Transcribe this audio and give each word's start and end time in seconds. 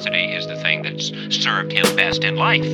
curiosity 0.00 0.24
is 0.38 0.46
the 0.46 0.56
thing 0.64 0.78
that's 0.86 1.06
served 1.44 1.70
him 1.72 1.86
best 1.96 2.20
in 2.28 2.34
life. 2.48 2.70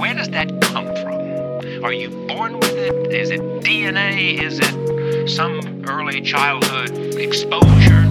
Where 0.00 0.14
does 0.20 0.28
that 0.36 0.48
come 0.72 0.88
from? 1.02 1.20
Are 1.86 1.94
you 2.02 2.08
born 2.30 2.52
with 2.62 2.76
it? 2.88 2.96
Is 3.22 3.28
it 3.36 3.42
DNA? 3.66 4.12
Is 4.48 4.54
it 4.66 4.74
some 5.38 5.54
early 5.94 6.20
childhood 6.32 6.90
exposure? 7.26 8.02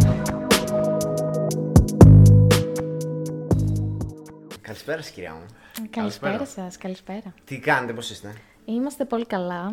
Καλησπέρα 4.61 5.01
σας 5.01 5.11
κυρία 5.11 5.33
μου. 5.33 5.45
Καλησπέρα 5.89 6.45
σας, 6.45 6.77
καλησπέρα. 6.77 7.33
Τι 7.45 7.59
κάνετε, 7.59 7.93
πώς 7.93 8.09
είστε. 8.09 8.33
Είμαστε 8.65 9.05
πολύ 9.05 9.25
καλά. 9.25 9.71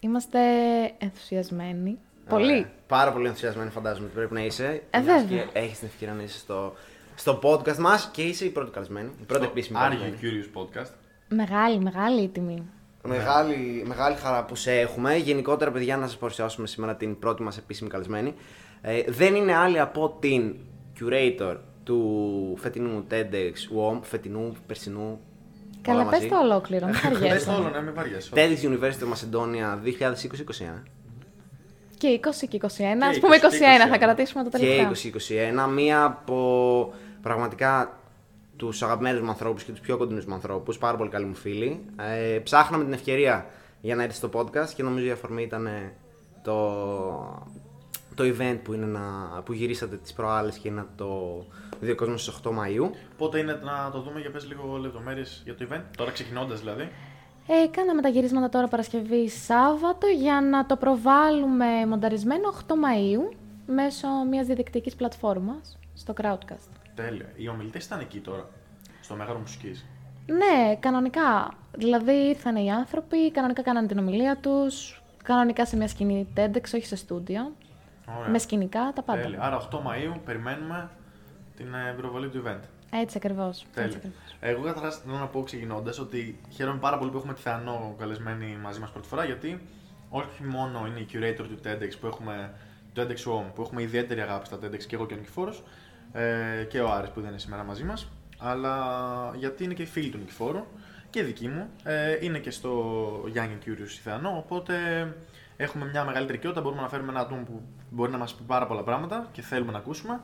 Είμαστε 0.00 0.40
ενθουσιασμένοι. 0.98 1.98
Πολύ. 2.29 2.51
Ωραία. 2.51 2.69
Πάρα 2.87 3.11
πολύ 3.11 3.25
ενθουσιασμένοι 3.27 3.69
φαντάζομαι 3.69 4.05
ότι 4.05 4.15
πρέπει 4.15 4.33
να 4.33 4.43
είσαι. 4.45 4.83
Ε, 4.89 4.99
μιας 4.99 5.21
βέβαια. 5.21 5.43
και 5.43 5.59
Έχεις 5.59 5.79
την 5.79 5.87
ευκαιρία 5.87 6.13
να 6.13 6.23
είσαι 6.23 6.37
στο, 6.37 6.73
στο 7.15 7.39
podcast 7.43 7.77
μας 7.77 8.09
και 8.13 8.21
είσαι 8.21 8.45
η 8.45 8.49
πρώτη 8.49 8.71
καλεσμένη. 8.71 9.09
Η 9.21 9.23
πρώτη 9.23 9.45
επίσημη 9.45 9.77
Άργη 9.81 9.97
καλεσμένη. 9.97 10.43
Curious 10.53 10.59
Podcast. 10.61 10.89
Μεγάλη, 11.29 11.79
μεγάλη 11.79 12.21
η 12.21 12.27
τιμή. 12.27 12.63
Μεγάλη, 13.03 13.83
μεγάλη 13.87 14.15
χαρά 14.15 14.45
που 14.45 14.55
σε 14.55 14.79
έχουμε. 14.79 15.15
Γενικότερα, 15.15 15.71
παιδιά, 15.71 15.97
να 15.97 16.07
σας 16.07 16.17
παρουσιάσουμε 16.17 16.67
σήμερα 16.67 16.95
την 16.95 17.19
πρώτη 17.19 17.43
μας 17.43 17.57
επίσημη 17.57 17.89
καλεσμένη. 17.89 18.33
Ε, 18.81 19.01
δεν 19.07 19.35
είναι 19.35 19.55
άλλη 19.55 19.79
από 19.79 20.17
την 20.19 20.55
curator 20.99 21.55
του 21.83 22.55
φετινού 22.59 23.05
TEDx 23.11 23.53
WOM, 23.77 23.99
φετινού, 24.01 24.55
περσινού. 24.67 25.19
Καλά, 25.81 26.01
όλα 26.01 26.09
πες 26.09 26.19
μαζί. 26.19 26.29
το 26.31 26.39
ολόκληρο, 26.39 26.85
μην 26.85 26.95
Πες 27.01 27.01
το 27.01 27.17
χαριέσαι. 27.17 27.49
όλο, 27.49 27.69
ναι, 27.69 27.81
μην 27.81 27.93
βαριέσαι. 27.93 28.31
TEDx 28.35 28.65
University 28.69 29.03
of 29.03 29.13
Macedonia 29.13 29.77
2020-2021. 30.79 30.83
Και 32.01 32.19
20 32.23 32.47
και 32.49 32.57
21, 32.61 32.67
Και 32.67 33.05
ας 33.05 33.19
πούμε 33.19 33.35
20 33.35 33.39
και 33.39 33.47
21, 33.47 33.87
θα 33.89 33.95
21. 33.95 33.99
κρατήσουμε 33.99 34.43
το 34.43 34.49
και 34.49 34.57
τελευταίο. 34.57 35.11
2021. 35.67 35.69
Μία 35.69 36.03
από 36.03 36.93
πραγματικά 37.21 37.99
τους 38.55 38.83
αγαπημένους 38.83 39.21
μου 39.21 39.29
ανθρώπους 39.29 39.63
και 39.63 39.71
τους 39.71 39.79
πιο 39.79 39.97
κοντινούς 39.97 40.25
μου 40.25 40.33
ανθρώπους. 40.33 40.77
Πάρα 40.77 40.97
πολύ 40.97 41.09
καλοί 41.09 41.25
μου 41.25 41.35
φίλοι. 41.35 41.85
Ε, 41.97 42.39
ψάχναμε 42.39 42.83
την 42.83 42.93
ευκαιρία 42.93 43.45
για 43.81 43.95
να 43.95 44.03
έρθει 44.03 44.15
στο 44.15 44.29
podcast 44.33 44.69
και 44.75 44.83
νομίζω 44.83 45.05
η 45.05 45.11
αφορμή 45.11 45.43
ήταν 45.43 45.65
ε, 45.65 45.93
το, 46.43 46.55
το 48.15 48.23
event 48.23 48.59
που, 48.63 48.73
είναι 48.73 48.85
να, 48.85 49.01
που 49.45 49.53
γυρίσατε 49.53 49.95
τις 49.95 50.13
προάλλες 50.13 50.57
και 50.57 50.67
είναι 50.67 50.85
το 50.95 51.45
διεκόσμιο 51.79 52.17
στις 52.17 52.39
8 52.43 52.49
Μαΐου. 52.49 52.89
Πότε 53.17 53.39
είναι 53.39 53.59
να 53.63 53.89
το 53.91 54.01
δούμε 54.01 54.19
για 54.19 54.31
πες 54.31 54.47
λίγο 54.47 54.77
λεπτομέρειες 54.77 55.41
για 55.43 55.55
το 55.55 55.67
event. 55.69 55.81
Τώρα 55.97 56.11
ξεκινώντας 56.11 56.59
δηλαδή. 56.59 56.89
Ε, 57.47 57.67
κάναμε 57.71 58.01
τα 58.01 58.09
γυρίσματα 58.09 58.49
τώρα 58.49 58.67
Παρασκευή 58.67 59.29
Σάββατο 59.29 60.07
για 60.07 60.41
να 60.41 60.65
το 60.65 60.75
προβάλλουμε 60.75 61.85
μονταρισμένο 61.85 62.53
8 62.67 62.71
Μαΐου 62.71 63.35
μέσω 63.65 64.07
μιας 64.29 64.45
διαδικτυακής 64.45 64.95
πλατφόρμας 64.95 65.77
στο 65.93 66.13
Crowdcast. 66.21 66.69
Τέλεια. 66.95 67.25
Οι 67.35 67.47
ομιλητές 67.47 67.85
ήταν 67.85 67.99
εκεί 67.99 68.19
τώρα. 68.19 68.49
Στο 69.01 69.15
Μέγαρο 69.15 69.39
Μουσικής. 69.39 69.85
Ναι, 70.25 70.75
κανονικά. 70.79 71.53
Δηλαδή 71.71 72.11
ήρθαν 72.11 72.55
οι 72.55 72.71
άνθρωποι, 72.71 73.31
κανονικά 73.31 73.61
κάνανε 73.61 73.87
την 73.87 73.97
ομιλία 73.97 74.37
τους, 74.37 75.01
κανονικά 75.23 75.65
σε 75.65 75.77
μια 75.77 75.87
σκηνή 75.87 76.27
TEDx, 76.37 76.63
όχι 76.75 76.85
σε 76.85 76.95
στούντιο. 76.95 77.51
Ωραία. 78.17 78.29
Με 78.29 78.37
σκηνικά, 78.37 78.91
τα 78.95 79.01
πάντα. 79.01 79.21
Τέλεια. 79.21 79.41
Άρα 79.41 79.67
8 79.71 79.77
Μαΐου 79.77 80.19
περιμένουμε 80.25 80.89
την 81.55 81.73
ε, 81.73 81.93
προβολή 81.97 82.29
του 82.29 82.43
event. 82.45 82.59
Έτσι 82.91 83.17
ακριβώς. 83.17 83.65
Τέλεια. 83.73 83.85
Έτσι 83.85 83.97
ακριβώς. 83.97 84.30
Εγώ 84.43 84.63
καταρχάς 84.63 84.97
θέλω 84.97 85.17
να 85.17 85.27
πω 85.27 85.43
ξεκινώντας 85.43 85.99
ότι 85.99 86.39
χαίρομαι 86.49 86.79
πάρα 86.79 86.97
πολύ 86.97 87.11
που 87.11 87.17
έχουμε 87.17 87.33
τη 87.33 87.41
Θεανό 87.41 87.95
καλεσμένη 87.99 88.57
μαζί 88.61 88.79
μας 88.79 88.91
πρώτη 88.91 89.07
φορά 89.07 89.25
γιατί 89.25 89.61
όχι 90.09 90.43
μόνο 90.43 90.87
είναι 90.87 90.99
η 90.99 91.07
curator 91.13 91.45
του 91.47 91.59
TEDx 91.63 91.91
που 91.99 92.07
έχουμε, 92.07 92.53
το 92.93 93.01
TEDx 93.01 93.31
Home, 93.31 93.53
που 93.55 93.61
έχουμε 93.61 93.81
ιδιαίτερη 93.81 94.21
αγάπη 94.21 94.45
στα 94.45 94.57
TEDx 94.57 94.83
και 94.83 94.95
εγώ 94.95 95.05
και 95.05 95.13
ο 95.13 95.17
Νικηφόρος 95.17 95.63
ε, 96.11 96.63
και 96.69 96.79
ο 96.79 96.91
Άρης 96.91 97.09
που 97.09 97.21
δεν 97.21 97.29
είναι 97.29 97.39
σήμερα 97.39 97.63
μαζί 97.63 97.83
μας, 97.83 98.11
αλλά 98.39 98.75
γιατί 99.35 99.63
είναι 99.63 99.73
και 99.73 99.85
φίλη 99.85 100.09
του 100.09 100.17
Νικηφόρου 100.17 100.65
και 101.09 101.23
δική 101.23 101.47
μου, 101.47 101.69
ε, 101.83 102.17
είναι 102.21 102.39
και 102.39 102.51
στο 102.51 103.11
Young 103.35 103.37
and 103.37 103.67
Curious 103.67 103.91
η 103.91 104.01
Θεανό, 104.03 104.37
οπότε 104.37 104.75
έχουμε 105.57 105.85
μια 105.85 106.03
μεγαλύτερη 106.03 106.37
οικειότητα, 106.37 106.61
μπορούμε 106.61 106.81
να 106.81 106.89
φέρουμε 106.89 107.11
ένα 107.11 107.19
άτομο 107.19 107.43
που 107.43 107.61
μπορεί 107.89 108.11
να 108.11 108.17
μας 108.17 108.33
πει 108.33 108.43
πάρα 108.47 108.67
πολλά 108.67 108.83
πράγματα 108.83 109.29
και 109.31 109.41
θέλουμε 109.41 109.71
να 109.71 109.77
ακούσουμε. 109.77 110.19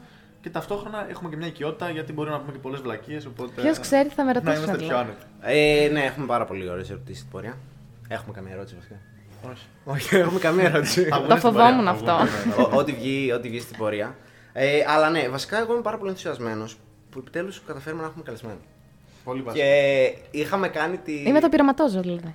Και 0.47 0.53
ταυτόχρονα 0.53 1.09
έχουμε 1.09 1.29
και 1.29 1.35
μια 1.35 1.47
οικειότητα 1.47 1.89
γιατί 1.89 2.13
μπορεί 2.13 2.29
να 2.29 2.39
πούμε 2.39 2.51
και 2.51 2.57
πολλές 2.57 2.79
βλακίες. 2.81 3.25
Οπότε... 3.25 3.61
Ποιος 3.61 3.79
ξέρει, 3.79 4.09
θα 4.09 4.23
με 4.23 4.31
Να 4.31 4.39
ρωτήσουν 4.39 4.55
είμαστε 4.63 4.77
πιο 4.77 4.87
δηλαδή. 4.87 5.09
άνετοι. 5.41 5.85
Ε, 5.85 5.89
ναι, 5.91 6.03
έχουμε 6.03 6.25
πάρα 6.25 6.45
πολύ 6.45 6.69
ωραίες 6.69 6.89
ερωτήσεις 6.89 7.17
στην 7.19 7.31
πορεία. 7.31 7.57
Έχουμε 8.07 8.33
καμία 8.33 8.53
ερώτηση 8.53 8.75
βασικά. 8.75 8.95
Όχι. 9.51 9.65
Όχι, 9.85 10.15
έχουμε 10.15 10.39
καμία 10.39 10.63
ερώτηση. 10.73 11.03
Θα 11.03 11.15
βγουν 11.17 11.29
Το 11.29 11.35
στην 11.37 11.51
φοβόμουν 11.51 11.75
πορεία, 11.75 11.89
αυτό. 11.91 12.05
θα 12.05 12.15
βγουν, 12.25 12.47
ναι, 12.47 12.53
θα 12.53 12.61
Ό- 12.61 12.65
βγουν. 12.67 12.79
ό,τι 12.79 12.91
βγει, 12.91 13.31
ό,τι 13.31 13.49
βγει 13.49 13.59
στην 13.59 13.77
πορεία. 13.77 14.15
Ε, 14.53 14.83
αλλά 14.87 15.09
ναι, 15.09 15.29
βασικά 15.29 15.57
εγώ 15.59 15.73
είμαι 15.73 15.81
πάρα 15.81 15.97
πολύ 15.97 16.09
ενθουσιασμένος 16.09 16.77
που 17.09 17.19
επιτέλους 17.19 17.61
καταφέρουμε 17.67 18.01
να 18.01 18.07
έχουμε 18.07 18.23
καλεσμένο. 18.23 18.57
Πολύ 19.23 19.41
βασικό. 19.41 19.63
Και 19.65 20.13
είχαμε 20.31 20.67
κάνει 20.67 20.97
τη. 20.97 21.13
Είμαι 21.23 21.39
το 21.39 21.49
πειραματόζω 21.49 22.01
δηλαδή. 22.01 22.31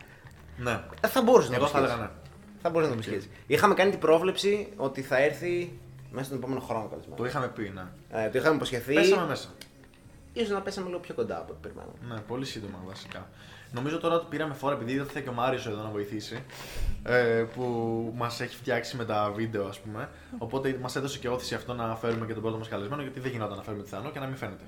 Ναι. 0.57 0.81
Ε, 1.01 1.09
θα 1.09 1.23
μπορούσε 1.23 1.49
να 1.51 1.55
Εγώ 1.57 1.65
το 1.65 1.71
θα 1.71 1.79
πει. 1.79 1.85
έλεγα 1.85 2.01
ναι. 2.01 2.09
Θα 2.63 2.71
μπορούσε 2.71 2.91
να 2.91 2.97
το 2.97 3.11
πει. 3.11 3.23
Είχαμε 3.47 3.75
κάνει 3.75 3.91
την 3.91 3.99
πρόβλεψη 3.99 4.69
ότι 4.77 5.03
θα 5.03 5.17
έρθει 5.23 5.79
μέσα 6.13 6.25
στον 6.25 6.39
επόμενο 6.39 6.61
χρόνο 6.61 6.87
καλεσμένο. 6.89 7.17
Το 7.17 7.25
είχαμε 7.25 7.49
πει, 7.49 7.73
ναι. 7.75 7.85
Ε, 8.25 8.29
το 8.29 8.39
είχαμε 8.39 8.55
υποσχεθεί. 8.55 8.95
Πέσαμε 8.95 9.27
μέσα. 9.27 9.49
Ίσως 10.33 10.51
να 10.51 10.61
πέσαμε 10.61 10.87
λίγο 10.89 10.99
πιο 10.99 11.15
κοντά 11.15 11.37
από 11.37 11.53
ό,τι 11.53 11.61
περιμέναμε. 11.63 11.93
Ναι, 12.09 12.21
πολύ 12.29 12.45
σύντομα 12.45 12.79
βασικά. 12.87 13.29
Νομίζω 13.73 13.99
τώρα 13.99 14.15
ότι 14.15 14.27
πήραμε 14.29 14.55
φορά 14.55 14.75
επειδή 14.75 14.97
δεν 14.97 15.07
θα 15.07 15.21
και 15.21 15.29
ο 15.29 15.33
Μάριος 15.33 15.67
εδώ 15.67 15.83
να 15.83 15.89
βοηθήσει. 15.91 16.45
Ε, 17.05 17.45
που 17.55 17.63
μας 18.17 18.41
έχει 18.41 18.57
φτιάξει 18.57 18.97
με 18.97 19.05
τα 19.05 19.33
βίντεο, 19.37 19.67
ας 19.67 19.79
πούμε. 19.81 20.09
Οπότε 20.39 20.79
μας 20.81 20.97
έδωσε 20.97 21.19
και 21.19 21.29
όθηση 21.29 21.55
αυτό 21.55 21.75
να 21.75 21.97
φέρουμε 21.97 22.27
και 22.27 22.33
τον 22.33 22.43
πρώτο 22.43 22.59
μας 22.59 22.69
καλεσμένο, 22.69 23.03
γιατί 23.03 23.21
δεν 23.21 23.31
γινόταν 23.31 23.57
να 23.57 23.63
φέρουμε 23.63 23.83
τη 23.83 23.89
Θεανό 23.89 24.11
και 24.11 24.19
να 24.19 24.27
μην 24.27 24.37
φαίνεται. 24.37 24.65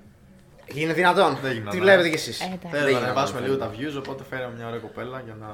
Είναι 0.66 0.92
δυνατόν. 0.92 1.38
Δεν 1.42 1.52
γινόταν. 1.52 1.72
Τι 1.72 1.80
βλέπετε 1.80 2.08
κι 2.08 2.14
εσείς. 2.14 2.40
Ε, 2.40 2.44
εντάξει. 2.44 2.68
Θέλω 2.78 2.98
να 2.98 3.04
ανεβάσουμε 3.04 3.40
λίγο 3.40 3.56
τα 3.56 3.70
views, 3.70 3.94
οπότε 3.98 4.24
φέραμε 4.30 4.54
μια 4.56 4.66
ωραία 4.66 4.78
κοπέλα 4.80 5.22
για 5.24 5.36
να 5.40 5.46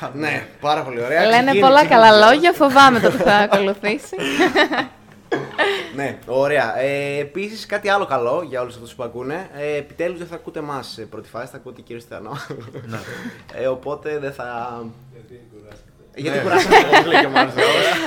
κάνουμε. 0.00 0.30
Ναι, 0.30 0.46
πάρα 0.60 0.82
πολύ 0.82 1.02
ωραία. 1.04 1.20
Λένε 1.20 1.32
Ξεκίνησε- 1.32 1.60
πολλά 1.60 1.84
ξεκίνησε. 1.84 2.08
καλά 2.08 2.30
λόγια, 2.30 2.52
φοβάμαι 2.52 3.00
το 3.00 3.10
τι 3.10 3.16
θα 3.16 3.34
ακολουθήσει. 3.36 4.16
Ναι, 5.94 6.18
ωραία. 6.26 6.78
Ε, 6.78 7.18
Επίσης, 7.18 7.66
κάτι 7.66 7.88
άλλο 7.88 8.06
καλό 8.06 8.44
για 8.48 8.60
όλους 8.60 8.74
αυτούς 8.74 8.94
που 8.94 9.02
ακούνε. 9.02 9.48
Ε, 9.54 9.76
Επιτέλους 9.76 10.18
δεν 10.18 10.26
θα 10.26 10.34
ακούτε 10.34 10.58
εμάς 10.58 10.86
σε 10.88 11.02
πρώτη 11.02 11.28
φάση, 11.28 11.50
θα 11.50 11.56
ακούτε 11.56 11.80
κύριο 11.80 12.00
Στιανό. 12.00 12.30
Ναι. 12.86 12.98
ε, 13.54 13.66
οπότε 13.66 14.18
δεν 14.18 14.32
θα. 14.32 14.82
Γιατί 16.14 16.36
Ναι. 16.38 16.42
κουράσαμε, 16.42 16.76
όπως 16.78 17.06
λέει 17.06 17.20
και 17.20 17.26
ο 17.26 17.30
Μάριος. 17.30 17.54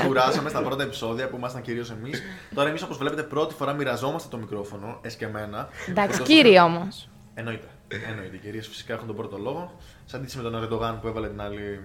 Κουράσαμε 0.06 0.50
στα 0.50 0.62
πρώτα 0.62 0.84
επεισόδια 0.84 1.30
που 1.30 1.36
ήμασταν 1.38 1.62
κυρίως 1.62 1.92
εμείς. 1.92 2.22
Τώρα 2.56 2.70
εμείς 2.70 2.82
όπως 2.84 2.98
βλέπετε 2.98 3.24
πρώτη 3.24 3.54
φορά 3.54 3.74
μοιραζόμαστε 3.74 4.28
το 4.32 4.38
μικρόφωνο, 4.38 4.98
εσκεμμένα. 5.02 5.70
Εντάξει, 5.90 6.12
Εκτός- 6.12 6.28
κύριοι 6.28 6.60
όμως. 6.60 7.10
Εννοείται. 7.34 7.68
Εννοείται. 8.10 8.36
Οι 8.36 8.40
κυρίες 8.40 8.68
φυσικά 8.68 8.94
έχουν 8.94 9.08
τον 9.08 9.16
πρώτο 9.16 9.38
λόγο. 9.38 9.76
Σε 10.06 10.16
αντίθεση 10.16 10.38
με 10.38 10.44
τον 10.44 10.56
Ερντογάν 10.64 11.00
που 11.02 11.08
έβαλε 11.08 11.28
την 11.28 11.42
άλλη 11.42 11.80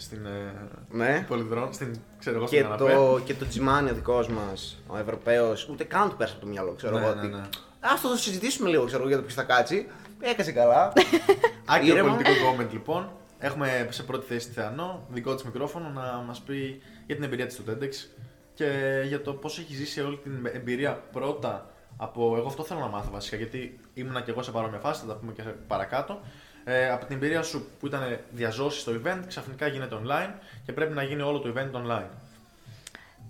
στην. 0.00 0.26
Ε, 0.26 0.54
Ναι. 0.90 1.24
Πολυδρόν, 1.28 1.72
στην. 1.72 1.98
ξέρω 2.18 2.36
εγώ, 2.36 2.44
Και 2.46 2.56
στην 2.56 2.68
καναπέ. 2.70 2.92
το, 2.94 3.20
και 3.24 3.34
το 3.34 3.46
Τζιμάνι 3.46 3.90
ο 3.90 3.94
δικός 3.94 4.28
μας, 4.28 4.82
ο 4.86 4.96
Ευρωπαίος, 4.98 5.68
ούτε 5.68 5.84
καν 5.84 6.08
του 6.10 6.16
πέρασε 6.16 6.34
από 6.36 6.44
το 6.44 6.50
μυαλό, 6.50 6.72
ξέρω 6.72 6.98
Ναι, 6.98 7.04
εγώ. 7.06 7.14
ναι, 7.14 7.20
ότι, 7.20 7.28
ναι. 7.28 7.42
Ας 7.80 8.00
το 8.00 8.16
συζητήσουμε 8.16 8.68
λίγο, 8.68 8.84
ξέρω 8.84 8.98
εγώ, 9.00 9.08
για 9.08 9.16
το 9.16 9.22
ποιος 9.22 9.34
θα 9.34 9.42
κάτσει. 9.42 9.86
Έκασε 10.20 10.52
καλά. 10.52 10.92
Άκυρο 11.74 11.94
Ήρεμα. 11.96 12.08
πολιτικό 12.14 12.54
comment 12.56 12.68
λοιπόν. 12.72 13.10
Έχουμε 13.38 13.86
σε 13.90 14.02
πρώτη 14.02 14.26
θέση 14.26 14.46
τη 14.48 14.52
Θεανό, 14.54 15.06
δικό 15.10 15.34
της 15.34 15.44
μικρόφωνο, 15.44 15.88
να 15.88 16.24
μας 16.26 16.40
πει 16.40 16.80
για 17.06 17.14
την 17.14 17.24
εμπειρία 17.24 17.46
της 17.46 17.54
στο 17.54 17.62
TEDx 17.72 18.20
και 18.54 18.66
για 19.06 19.22
το 19.22 19.32
πώς 19.32 19.58
έχει 19.58 19.74
ζήσει 19.74 20.00
όλη 20.00 20.16
την 20.16 20.46
εμπειρία 20.52 20.92
πρώτα 21.12 21.70
από. 21.96 22.34
Εγώ 22.36 22.46
αυτό 22.46 22.62
θέλω 22.64 22.80
να 22.80 22.86
μάθω 22.86 23.10
βασικά, 23.12 23.36
γιατί 23.36 23.78
ήμουνα 23.94 24.20
και 24.20 24.30
εγώ 24.30 24.42
σε 24.42 24.50
παρόμοια 24.50 24.78
φάση, 24.78 25.00
θα 25.00 25.06
τα 25.06 25.14
πούμε 25.14 25.32
και 25.32 25.42
παρακάτω. 25.66 26.20
Ε, 26.64 26.90
από 26.90 27.04
την 27.06 27.16
εμπειρία 27.16 27.42
σου 27.42 27.66
που 27.80 27.86
ήταν 27.86 28.18
διαζώσεις 28.30 28.80
στο 28.80 28.92
event, 28.92 29.20
ξαφνικά 29.26 29.66
γίνεται 29.66 29.96
online 30.04 30.30
και 30.66 30.72
πρέπει 30.72 30.92
να 30.94 31.02
γίνει 31.02 31.22
όλο 31.22 31.38
το 31.38 31.52
event 31.56 31.76
online. 31.80 32.08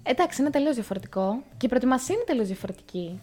Εντάξει, 0.02 0.40
είναι 0.40 0.50
τελείως 0.50 0.74
διαφορετικό. 0.74 1.42
Και 1.56 1.66
η 1.66 1.68
προετοιμασία 1.68 2.14
είναι 2.14 2.24
τελείως 2.24 2.46
διαφορετική. 2.46 3.20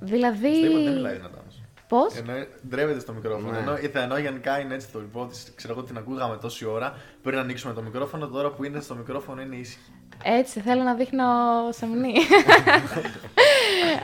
Δηλαδή. 0.00 0.56
Στο 0.56 0.66
είπα, 0.66 0.78
δεν 0.82 0.92
μιλάει 0.92 1.14
δυνατά 1.14 1.38
όμως. 1.40 1.62
Πώς; 1.88 2.14
Ενώ 2.16 2.32
ντρέπεται 2.68 3.00
στο 3.00 3.12
μικρόφωνο. 3.12 3.50
Ναι. 3.50 3.58
Ενώ 3.58 3.76
η 3.76 3.88
Θεανό 3.88 4.18
γενικά 4.18 4.60
είναι 4.60 4.74
έτσι 4.74 4.88
το 4.92 4.98
λοιπόν. 4.98 5.30
Ξέρω 5.54 5.72
εγώ 5.72 5.82
την 5.82 5.96
ακούγαμε 5.96 6.36
τόση 6.36 6.64
ώρα 6.64 6.96
πριν 7.22 7.34
να 7.36 7.40
ανοίξουμε 7.40 7.72
το 7.74 7.82
μικρόφωνο. 7.82 8.26
Τώρα 8.28 8.50
που 8.50 8.64
είναι 8.64 8.80
στο 8.80 8.94
μικρόφωνο 8.94 9.40
είναι 9.40 9.56
ήσυχη. 9.56 9.92
Έτσι, 10.24 10.60
θέλω 10.60 10.82
να 10.82 10.94
δείχνω 10.94 11.24
σεμνή. 11.70 12.14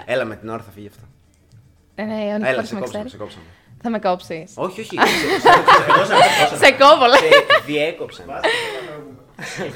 Έλα 0.06 0.24
με 0.24 0.36
την 0.36 0.48
ώρα 0.48 0.62
θα 0.62 0.70
φύγει 0.70 0.86
αυτό. 0.86 1.02
Ε, 1.94 2.04
ναι, 2.04 2.14
ο 2.14 2.18
Έλα, 2.18 2.38
Νικόλας 2.38 2.68
σε 2.68 2.74
με 2.74 2.80
κόψαμε, 2.80 3.04
ξέρει. 3.04 3.08
σε 3.08 3.16
κόψαμε. 3.16 3.44
Θα 3.86 3.90
με 3.92 3.98
κόψεις. 3.98 4.52
Όχι, 4.54 4.80
όχι. 4.80 4.96
σε- 4.98 5.40
σε- 5.40 5.48
Εγώ 5.94 6.04
σε 6.04 6.12
ακούω. 6.14 6.58
Σε 6.58 6.70
κόβολε. 6.72 7.16
σε 7.16 7.62
διέκοψαν. 7.66 8.26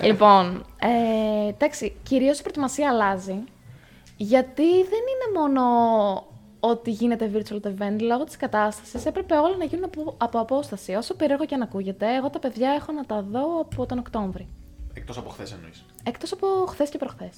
λοιπόν, 0.03 0.65
ε, 0.79 1.49
εντάξει, 1.49 1.97
κυρίως 2.03 2.39
η 2.39 2.41
προετοιμασία 2.41 2.89
αλλάζει. 2.91 3.35
Γιατί 4.17 4.63
δεν 4.73 5.01
είναι 5.13 5.39
μόνο 5.41 5.63
ότι 6.61 6.91
γίνεται 6.91 7.31
virtual 7.35 7.61
το 7.63 7.73
event, 7.79 8.01
λόγω 8.01 8.25
της 8.25 8.37
κατάστασης 8.37 9.07
έπρεπε 9.07 9.35
όλα 9.35 9.57
να 9.57 9.65
γίνουν 9.65 9.85
από, 9.85 10.15
από 10.19 10.39
απόσταση. 10.41 10.95
Όσο 10.95 11.15
περίεργο 11.15 11.45
και 11.47 11.55
αν 11.55 11.63
ακούγεται, 11.63 12.15
εγώ 12.17 12.31
τα 12.31 12.39
παιδιά 12.39 12.71
έχω 12.71 12.93
να 12.93 13.05
τα 13.05 13.25
δω 13.31 13.61
από 13.61 13.87
τον 13.87 13.99
Οκτώβρη. 13.99 14.49
Εκτός 14.95 15.19
από 15.19 15.31
χθες 15.31 15.53
εννοείς. 15.53 15.85
Εκτός 16.05 16.33
από 16.33 16.47
χθες 16.69 16.89
και 16.91 16.99
προχθές. 16.99 17.37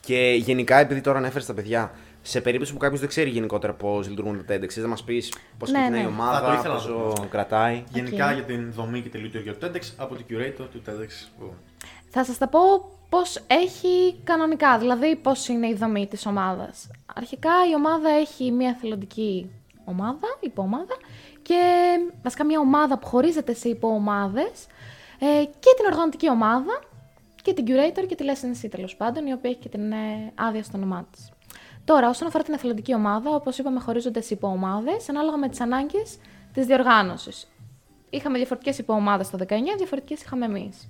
Και 0.00 0.34
γενικά, 0.38 0.76
επειδή 0.78 1.00
τώρα 1.00 1.18
ανέφερες 1.18 1.46
τα 1.46 1.54
παιδιά, 1.54 1.90
σε 2.28 2.40
περίπτωση 2.40 2.72
που 2.72 2.78
κάποιος 2.78 3.00
δεν 3.00 3.08
ξέρει 3.08 3.30
γενικότερα 3.30 3.72
πώς 3.74 4.08
λειτουργούν 4.08 4.44
τα 4.46 4.54
TEDx, 4.54 4.74
να 4.80 4.88
μας 4.88 5.04
πεις 5.04 5.32
πώς 5.58 5.70
Ναι, 5.70 5.78
ξεκινάει 5.78 6.00
η 6.00 6.04
ναι. 6.04 6.10
Θα 6.10 6.16
το 6.16 6.22
ομάδα, 6.22 6.54
ήθελα 6.58 6.74
να 6.74 6.80
το 6.80 6.86
πόσο 6.88 7.12
πω. 7.22 7.26
κρατάει. 7.30 7.84
Γενικά 7.92 8.28
Οκ. 8.28 8.34
για 8.34 8.42
την 8.44 8.72
δομή 8.72 9.00
και 9.00 9.08
τη 9.08 9.18
λειτουργία 9.18 9.54
του 9.54 9.66
TEDx 9.66 9.80
από 9.96 10.14
την 10.14 10.24
curator 10.30 10.66
του 10.72 10.82
TEDx. 10.86 11.08
που- 11.38 11.52
Θα 12.10 12.24
σας 12.24 12.38
τα 12.38 12.48
πω 12.48 12.60
πώς 13.08 13.40
έχει 13.46 14.14
κανονικά, 14.24 14.78
δηλαδή 14.78 15.16
πώς 15.16 15.48
είναι 15.48 15.66
η 15.68 15.74
δομή 15.74 16.06
της 16.06 16.26
ομάδας. 16.26 16.90
Αρχικά 17.14 17.50
η 17.70 17.74
ομάδα 17.74 18.08
έχει 18.10 18.50
μια 18.50 18.76
εθελοντική 18.80 19.50
ομάδα, 19.84 20.26
υποομάδα 20.40 20.96
και 21.42 21.60
βασικά 22.22 22.44
μια 22.44 22.60
ομάδα 22.60 22.98
που 22.98 23.06
χωρίζεται 23.06 23.54
σε 23.54 23.68
υποομάδες 23.68 24.66
ε, 25.18 25.44
και 25.44 25.70
την 25.76 25.86
οργανωτική 25.90 26.30
ομάδα 26.30 26.80
και 27.42 27.52
την 27.52 27.64
curator 27.68 28.06
και 28.08 28.14
τη 28.14 28.24
licensee 28.26 28.68
τέλος 28.70 28.96
πάντων, 28.96 29.26
η 29.26 29.32
οποία 29.32 29.50
έχει 29.50 29.58
και 29.58 29.68
την 29.68 29.92
ε, 29.92 30.32
άδεια 30.34 30.62
στο 30.62 30.76
όνομά 30.76 31.06
της. 31.12 31.30
Τώρα, 31.86 32.08
όσον 32.08 32.28
αφορά 32.28 32.44
την 32.44 32.54
εθελοντική 32.54 32.94
ομάδα, 32.94 33.30
όπως 33.30 33.58
είπαμε, 33.58 33.80
χωρίζονται 33.80 34.20
σε 34.20 34.34
υποομάδες 34.34 35.08
ανάλογα 35.08 35.36
με 35.36 35.48
τις 35.48 35.60
ανάγκες 35.60 36.18
της 36.52 36.66
διοργάνωσης. 36.66 37.48
Είχαμε 38.10 38.36
διαφορετικές 38.36 38.78
υποομάδες 38.78 39.30
το 39.30 39.38
19, 39.38 39.76
διαφορετικές 39.76 40.22
είχαμε 40.22 40.44
εμείς. 40.44 40.88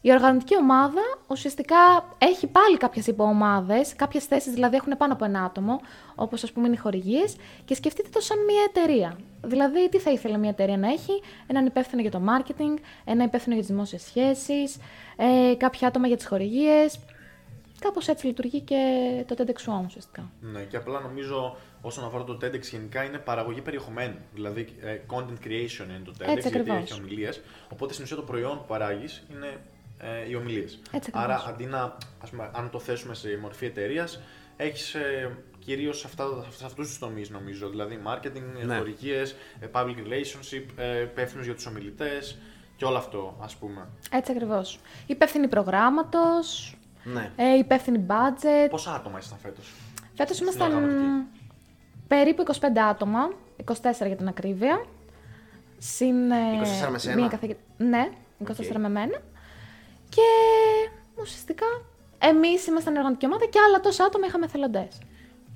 Η 0.00 0.12
οργανωτική 0.12 0.56
ομάδα 0.56 1.00
ουσιαστικά 1.28 1.76
έχει 2.18 2.46
πάλι 2.46 2.76
κάποιες 2.76 3.06
υποομάδες, 3.06 3.94
κάποιες 3.96 4.24
θέσεις 4.24 4.52
δηλαδή 4.52 4.76
έχουν 4.76 4.96
πάνω 4.96 5.12
από 5.12 5.24
ένα 5.24 5.42
άτομο, 5.42 5.80
όπως 6.14 6.42
ας 6.42 6.52
πούμε 6.52 6.66
είναι 6.66 6.76
οι 6.76 6.78
χορηγίες, 6.78 7.36
και 7.64 7.74
σκεφτείτε 7.74 8.08
το 8.12 8.20
σαν 8.20 8.38
μια 8.44 8.62
εταιρεία. 8.68 9.18
Δηλαδή, 9.42 9.88
τι 9.88 9.98
θα 9.98 10.10
ήθελε 10.10 10.38
μια 10.38 10.50
εταιρεία 10.50 10.76
να 10.76 10.88
έχει, 10.88 11.22
έναν 11.46 11.66
υπεύθυνο 11.66 12.02
για 12.02 12.10
το 12.10 12.20
marketing, 12.28 12.78
ένα 13.04 13.24
υπεύθυνο 13.24 13.54
για 13.54 13.64
τις 13.64 13.72
δημόσιες 13.72 14.02
σχέσεις, 14.02 14.76
ε, 15.16 15.54
κάποια 15.54 15.88
άτομα 15.88 16.06
για 16.06 16.16
τις 16.16 16.26
χορηγίες. 16.26 16.98
Κάπως 17.84 18.08
έτσι 18.08 18.26
λειτουργεί 18.26 18.60
και 18.60 18.76
το 19.26 19.34
TEDx 19.38 19.80
One 19.80 19.84
ουσιαστικά. 19.86 20.30
Ναι, 20.40 20.62
και 20.62 20.76
απλά 20.76 21.00
νομίζω 21.00 21.56
όσον 21.80 22.04
αφορά 22.04 22.24
το 22.24 22.38
TEDx 22.42 22.60
γενικά 22.62 23.04
είναι 23.04 23.18
παραγωγή 23.18 23.60
περιεχομένου. 23.60 24.16
Δηλαδή 24.34 24.74
ε, 24.82 24.98
content 25.10 25.46
creation 25.46 25.84
είναι 25.88 26.00
το 26.04 26.12
TEDx, 26.18 26.26
Έτσι 26.28 26.48
γιατί 26.48 26.58
ακριβώς. 26.58 26.90
έχει 26.90 27.00
ομιλίες. 27.00 27.40
Οπότε 27.68 27.92
στην 27.92 28.04
ουσία 28.04 28.16
το 28.16 28.22
προϊόν 28.22 28.58
που 28.58 28.64
παράγεις 28.66 29.22
είναι 29.34 29.56
ε, 29.98 30.28
οι 30.28 30.34
ομιλίες. 30.34 30.80
Έτσι 30.92 31.10
Άρα 31.14 31.34
ακριβώς. 31.34 31.54
αντί 31.54 31.64
να, 31.66 31.96
ας 32.22 32.30
πούμε, 32.30 32.50
αν 32.54 32.70
το 32.70 32.78
θέσουμε 32.78 33.14
σε 33.14 33.38
μορφή 33.40 33.66
εταιρείας, 33.66 34.20
έχεις 34.56 34.94
ε, 34.94 35.36
κυρίως 35.58 35.98
σε, 35.98 36.06
αυτά- 36.06 36.46
σε 36.56 36.64
αυτούς 36.64 36.88
τους 36.88 36.98
τομείς 36.98 37.30
νομίζω. 37.30 37.68
Δηλαδή 37.68 37.98
marketing, 38.06 38.42
Ναι. 38.58 38.64
ναι. 38.64 38.76
ε, 39.60 39.68
public 39.72 39.96
relationship, 39.96 40.64
ε, 40.76 41.00
υπεύθυνος 41.02 41.44
για 41.44 41.54
τους 41.54 41.66
ομιλητές 41.66 42.38
και 42.76 42.84
όλο 42.84 42.96
αυτό 42.96 43.36
ας 43.40 43.54
πούμε. 43.56 43.88
Έτσι 44.10 44.32
ακριβώς. 44.32 44.78
Υπεύθυνη 45.06 45.48
προγράμματος, 45.48 46.76
Ναι. 47.04 47.30
ε, 47.36 47.56
υπεύθυνη 47.56 48.04
budget. 48.08 48.70
Πόσα 48.70 48.94
άτομα 48.94 49.18
ήσασταν 49.18 49.38
φέτος; 49.42 49.72
Φέτος 50.14 50.36
Στην 50.36 50.46
ήμασταν 50.48 50.74
οργανωτική. 50.74 51.26
περίπου 52.08 52.42
25 52.42 52.78
άτομα, 52.90 53.32
24 53.64 54.06
για 54.06 54.16
την 54.16 54.28
ακρίβεια. 54.28 54.84
Συν 55.78 56.30
ε, 56.30 56.36
24 56.86 56.90
με 56.90 56.98
σένα; 56.98 57.14
μία 57.16 57.28
καθηγη- 57.28 57.56
Ναι, 57.76 58.10
24 58.38 58.74
Οκ. 58.74 58.80
με 58.80 58.88
μένα. 58.88 59.18
Και 60.08 60.22
ουσιαστικά 61.20 61.66
εμείς 62.18 62.66
ήμασταν 62.66 62.94
η 62.94 62.96
οργανωτική 62.96 63.26
ομάδα 63.26 63.46
και 63.46 63.58
άλλα 63.66 63.80
τόσα 63.80 64.04
άτομα 64.04 64.26
είχαμε 64.26 64.44
εθελοντές. 64.44 64.98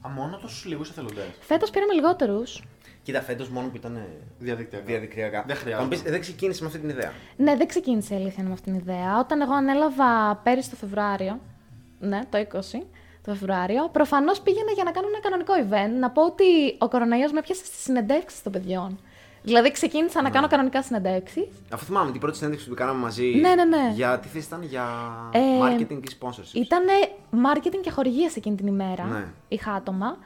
Α, 0.06 0.08
μόνο 0.08 0.36
τόσους 0.36 0.64
λίγους 0.64 0.90
εθελοντές. 0.90 1.24
Φέτος 1.40 1.70
πήραμε 1.70 1.92
λιγότερους. 1.92 2.62
Κοίτα, 3.08 3.22
φέτος 3.22 3.48
μόνο 3.48 3.68
που 3.68 3.76
ήταν 3.76 4.02
Διαδικτυακά. 4.38 4.84
διαδικτυακά. 4.86 5.44
Δεν 5.46 5.56
χρειάζεται. 5.56 5.76
Θα 5.76 5.82
μου 5.82 5.88
πεις, 5.88 6.02
δεν 6.02 6.20
ξεκίνησε 6.20 6.62
με 6.62 6.66
αυτή 6.68 6.78
την 6.80 6.88
ιδέα. 6.88 7.12
Ναι, 7.36 7.56
δεν 7.56 7.66
ξεκίνησε 7.66 8.14
η 8.14 8.16
αλήθεια 8.16 8.44
με 8.44 8.52
αυτήν 8.52 8.72
την 8.72 8.80
ιδέα. 8.82 9.18
Όταν 9.18 9.40
εγώ 9.40 9.52
ανέλαβα 9.54 10.40
πέρυσι 10.42 10.70
το 10.70 10.76
Φεβρουάριο, 10.76 11.40
ναι, 12.00 12.20
το 12.30 12.38
20, 12.38 12.60
το 13.24 13.34
Φεβρουάριο, 13.34 13.88
προφανώς 13.92 14.40
πήγαινα 14.40 14.70
για 14.72 14.84
να 14.84 14.90
κάνω 14.90 15.06
ένα 15.08 15.20
κανονικό 15.20 15.52
event. 15.64 15.98
Να 16.00 16.10
πω 16.10 16.24
ότι 16.24 16.44
ο 16.78 16.88
κορονοϊός 16.88 17.28
με 17.32 17.40
έπιασε 17.40 17.64
στις 17.64 17.82
συνεντεύξεις 17.82 18.42
των 18.42 18.52
παιδιών. 18.52 18.98
Δηλαδή 19.42 19.70
ξεκίνησα 19.70 20.22
να 20.22 20.30
κάνω 20.30 20.46
κανονικά 20.48 20.82
συνεντεύξεις. 20.82 21.46
Αφού 21.70 21.84
θυμάμαι 21.84 22.10
την 22.10 22.20
πρώτη 22.20 22.36
συνέντευξη 22.36 22.68
που 22.68 22.74
κάναμε 22.74 23.00
μαζί. 23.00 23.24
Ναι, 23.24 23.54
ναι, 23.54 23.64
ναι. 23.64 23.92
Για 23.94 24.18
τι 24.18 24.28
θέση 24.28 24.46
ήταν, 24.46 24.62
για 24.62 24.84
Ε, 25.32 25.38
marketing 25.62 26.00
και 26.02 26.16
sponsorship. 26.20 26.54
Ήταν 26.54 26.84
marketing 27.32 27.80
και 27.82 27.90
χορηγίες 27.90 28.36
εκείνη 28.36 28.56
την 28.56 28.66
ημέρα. 28.66 29.04
Ναι. 29.04 29.24
Είχα 29.48 29.72
άτομα. 29.72 30.18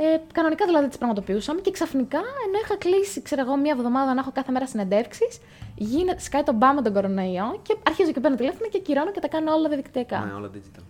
Ε, 0.00 0.16
κανονικά 0.32 0.64
δηλαδή 0.66 0.88
τις 0.88 0.98
πραγματοποιούσαμε 0.98 1.60
και 1.60 1.70
ξαφνικά, 1.70 2.18
ενώ 2.18 2.58
είχα 2.64 2.76
κλείσει, 2.76 3.22
ξέρω 3.22 3.40
εγώ, 3.40 3.56
μία 3.56 3.72
εβδομάδα 3.76 4.14
να 4.14 4.20
έχω 4.20 4.32
κάθε 4.32 4.52
μέρα 4.52 4.66
συνεντεύξεις, 4.66 5.40
γίνεται, 5.76 6.20
σκάει 6.20 6.42
το 6.42 6.54
μπαμ 6.54 6.74
με 6.74 6.82
τον 6.82 6.92
κορονοϊό 6.92 7.58
και 7.62 7.76
αρχίζω 7.86 8.12
και 8.12 8.20
παίρνω 8.20 8.36
τηλέφωνο 8.36 8.68
και 8.68 8.78
ακυρώνω 8.78 9.10
και 9.10 9.20
τα 9.20 9.28
κάνω 9.28 9.54
όλα 9.54 9.68
διαδικτυακά. 9.68 10.18
Ναι, 10.24 10.32
όλα 10.32 10.50
digital. 10.54 10.82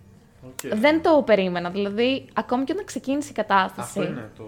OK. 0.47 0.73
Δεν 0.75 1.01
το 1.01 1.23
περίμενα. 1.25 1.69
Δηλαδή, 1.69 2.27
ακόμη 2.33 2.63
και 2.63 2.71
όταν 2.71 2.85
ξεκίνησε 2.85 3.29
η 3.29 3.33
κατάσταση, 3.33 3.99
Αυτό 3.99 4.11
είναι 4.11 4.29
το. 4.37 4.43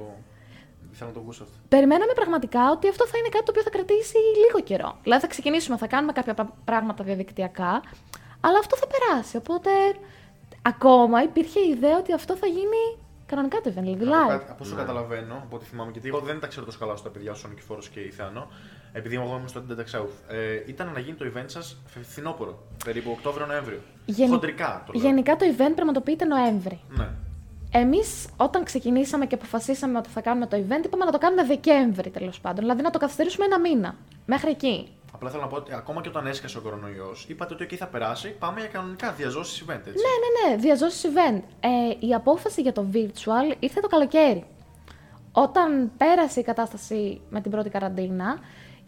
Ήθελα 0.93 1.09
να 1.09 1.15
το 1.15 1.19
ακούσω 1.19 1.43
αυτό. 1.43 1.55
περιμέναμε 1.69 2.13
πραγματικά 2.15 2.71
ότι 2.71 2.87
αυτό 2.89 3.07
θα 3.07 3.17
είναι 3.17 3.29
κάτι 3.29 3.43
το 3.45 3.51
οποίο 3.51 3.63
θα 3.63 3.69
κρατήσει 3.69 4.17
λίγο 4.45 4.59
καιρό. 4.63 4.97
Δηλαδή, 5.03 5.21
θα 5.21 5.27
ξεκινήσουμε, 5.27 5.77
θα 5.77 5.87
κάνουμε 5.87 6.11
κάποια 6.11 6.33
πρα- 6.33 6.55
πράγματα 6.65 7.03
διαδικτυακά, 7.03 7.81
αλλά 8.41 8.57
αυτό 8.59 8.75
θα 8.77 8.87
περάσει. 8.93 9.37
Οπότε, 9.37 9.69
ακόμα 10.61 11.23
υπήρχε 11.23 11.59
η 11.59 11.69
ιδέα 11.69 11.97
ότι 11.97 12.13
αυτό 12.13 12.35
θα 12.35 12.47
γίνει 12.47 12.81
κανονικά 13.31 13.57
το 13.63 13.69
event, 13.75 13.95
δηλαδή 13.97 14.13
Από 14.13 14.25
live. 14.25 14.27
κα- 14.45 14.51
Από 14.53 14.63
όσο 14.63 14.75
καταλαβαίνω, 14.75 15.35
από 15.45 15.55
ό,τι 15.55 15.65
θυμάμαι, 15.65 15.91
γιατί 15.91 16.07
εγώ 16.07 16.19
δεν 16.19 16.39
τα 16.39 16.47
ξέρω 16.47 16.65
τόσο 16.65 16.79
καλά 16.79 16.95
στα 16.95 17.09
παιδιά, 17.09 17.31
ο 17.45 17.47
Νικηφόρο 17.49 17.81
και 17.93 17.99
η 17.99 18.09
Θεανό, 18.09 18.47
επειδή 18.93 19.15
εγώ 19.15 19.25
ήμουν 19.35 19.47
στο 19.47 19.63
TEDx 19.69 19.99
South, 19.99 20.15
ε, 20.35 20.61
ήταν 20.67 20.91
να 20.93 20.99
γίνει 20.99 21.17
το 21.17 21.25
event 21.35 21.43
σας 21.45 21.77
φθινόπωρο, 22.01 22.63
περίπου 22.85 23.11
Οκτώβριο-Νοέμβριο. 23.11 23.79
Γενι- 24.05 24.31
Χοντρικά 24.31 24.83
το 24.85 24.91
λέω. 24.93 25.01
Γενικά 25.05 25.35
το 25.35 25.45
event 25.57 25.71
πραγματοποιείται 25.75 26.25
Νοέμβρη. 26.25 26.79
Ναι. 26.89 27.07
Εμείς, 27.73 28.27
όταν 28.37 28.63
ξεκινήσαμε 28.63 29.25
και 29.25 29.35
αποφασίσαμε 29.35 29.97
ότι 29.97 30.09
θα 30.09 30.21
κάνουμε 30.21 30.45
το 30.47 30.57
event, 30.57 30.85
είπαμε 30.85 31.05
να 31.05 31.11
το 31.11 31.17
κάνουμε 31.17 31.43
Δεκέμβρη 31.43 32.09
τέλος 32.09 32.39
πάντων. 32.39 32.59
Δηλαδή 32.59 32.81
να 32.81 32.89
το 32.89 32.99
καθυστερήσουμε 32.99 33.45
ένα 33.45 33.59
μήνα. 33.59 33.95
Μέχρι 34.25 34.49
εκεί. 34.49 34.87
Απλά 35.21 35.33
θέλω 35.33 35.43
να 35.43 35.49
πω 35.49 35.55
ότι 35.55 35.73
ακόμα 35.73 36.01
και 36.01 36.09
όταν 36.09 36.27
έσκασε 36.27 36.57
ο 36.57 36.61
κορονοϊός, 36.61 37.25
είπατε 37.27 37.53
ότι 37.53 37.63
εκεί 37.63 37.75
θα 37.75 37.87
περάσει, 37.87 38.29
πάμε 38.29 38.59
για 38.59 38.69
κανονικά 38.69 39.11
διαζώσεις 39.11 39.63
event, 39.63 39.79
έτσι. 39.87 39.89
Ναι, 39.89 40.47
ναι, 40.47 40.49
ναι, 40.49 40.61
διαζώσεις 40.61 41.05
event. 41.05 41.41
Ε, 41.59 42.07
η 42.07 42.13
απόφαση 42.13 42.61
για 42.61 42.73
το 42.73 42.85
virtual 42.93 43.55
ήρθε 43.59 43.79
το 43.79 43.87
καλοκαίρι. 43.87 44.45
Όταν 45.31 45.91
πέρασε 45.97 46.39
η 46.39 46.43
κατάσταση 46.43 47.21
με 47.29 47.41
την 47.41 47.51
πρώτη 47.51 47.69
καραντίνα 47.69 48.39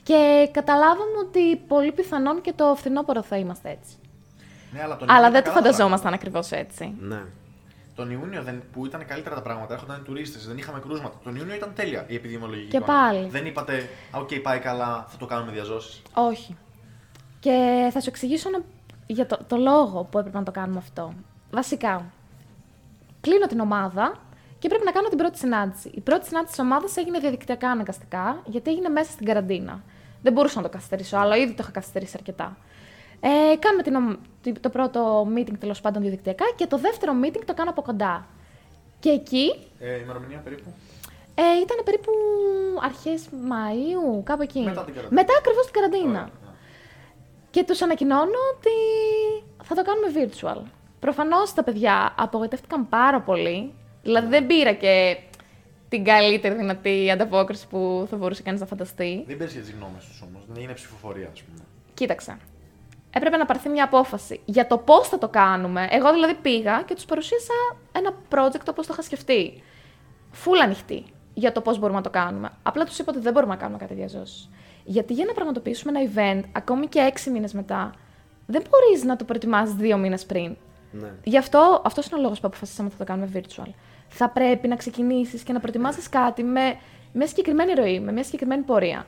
και 0.03 0.49
καταλάβαμε 0.51 1.17
ότι 1.27 1.55
πολύ 1.55 1.91
πιθανόν 1.91 2.41
και 2.41 2.53
το 2.55 2.75
φθινόπωρο 2.77 3.23
θα 3.23 3.37
είμαστε 3.37 3.69
έτσι. 3.69 3.95
Ναι, 4.73 4.81
αλλά 4.83 4.97
τον 4.97 5.09
Αλλά 5.09 5.25
Ιούνιο 5.25 5.31
δεν 5.31 5.41
ήταν 5.41 5.53
το 5.53 5.59
καλά 5.59 5.61
τα 5.61 5.71
φανταζόμασταν 5.71 6.13
ακριβώς 6.13 6.51
έτσι. 6.51 6.93
Ναι. 6.99 7.21
Τον 7.95 8.11
Ιούνιο 8.11 8.43
δεν, 8.43 8.63
που 8.73 8.85
ήταν 8.85 9.05
καλύτερα 9.05 9.35
τα 9.35 9.41
πράγματα, 9.41 9.73
έρχονταν 9.73 9.99
οι 10.01 10.03
τουρίστες, 10.05 10.47
δεν 10.47 10.57
είχαμε 10.57 10.79
κρούσματα. 10.79 11.15
Τον 11.23 11.35
Ιούνιο 11.35 11.55
ήταν 11.55 11.71
τέλεια 11.75 12.05
η 12.07 12.15
επιδημιολογική 12.15 12.69
Και 12.69 12.77
εικόνα. 12.77 12.93
πάλι. 12.93 13.27
Δεν 13.29 13.45
είπατε, 13.45 13.89
«Α, 14.11 14.19
οκ, 14.19 14.29
πάει 14.43 14.59
καλά, 14.59 15.05
θα 15.09 15.17
το 15.17 15.25
κάνουμε 15.25 15.51
διά 15.51 15.68
ζώσης. 15.68 16.01
Όχι. 16.13 16.55
Και 17.39 17.87
θα 17.91 17.99
σου 18.01 18.09
εξηγήσω 18.09 18.49
ένα- 18.49 18.63
για 19.07 19.25
το, 19.25 19.39
το 19.47 19.55
λόγο 19.57 20.03
που 20.03 20.17
έπρεπε 20.19 20.37
να 20.37 20.43
το 20.43 20.51
κάνουμε 20.51 20.77
αυτό. 20.77 21.13
Βασικά, 21.51 22.05
κλείνω 23.21 23.45
την 23.47 23.59
ομάδα 23.59 24.13
και 24.59 24.67
πρέπει 24.67 24.85
να 24.85 24.91
κάνω 24.91 25.07
την 25.07 25.17
πρώτη 25.17 25.37
συνάντηση. 25.37 25.91
Η 25.93 25.99
πρώτη 26.01 26.25
συνάντηση 26.27 26.51
της 26.51 26.59
ομάδας 26.63 26.97
έγινε 26.97 27.19
διαδικτυακά 27.19 27.69
αναγκαστικά, 27.69 28.41
γιατί 28.45 28.71
έγινε 28.71 28.89
μέσα 28.89 29.11
στην 29.11 29.25
καραντίνα. 29.25 29.81
Δεν 30.21 30.33
μπορούσα 30.33 30.55
να 30.57 30.63
το 30.63 30.69
καθυστερήσω 30.69 31.17
άλλο, 31.17 31.35
ήδη 31.35 31.51
το 31.51 31.57
είχα 31.61 31.71
καθυστερήσει 31.71 32.13
αρκετά. 32.17 32.57
Ε, 33.25 33.55
κάνουμε 33.59 33.83
την, 33.83 33.95
ομ- 33.95 34.17
τη- 34.41 34.59
το 34.59 34.69
πρώτο 34.69 35.27
meeting 35.35 35.57
τέλος 35.59 35.81
πάντων 35.81 36.01
διαδικτυακά 36.01 36.45
και 36.55 36.67
το 36.67 36.77
δεύτερο 36.77 37.13
meeting 37.23 37.41
το 37.45 37.53
κάνω 37.53 37.69
από 37.69 37.81
κοντά. 37.81 38.25
Και 38.99 39.09
εκεί 39.09 39.53
Ε, 39.79 39.99
ημερομηνία 39.99 40.37
περίπου; 40.43 40.73
ε, 41.35 41.41
ήταν 41.63 41.77
περίπου 41.85 42.11
αρχές 42.83 43.29
Μαΐου, 43.31 44.23
κάπου 44.23 44.41
εκεί. 44.41 44.59
Μετά 44.59 44.83
την 44.83 44.93
καραντίνα. 44.93 45.21
Μετά 45.21 45.33
ακριβώς 45.37 45.65
την 45.65 45.73
καραντίνα. 45.73 46.09
Ωραία, 46.09 46.21
ναι. 46.21 46.29
Και 47.51 47.63
τους 47.63 47.81
ανακοινώνω 47.81 48.39
ότι 48.55 48.69
θα 49.63 49.75
το 49.75 49.81
κάνουμε 49.83 50.07
virtual. 50.17 50.61
Προφανώς 50.99 51.53
τα 51.53 51.63
παιδιά 51.63 52.13
απογοητεύτηκαν 52.17 52.89
πάρα 52.89 53.21
πολύ. 53.21 53.73
Δηλαδή 54.03 54.27
δεν 54.27 54.47
πήρα 54.47 54.73
και 54.73 55.17
την 55.89 56.03
καλύτερη 56.03 56.55
δυνατή 56.55 57.11
ανταπόκριση 57.11 57.67
που 57.67 58.07
θα 58.09 58.15
μπορούσε 58.17 58.41
κανείς 58.43 58.59
να 58.59 58.65
φανταστεί. 58.65 59.23
Δεν 59.27 59.37
πέρασε 59.37 59.55
για 59.57 59.65
τις 59.65 59.75
γνώμες 59.77 60.05
τους 60.05 60.21
όμως. 60.21 60.41
Δεν 60.47 60.63
είναι 60.63 60.73
ψηφοφορία, 60.73 61.29
ας 61.33 61.41
πούμε. 61.41 61.59
Κοίταξε. 61.93 62.37
Έπρεπε 63.13 63.37
να 63.37 63.45
πάρθει 63.45 63.69
μια 63.69 63.83
απόφαση 63.83 64.41
για 64.45 64.67
το 64.67 64.77
πώς 64.77 65.07
θα 65.07 65.17
το 65.17 65.27
κάνουμε. 65.27 65.87
Εγώ 65.91 66.11
δηλαδή 66.13 66.33
πήγα 66.33 66.81
και 66.85 66.93
τους 66.93 67.05
παρουσίασα 67.05 67.53
ένα 67.91 68.13
project 68.29 68.67
όπως 68.69 68.87
το 68.87 68.93
είχα 68.93 69.01
σκεφτεί. 69.01 69.63
Φουλ 70.31 70.59
ανοιχτή 70.59 71.03
για 71.33 71.51
το 71.51 71.61
πώς 71.61 71.79
μπορούμε 71.79 71.97
να 71.97 72.03
το 72.03 72.09
κάνουμε. 72.09 72.49
Απλά 72.63 72.85
τους 72.85 72.99
είπα 72.99 73.11
ότι 73.11 73.21
δεν 73.21 73.33
μπορούμε 73.33 73.53
να 73.53 73.59
κάνουμε 73.59 73.77
κάτι 73.77 73.93
διαζώσεις. 73.93 74.49
Γιατί 74.83 75.13
για 75.13 75.25
να 75.25 75.33
πραγματοποιήσουμε 75.33 75.99
ένα 75.99 76.11
event, 76.11 76.49
ακόμη 76.51 76.87
και 76.87 76.99
έξι 76.99 77.29
μήνες 77.29 77.53
μετά, 77.53 77.93
δεν 78.45 78.63
μπορείς 78.69 79.03
να 79.03 79.15
το 79.15 79.23
προετοιμάσει 79.23 79.73
δύο 79.73 79.97
μήνες 79.97 80.25
πριν. 80.25 80.55
ναι. 80.91 81.11
Γι' 81.23 81.37
αυτό 81.37 81.81
αυτός 81.85 82.05
είναι 82.05 82.19
ο 82.19 82.21
λόγος 82.21 82.39
που 82.39 82.47
αποφασίσαμε 82.47 82.87
ότι 82.87 82.97
θα 82.97 83.05
το 83.05 83.11
κάνουμε 83.11 83.31
virtual. 83.33 83.71
Θα 84.07 84.29
πρέπει 84.29 84.67
να 84.67 84.75
ξεκινήσεις 84.75 85.43
και 85.43 85.53
να 85.53 85.59
προετοιμάσεις 85.59 86.09
κάτι 86.09 86.43
με 86.43 86.77
μια 87.13 87.27
συγκεκριμένη 87.27 87.73
ροή, 87.73 87.99
με 87.99 88.11
μια 88.11 88.23
συγκεκριμένη 88.23 88.61
πορεία. 88.61 89.05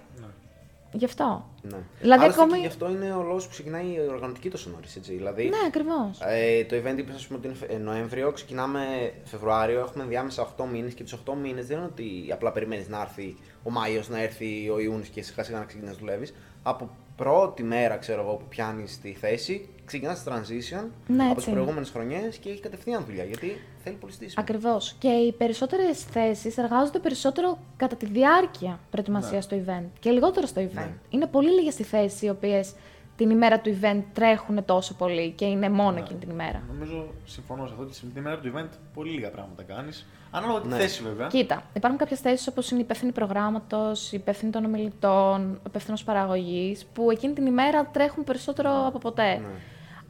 Γι' 0.97 1.05
αυτό. 1.05 1.49
Ναι. 1.61 1.77
Δηλαδή, 2.01 2.23
Άλλωστε 2.23 2.41
ακόμη- 2.41 2.53
και 2.55 2.59
γι' 2.61 2.67
αυτό 2.67 2.89
είναι 2.89 3.13
ο 3.13 3.21
λόγος 3.23 3.43
που 3.43 3.49
ξεκινάει 3.49 3.85
η 3.85 3.99
οργανωτική 4.09 4.49
τόσο 4.49 4.69
νωρί. 4.69 4.85
Δηλαδή, 5.17 5.43
Ναι, 5.49 5.57
ακριβώς. 5.67 6.19
ε, 6.21 6.63
το 6.65 6.75
event 6.75 6.97
είπες, 6.97 7.15
ας 7.15 7.25
πούμε, 7.27 7.37
ότι 7.39 7.47
είναι 7.47 7.55
Φε- 7.55 7.71
ε, 7.71 7.77
Νοέμβριο, 7.77 8.31
ξεκινάμε 8.31 9.11
Φεβρουάριο, 9.23 9.79
έχουμε 9.79 10.03
διάμεσα 10.03 10.41
8 10.41 10.65
μήνες 10.65 10.93
και 10.93 11.03
τους 11.03 11.13
8 11.13 11.35
μήνες 11.35 11.67
δεν 11.67 11.77
είναι 11.77 11.85
ότι 11.85 12.29
απλά 12.31 12.51
περιμένεις 12.51 12.87
να 12.89 13.01
έρθει 13.01 13.35
ο 13.63 13.69
Μάιος, 13.69 14.09
να 14.09 14.21
έρθει 14.21 14.69
ο 14.69 14.79
Ιούνιο 14.79 15.05
και 15.13 15.21
σιγά 15.21 15.43
σιγά 15.43 15.57
να 15.59 15.65
ξεκινάς 15.65 15.93
να 15.93 15.99
δουλεύεις. 15.99 16.33
Από 16.63 16.89
πρώτη 17.15 17.63
μέρα, 17.63 17.97
ξέρω 17.97 18.21
εγώ, 18.21 18.33
που 18.35 18.45
πιάνεις 18.49 18.99
τη 19.01 19.13
θέση, 19.13 19.69
ξεκινάς 19.85 20.23
transition 20.27 20.83
Ναι, 21.07 21.21
από 21.23 21.31
έτσι 21.31 21.35
τις 21.35 21.45
είναι. 21.45 21.53
προηγούμενες 21.55 21.89
χρονιές 21.89 22.37
και 22.37 22.49
έχει 22.49 22.59
κατευθείαν 22.61 23.03
δουλειά. 23.05 23.23
Γιατί 23.23 23.61
θέλει 23.83 23.95
πολύ 23.95 24.13
στήσιμο. 24.13 24.43
Ακριβώς. 24.47 24.95
Και 24.99 25.07
οι 25.07 25.31
περισσότερες 25.31 26.03
θέσεις 26.03 26.57
εργάζονται 26.57 26.99
περισσότερο 26.99 27.57
κατά 27.77 27.95
τη 27.95 28.05
διάρκεια 28.05 28.79
προετοιμασίας 28.91 29.47
του 29.47 29.63
event 29.67 29.85
και 29.99 30.09
λιγότερο 30.11 30.47
στο 30.47 30.61
event. 30.61 30.73
Ναι. 30.73 30.89
Είναι 31.09 31.25
πολύ 31.25 31.49
λίγες 31.49 31.79
οι 31.79 31.83
θέσεις 31.83 32.21
οι 32.21 32.29
οποίες 32.29 32.73
την 33.17 33.29
ημέρα 33.29 33.59
του 33.59 33.77
event 33.81 34.01
τρέχουν 34.13 34.65
τόσο 34.65 34.93
πολύ 34.93 35.31
και 35.31 35.45
είναι 35.45 35.69
μόνο 35.69 35.91
Ναι. 35.91 35.99
εκείνη 35.99 36.19
την 36.19 36.29
ημέρα. 36.29 36.61
Νομίζω 36.67 37.07
συμφωνώ 37.25 37.65
σε 37.67 37.71
αυτό 37.73 37.83
ότι 37.85 37.93
την 37.99 38.09
ημέρα 38.15 38.39
του 38.39 38.51
event 38.55 38.69
πολύ 38.93 39.11
λίγα 39.11 39.29
πράγματα 39.31 39.63
κάνεις. 39.63 40.05
Ανάλογα 40.31 40.61
τη 40.61 40.67
Ναι. 40.67 40.75
θέση 40.77 41.03
βέβαια. 41.03 41.27
Κοίτα, 41.27 41.63
υπάρχουν 41.73 41.99
κάποιες 41.99 42.19
θέσεις 42.19 42.47
όπως 42.47 42.69
είναι 42.71 42.79
η 42.79 42.83
υπεύθυνη 42.83 43.11
προγράμματος, 43.11 44.11
η 44.11 44.17
υπεύθυνη 44.17 44.51
των 44.51 44.65
ομιλητών, 44.65 45.51
ο 45.55 45.61
υπεύθυνος 45.67 46.03
παραγωγής, 46.03 46.85
που 46.85 47.11
εκείνη 47.11 47.33
την 47.33 47.45
ημέρα 47.45 47.85
τρέχουν 47.85 48.23
περισσότερο 48.23 48.85
από 48.87 48.97
ποτέ. 48.97 49.33
Ναι. 49.37 49.45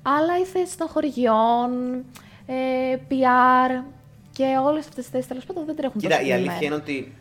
Αλλά 0.07 0.39
οι 0.39 0.43
θέσεις 0.45 0.75
των 0.77 0.87
χορηγιών, 0.87 1.95
ε, 2.45 2.53
PR 3.09 3.83
και 4.31 4.43
όλες 4.65 4.87
αυτές 4.87 5.03
τις 5.03 5.07
θέσεις 5.11 5.27
τέλος 5.27 5.45
πάντων 5.45 5.65
δεν 5.65 5.75
τρέχουν 5.75 6.01
Κοίτα, 6.01 6.09
τόσο 6.17 6.21
η 6.21 6.25
την 6.25 6.33
αλήθεια 6.35 6.51
ημέρα. 6.57 6.65
είναι 6.65 6.75
ότι 6.75 7.13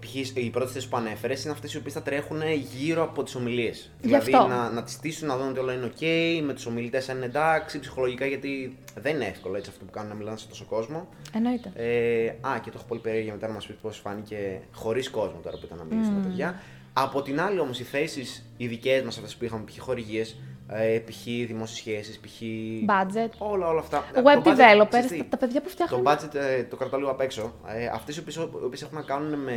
π.χ. 0.00 0.36
οι 0.36 0.50
πρώτες 0.50 0.72
θέσεις 0.72 0.88
που 0.88 0.96
ανέφερες 0.96 1.42
είναι 1.44 1.52
αυτές 1.52 1.74
οι 1.74 1.76
οποίες 1.76 1.92
θα 1.94 2.02
τρέχουν 2.02 2.40
γύρω 2.76 3.02
από 3.02 3.22
τις 3.22 3.34
ομιλίες. 3.34 3.90
Γι' 4.00 4.06
Δηλαδή 4.06 4.34
αυτό. 4.34 4.46
να, 4.48 4.70
να 4.70 4.82
τις 4.82 4.92
στήσουν, 4.92 5.28
να 5.28 5.36
δουν 5.36 5.48
ότι 5.48 5.58
όλα 5.58 5.72
είναι 5.72 5.90
OK, 5.98 6.04
με 6.44 6.52
τους 6.54 6.66
ομιλητές 6.66 7.08
αν 7.08 7.16
είναι 7.16 7.24
εντάξει, 7.24 7.78
ψυχολογικά 7.80 8.26
γιατί 8.26 8.76
δεν 9.00 9.14
είναι 9.14 9.24
εύκολο 9.24 9.56
έτσι 9.56 9.70
αυτό 9.70 9.84
που 9.84 9.90
κάνουν 9.90 10.08
να 10.08 10.14
μιλάνε 10.14 10.36
σε 10.36 10.46
τόσο 10.48 10.64
κόσμο. 10.64 11.08
Εννοείται. 11.34 11.72
Ε, 11.74 12.26
α, 12.48 12.58
και 12.62 12.70
το 12.70 12.76
έχω 12.78 12.86
πολύ 12.88 13.00
περίεργο 13.00 13.30
μετά 13.32 13.46
να 13.46 13.52
μας 13.52 13.66
πεις 13.66 13.76
πώς 13.82 13.98
φάνηκε 13.98 14.60
χωρίς 14.74 15.10
κόσμο 15.10 15.40
τώρα 15.42 15.56
που 15.58 15.64
ήταν 15.64 15.78
να 15.78 15.84
μιλήσουμε 15.84 16.18
Mm. 16.18 16.22
τα 16.22 16.28
παιδιά. 16.28 16.60
Από 16.92 17.22
την 17.22 17.40
άλλη 17.40 17.58
όμως 17.58 17.80
οι 17.80 17.84
θέσεις 17.84 18.44
οι 18.56 18.66
δικές 18.66 19.02
μας, 19.02 19.16
αυτές 19.16 19.36
που 19.36 19.44
είχαμε, 19.44 19.64
π.χ. 19.64 19.78
χορηγίες, 19.80 20.36
ε, 20.74 20.98
π.χ. 20.98 21.24
δημόσιες 21.24 21.78
σχέσεις, 21.78 22.18
π.χ. 22.20 22.40
Budget. 22.86 23.30
Όλα, 23.38 23.68
όλα 23.68 23.80
αυτά. 23.80 24.04
Web 24.14 24.40
Το 24.44 24.50
budget, 24.50 24.56
developers, 24.56 24.88
ξέρεις 24.88 25.08
τι, 25.10 25.18
τα, 25.18 25.24
τα 25.28 25.36
παιδιά 25.36 25.60
που 25.60 25.68
φτιάχνουν. 25.68 26.04
το 26.04 26.10
budget 26.10 26.34
ε, 26.34 26.64
το 26.64 26.76
κρατάω 26.76 26.98
λίγο 26.98 27.10
απ' 27.10 27.20
έξω. 27.20 27.54
Ε, 27.66 27.86
Αυτές 27.86 28.16
οι 28.16 28.20
οποίες 28.64 28.82
έχουν 28.82 28.96
να 28.96 29.02
κάνουν 29.02 29.38
με, 29.38 29.56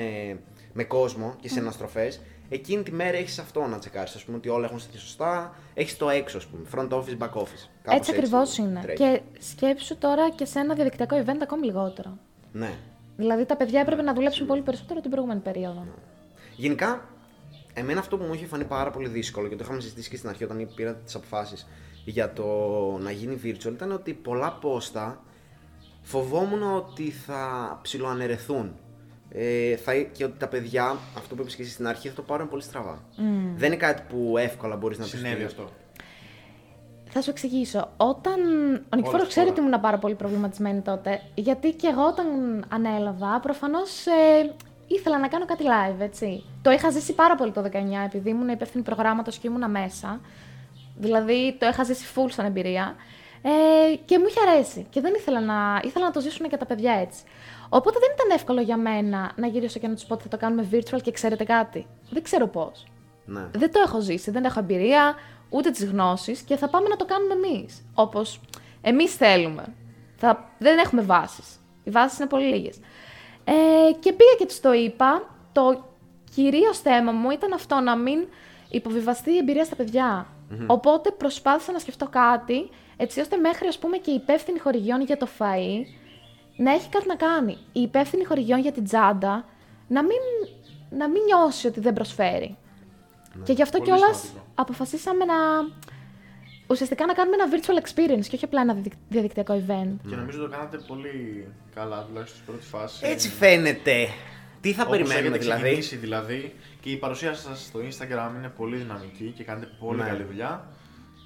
με 0.74 0.84
κόσμο 0.84 1.36
και 1.40 1.50
σε 1.50 1.60
αναστροφές, 1.60 2.22
εκείνη 2.50 2.84
τη 2.84 2.92
μέρα 2.92 3.18
έχεις 3.18 3.40
αυτό 3.40 3.66
να 3.66 3.80
τσεκάρεις. 3.80 4.16
Α 4.16 4.20
πούμε 4.26 4.38
ότι 4.38 4.50
όλα 4.50 4.66
έχουν 4.66 4.80
στηθεί 4.80 4.98
σωστά. 4.98 5.56
Έχεις 5.74 5.98
το 5.98 6.10
έξω, 6.10 6.38
ας 6.38 6.46
πούμε. 6.46 6.66
Front 6.76 6.98
office, 6.98 7.18
back 7.24 7.42
office. 7.42 7.68
Κάπως 7.84 8.00
Έτσι 8.00 8.12
ακριβώς 8.12 8.58
είναι. 8.58 8.80
τρέχει. 8.82 8.98
Και 8.98 9.22
σκέψου 9.40 9.98
τώρα 9.98 10.30
και 10.30 10.46
σε 10.46 10.60
ένα 10.60 10.74
διαδικτυακό 10.74 11.24
event 11.26 11.40
ακόμη 11.42 11.66
λιγότερο. 11.66 12.18
Ναι. 12.52 12.70
Δηλαδή 13.18 13.46
τα 13.46 13.56
παιδιά 13.56 13.80
έπρεπε 13.80 14.02
να 14.02 14.14
δουλέψουν 14.14 14.48
πολύ 14.48 14.62
περισσότερο 14.62 15.00
την 15.02 15.10
προηγούμενη 15.10 15.40
περίοδο. 15.40 15.86
Γενικά, 16.56 17.10
εμένα 17.78 18.00
αυτό 18.00 18.18
που 18.18 18.24
μου 18.24 18.34
είχε 18.34 18.46
φανεί 18.46 18.64
πάρα 18.64 18.92
πολύ 18.92 19.08
δύσκολο 19.08 19.48
και 19.48 19.56
το 19.56 19.64
είχαμε 19.64 19.82
συζητήσει 19.82 20.10
και 20.10 20.18
στην 20.18 20.30
αρχή 20.30 20.44
όταν 20.44 20.70
πήρα 20.76 20.94
τις 20.94 21.16
αποφάσεις 21.16 21.68
για 22.06 22.34
το 22.34 22.46
να 23.00 23.12
γίνει 23.12 23.40
virtual 23.44 23.72
ήταν 23.72 23.92
ότι 23.92 24.14
πολλά 24.14 24.52
πόστα 24.52 25.24
φοβόμουν 26.02 26.76
ότι 26.76 27.12
θα 27.12 27.80
ψιλοαναιρεθούν. 27.82 28.76
Ε, 29.30 29.76
θα, 29.76 29.96
και 29.96 30.24
ότι 30.24 30.38
τα 30.38 30.48
παιδιά, 30.48 30.98
αυτό 31.18 31.36
που 31.36 31.42
είπες 31.42 31.56
και 31.56 31.62
εσύ 31.62 31.72
στην 31.72 31.88
αρχή, 31.88 32.08
θα 32.10 32.16
το 32.16 32.22
πάρουν 32.22 32.50
πολύ 32.50 32.62
στραβά. 32.62 33.04
Δεν 33.56 33.68
είναι 33.68 33.76
κάτι 33.76 34.02
που 34.10 34.38
εύκολα 34.38 34.76
μπορείς 34.76 34.98
να 34.98 35.04
πεις. 35.04 35.14
Συνέβη 35.14 35.44
αυτό. 35.44 35.70
Θα 37.10 37.22
σου 37.22 37.30
εξηγήσω. 37.30 37.90
Όταν. 37.98 38.40
Ο 38.90 38.96
Νικηφόρος 38.96 39.14
Όλες 39.14 39.28
ξέρει 39.28 39.48
τώρα. 39.48 39.60
ότι 39.60 39.68
ήμουν 39.68 39.82
πάρα 39.82 39.98
πολύ 39.98 40.16
προβληματισμένη 40.16 40.82
τότε. 40.82 41.22
Γιατί 41.36 41.72
και 41.72 41.88
εγώ 41.88 42.06
όταν 42.08 42.26
ανέλαβα, 42.70 43.40
προφανώς 43.40 44.06
ε, 44.06 44.54
ήθελα 44.88 45.20
να 45.20 45.28
κάνω 45.28 45.46
κάτι 45.46 45.64
live, 45.64 46.00
έτσι. 46.00 46.44
Το 46.62 46.72
είχα 46.72 46.90
ζήσει 46.90 47.14
πάρα 47.14 47.36
πολύ 47.36 47.52
το 47.52 47.62
19, 47.62 47.68
επειδή 48.06 48.30
ήμουν 48.30 48.50
υπεύθυνη 48.50 48.84
προγράμματος 48.84 49.38
και 49.38 49.48
ήμουνα 49.48 49.68
μέσα. 49.68 50.22
Δηλαδή 50.96 51.56
το 51.60 51.68
είχα 51.68 51.84
ζήσει 51.84 52.06
full 52.16 52.30
σαν 52.32 52.46
εμπειρία. 52.46 52.96
Ε, 53.42 53.96
και 54.06 54.20
μου 54.20 54.26
είχε 54.28 54.40
αρέσει. 54.50 54.88
Και 54.90 55.02
δεν 55.02 55.14
ήθελα 55.14 55.42
να, 55.42 55.82
ήθελα 55.84 56.06
να 56.06 56.12
το 56.12 56.20
ζήσουν 56.20 56.50
και 56.50 56.58
τα 56.58 56.66
παιδιά 56.66 56.94
έτσι. 56.94 57.24
Οπότε 57.70 58.00
δεν 58.00 58.10
ήταν 58.14 58.38
εύκολο 58.38 58.62
για 58.62 58.78
μένα 58.78 59.32
να 59.36 59.48
γυρίσω 59.48 59.80
και 59.80 59.88
να 59.88 59.96
του 59.96 60.06
πω 60.08 60.14
ότι 60.14 60.24
θα 60.24 60.30
το 60.30 60.38
κάνουμε 60.38 60.68
virtual 60.72 61.02
και 61.02 61.12
ξέρετε 61.12 61.44
κάτι. 61.44 61.88
Δεν 62.10 62.24
ξέρω 62.24 62.48
πώς. 62.48 62.86
Ναι. 63.26 63.48
Δεν 63.52 63.72
το 63.72 63.80
έχω 63.86 64.00
ζήσει, 64.00 64.32
δεν 64.32 64.44
έχω 64.44 64.60
εμπειρία, 64.60 65.16
ούτε 65.50 65.70
τις 65.70 65.86
γνώσεις 65.86 66.42
και 66.42 66.56
θα 66.56 66.70
πάμε 66.70 66.88
να 66.88 66.96
το 66.96 67.06
κάνουμε 67.06 67.34
εμείς. 67.34 67.86
Όπως 67.94 68.42
εμείς 68.82 69.16
θέλουμε. 69.16 69.64
Θα... 70.16 70.50
Δεν 70.58 70.78
έχουμε 70.78 71.02
βάσεις. 71.02 71.60
Οι 71.84 71.90
βάσεις 71.90 72.20
είναι 72.20 72.28
πολύ 72.28 72.46
λίγες. 72.46 72.80
Ε, 73.46 73.92
και 74.00 74.14
πήγα 74.14 74.32
και 74.38 74.46
του 74.46 74.56
το 74.62 74.74
είπα. 74.74 75.36
Το 75.52 75.86
κυρίως 76.36 76.80
θέμα 76.80 77.12
μου 77.12 77.30
ήταν 77.30 77.54
αυτό 77.54 77.80
να 77.80 77.96
μην 77.96 78.28
υποβιβαστεί 78.70 79.32
η 79.32 79.38
εμπειρία 79.38 79.64
στα 79.64 79.76
παιδιά. 79.76 80.28
Οπότε 80.68 81.12
προσπάθησα 81.12 81.72
να 81.72 81.80
σκεφτώ 81.80 82.08
κάτι 82.08 82.70
έτσι 82.98 83.20
ώστε 83.20 83.38
μέχρι 83.38 83.68
ας 83.68 83.78
πούμε 83.78 83.98
και 83.98 84.12
η 84.12 84.14
υπεύθυνη 84.14 84.60
χορηγιών 84.60 85.02
για 85.02 85.18
το 85.18 85.28
φαΐ 85.40 85.82
να 86.58 86.72
έχει 86.72 86.90
κάτι 86.90 87.08
να 87.08 87.16
κάνει. 87.16 87.58
Η 87.72 87.82
υπεύθυνη 87.82 88.24
χορηγιών 88.24 88.60
για 88.60 88.72
την 88.72 88.84
τσάντα 88.84 89.46
να 89.88 90.04
μην, 90.04 90.18
να 90.90 91.10
μην 91.10 91.22
νιώσει 91.24 91.68
ότι 91.68 91.80
δεν 91.80 91.94
προσφέρει. 91.94 92.58
Και 93.44 93.54
γι' 93.54 93.62
αυτό 93.62 93.78
Πολύ 93.78 93.90
κιόλας 93.90 94.18
σημαντικό. 94.18 94.46
αποφασίσαμε 94.56 95.26
να. 95.26 95.34
Ουσιαστικά 96.68 97.06
να 97.06 97.14
κάνουμε 97.14 97.36
ένα 97.42 97.48
virtual 97.54 97.82
experience 97.84 98.26
και 98.28 98.36
όχι 98.36 98.46
απλά 98.46 98.62
ένα 98.62 98.74
διαδικ- 98.74 98.94
διαδικτυακό 99.10 99.54
event. 99.68 99.96
Και 100.10 100.16
νομίζω 100.16 100.40
το 100.40 100.48
κάνατε 100.50 100.78
πολύ 100.88 101.48
καλά, 101.76 102.04
τουλάχιστον 102.08 102.40
στην 102.42 102.46
πρώτη 102.54 102.66
φάση. 102.68 103.00
Έτσι 103.08 103.30
φαίνεται. 103.30 104.08
Τι 104.62 104.72
θα 104.74 104.84
Όπως 104.84 104.98
περιμένουμε 104.98 105.28
έχετε 105.28 105.38
δηλαδή; 105.44 105.62
ξεκινήσει, 105.62 105.96
δηλαδή. 105.96 106.54
Και 106.82 106.90
η 106.90 106.96
παρουσία 106.98 107.34
σας 107.34 107.66
στο 107.66 107.80
Instagram 107.80 108.36
είναι 108.38 108.52
πολύ 108.58 108.78
δυναμική 108.78 109.34
και 109.38 109.44
κάνετε 109.44 109.68
πολύ 109.80 110.02
Ναι. 110.02 110.08
καλή 110.08 110.24
δουλειά. 110.24 110.68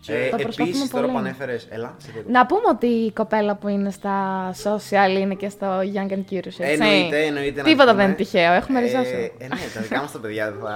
Και 0.02 0.14
Ε, 0.14 0.30
Το 0.30 0.36
προσπαθούμε 0.38 0.70
Επίσης, 0.70 0.90
τώρα 0.90 1.02
πολύ. 1.02 1.14
που 1.14 1.20
ανέφερες. 1.20 1.68
Έλα, 1.70 1.96
σε 1.98 2.08
διακόπτω. 2.12 2.32
Να 2.32 2.46
πούμε 2.46 2.62
ότι 2.70 2.86
η 2.88 3.12
κοπέλα 3.12 3.56
που 3.56 3.68
είναι 3.68 3.92
στα 3.92 4.16
social 4.64 5.10
είναι 5.20 5.34
και 5.36 5.50
στο 5.50 5.68
Young 5.80 6.12
and 6.12 6.24
Curious. 6.32 6.46
Έτσι. 6.46 6.62
Εννοείται, 6.62 7.26
εννοείται. 7.26 7.58
να 7.62 7.64
Τίποτα 7.68 7.86
πούμε. 7.92 7.96
δεν 7.98 8.06
είναι 8.06 8.16
τυχαίο. 8.16 8.52
Έχουμε 8.54 8.80
Ε, 8.80 8.82
ριζώσει. 8.82 9.32
Ε, 9.38 9.44
ναι, 9.48 9.56
τα 9.74 9.82
δικά 9.82 10.02
μας 10.02 10.12
τα 10.12 10.20
παιδιά 10.20 10.52
δεν 10.52 10.60
θα. 10.62 10.74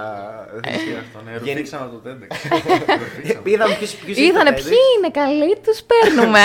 δεν 0.62 0.72
Ισχύει 0.74 0.88
ισχύει 0.88 0.98
αυτό, 1.00 1.18
ναι. 1.24 1.30
Γενι- 1.30 1.46
Ρωτήξαμε 1.48 1.90
το 1.90 2.00
TEDx. 2.04 2.26
Ρωτήξαμε. 2.50 3.50
Είδαμε 3.52 3.74
ποιου 3.78 4.24
Είδανε 4.24 4.52
ποιοι 4.52 4.78
είναι 4.98 5.10
καλοί, 5.10 5.56
τους 5.64 5.80
παίρνουμε. 5.90 6.40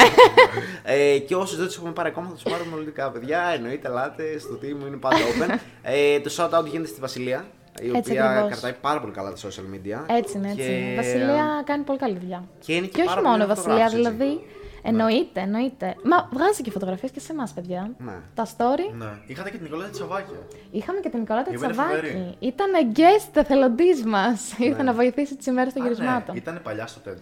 Ε, 0.84 1.18
και 1.18 1.36
όσους 1.36 1.58
δεν 1.58 1.66
τους 1.66 1.76
έχουμε 1.76 1.92
πάρει 1.92 2.10
ακόμα 2.10 2.28
θα 2.28 2.34
τους 2.34 2.44
πάρουμε 2.44 2.76
ολικά 2.76 3.12
παιδιά. 3.12 3.52
Εννοείται, 3.56 3.88
ελάτε 3.88 4.40
στο 4.40 4.60
team 4.62 4.74
μου, 4.80 4.86
είναι 4.88 4.98
πάντα 4.98 5.18
open. 5.18 5.58
ε, 5.82 6.20
το 6.20 6.32
shout 6.38 6.60
out 6.60 6.66
γίνεται 6.66 6.88
στη 6.88 7.00
Βασιλεία, 7.00 7.46
η 7.82 7.92
Έτσι 7.96 8.12
οποία 8.12 8.26
ακριβώς. 8.30 8.50
κρατάει 8.52 8.74
πάρα 8.82 9.00
πολύ 9.02 9.14
καλά 9.14 9.30
τα 9.34 9.38
social 9.38 9.68
media. 9.76 10.16
έτσι 10.20 10.38
είναι, 10.38 10.48
έτσι. 10.48 10.62
Και- 10.62 10.72
είναι. 10.78 10.92
Η 10.92 10.96
Βασιλεία 10.96 11.46
κάνει 11.66 11.84
πολύ 11.84 12.00
καλή 12.00 12.18
δουλειά. 12.22 12.44
Και 12.66 12.74
είναι 12.76 12.86
και, 12.86 12.92
Και 12.92 13.02
όχι 13.02 13.10
πάρα 13.10 13.22
μόνο 13.22 13.36
η 13.36 13.38
πολύ 13.46 13.50
Βασιλεία, 13.54 13.88
φωτογράφηση, 13.88 14.02
έτσι. 14.02 14.16
δηλαδή. 14.18 14.58
Εννοείται, 14.92 15.40
εννοείται. 15.48 15.88
Μα 16.12 16.18
βγάζει 16.36 16.62
και 16.66 16.72
φωτογραφίες 16.72 17.12
και 17.12 17.20
σε 17.20 17.32
εμάς, 17.32 17.52
παιδιά. 17.54 17.82
Ναι. 18.08 18.18
Τα 18.34 18.46
story. 18.54 18.86
Ναι. 19.02 19.12
Είχατε 19.32 19.50
και 19.50 19.56
την 19.60 19.66
Νικολέτα 19.68 19.90
Τσαβάκια. 19.90 20.40
Είχαμε 20.72 21.00
και 21.04 21.10
την 21.10 21.20
Νικολάτα 21.20 21.50
Η 21.52 21.56
οποία 21.56 21.68
είναι 21.68 21.76
Τσαβάκη. 21.76 21.96
φοβερή. 22.08 22.36
Ήταν 22.52 22.70
guest 22.98 23.32
εθελοντής 23.44 24.00
μας. 24.14 24.40
Ήρθε 24.68 24.84
να 24.84 24.94
βοηθήσει 24.94 25.36
τις 25.36 25.46
ημέρες 25.52 25.74
των 25.74 25.82
Α, 25.82 25.86
ναι, 25.86 25.92
γυρισμάτων. 25.92 26.36
Ήταν 26.36 26.56
παλιά 26.64 26.88
στο 26.88 27.00
TEDx. 27.06 27.22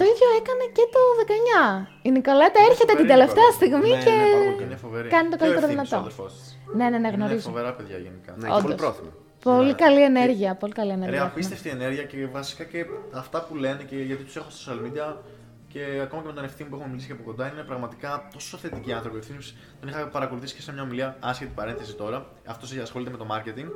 Το 0.00 0.04
ίδιο 0.12 0.28
έκανε 0.40 0.64
και 0.76 0.84
το 0.94 1.00
19. 1.20 1.88
Η 2.02 2.10
Νικολέτα 2.16 2.58
έρχεται 2.68 2.92
φοβερή 2.92 2.98
την 3.02 3.08
τελευταία 3.14 3.48
Νικολέτα. 3.50 3.60
στιγμή 3.60 3.90
Ναι, 3.96 4.02
και. 4.04 4.10
ναι, 4.10 4.30
πάρα 4.32 4.50
πολύ. 4.52 4.64
Είναι 4.66 4.76
φοβερή. 4.84 5.08
Κάνει 5.14 5.28
το 5.32 5.36
Και 5.36 5.42
ο 5.42 5.46
καλύτερο 5.46 5.66
Ευθύμης, 5.66 5.88
δυνατό. 5.88 5.96
ο 5.96 6.00
αδερφός 6.04 6.30
της. 6.38 6.46
Ναι, 6.78 6.84
ναι, 6.84 6.98
ναι, 7.02 7.08
Είναι 7.08 7.16
γνωρίζω. 7.16 7.48
φοβερά 7.50 7.70
παιδιά 7.76 7.96
γενικά. 8.06 8.30
Ναι, 8.40 8.46
και 8.48 8.60
πολύ 8.64 8.74
Όντως. 8.74 8.94
Πρόθυμο. 9.40 9.56
Πολύ 9.62 9.66
Ναι. 9.70 9.72
καλή 9.84 10.02
ενέργεια. 10.02 10.54
Πολύ 10.54 10.72
καλή 10.72 10.88
Ρε, 10.88 10.94
ενέργεια. 10.94 11.16
έχουμε. 11.16 11.32
απίστευτη 11.32 11.68
ενέργεια 11.68 12.02
και 12.02 12.26
βασικά 12.26 12.64
και 12.64 12.84
αυτά 13.14 13.42
που 13.44 13.54
λένε 13.56 13.82
και 13.82 13.96
γιατί 13.96 14.22
τους 14.24 14.36
έχω 14.36 14.50
στα 14.50 14.72
social 14.72 14.78
media 14.86 15.16
και 15.68 15.80
ακόμα 16.02 16.22
και 16.22 16.28
με 16.28 16.34
τον 16.34 16.44
ευθύνη 16.44 16.68
που 16.68 16.74
έχουμε 16.74 16.90
μιλήσει 16.90 17.06
και 17.06 17.12
από 17.12 17.22
κοντά 17.22 17.52
είναι 17.52 17.62
πραγματικά 17.62 18.28
τόσο 18.32 18.56
θετικοί 18.56 18.92
άνθρωποι. 18.92 19.16
Ο 19.16 19.18
Ευθύμης 19.18 19.56
τον 19.80 19.88
είχα 19.88 20.08
παρακολουθήσει 20.08 20.54
και 20.54 20.60
σε 20.62 20.72
μια 20.72 20.82
ομιλία, 20.82 21.16
άσχετη 21.20 21.52
παρένθεση 21.54 21.94
τώρα. 21.94 22.26
Αυτός 22.46 22.76
ασχολείται 22.78 23.10
με 23.10 23.16
το 23.16 23.26
marketing 23.30 23.68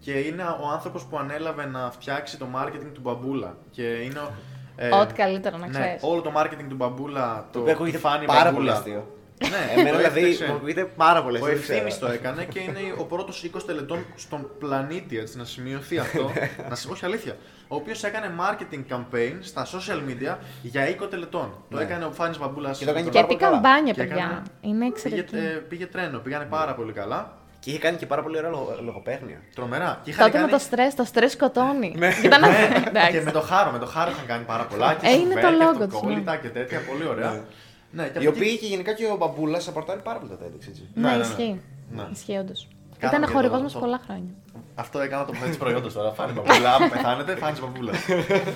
και 0.00 0.12
είναι 0.12 0.42
ο 0.42 0.68
άνθρωπος 0.72 1.04
που 1.04 1.18
ανέλαβε 1.18 1.66
να 1.66 1.90
φτιάξει 1.90 2.38
το 2.38 2.46
marketing 2.56 2.90
του 2.92 3.00
Μπαμπούλα. 3.00 3.56
Και 3.70 3.82
είναι. 3.82 4.18
ο- 4.18 4.32
ε, 4.76 4.94
Ό,τι 4.94 5.14
καλύτερο 5.14 5.56
να 5.56 5.66
ναι, 5.66 5.72
ξέρεις. 5.72 6.02
όλο 6.02 6.20
το 6.20 6.32
marketing 6.36 6.66
του 6.68 6.74
Μπαμπούλα, 6.76 7.36
το, 7.36 7.48
Το 7.52 7.58
οποίο 7.60 7.72
ακούγεται 7.72 7.96
τη 7.96 8.02
Φάνη 8.02 8.24
πάρα 8.26 8.42
Μπαμπούλα. 8.50 8.54
πολύ 8.56 8.70
αστείο. 8.70 9.16
Ναι, 9.40 9.48
Εμένα 9.80 9.90
το 9.90 9.96
δηλαδή 9.96 10.20
έφτιαξε. 10.20 10.46
μου 10.46 10.52
ακούγεται 10.56 10.84
πάρα 10.84 11.22
πολύ 11.22 11.36
Ο 11.36 11.40
αστείο, 11.44 11.56
δεν 11.56 11.62
Ευθύμης 11.76 11.94
ξέρω. 11.94 12.06
το 12.06 12.12
έκανε 12.12 12.44
και 12.44 12.58
είναι 12.58 12.80
ο 12.98 13.04
πρώτος 13.04 13.44
20 13.56 13.60
τελετών 13.66 14.04
στον 14.16 14.50
πλανήτη, 14.58 15.18
έτσι 15.18 15.36
να 15.38 15.44
σημειωθεί 15.44 15.98
αυτό. 16.04 16.30
να, 16.68 16.74
σ- 16.74 16.90
όχι 16.90 17.04
αλήθεια. 17.04 17.36
Ο 17.68 17.74
οποίος 17.74 18.04
έκανε 18.04 18.30
marketing 18.40 18.82
campaign 18.94 19.32
στα 19.40 19.66
social 19.66 19.98
media 20.10 20.36
για 20.62 20.86
20 21.02 21.10
τελετών. 21.10 21.54
Το 21.70 21.76
Ναι. 21.76 21.82
έκανε 21.82 22.04
ο 22.04 22.10
Φάνης 22.12 22.38
Μπαμπούλας. 22.38 22.78
Και 22.78 22.84
το 22.84 22.90
έκανε 22.90 23.04
Και 23.04 23.12
πάρα 23.12 23.26
τι 23.26 23.32
πολύ 23.34 23.44
καλά. 23.44 23.60
καμπάνια, 23.62 23.92
Και 23.92 24.00
παιδιά. 24.02 24.16
έκανε- 24.16 24.42
Είναι 24.60 24.78
Πήγε, 24.78 24.86
εξαιρετική. 24.88 25.36
ε, 25.36 25.40
πήγε 25.68 25.86
τρένο, 25.86 26.18
πήγανε 26.18 26.44
πάρα 26.44 26.74
πολύ 26.74 26.92
καλά. 26.92 27.36
Και 27.60 27.70
είχε 27.70 27.78
κάνει 27.78 27.96
και 27.96 28.06
πάρα 28.06 28.22
πολύ 28.22 28.36
ωραία 28.38 28.50
λογο- 28.50 28.78
λογοπαίγνια. 28.84 29.40
Τρομερά. 29.54 30.00
Και 30.04 30.10
είχαν 30.10 30.24
Τότε 30.26 30.38
με 30.38 30.44
κάνει... 30.44 30.58
το 30.58 30.64
στρε, 30.64 30.88
το 30.96 31.04
στρες 31.04 31.32
σκοτώνει. 31.32 31.94
Ναι. 31.98 32.08
Ήταν 32.24 32.40
Ναι, 32.40 32.82
εντάξει. 32.86 33.10
και 33.18 33.20
με 33.24 33.30
το 33.30 33.40
χάρο, 33.40 33.70
με 33.70 33.78
το 33.78 33.86
χάρο 33.86 34.10
είχαν 34.10 34.26
κάνει 34.26 34.44
πάρα 34.44 34.64
πολλά. 34.64 34.94
Και 34.94 35.06
Ε, 35.06 35.10
είναι 35.12 35.34
σουβέρ 35.34 35.42
το 35.42 35.48
και 35.50 35.64
logo 35.64 35.74
τους, 35.76 35.84
αυτοκόλλητα 35.84 36.36
και 36.36 36.48
τέτοια, 36.48 36.78
πολύ 36.90 37.06
ωραία. 37.08 37.44
Ναι, 37.92 38.02
και 38.08 38.18
Οι 38.18 38.26
από 38.26 38.36
οποίοι 38.36 38.58
και 38.58 38.66
γενικά 38.66 38.92
και 38.92 39.04
ο 39.04 39.16
Μπαμπούλας 39.16 39.68
απορτάρει 39.68 40.00
πάρα 40.00 40.18
πολύ 40.18 40.30
τα 40.30 40.36
TEDx, 40.46 40.68
έτσι. 40.68 40.88
Ναι, 40.94 41.10
ναι, 41.10 41.16
ναι. 41.16 41.22
ισχύει. 41.22 41.60
Ναι. 41.96 42.02
Ισχύει 42.12 42.36
όντως. 42.36 42.68
Κάναμε 42.98 43.18
Ήταν 43.18 43.28
και 43.28 43.34
χορηγός 43.36 43.56
το- 43.56 43.62
μας 43.62 43.72
το- 43.72 43.78
πολλά 43.78 44.00
χρόνια. 44.06 44.30
Αυτό 44.74 45.00
έκανα 45.00 45.24
το 45.24 45.32
της 45.46 45.56
προϊόντος 45.56 45.92
τώρα. 45.92 46.12
Φάνη 46.12 46.32
μπαμπούλα. 46.32 46.74
Αν 46.74 46.90
πεθάνετε, 46.90 47.36
φάνης 47.36 47.60
μπαμπούλας. 47.60 47.96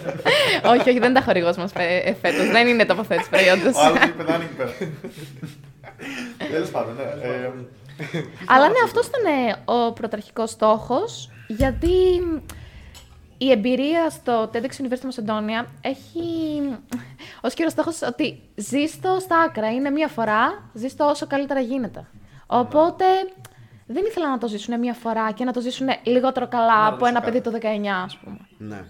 όχι, 0.73 0.89
όχι, 0.89 0.99
δεν 0.99 1.11
ήταν 1.11 1.23
χορηγός 1.23 1.57
μας 1.57 1.73
φέτος. 2.21 2.47
Δεν 2.51 2.67
είναι 2.69 2.85
τοποθέτηση 2.85 3.29
προϊόντος. 3.31 3.75
Ο 3.77 3.81
άλλος 3.81 3.99
έχει 3.99 4.13
πεθάνει 4.13 4.45
εκεί 4.45 4.55
πέρα. 4.55 4.73
Τέλος 6.51 6.71
πάντων, 6.71 6.95
ναι. 6.97 7.03
Ε, 7.03 7.51
Αλλά 8.47 8.69
ναι, 8.69 8.79
αυτός 8.85 9.07
ήταν 9.07 9.25
ε, 9.25 9.57
ο 9.65 9.93
πρωταρχικός 9.93 10.51
στόχος, 10.51 11.31
γιατί 11.47 11.89
η 13.39 13.51
εμπειρία 13.51 14.11
στο 14.11 14.51
TEDx 14.53 14.83
University 14.83 15.05
Μακεδόνια 15.05 15.67
έχει 15.81 16.13
ως 17.41 17.55
κύριο 17.55 17.71
στόχος 17.71 18.03
ότι 18.03 18.41
ζεις 18.55 19.01
το 19.01 19.17
στα 19.21 19.39
άκρα. 19.39 19.73
Είναι 19.73 19.91
μία 19.91 20.09
φορά, 20.09 20.71
ζεις 20.73 20.97
το 20.97 21.05
όσο 21.05 21.27
καλύτερα 21.27 21.61
γίνεται. 21.61 22.07
Οπότε 22.47 23.05
δεν 23.87 24.05
ήθελα 24.05 24.31
να 24.31 24.39
το 24.39 24.49
ζήσουν 24.49 24.79
μία 24.79 24.93
φορά 24.95 25.33
και 25.33 25.45
να 25.45 25.53
το 25.53 25.61
ζήσουν 25.61 25.87
λιγότερο 26.03 26.49
καλά 26.49 26.77
Να 26.77 26.87
από 26.87 26.91
ρωτήσω 26.91 27.09
ένα 27.11 27.21
κάτι. 27.21 27.41
παιδί 27.41 27.59
το 27.61 27.69
19, 27.91 28.05
ας 28.05 28.17
πούμε. 28.17 28.39
Ναι. 28.59 28.85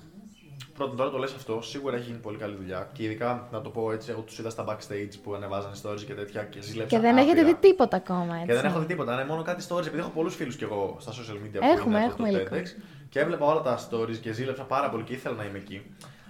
Πρώτον, 0.77 0.97
τώρα 0.97 1.11
το 1.11 1.19
λες 1.19 1.35
αυτό, 1.35 1.61
σίγουρα 1.63 1.97
έχει 1.97 2.05
γίνει 2.07 2.19
πολύ 2.19 2.39
καλή 2.39 2.55
δουλειά. 2.57 2.91
Και 2.93 3.03
ειδικά, 3.03 3.49
να 3.53 3.61
το 3.61 3.71
πω 3.71 3.93
έτσι, 3.93 4.11
εγώ 4.11 4.21
τους 4.21 4.39
είδα 4.39 4.51
στα 4.51 4.65
backstage 4.69 5.15
που 5.23 5.35
ανεβάζανε 5.35 5.75
stories 5.83 6.01
και 6.07 6.15
τέτοια 6.15 6.43
και 6.43 6.61
ζήλεψα. 6.63 6.97
Και 6.97 7.03
δεν 7.03 7.17
έχετε 7.17 7.41
άπειρα. 7.41 7.47
δει 7.61 7.69
τίποτα 7.69 7.97
ακόμα, 7.97 8.35
έτσι. 8.35 8.47
Και 8.47 8.55
δεν 8.55 8.65
έχω 8.65 8.79
δει 8.79 8.87
τίποτα. 8.87 9.13
Είναι 9.13 9.25
μόνο 9.25 9.43
κάτι 9.43 9.65
stories, 9.69 9.81
επειδή 9.87 9.99
έχω 9.99 10.09
πολλούς 10.09 10.35
φίλους 10.35 10.57
κι 10.57 10.65
εγώ 10.65 10.97
στα 11.01 11.13
social 11.13 11.35
media 11.47 11.59
που 11.61 11.67
Έχουμε, 11.77 11.97
είναι 11.99 12.07
από 12.07 12.13
έχουμε 12.13 12.31
το 12.31 12.37
υλικό. 12.39 12.57
TEDx. 12.57 12.65
Και 13.09 13.21
έβλεπα 13.21 13.47
όλα 13.47 13.61
τα 13.61 13.89
stories 13.91 14.17
και 14.17 14.33
ζήλεψα 14.33 14.63
πάρα 14.63 14.91
πολύ 14.91 15.03
και 15.03 15.13
ήθελα 15.13 15.35
να 15.37 15.45
είμαι 15.45 15.59
εκεί. 15.59 15.83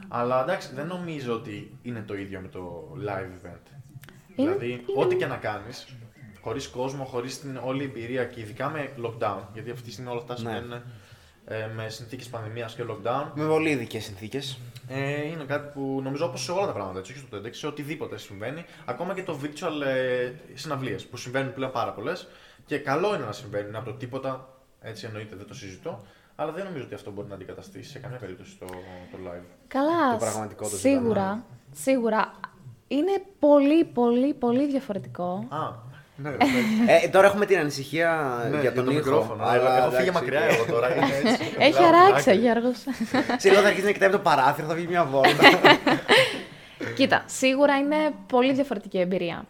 Αλλά 0.08 0.42
εντάξει, 0.42 0.74
δεν 0.74 0.86
νομίζω 0.86 1.34
ότι 1.34 1.78
είναι 1.82 2.02
το 2.06 2.14
ίδιο 2.14 2.40
με 2.40 2.48
το 2.48 2.88
live 3.06 3.46
event. 3.46 3.58
Είναι- 4.36 4.48
δηλαδή, 4.50 4.70
είναι- 4.70 4.82
ό,τι 4.96 5.16
και 5.16 5.26
να 5.26 5.36
κάνεις, 5.36 5.86
χωρίς 6.40 6.68
κόσμο, 6.68 7.04
χωρίς 7.04 7.40
την 7.40 7.60
όλη 7.64 7.84
εμπειρία 7.84 8.24
και 8.24 8.40
ειδικά 8.40 8.68
με 8.68 8.92
lockdown, 9.04 9.38
γιατί 9.52 9.70
αυτή 9.70 9.82
τη 9.84 9.90
στιγμή 9.92 10.10
όλα 10.10 10.20
αυτά 10.20 10.32
Ναι. 10.32 10.38
συμβαίνουν 10.38 10.82
ε, 11.48 11.66
με 11.74 11.88
συνθήκες 11.88 12.28
πανδημίας 12.28 12.74
και 12.74 12.82
lockdown. 12.90 13.30
Με 13.34 13.46
πολύ 13.46 13.70
ειδικέ 13.70 14.00
συνθήκες. 14.00 14.58
Ε, 14.88 15.26
είναι 15.26 15.44
κάτι 15.44 15.72
που 15.74 16.00
νομίζω 16.02 16.26
όπως 16.26 16.42
σε 16.42 16.52
όλα 16.52 16.66
τα 16.66 16.72
πράγματα, 16.72 16.98
έτσι, 16.98 17.12
όχι 17.12 17.20
στο 17.20 17.36
TEDx, 17.38 17.48
σε 17.54 17.66
οτιδήποτε 17.66 18.18
συμβαίνει. 18.18 18.64
Ακόμα 18.84 19.14
και 19.14 19.22
το 19.22 19.38
virtual 19.42 19.86
ε, 19.86 20.32
συναυλίες 20.54 21.04
που 21.06 21.16
συμβαίνουν 21.16 21.52
πλέον 21.54 21.70
πάρα 21.72 21.92
πολλές. 21.92 22.28
Και 22.66 22.78
καλό 22.78 23.14
είναι 23.14 23.24
να 23.24 23.32
συμβαίνουν 23.32 23.76
από 23.76 23.84
το 23.84 23.92
τίποτα, 23.96 24.48
έτσι 24.80 25.06
εννοείται, 25.06 25.36
δεν 25.36 25.46
το 25.46 25.54
συζητώ. 25.54 26.04
Αλλά 26.36 26.52
δεν 26.52 26.64
νομίζω 26.64 26.84
ότι 26.84 26.94
αυτό 26.94 27.10
μπορεί 27.10 27.28
να 27.28 27.34
αντικαταστήσει 27.34 27.90
σε 27.90 27.98
καμία 27.98 28.18
περίπτωση 28.18 28.56
το, 28.58 28.66
το 29.10 29.18
live. 29.26 29.44
Καλά, 29.68 30.10
Το 30.12 30.16
πραγματικό 30.18 30.68
το 30.68 30.76
σίγουρα, 30.76 31.20
ζωντανό. 31.22 31.44
σίγουρα. 31.72 32.30
Είναι 32.88 33.22
πολύ, 33.38 33.84
πολύ, 33.84 34.34
πολύ 34.34 34.66
διαφορετικό. 34.66 35.44
Α, 35.48 35.84
ναι, 36.16 36.30
Ε, 37.02 37.08
τώρα 37.08 37.26
έχουμε 37.26 37.46
την 37.46 37.58
ανησυχία 37.58 38.38
ναι, 38.50 38.60
για 38.60 38.72
τον 38.72 38.84
το 38.84 38.90
ήχο. 38.90 39.00
μικρόφωνο. 39.00 39.44
αλλά 39.44 39.76
έχω 39.78 39.90
φύγει 39.90 40.08
εντάξει. 40.08 40.12
μακριά 40.24 40.40
εγώ 40.40 40.64
τώρα. 40.64 40.94
Είναι 40.96 41.06
έτσι, 41.24 41.44
Έχει 41.58 41.72
μιλάω 41.82 41.88
αράξει 41.88 42.30
ο 42.30 42.32
πλάκι. 42.32 42.38
Γιώργος. 42.38 42.76
Σε 43.36 43.48
λίγο 43.48 43.60
θα 43.60 43.66
αρχίσει 43.66 43.84
να 43.86 43.92
κοιτάει 43.92 44.08
από 44.08 44.16
το 44.16 44.22
παράθυρο, 44.22 44.66
θα 44.66 44.74
βγει 44.74 44.86
μια 44.86 45.04
βόλτα. 45.04 45.30
Κοίτα, 46.96 47.22
σίγουρα 47.26 47.76
είναι 47.76 47.96
πολύ 48.26 48.52
διαφορετική 48.52 48.98
εμπειρία. 48.98 49.46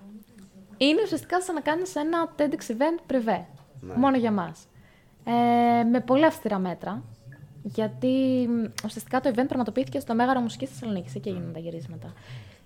Είναι 0.76 1.00
ουσιαστικά 1.02 1.40
σαν 1.43 1.55
να 1.55 1.61
κάνεις 1.61 1.95
ένα 1.95 2.33
TEDx 2.38 2.73
event 2.73 3.12
privé, 3.12 3.45
Ναι. 3.81 3.95
μόνο 3.97 4.16
για 4.16 4.31
μας. 4.31 4.66
Ε, 5.28 5.85
με 5.85 6.00
πολύ 6.00 6.25
αυστηρά 6.25 6.59
μέτρα, 6.59 7.02
γιατί 7.62 8.09
μ, 8.49 8.64
ουσιαστικά 8.85 9.21
το 9.21 9.30
event 9.35 9.47
πραγματοποιήθηκε 9.49 10.00
στο 10.00 10.14
Μέγαρο 10.14 10.40
Μουσικής 10.40 10.68
Θεσσαλονίκης, 10.68 11.14
εκεί 11.14 11.28
έγιναν 11.28 11.52
τα 11.52 11.59
γυρίσματα. 11.59 12.12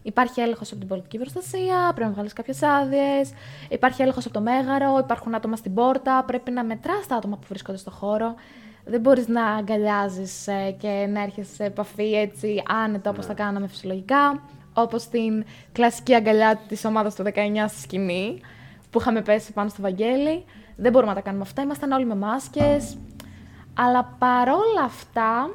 Υπάρχει 0.03 0.41
έλεγχος 0.41 0.71
από 0.71 0.81
την 0.81 0.89
πολιτική 0.89 1.19
προστασία, 1.19 1.93
πρέπει 1.95 2.09
να 2.09 2.11
βγάλεις 2.11 2.33
κάποιες 2.33 2.63
άδειες. 2.63 3.33
Υπάρχει 3.69 4.03
έλεγχος 4.03 4.25
από 4.25 4.35
το 4.35 4.41
μέγαρο, 4.41 4.99
υπάρχουν 4.99 5.35
άτομα 5.35 5.57
στην 5.57 5.75
πόρτα. 5.75 6.25
Πρέπει 6.27 6.51
να 6.51 6.65
μετράς 6.65 7.07
τα 7.07 7.17
άτομα 7.17 7.37
που 7.37 7.47
βρίσκονται 7.49 7.79
στο 7.79 7.91
χώρο. 7.91 8.35
Δεν 8.85 9.01
μπορείς 9.01 9.29
να 9.29 9.45
αγκαλιάζεις 9.45 10.49
και 10.79 11.07
να 11.13 11.23
έρχεσαι 11.23 11.55
σε 11.55 11.65
επαφή 11.65 12.13
έτσι 12.13 12.63
άνετα 12.85 13.11
όπως 13.11 13.27
τα 13.27 13.35
κάναμε 13.35 13.67
φυσιολογικά. 13.67 14.43
Όπως 14.73 15.09
την 15.09 15.45
κλασική 15.73 16.15
αγκαλιά 16.15 16.61
της 16.69 16.85
ομάδας 16.85 17.15
του 17.15 17.23
19 17.23 17.31
στη 17.69 17.81
σκηνή 17.81 18.41
που 18.91 19.01
είχαμε 19.01 19.23
πέσει 19.23 19.53
πάνω 19.53 19.69
στο 19.69 19.83
Βαγγέλη. 19.83 20.45
Δεν 20.77 20.93
μπορούμε 20.93 21.11
να 21.11 21.17
τα 21.17 21.25
κάνουμε 21.25 21.43
αυτά. 21.43 21.63
Ήμασταν 21.63 21.93
όλοι 21.93 22.05
με 22.05 22.15
μάσκες. 22.15 22.99
Αλλά 23.75 24.17
παρόλα 24.19 24.83
αυτά, 24.85 25.51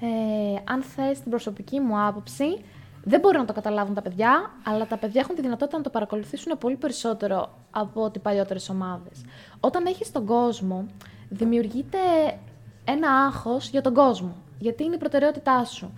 ε, 0.00 0.72
αν 0.72 0.82
θες 0.82 1.20
την 1.20 1.30
προσωπική 1.30 1.80
μου 1.80 2.06
άποψη, 2.06 2.64
δεν 3.04 3.20
μπορεί 3.20 3.38
να 3.38 3.44
το 3.44 3.52
καταλάβουν 3.52 3.94
τα 3.94 4.02
παιδιά, 4.02 4.50
αλλά 4.64 4.86
τα 4.86 4.96
παιδιά 4.96 5.20
έχουν 5.20 5.34
τη 5.34 5.40
δυνατότητα 5.40 5.76
να 5.76 5.82
το 5.82 5.90
παρακολουθήσουν 5.90 6.58
πολύ 6.58 6.76
περισσότερο 6.76 7.50
από 7.70 8.02
ότι 8.02 8.18
παλιότερες 8.18 8.68
ομάδες. 8.68 9.24
Όταν 9.60 9.86
έχεις 9.86 10.12
τον 10.12 10.26
κόσμο, 10.26 10.86
δημιουργείται 11.28 11.98
ένα 12.84 13.10
άγχος 13.10 13.68
για 13.68 13.80
τον 13.80 13.94
κόσμο. 13.94 14.36
Γιατί 14.58 14.84
είναι 14.84 14.94
η 14.94 14.98
προτεραιότητά 14.98 15.64
σου. 15.64 15.92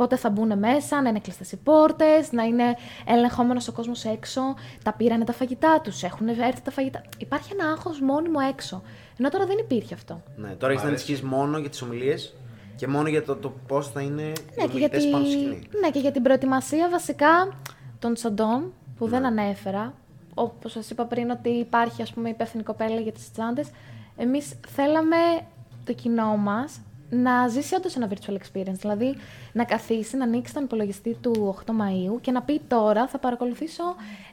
Πότε 0.00 0.16
θα 0.16 0.30
μπουν 0.30 0.58
μέσα, 0.58 1.02
να 1.02 1.08
είναι 1.08 1.18
κλειστές 1.20 1.52
οι 1.52 1.56
πόρτες, 1.56 2.32
να 2.32 2.42
είναι 2.42 2.76
ελεγχόμενος 3.06 3.68
ο 3.68 3.72
κόσμος 3.72 4.04
έξω. 4.04 4.40
Τα 4.82 4.92
πήρανε 4.92 5.24
τα 5.24 5.32
φαγητά 5.32 5.80
τους, 5.80 6.02
έχουν 6.02 6.28
έρθει 6.28 6.60
τα 6.62 6.70
φαγητά. 6.70 7.02
Υπάρχει 7.18 7.52
ένα 7.52 7.70
άγχος 7.70 8.00
μόνιμο 8.00 8.38
έξω. 8.50 8.82
Ενώ 9.18 9.28
τώρα 9.28 9.46
δεν 9.46 9.58
υπήρχε 9.58 9.94
αυτό. 9.94 10.22
ναι, 10.36 10.48
τώρα 10.48 10.72
έχεις 10.72 10.84
να 10.84 10.88
αρέσει. 10.88 11.04
ανησυχείς 11.12 11.22
μόνο 11.22 11.58
για 11.58 11.68
τις 11.70 11.82
ομιλίες 11.82 12.34
και 12.76 12.86
μόνο 12.86 13.08
για 13.08 13.22
το, 13.24 13.36
το 13.36 13.52
πώς 13.66 13.88
θα 13.90 14.00
είναι 14.00 14.22
οι 14.22 14.24
Ναι 14.26 14.32
και, 14.56 14.62
ομιλητές 14.70 14.78
γιατί... 15.04 15.10
πάνω 15.10 15.24
στη 15.24 15.32
σκηνή. 15.34 15.62
ναι, 15.80 15.90
και 15.90 15.98
για 15.98 16.12
την 16.12 16.22
προετοιμασία 16.22 16.88
βασικά 16.90 17.58
των 17.98 18.14
τσαντών 18.14 18.72
που 18.98 19.08
δεν 19.08 19.20
Ναι. 19.20 19.26
ανέφερα. 19.26 19.94
Όπως 20.34 20.72
σας 20.72 20.90
είπα 20.90 21.04
πριν, 21.04 21.30
ότι 21.30 21.48
υπάρχει 21.48 22.02
ας 22.02 22.12
πούμε 22.12 22.28
υπεύθυνη 22.28 22.62
κοπέλα 22.62 23.00
για 23.00 23.12
τις 23.12 23.32
τσάντες. 23.32 23.68
Εμείς 24.16 24.54
θέλαμε 24.68 25.16
το 25.84 25.92
κοινό 25.92 26.36
μας 26.36 26.80
να 27.10 27.48
ζήσει 27.48 27.74
όντως 27.74 27.96
ένα 27.96 28.08
virtual 28.10 28.32
experience. 28.32 28.72
Δηλαδή 28.78 29.16
να 29.52 29.64
καθίσει, 29.64 30.16
να 30.16 30.24
ανοίξει 30.24 30.54
τον 30.54 30.62
υπολογιστή 30.64 31.16
του 31.20 31.56
8 31.66 31.70
Μαΐου 31.70 32.20
και 32.20 32.30
να 32.30 32.42
πει 32.42 32.60
τώρα 32.68 33.06
θα 33.06 33.18
παρακολουθήσω 33.18 33.82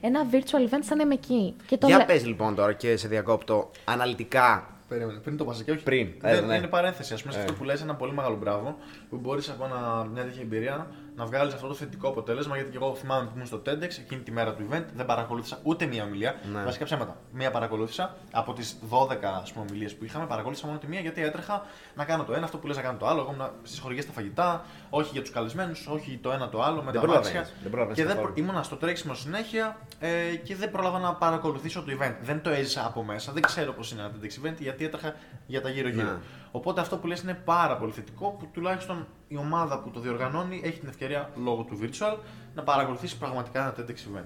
ένα 0.00 0.26
virtual 0.32 0.68
event 0.74 0.78
σαν 0.80 0.96
να 0.96 1.02
είμαι 1.02 1.14
εκεί. 1.14 1.54
Και 1.66 1.76
το 1.76 1.86
Για 1.86 1.96
λέ- 1.96 2.06
πες 2.06 2.26
λοιπόν 2.26 2.54
τώρα 2.54 2.72
και 2.72 2.96
σε 2.96 3.08
διακόπτω 3.08 3.70
αναλυτικά. 3.84 4.66
Περίμενε, 4.88 5.18
πριν 5.18 5.36
το 5.36 5.44
πας 5.44 5.60
εκεί, 5.60 5.70
όχι. 5.70 5.82
Πριν, 5.82 6.08
Δεν, 6.20 6.34
ε, 6.44 6.46
ναι. 6.46 6.54
Είναι 6.56 6.66
παρένθεση. 6.66 7.14
Α 7.14 7.16
πούμε, 7.20 7.32
σε 7.32 7.38
Ε. 7.38 7.42
αυτό 7.42 7.52
που 7.54 7.64
λες 7.64 7.82
ένα 7.82 7.94
πολύ 7.94 8.12
μεγάλο 8.12 8.36
μπράβο 8.36 8.76
που 9.10 9.16
μπορείς 9.16 9.48
από 9.48 9.64
ένα, 9.64 10.04
μια 10.12 10.22
τέτοια 10.22 10.42
εμπειρία 10.42 10.86
να 11.18 11.24
βγάλεις 11.26 11.54
αυτό 11.54 11.66
το 11.66 11.74
θετικό 11.74 12.08
αποτέλεσμα. 12.08 12.54
Γιατί 12.56 12.70
και 12.70 12.76
εγώ 12.76 12.94
θυμάμαι 12.94 13.24
που 13.26 13.32
ήμουν 13.34 13.46
στο 13.46 13.62
TEDx 13.66 13.82
εκείνη 13.82 14.20
τη 14.22 14.30
μέρα 14.32 14.54
του 14.54 14.66
event, 14.70 14.84
δεν 14.94 15.06
παρακολούθησα 15.06 15.58
ούτε 15.62 15.86
μία 15.86 16.04
ομιλία. 16.04 16.36
Ναι. 16.52 16.62
Βασικά 16.62 16.84
ψέματα. 16.84 17.16
Μία 17.32 17.50
παρακολούθησα. 17.50 18.16
Από 18.32 18.52
τις 18.52 18.76
12 18.90 19.40
ας 19.42 19.52
πούμε, 19.52 19.64
ομιλίες 19.68 19.94
που 19.94 20.04
είχαμε, 20.04 20.26
παρακολούθησα 20.26 20.66
μόνο 20.66 20.78
τη 20.78 20.86
μία 20.86 21.00
γιατί 21.00 21.22
έτρεχα 21.22 21.62
να 21.94 22.04
κάνω 22.04 22.24
το 22.24 22.32
ένα, 22.34 22.44
αυτό 22.44 22.58
που 22.58 22.66
λες 22.66 22.76
να 22.76 22.82
κάνω 22.82 22.98
το 22.98 23.06
άλλο. 23.06 23.20
Εγώ 23.20 23.32
ήμουν 23.34 23.50
στις 23.62 23.78
χωριέ 23.78 24.00
στα 24.00 24.12
φαγητά, 24.12 24.64
όχι 24.90 25.10
για 25.12 25.20
τους 25.20 25.30
καλεσμένους, 25.30 25.86
όχι 25.86 26.18
το 26.22 26.30
ένα 26.32 26.48
το 26.48 26.62
άλλο, 26.62 26.76
με 26.76 26.84
Δεν 26.84 26.92
τα 26.94 27.00
προλαβαίνεις, 27.00 27.36
μάξια. 27.36 27.54
δεν 27.62 27.70
προλαβαίνεις 27.70 27.98
Και 28.00 28.06
δεν 28.06 28.16
καθόλου. 28.16 28.32
προ- 28.34 28.44
ήμουνα 28.46 28.62
στο 28.62 28.76
τρέξιμο 28.76 29.14
συνέχεια 29.14 29.76
ε, 30.00 30.34
και 30.44 30.56
δεν 30.56 30.70
πρόλαβα 30.70 30.98
να 30.98 31.14
παρακολουθήσω 31.14 31.82
το 31.82 31.92
event. 32.00 32.14
Δεν 32.22 32.42
το 32.42 32.50
έζησα 32.50 32.86
από 32.86 33.02
μέσα. 33.04 33.32
Δεν 33.32 33.42
ξέρω 33.42 33.72
πώς 33.72 33.90
είναι 33.92 34.00
ένα 34.02 34.10
TEDx 34.22 34.46
event 34.46 34.54
γιατί 34.58 34.84
έτρεχα 34.84 35.14
για 35.46 35.60
τα 35.62 35.68
γύρω-γύρω. 35.68 36.06
Ναι. 36.06 36.16
Οπότε 36.50 36.80
αυτό 36.80 36.96
που 36.96 37.06
λες 37.06 37.20
είναι 37.20 37.34
πάρα 37.44 37.76
πολύ 37.76 37.92
θετικό 37.92 38.36
που 38.38 38.46
τουλάχιστον 38.52 39.06
η 39.28 39.36
ομάδα 39.36 39.78
που 39.80 39.90
το 39.90 40.00
διοργανώνει 40.00 40.60
έχει 40.64 40.78
την 40.78 40.88
ευκαιρία 40.88 41.30
λόγω 41.44 41.62
του 41.62 41.78
virtual 41.82 42.16
να 42.54 42.62
παρακολουθήσει 42.62 43.18
πραγματικά 43.18 43.60
ένα 43.60 43.74
TEDx 43.78 43.90
event. 44.18 44.24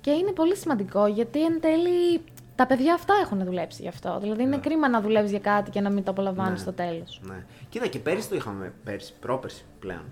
Και 0.00 0.10
είναι 0.10 0.32
πολύ 0.32 0.56
σημαντικό 0.56 1.06
γιατί 1.06 1.44
εν 1.44 1.60
τέλει 1.60 2.20
τα 2.54 2.66
παιδιά 2.66 2.94
αυτά 2.94 3.14
έχουν 3.22 3.44
δουλέψει 3.44 3.82
γι' 3.82 3.88
αυτό. 3.88 4.18
Δηλαδή 4.22 4.42
είναι 4.42 4.58
κρίμα 4.58 4.88
να 4.88 5.00
δουλεύεις 5.00 5.30
για 5.30 5.38
κάτι 5.40 5.70
και 5.70 5.80
να 5.80 5.90
μην 5.90 6.04
το 6.04 6.10
απολαμβάνεις 6.10 6.52
Ναι. 6.52 6.58
στο 6.58 6.72
τέλος. 6.72 7.20
Ναι. 7.22 7.44
Κοίτα 7.68 7.86
και 7.86 7.98
πέρυσι 7.98 8.28
το 8.28 8.34
είχαμε. 8.34 8.72
Πέρυσι, 8.84 9.12
πρόπερσι 9.20 9.64
πλέον. 9.80 10.02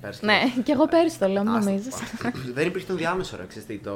Πέρυσι 0.00 0.20
το 0.20 0.26
Ναι, 0.26 0.38
και 0.64 0.72
εγώ 0.72 0.86
πέρυσι 0.86 1.18
το 1.18 1.28
λέω, 1.28 1.42
μην 1.42 1.52
Άστα, 1.54 1.70
νομίζεις. 1.70 1.94
πα. 2.22 2.32
Δεν 2.54 2.66
υπήρχε 2.66 2.86
το 2.86 2.92
ενδιάμεσο, 2.92 3.36
ρε, 3.36 3.46
ξέρεις 3.46 3.66
τι, 3.68 3.78
το... 3.78 3.90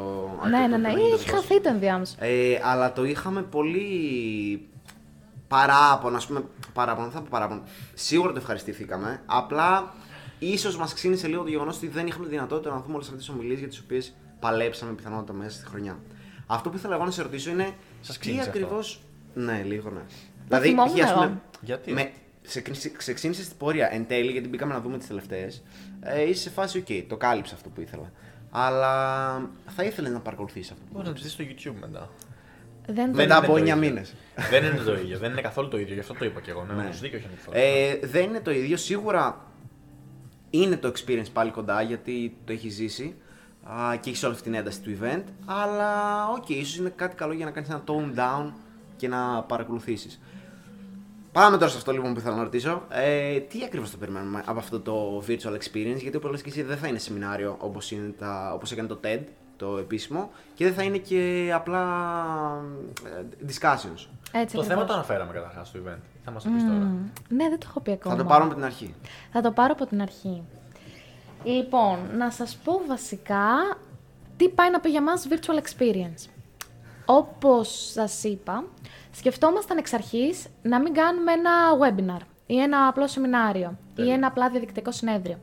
ναι, 0.50 0.60
το- 0.60 0.66
ναι, 0.68 0.76
ναι, 0.76 0.92
το- 0.92 0.98
το- 0.98 1.14
έχει 1.14 1.28
χαθεί 1.30 1.60
το 1.60 1.68
ενδιάμεσο. 1.68 2.14
Ε, 2.18 2.60
αλλά 2.62 2.92
το 2.92 3.04
είχαμε 3.04 3.42
πολύ 3.42 4.68
παράπονο, 5.48 6.16
ας 6.16 6.26
πούμε. 6.26 6.42
Παράπονο, 6.72 7.06
δεν 7.06 7.14
θα 7.14 7.20
πω 7.20 7.26
παράπονο. 7.30 7.62
Σίγουρα 7.94 8.32
το 8.32 8.38
ευχαριστηθήκαμε. 8.38 9.22
Απλά 9.26 9.94
ίσως 10.38 10.76
μας 10.76 10.94
ξίνισε 10.94 11.26
λίγο 11.26 11.42
το 11.42 11.48
γεγονός 11.48 11.76
ότι 11.76 11.88
δεν 11.88 12.06
είχαμε 12.06 12.24
τη 12.24 12.30
δυνατότητα 12.30 12.70
να 12.74 12.80
δούμε 12.80 12.94
όλες 12.94 13.06
αυτές 13.06 13.24
τις 13.24 13.34
ομιλίες 13.34 13.58
για 13.58 13.68
τις 13.68 13.78
οποίες 13.78 14.14
παλέψαμε 14.40 14.92
πιθανότατα 14.92 15.32
μέσα 15.32 15.50
στη 15.50 15.66
χρονιά. 15.66 15.98
Αυτό 16.46 16.70
που 16.70 16.76
ήθελα 16.76 16.94
εγώ 16.94 17.04
να 17.04 17.10
σε 17.10 17.22
ρωτήσω 17.22 17.50
είναι. 17.50 17.74
Σας 18.00 18.14
τι 18.14 18.20
ξίνισε 18.20 18.48
αυτό; 18.48 18.58
ακριβώς. 18.58 18.80
Ναι, 19.34 19.62
λίγο 19.62 19.90
ναι. 19.90 20.00
δηλαδή, 20.46 20.68
θυμόμουν 20.68 20.94
π.χ. 20.94 21.04
ας 21.04 21.12
πούμε, 21.12 21.24
εγώ. 21.24 21.40
Γιατί; 21.60 21.92
Με, 21.92 22.10
σε, 22.42 22.60
ξι- 22.60 23.00
σε 23.00 23.12
ξίνισε 23.12 23.42
στην 23.42 23.56
πορεία 23.56 23.92
εν 23.92 24.06
τέλει, 24.06 24.30
γιατί 24.30 24.48
μπήκαμε 24.48 24.74
να 24.74 24.80
δούμε 24.80 24.98
τις 24.98 25.06
τελευταίες. 25.06 25.62
Ε, 26.00 26.28
είσαι 26.28 26.42
σε 26.42 26.50
φάση, 26.50 26.78
οκ, 26.78 27.08
το 27.08 27.16
κάλυψε 27.16 27.54
αυτό 27.54 27.68
που 27.68 27.80
ήθελα. 27.80 28.12
Αλλά 28.50 29.50
θα 29.66 29.84
ήθελες 29.84 30.12
να 30.12 30.20
παρακολουθήσεις 30.20 30.70
αυτό 30.70 30.82
που 30.84 30.90
Μπορεί 30.92 31.06
να 31.06 31.12
το 31.12 31.22
δεις 31.22 31.32
στο 31.32 31.44
YouTube 31.44 31.74
μετά. 31.80 32.10
Δεν 32.86 32.94
Δεν 32.94 33.08
Μετά 33.10 33.22
είναι 33.22 33.34
από 33.34 33.46
το 33.46 33.54
9 33.54 33.60
ίδιο. 33.60 33.76
μήνες. 33.76 34.14
δεν 34.50 34.64
είναι 34.64 34.78
το 34.84 34.94
ίδιο. 34.94 35.18
Δεν 35.18 35.30
είναι 35.30 35.40
καθόλου 35.40 35.68
το 35.68 35.78
ίδιο. 35.78 35.94
Γι' 35.94 36.00
αυτό 36.00 36.14
το 36.14 36.24
είπα 36.24 36.40
και 36.40 36.50
εγώ. 36.50 36.64
Ναι, 36.64 36.72
Ναι. 36.74 36.82
ναι. 36.82 36.90
δίκιο 36.90 37.18
έχει 37.18 37.26
ο 37.26 37.50
Ε, 37.52 37.98
δεν 38.02 38.22
είναι 38.24 38.40
το 38.40 38.50
ίδιο. 38.50 38.76
Σίγουρα 38.76 39.46
είναι 40.50 40.76
το 40.76 40.92
experience 40.96 41.30
πάλι 41.32 41.50
κοντά 41.50 41.82
γιατί 41.82 42.36
το 42.44 42.52
έχει 42.52 42.68
ζήσει 42.68 43.14
α, 43.62 43.96
και 43.96 44.10
έχεις 44.10 44.22
όλη 44.22 44.32
αυτή 44.32 44.44
την 44.44 44.54
ένταση 44.54 44.80
του 44.80 44.96
event. 45.00 45.22
Αλλά 45.44 46.28
οκ, 46.28 46.48
ίσως 46.48 46.76
είναι 46.76 46.92
κάτι 46.96 47.16
καλό 47.16 47.32
για 47.32 47.44
να 47.44 47.50
κάνεις 47.50 47.68
ένα 47.68 47.82
tone 47.86 48.18
down 48.18 48.52
και 48.96 49.08
να 49.08 49.42
παρακολουθήσεις. 49.42 50.20
Πάμε 51.32 51.56
τώρα 51.56 51.70
σε 51.70 51.76
αυτό 51.76 51.92
λοιπόν 51.92 52.12
που 52.12 52.18
ήθελα 52.18 52.36
να 52.36 52.42
ρωτήσω. 52.42 52.82
Ε, 52.88 53.40
τι 53.40 53.64
ακριβώς 53.64 53.90
το 53.90 53.96
περιμένουμε 53.96 54.42
από 54.46 54.58
αυτό 54.58 54.80
το 54.80 55.22
virtual 55.28 55.52
experience, 55.52 55.96
γιατί 56.00 56.16
όπως 56.16 56.30
λες 56.30 56.42
και 56.42 56.48
εσύ 56.48 56.62
δεν 56.62 56.76
θα 56.76 56.86
είναι 56.88 56.98
σεμινάριο 56.98 57.56
όπως 57.60 57.92
όπως 58.54 58.72
έκανε 58.72 58.88
το 58.88 59.00
TED, 59.04 59.20
το 59.62 59.76
επίσημο, 59.78 60.30
και 60.54 60.64
δεν 60.64 60.74
θα 60.74 60.82
είναι 60.82 60.98
και 60.98 61.50
απλά 61.54 61.82
ε, 63.04 63.24
discussions. 63.46 64.06
Έτσι 64.32 64.56
Το 64.56 64.62
θέμα 64.62 64.82
ακριβώς. 64.82 64.86
το 64.86 64.92
αναφέραμε 64.92 65.32
καταρχάς 65.32 65.68
στο 65.68 65.78
event. 65.84 66.00
Θα 66.24 66.30
μας 66.30 66.42
το 66.42 66.50
πεις 66.50 66.62
τώρα. 66.62 66.74
Μμμ. 66.74 67.08
Ναι, 67.28 67.48
δεν 67.48 67.58
το 67.58 67.66
έχω 67.68 67.80
πει 67.80 67.92
ακόμα. 67.92 68.14
Θα 68.14 68.22
το 68.22 68.28
πάρουμε 68.28 68.46
από 68.46 68.54
την 68.54 68.64
αρχή. 68.64 68.94
Θα 69.32 69.40
το 69.40 69.50
πάρω 69.50 69.72
από 69.72 69.86
την 69.86 70.02
αρχή. 70.02 70.42
Λοιπόν, 71.44 71.98
να 72.16 72.30
σας 72.30 72.58
πω 72.64 72.82
βασικά 72.86 73.76
τι 74.36 74.48
πάει 74.48 74.70
να 74.70 74.80
πει 74.80 74.88
για 74.90 75.02
μας 75.02 75.26
virtual 75.30 75.58
experience. 75.62 76.28
Όπως 77.04 77.90
σας 77.92 78.24
είπα, 78.24 78.64
σκεφτόμασταν 79.10 79.78
εξ 79.78 79.92
αρχής 79.92 80.46
να 80.62 80.80
μην 80.80 80.94
κάνουμε 80.94 81.32
ένα 81.32 81.50
webinar 81.82 82.20
ή 82.46 82.60
ένα 82.60 82.86
απλό 82.86 83.06
σεμινάριο 83.06 83.78
ή 83.96 84.10
ένα 84.10 84.26
απλά 84.26 84.50
διαδικτυακό 84.50 84.90
συνέδριο. 84.90 85.38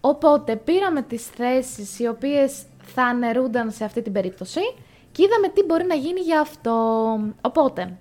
Οπότε 0.00 0.56
πήραμε 0.56 1.02
τις 1.02 1.26
θέσεις 1.26 1.98
οι 1.98 2.06
οποίες 2.06 2.62
θα 2.84 3.02
αναιρούνταν 3.02 3.70
σε 3.70 3.84
αυτή 3.84 4.02
την 4.02 4.12
περίπτωση 4.12 4.60
και 5.12 5.22
είδαμε 5.22 5.48
τι 5.48 5.64
μπορεί 5.64 5.84
να 5.84 5.94
γίνει 5.94 6.20
για 6.20 6.40
αυτό. 6.40 6.72
Οπότε, 7.40 7.98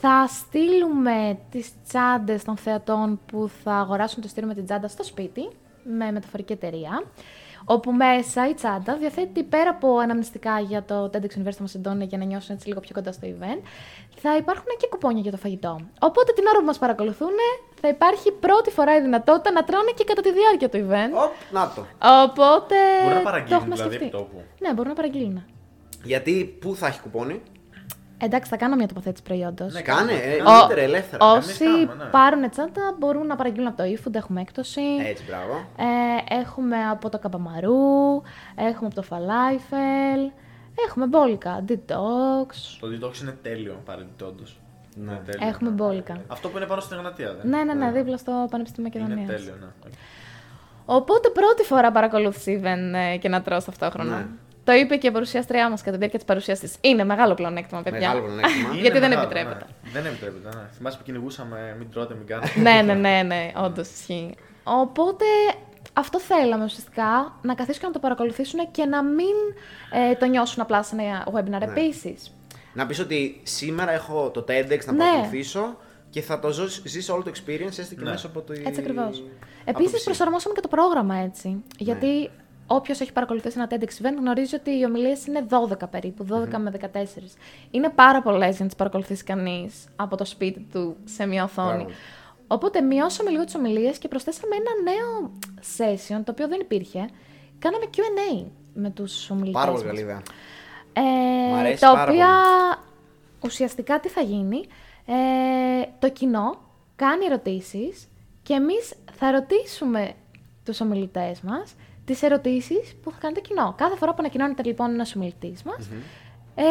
θα 0.00 0.26
στείλουμε 0.26 1.38
τις 1.50 1.70
τσάντες 1.86 2.44
των 2.44 2.56
θεατών 2.56 3.20
που 3.26 3.50
θα 3.62 3.72
αγοράσουν 3.72 4.22
το 4.22 4.28
στήριο 4.28 4.48
με 4.48 4.54
την 4.54 4.64
τσάντα 4.64 4.88
στο 4.88 5.04
σπίτι, 5.04 5.48
με 5.82 6.12
μεταφορική 6.12 6.52
εταιρεία, 6.52 7.02
όπου 7.74 7.92
μέσα 7.92 8.48
η 8.48 8.54
τσάντα 8.54 8.96
διαθέτει 8.96 9.42
πέρα 9.42 9.70
από 9.70 9.98
αναμνηστικά 9.98 10.60
για 10.60 10.82
το 10.84 11.10
TEDx 11.12 11.32
University 11.38 11.62
Macedonia 11.66 12.06
για 12.08 12.18
να 12.18 12.24
νιώσουν 12.24 12.54
έτσι 12.54 12.68
λίγο 12.68 12.80
πιο 12.80 12.94
κοντά 12.94 13.12
στο 13.12 13.28
event, 13.34 13.60
θα 14.22 14.36
υπάρχουν 14.36 14.66
και 14.78 14.86
κουπόνια 14.90 15.22
για 15.22 15.30
το 15.30 15.36
φαγητό. 15.36 15.80
Οπότε 16.00 16.32
την 16.32 16.44
ώρα 16.46 16.58
που 16.58 16.64
μας 16.64 16.78
παρακολουθούν 16.78 17.30
θα 17.80 17.88
υπάρχει 17.88 18.32
πρώτη 18.32 18.70
φορά 18.70 18.96
η 18.96 19.00
δυνατότητα 19.00 19.50
να 19.50 19.64
τρώνε 19.64 19.90
και 19.94 20.04
κατά 20.04 20.22
τη 20.22 20.32
διάρκεια 20.32 20.68
του 20.68 20.76
event. 20.88 21.24
Οπ, 21.24 21.32
να 21.52 21.72
το. 21.74 21.86
Οπότε 22.24 22.74
Μπορεί 23.02 23.14
να 23.14 23.18
το 23.20 23.24
παραγγείλουν 23.24 23.60
έχουμε 23.60 23.74
δηλαδή 23.74 23.94
σκεφτεί. 23.94 24.16
από 24.16 24.24
τόπου. 24.24 24.42
Ναι, 24.58 24.68
μπορούν 24.72 24.88
να 24.88 24.94
παραγγείλουν. 24.94 25.44
Γιατί 26.04 26.56
πού 26.60 26.74
θα 26.74 26.86
έχει 26.86 27.00
κουπόνι; 27.00 27.42
Εντάξει, 28.20 28.50
θα 28.50 28.56
κάνω 28.56 28.76
μια 28.76 28.86
τοποθέτηση 28.88 29.22
προϊόντος. 29.22 29.72
Ναι, 29.72 29.80
Κάνε, 29.80 30.12
ε, 30.12 30.16
Ο- 30.16 30.36
εννοείται, 30.38 30.82
ελεύθερα. 30.82 31.32
Όσοι 31.32 31.58
κάνουμε, 31.64 31.94
ναι. 32.04 32.04
πάρουν 32.10 32.50
τσάντα 32.50 32.94
μπορούν 32.98 33.26
να 33.26 33.36
παραγγείλουν 33.36 33.66
από 33.66 33.76
το 33.76 33.82
eFood, 33.84 34.14
έχουμε 34.14 34.40
έκπτωση. 34.40 34.80
Έτσι, 35.08 35.24
μπράβο. 35.24 35.52
Ε, 35.76 36.34
έχουμε 36.40 36.76
από 36.90 37.08
το 37.08 37.18
Καπαμαρού, 37.18 38.22
έχουμε 38.54 38.90
από 38.92 38.94
το 38.94 39.04
Falafel, 39.10 40.32
έχουμε 40.88 41.06
μπόλικα, 41.06 41.64
detox, 41.68 42.48
Το 42.80 42.86
detox 42.86 43.20
είναι 43.22 43.36
τέλειο 43.42 43.82
παρεμπιπτόντως. 43.84 44.60
Ναι. 44.94 45.20
έχουμε 45.40 45.70
μπόλικα. 45.70 46.20
Αυτό 46.26 46.48
που 46.48 46.56
είναι 46.56 46.66
πάνω 46.66 46.80
στην 46.80 46.96
Εγνατία, 46.96 47.34
δεν 47.34 47.48
Ναι, 47.50 47.62
ναι, 47.62 47.74
ναι, 47.74 47.90
δίπλα 47.92 48.16
στο 48.16 48.46
Πανεπιστήμιο 48.50 48.90
Είναι 48.94 49.02
Μακεδονίας. 49.04 49.36
τέλειο, 49.40 49.54
ναι. 49.60 49.90
Οπότε 50.90 51.28
πρώτη 51.28 51.62
φορά 51.62 51.92
παρακολούθησε 51.92 52.60
even 52.62 52.94
ε, 53.12 53.16
και 53.16 53.28
να 53.28 53.42
τρως 53.42 53.64
ταυτόχρονα. 53.64 54.16
Ναι. 54.16 54.26
Το 54.68 54.74
είπε 54.74 54.96
και 54.96 55.06
η 55.06 55.10
παρουσιάστριά 55.10 55.70
μας 55.70 55.80
κατά 55.80 55.90
τη 55.92 55.96
διάρκεια 55.96 56.18
της 56.18 56.28
παρουσίασης 56.28 56.72
τη. 56.72 56.88
Είναι 56.88 57.04
μεγάλο 57.04 57.34
πλεονέκτημα, 57.34 57.82
παιδιά. 57.82 57.98
Μεγάλο 58.08 58.20
πλεονέκτημα. 58.24 58.68
Είναι 58.72 58.80
Γιατί 58.80 58.98
δεν 58.98 59.08
μεγάλο, 59.08 59.26
επιτρέπεται. 59.26 59.66
ναι. 59.84 59.90
Δεν 59.92 60.06
επιτρέπεται, 60.06 60.48
ναι. 60.56 60.62
Θυμάσαι 60.76 60.96
που 60.98 61.02
κυνηγούσαμε, 61.04 61.74
μην 61.78 61.90
τρώτε, 61.90 62.14
μην 62.14 62.26
κάνετε. 62.26 62.60
ναι, 62.60 62.82
ναι, 62.82 62.94
ναι, 62.94 63.22
ναι, 63.22 63.52
όντως 63.56 63.88
ισχύει. 63.90 64.34
Οπότε 64.64 65.24
αυτό 65.92 66.20
θέλαμε 66.20 66.64
ουσιαστικά 66.64 67.38
να 67.42 67.54
καθίσουν 67.54 67.80
και 67.80 67.86
να 67.86 67.92
το 67.92 67.98
παρακολουθήσουν 67.98 68.70
και 68.70 68.84
να 68.84 69.02
μην 69.04 69.34
ε, 70.10 70.14
το 70.14 70.26
νιώσουν 70.26 70.62
απλά 70.62 70.82
σε 70.82 70.94
ένα 70.98 71.26
webinar. 71.34 71.58
Ναι. 71.58 71.64
Επίσης, 71.64 72.34
Να 72.72 72.86
πεις 72.86 72.98
ότι 72.98 73.40
σήμερα 73.42 73.92
έχω 73.92 74.30
το 74.30 74.40
TEDx 74.48 74.84
να 74.86 74.92
Ναι. 74.92 74.98
παρακολουθήσω 74.98 75.76
και 76.10 76.20
θα 76.22 76.38
το 76.38 76.50
ζω- 76.50 76.86
ζήσω 76.86 77.12
όλο 77.14 77.22
το 77.22 77.30
experience 77.34 77.78
έστω 77.78 77.94
και 77.94 78.00
Ναι. 78.04 78.10
μέσα 78.10 78.26
από 78.26 78.40
το. 78.40 78.52
έτσι 78.52 78.80
ακριβώς. 78.80 79.04
από 79.06 79.16
το 79.16 79.22
Επίσης, 79.64 80.00
PC. 80.00 80.04
προσαρμόσαμε 80.04 80.54
και 80.54 80.60
το 80.60 80.68
πρόγραμμα 80.68 81.16
έτσι. 81.16 81.48
Ναι. 81.48 81.60
Γιατί 81.78 82.30
όποιος 82.70 83.00
έχει 83.00 83.12
παρακολουθήσει 83.12 83.58
ένα 83.58 83.68
TEDx 83.70 84.02
event 84.02 84.16
γνωρίζει 84.18 84.54
ότι 84.54 84.70
οι 84.78 84.84
ομιλίες 84.84 85.26
είναι 85.26 85.46
12 85.50 85.90
περίπου, 85.90 86.26
12 86.30 86.58
με 86.58 86.72
14. 86.92 86.96
Είναι 87.70 87.88
πάρα 87.88 88.22
πολλές 88.22 88.48
για 88.48 88.58
να 88.58 88.66
τις 88.66 88.76
παρακολουθήσει 88.76 89.24
κανείς 89.24 89.86
από 89.96 90.16
το 90.16 90.24
σπίτι 90.24 90.66
του 90.72 90.96
σε 91.04 91.26
μια 91.26 91.44
οθόνη. 91.44 91.68
Πράγματι. 91.68 91.94
Οπότε 92.46 92.80
μειώσαμε 92.80 93.30
λίγο 93.30 93.44
τις 93.44 93.54
ομιλίες 93.54 93.98
και 93.98 94.08
προσθέσαμε 94.08 94.54
ένα 94.56 94.92
νέο 94.92 95.30
session 95.76 96.22
το 96.24 96.30
οποίο 96.30 96.48
δεν 96.48 96.60
υπήρχε. 96.60 97.08
Κάναμε 97.58 97.84
QA 97.96 98.44
με 98.74 98.90
τους 98.90 99.30
ομιλητές. 99.30 99.60
Πάρα 99.60 99.72
πολύ 99.72 99.84
καλή 99.84 100.00
ιδέα. 100.00 100.22
Ε, 100.92 101.00
Μ' 101.52 101.54
αρέσει 101.54 101.80
τα 101.80 101.92
πάρα 101.92 102.10
οποία 102.10 102.28
ουσιαστικά 103.44 104.00
τι 104.00 104.08
θα 104.08 104.20
γίνει. 104.20 104.64
Ε, 105.06 105.86
το 105.98 106.10
κοινό 106.10 106.60
κάνει 106.96 107.24
ερωτήσεις 107.24 108.08
και 108.42 108.54
εμείς 108.54 108.94
θα 109.12 109.30
ρωτήσουμε 109.30 110.12
τους 110.64 110.80
ομιλητές 110.80 111.40
μας 111.40 111.74
τις 112.08 112.22
ερωτήσεις 112.22 112.96
που 113.02 113.10
θα 113.10 113.16
κάνει 113.20 113.34
το 113.34 113.40
κοινό. 113.40 113.74
Κάθε 113.76 113.96
φορά 113.96 114.10
που 114.10 114.16
ανακοινώνεται 114.20 114.62
λοιπόν 114.62 114.90
ένας 114.90 115.14
ομιλητής 115.16 115.62
μας, 115.62 115.88
ε, 116.54 116.62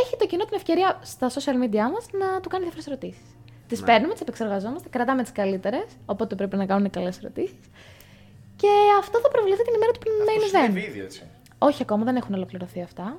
έχει 0.00 0.16
το 0.18 0.26
κοινό 0.26 0.44
την 0.44 0.56
ευκαιρία 0.56 0.98
στα 1.02 1.28
social 1.30 1.56
media 1.64 1.84
μας 1.94 2.04
να 2.20 2.40
του 2.40 2.48
κάνει 2.48 2.62
διάφορες 2.64 2.86
ερωτήσεις. 2.86 3.22
Τις 3.68 3.80
Ναι. 3.80 3.86
παίρνουμε, 3.86 4.12
τις 4.12 4.20
επεξεργαζόμαστε, 4.22 4.88
κρατάμε 4.88 5.22
τις 5.22 5.32
καλύτερες, 5.32 5.84
οπότε 6.06 6.34
πρέπει 6.34 6.56
να 6.56 6.66
κάνουν 6.66 6.90
καλές 6.90 7.18
ερωτήσεις. 7.18 7.56
Και 8.56 8.68
αυτό 8.98 9.18
θα 9.20 9.28
προβληθεί 9.28 9.62
την 9.62 9.74
ημέρα 9.74 9.92
του 9.92 10.00
main 10.04 10.42
Αυτό 10.44 10.58
event. 10.58 10.62
συνέβη 10.64 10.80
ήδη, 10.80 11.00
έτσι. 11.00 11.22
Όχι 11.58 11.82
ακόμα, 11.82 12.04
δεν 12.04 12.16
έχουν 12.16 12.34
ολοκληρωθεί 12.34 12.82
αυτά. 12.82 13.18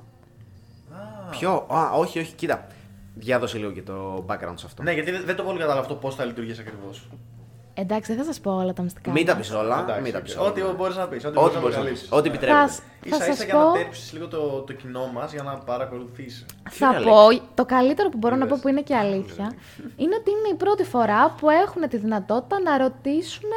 Ποιο, 1.30 1.66
α, 1.72 1.90
όχι, 1.92 2.18
όχι, 2.18 2.32
κοίτα. 2.34 2.66
Διάδωσε 3.14 3.58
λίγο 3.58 3.70
και 3.72 3.82
το 3.82 4.24
background 4.28 4.54
σε 4.54 4.66
αυτό. 4.66 4.82
Ναι, 4.82 4.92
γιατί 4.92 5.10
δεν- 5.10 5.24
δεν 5.24 5.36
το 5.36 5.42
πολύ 5.42 5.56
κατάλαβα 5.58 5.80
αυτό 5.80 5.94
πώς 5.94 6.14
θα 6.14 6.24
λειτουργήσει 6.24 6.60
ακριβώς. 6.60 7.08
Εντάξει, 7.80 8.12
δεν 8.14 8.24
θα 8.24 8.32
σας 8.32 8.40
πω 8.40 8.50
όλα 8.56 8.72
τα 8.72 8.82
μυστικά. 8.82 9.10
Μην 9.10 9.26
τα 9.26 9.34
μας. 9.36 9.46
πεις 9.46 9.56
όλα. 9.56 10.00
Μην 10.02 10.12
τα 10.12 10.20
πεις 10.20 10.36
όλα. 10.36 10.48
Ό,τι 10.48 10.60
μπορείς 10.76 10.96
να 10.96 11.06
πεις. 11.08 11.24
Ό,τι 11.24 11.38
Ό,τι 11.38 11.40
μπορείς 11.40 11.54
να 11.54 11.60
μπορείς 11.60 11.76
να 11.76 11.80
βγάλεις. 11.82 12.00
πεις. 12.00 12.12
Ό,τι 12.12 12.28
Θα, 12.28 12.34
επιτρέπεται. 12.34 12.66
θα 13.10 13.16
σα 13.16 13.24
ίσα 13.24 13.34
σας 13.34 13.44
για 13.44 13.54
να 13.54 13.64
πω, 13.64 13.72
τέρψεις 13.72 14.12
λίγο 14.12 14.28
το, 14.28 14.60
το 14.60 14.72
κοινό 14.72 15.06
μας 15.14 15.32
για 15.32 15.42
να 15.42 15.54
παρακολουθήσει. 15.58 16.46
θα 16.70 16.86
είναι 16.94 17.04
πω, 17.10 17.26
το 17.54 17.64
καλύτερο 17.64 18.08
που 18.08 18.18
μπορώ 18.18 18.36
να 18.36 18.44
Είδες. 18.44 18.56
πω 18.56 18.62
που 18.62 18.68
είναι 18.68 18.80
και 18.82 18.94
αλήθεια, 18.96 19.52
είναι 19.96 20.14
ότι 20.14 20.30
είναι 20.30 20.48
η 20.52 20.54
πρώτη 20.54 20.84
φορά 20.84 21.30
που 21.40 21.50
έχουν 21.50 21.88
τη 21.88 21.96
δυνατότητα 21.96 22.60
να 22.60 22.78
ρωτήσουν 22.78 23.50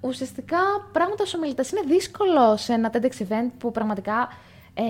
ουσιαστικά 0.00 0.58
πράγματα 0.92 1.24
στους 1.24 1.34
ομιλητές. 1.34 1.70
Είναι 1.70 1.80
δύσκολο 1.86 2.56
σε 2.56 2.72
ένα 2.72 2.90
TEDx 2.92 3.22
event 3.22 3.50
που 3.58 3.70
πραγματικά 3.70 4.28
ε, 4.74 4.82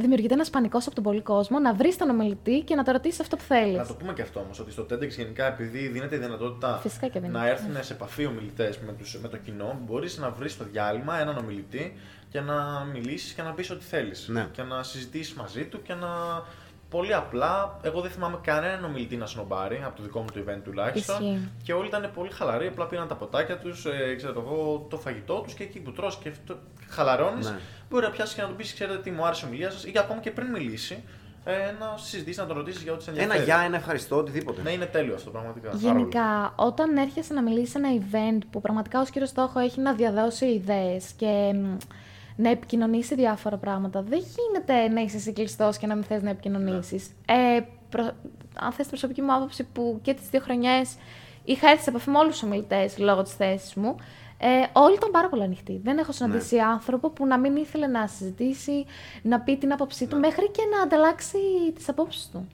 δημιουργείται 0.00 0.34
ένας 0.34 0.50
πανικός 0.50 0.86
από 0.86 0.94
τον 0.94 1.04
πολύ 1.04 1.20
κόσμο 1.20 1.58
να 1.58 1.74
βρεις 1.74 1.96
τον 1.96 2.10
ομιλητή 2.10 2.60
και 2.60 2.74
να 2.74 2.82
το 2.84 2.92
ρωτήσεις 2.92 3.20
αυτό 3.20 3.36
που 3.36 3.42
θέλεις. 3.42 3.76
Να 3.76 3.86
το 3.86 3.94
πούμε 3.94 4.12
και 4.12 4.22
αυτό 4.22 4.40
όμως, 4.40 4.58
ότι 4.60 4.70
στο 4.70 4.86
TEDx 4.90 5.08
γενικά 5.08 5.46
επειδή 5.46 5.86
δίνεται 5.88 6.16
η 6.16 6.18
δυνατότητα 6.18 6.78
Φυσικά 6.82 7.08
και 7.08 7.20
δίνεται. 7.20 7.38
να 7.38 7.48
έρθουν 7.48 7.82
σε 7.84 7.92
επαφή 7.92 8.26
ομιλητές 8.26 8.78
με, 8.78 8.92
τους- 8.92 9.18
με 9.22 9.28
το 9.28 9.36
κοινό, 9.36 9.80
μπορείς 9.86 10.18
να 10.18 10.30
βρεις 10.30 10.52
στο 10.52 10.64
διάλειμμα 10.64 11.20
έναν 11.20 11.36
ομιλητή 11.36 11.96
και 12.30 12.40
να 12.40 12.84
μιλήσεις 12.92 13.32
και 13.32 13.42
να 13.42 13.52
πεις 13.52 13.70
ό,τι 13.70 13.84
θέλεις. 13.84 14.28
Ναι. 14.28 14.48
Και 14.52 14.62
να 14.62 14.82
συζητήσεις 14.82 15.34
μαζί 15.34 15.64
του 15.64 15.82
και 15.82 15.94
να. 15.94 16.08
Πολύ 16.96 17.14
απλά, 17.14 17.78
εγώ 17.82 18.00
δεν 18.00 18.10
θυμάμαι 18.10 18.38
κανέναν 18.42 18.84
ομιλητή 18.84 19.16
να 19.16 19.26
σνομπάρει 19.26 19.82
από 19.86 19.96
το 19.96 20.02
δικό 20.02 20.20
μου 20.20 20.26
το 20.34 20.40
event 20.46 20.60
τουλάχιστον. 20.64 21.22
Ισχύει. 21.22 21.48
Και 21.62 21.72
όλοι 21.72 21.86
ήταν 21.86 22.10
πολύ 22.14 22.30
χαλαροί, 22.30 22.66
απλά 22.66 22.86
πήραν 22.86 23.08
τα 23.08 23.14
ποτάκια 23.14 23.58
τους, 23.58 23.84
ε, 23.84 24.14
ξέρω 24.16 24.40
εγώ, 24.46 24.86
το 24.90 24.96
φαγητό 24.96 25.40
τους 25.40 25.54
και 25.54 25.62
εκεί 25.62 25.78
που 25.78 25.92
τρως 25.92 26.16
και 26.16 26.28
αυτό 26.28 26.56
χαλαρώνεις, 26.88 27.50
Ναι. 27.50 27.58
μπορεί 27.90 28.04
να 28.04 28.10
πιάσεις 28.10 28.34
και 28.34 28.42
να 28.42 28.48
του 28.48 28.54
πεις: 28.54 28.74
Ξέρετε 28.74 28.98
τι, 28.98 29.10
μου 29.10 29.24
άρεσε 29.26 29.44
η 29.44 29.48
ομιλία 29.48 29.70
σας, 29.70 29.84
ή 29.84 29.92
ακόμα 29.98 30.20
και 30.20 30.30
πριν 30.30 30.46
μιλήσει, 30.46 31.02
ε, 31.44 31.52
να 31.78 31.96
συζητήσεις, 31.96 32.38
να 32.38 32.46
τον 32.46 32.56
ρωτήσεις 32.56 32.82
για 32.82 32.92
ό,τι 32.92 33.02
σε 33.02 33.10
ενδιαφέρει. 33.10 33.36
Ένα 33.36 33.44
γεια, 33.44 33.58
ένα 33.64 33.76
ευχαριστώ, 33.76 34.16
οτιδήποτε. 34.16 34.62
Ναι, 34.62 34.70
είναι 34.70 34.86
τέλειο 34.86 35.14
αυτό 35.14 35.30
πραγματικά. 35.30 35.70
Γενικά, 35.74 36.52
όταν 36.56 36.96
έρχεσαι 36.96 37.34
να 37.34 37.42
μιλήσεις 37.42 37.70
σε 37.70 37.78
ένα 37.78 37.88
event 38.00 38.42
που 38.50 38.60
πραγματικά 38.60 39.00
ως 39.00 39.10
κύριο 39.10 39.28
στόχο 39.28 39.58
έχει 39.58 39.80
να 39.80 39.92
διαδώσει 39.94 40.46
ιδέες 40.46 41.12
και 41.16 41.52
μ, 41.54 41.76
να 42.36 42.50
επικοινωνήσει 42.50 43.14
διάφορα 43.14 43.56
πράγματα, 43.56 44.02
δεν 44.02 44.18
γίνεται 44.18 44.88
να 44.88 45.00
είσαι 45.00 45.16
εσύ 45.16 45.32
κλειστός 45.32 45.76
και 45.76 45.86
να 45.86 45.94
μην 45.94 46.04
θες 46.04 46.22
να 46.22 46.30
επικοινωνήσεις. 46.30 47.10
Ε, 47.26 47.60
προ- 47.90 48.14
αν 48.58 48.68
θες 48.72 48.76
την 48.76 48.88
προσωπική 48.88 49.22
μου 49.22 49.34
άποψη 49.34 49.64
που 49.64 49.98
και 50.02 50.14
τις 50.14 50.28
δύο 50.28 50.40
χρονιές 50.40 50.96
είχα 51.44 51.68
έρθει 51.70 51.82
σε 51.82 51.90
επαφή 51.90 52.10
με 52.10 52.18
όλους 52.18 52.32
τους 52.32 52.42
ομιλητές 52.42 52.98
λόγω 52.98 53.22
της 53.22 53.34
θέσης 53.34 53.74
μου, 53.74 53.96
ε, 54.38 54.46
όλοι 54.72 54.94
ήταν 54.94 55.10
πάρα 55.10 55.28
πολύ 55.28 55.42
ανοιχτοί. 55.42 55.80
Δεν 55.84 55.98
έχω 55.98 56.12
συναντήσει 56.12 56.58
άνθρωπο 56.58 57.10
που 57.10 57.26
να 57.26 57.38
μην 57.38 57.56
ήθελε 57.56 57.86
να 57.86 58.06
συζητήσει, 58.06 58.84
να 59.22 59.40
πει 59.40 59.56
την 59.56 59.72
άποψή 59.72 60.06
του, 60.06 60.18
μέχρι 60.18 60.50
και 60.50 60.62
να 60.76 60.82
ανταλλάξει 60.82 61.38
τις 61.74 61.88
απόψεις 61.88 62.28
του. 62.32 62.48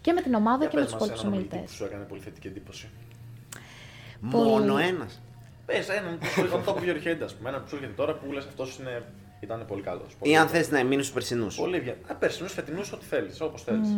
Και 0.00 0.12
με 0.12 0.20
την 0.20 0.34
ομάδα 0.34 0.58
Για 0.58 0.68
και 0.68 0.76
με 0.76 0.82
πες 0.82 0.92
τους 0.92 1.00
μας 1.00 1.08
υπόλοιπους 1.08 1.20
έναν 1.22 1.32
ομιλητή 1.32 1.54
ομιλητές. 1.54 1.70
που 1.70 1.76
σου 1.76 1.84
έκανε 1.84 2.04
πολύ 2.04 2.20
θετική 2.20 2.46
εντύπωση. 2.46 2.88
Μόνο 4.20 4.78
ένας. 4.78 5.20
Πες 5.66 5.88
έναν 5.88 6.18
που 6.18 6.26
σου 6.26 6.54
από 6.56 6.64
το 6.64 6.72
που 6.72 6.84
έρχεται, 6.88 7.24
ας 7.24 7.34
πούμε. 7.34 7.48
Έναν 7.48 7.62
που 7.62 7.68
σου 7.68 7.74
έρχεται 7.74 7.92
τώρα 7.96 8.14
που 8.14 8.32
λες 8.32 8.44
αυτός 8.44 8.78
ήταν 9.40 9.64
πολύ 9.66 9.82
καλός. 9.82 10.16
Ή 10.22 10.36
αν 10.36 10.48
θες 10.48 10.70
να 10.70 10.84
μείνει 10.84 11.02
στους 11.02 11.14
περσινούς. 11.14 11.56
Πολύ 11.56 11.80
βγαίνει. 11.80 11.96
Α, 12.06 12.14
περσινούς, 12.14 12.52
φετινούς, 12.52 12.92
ό,τι 12.92 13.04
θέλεις, 13.04 13.40
όπως 13.40 13.62
θέλεις. 13.62 13.88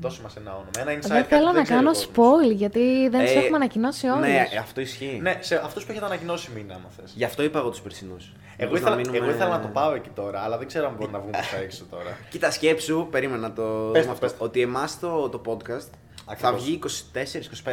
Δώσε 0.00 0.22
μας 0.22 0.36
ένα 0.36 0.50
όνομα. 0.52 0.70
Ένα 0.78 0.92
insight. 0.92 1.00
Δεν 1.08 1.10
κάτι 1.16 1.34
θέλω 1.34 1.48
που 1.48 1.54
να 1.54 1.62
ξέρει 1.62 1.78
κάνω 1.78 1.90
ο 1.90 1.92
κόσμος. 1.92 2.10
spoil 2.50 2.54
γιατί 2.54 3.08
δεν 3.08 3.20
Ε, 3.20 3.26
σου 3.26 3.38
έχουμε 3.38 3.56
ανακοινώσει 3.56 4.06
όλους. 4.06 4.20
Ναι, 4.26 4.46
ε, 4.52 4.56
αυτό 4.56 4.80
ισχύει. 4.80 5.18
Ναι, 5.22 5.38
σε 5.40 5.54
αυτούς 5.64 5.84
που 5.84 5.90
έχετε 5.90 6.06
ανακοινώσει 6.06 6.50
μήνα, 6.54 6.74
άμα 6.74 6.88
θες. 7.00 7.12
Γι' 7.16 7.24
αυτό 7.24 7.42
είπα 7.42 7.58
εγώ 7.58 7.70
τους 7.70 7.80
περσινούς. 7.80 8.32
Εγώ, 8.56 8.76
ήθελα, 8.76 9.00
εγώ 9.12 9.30
ήθελα 9.30 9.48
να 9.48 9.60
το 9.60 9.68
πάω 9.68 9.94
εκεί 9.94 10.08
τώρα, 10.14 10.40
αλλά 10.40 10.58
δεν 10.58 10.66
ξέρω 10.66 10.86
αν 10.86 10.94
μπορεί 10.98 11.12
να 11.12 11.18
βγούμε 11.18 11.38
στα 11.42 11.56
έξω 11.56 11.84
τώρα. 11.90 12.16
Κοίτα, 12.30 12.50
σκέψου, 12.50 13.06
περίμενα 13.10 13.40
να 13.48 13.52
το 13.52 13.62
Πες 13.62 14.02
δούμε 14.02 14.04
το, 14.04 14.10
αυτό. 14.10 14.26
πες 14.26 14.36
το. 14.36 14.44
Ότι 14.44 14.60
εμάς 14.60 14.98
το, 15.00 15.28
το 15.28 15.40
podcast 15.46 15.88
θα 16.36 16.48
Ακριβώς. 16.48 16.64
βγει 16.64 16.78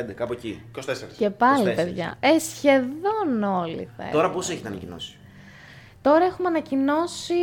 24-25, 0.09 0.13
κάπου 0.15 0.33
εκεί. 0.33 0.61
24. 0.77 0.81
Και 1.17 1.29
πάλι, 1.29 1.71
24. 1.71 1.75
παιδιά. 1.75 2.17
Ε, 2.19 2.39
σχεδόν 2.39 3.43
όλοι 3.43 3.89
θα 3.97 4.03
Τώρα 4.03 4.17
έλεγα. 4.17 4.29
πόσο 4.29 4.51
έχετε 4.51 4.67
ανακοινώσει; 4.67 5.17
Τώρα 6.05 6.25
έχουμε 6.25 6.47
ανακοινώσει, 6.47 7.33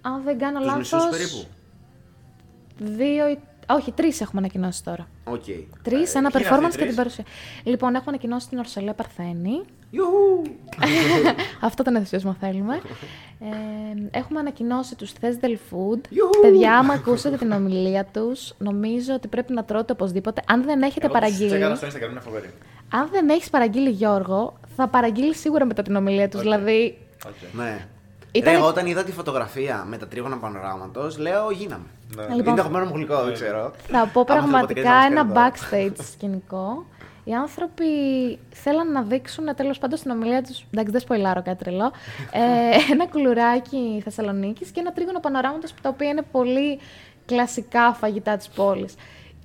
αν 0.00 0.22
δεν 0.24 0.38
κάνω 0.38 0.60
Τους 0.60 0.76
μισούς 0.76 0.92
λάθος, 0.92 1.10
περίπου. 1.10 1.44
δύο 2.78 3.28
ή... 3.28 3.38
Όχι, 3.68 3.92
τρεις 3.92 4.20
έχουμε 4.20 4.40
ανακοινώσει 4.40 4.84
τώρα. 4.84 5.06
Οκ. 5.24 5.44
Τρεις, 5.82 6.14
Ε, 6.14 6.18
ένα 6.18 6.30
ποιοι 6.30 6.40
είναι 6.46 6.54
αυτοί 6.56 6.64
οι 6.64 6.66
performance 6.66 6.70
και 6.70 6.76
τρεις; 6.76 6.86
την 6.86 6.96
παρουσία. 6.96 7.24
Λοιπόν, 7.64 7.88
έχουμε 7.88 8.04
ανακοινώσει 8.08 8.48
την 8.48 8.58
Ορσαλία 8.58 8.92
Παρθένη. 8.92 9.62
Ιουχου. 9.90 10.42
Αυτό 11.68 11.82
τον 11.82 11.94
ενθουσιασμό 11.94 12.36
θέλουμε. 12.40 12.80
Ε, 13.40 14.18
έχουμε 14.18 14.40
ανακοινώσει 14.40 14.96
τους 14.96 15.12
Thesdel 15.20 15.50
Food. 15.70 16.00
Ιουχου. 16.08 16.40
Παιδιά, 16.42 16.78
άμα 16.78 16.94
ακούσετε 16.94 17.36
την 17.36 17.52
ομιλία 17.52 18.04
τους, 18.04 18.54
νομίζω 18.58 19.14
ότι 19.14 19.28
πρέπει 19.28 19.52
να 19.52 19.64
τρώτε 19.64 19.92
οπωσδήποτε. 19.92 20.42
Αν 20.46 20.62
δεν 20.64 20.82
έχετε 20.82 21.06
Εγώ 21.06 21.14
τους 21.14 21.20
παραγγείλει, 21.20 21.48
τσέκαρα 21.48 21.74
στο 21.74 21.86
Instagram, 21.86 22.10
είναι 22.10 22.20
φοβερή. 22.20 22.50
αν 22.92 23.08
δεν 23.12 23.28
έχεις 23.28 23.50
παραγγείλει 23.50 23.90
Γιώργο, 23.90 24.54
θα 24.76 24.88
παραγγείλεις 24.88 25.38
σίγουρα 25.40 25.64
μετά 25.64 25.82
την 25.82 25.96
ομιλία 25.96 26.28
τους. 26.28 26.40
Οκ. 26.40 26.46
Δηλαδή, 26.46 26.98
Okay. 27.26 27.46
Ναι. 27.52 27.86
Ήταν- 28.32 28.52
Ρε, 28.52 28.58
εγώ 28.58 28.66
όταν 28.68 28.86
είδα 28.86 29.04
τη 29.04 29.12
φωτογραφία 29.12 29.84
με 29.88 29.96
τα 29.96 30.06
τρίγωνα 30.08 30.36
πανοράματος, 30.36 31.18
λέω 31.18 31.50
γίναμε. 31.50 31.84
Ναι. 32.16 32.22
Λοιπόν, 32.22 32.34
Είναι 32.34 32.44
το 32.44 32.50
αγαπημένο 32.50 32.84
μου 32.86 32.92
γλυκό, 32.94 33.22
δεν 33.24 33.32
ξέρω. 33.34 33.72
θα 33.88 34.06
πω 34.12 34.20
Άμα 34.20 34.24
πραγματικά 34.40 34.80
θέλετε 34.90 35.06
ένα 35.06 35.24
να 35.24 35.40
μας 35.40 35.52
backstage 35.70 35.92
σκηνικό. 36.12 36.84
Οι 37.24 37.34
άνθρωποι 37.34 37.84
θέλαν 38.52 38.92
να 38.92 39.02
δείξουν 39.02 39.54
τέλος 39.56 39.78
πάντων 39.78 39.98
στην 39.98 40.10
ομιλία 40.10 40.42
τους. 40.42 40.64
Εντάξει, 40.70 40.92
δεν 40.92 41.00
σποϊλάρω 41.00 41.42
κάτι 41.42 41.64
τρελό. 41.64 41.92
ε, 42.32 42.40
ένα 42.92 43.06
κουλουράκι 43.06 44.00
Θεσσαλονίκης 44.04 44.70
και 44.70 44.80
ένα 44.80 44.92
τρίγωνο 44.92 45.20
πανοράματος 45.20 45.74
τα 45.82 45.88
οποία 45.88 46.08
είναι 46.08 46.22
πολύ 46.32 46.78
κλασικά 47.26 47.92
φαγητά 47.92 48.36
της 48.36 48.48
πόλης. 48.48 48.94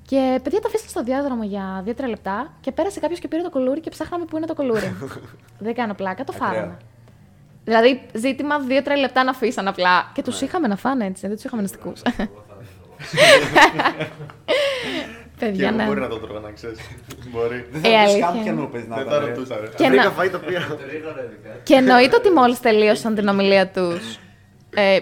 Και 0.07 0.39
παιδιά 0.43 0.59
τα 0.61 0.67
αφήσαν 0.67 0.89
στο 0.89 1.03
διάδρομο 1.03 1.43
για 1.43 1.83
2-3 1.87 2.07
λεπτά 2.09 2.53
και 2.61 2.71
πέρασε 2.71 2.99
κάποιος 2.99 3.19
και 3.19 3.27
πήρε 3.27 3.41
το 3.41 3.49
κουλούρι 3.49 3.79
και 3.79 3.89
ψάχναμε 3.89 4.25
πού 4.25 4.37
είναι 4.37 4.45
το 4.45 4.53
κουλούρι. 4.55 4.95
δεν 5.59 5.73
κάνω 5.73 5.93
πλάκα, 5.93 6.23
το 6.23 6.33
Ακραίο. 6.35 6.49
φάγαμε. 6.49 6.77
Δηλαδή, 7.67 8.01
ζήτημα 8.13 8.55
2-3 8.67 8.97
λεπτά 8.99 9.23
να 9.23 9.29
αφήσαν 9.29 9.67
απλά. 9.67 10.11
Και 10.13 10.21
Ναι. 10.25 10.31
του 10.33 10.45
είχαμε 10.45 10.67
να 10.67 10.75
φάνε 10.75 11.05
έτσι, 11.05 11.27
δεν 11.27 11.35
τους 11.35 11.45
είχαμε 11.45 11.61
νηστικούς. 11.61 12.01
Και 15.39 15.45
Παιδιά, 15.45 15.67
εγώ 15.67 15.77
ναι. 15.77 15.85
μπορεί 15.85 15.99
να 15.99 16.07
το 16.07 16.17
τρώω, 16.19 16.39
να 16.39 16.51
ξέρεις. 16.51 16.79
Μπορεί. 17.31 17.67
Δεν 17.71 17.91
Ε, 17.91 17.95
θα 17.95 17.99
ρωτήσεις 17.99 18.13
αλήθεια 18.13 18.25
καν 18.27 18.43
ποιον 18.43 18.55
είναι. 18.55 18.63
ούπες 18.63 18.87
να 18.87 18.95
Δεν 18.95 19.05
ήταν, 19.05 19.19
τα 19.19 19.25
ρε. 19.25 19.31
ρωτούσα, 19.31 19.55
ρε. 19.59 19.67
Και 19.75 19.87
Βρήκα 19.87 20.03
να- 20.03 20.09
φάει 20.11 20.29
το 20.29 20.39
πήρα. 20.39 20.77
Και 21.63 21.73
εννοείται 21.73 22.15
ότι 22.15 22.29
μόλις 22.29 22.59
τελείωσαν 22.59 23.15
την 23.15 23.27
ομιλία 23.27 23.67
τους. 23.67 24.19
Ε, 24.75 24.99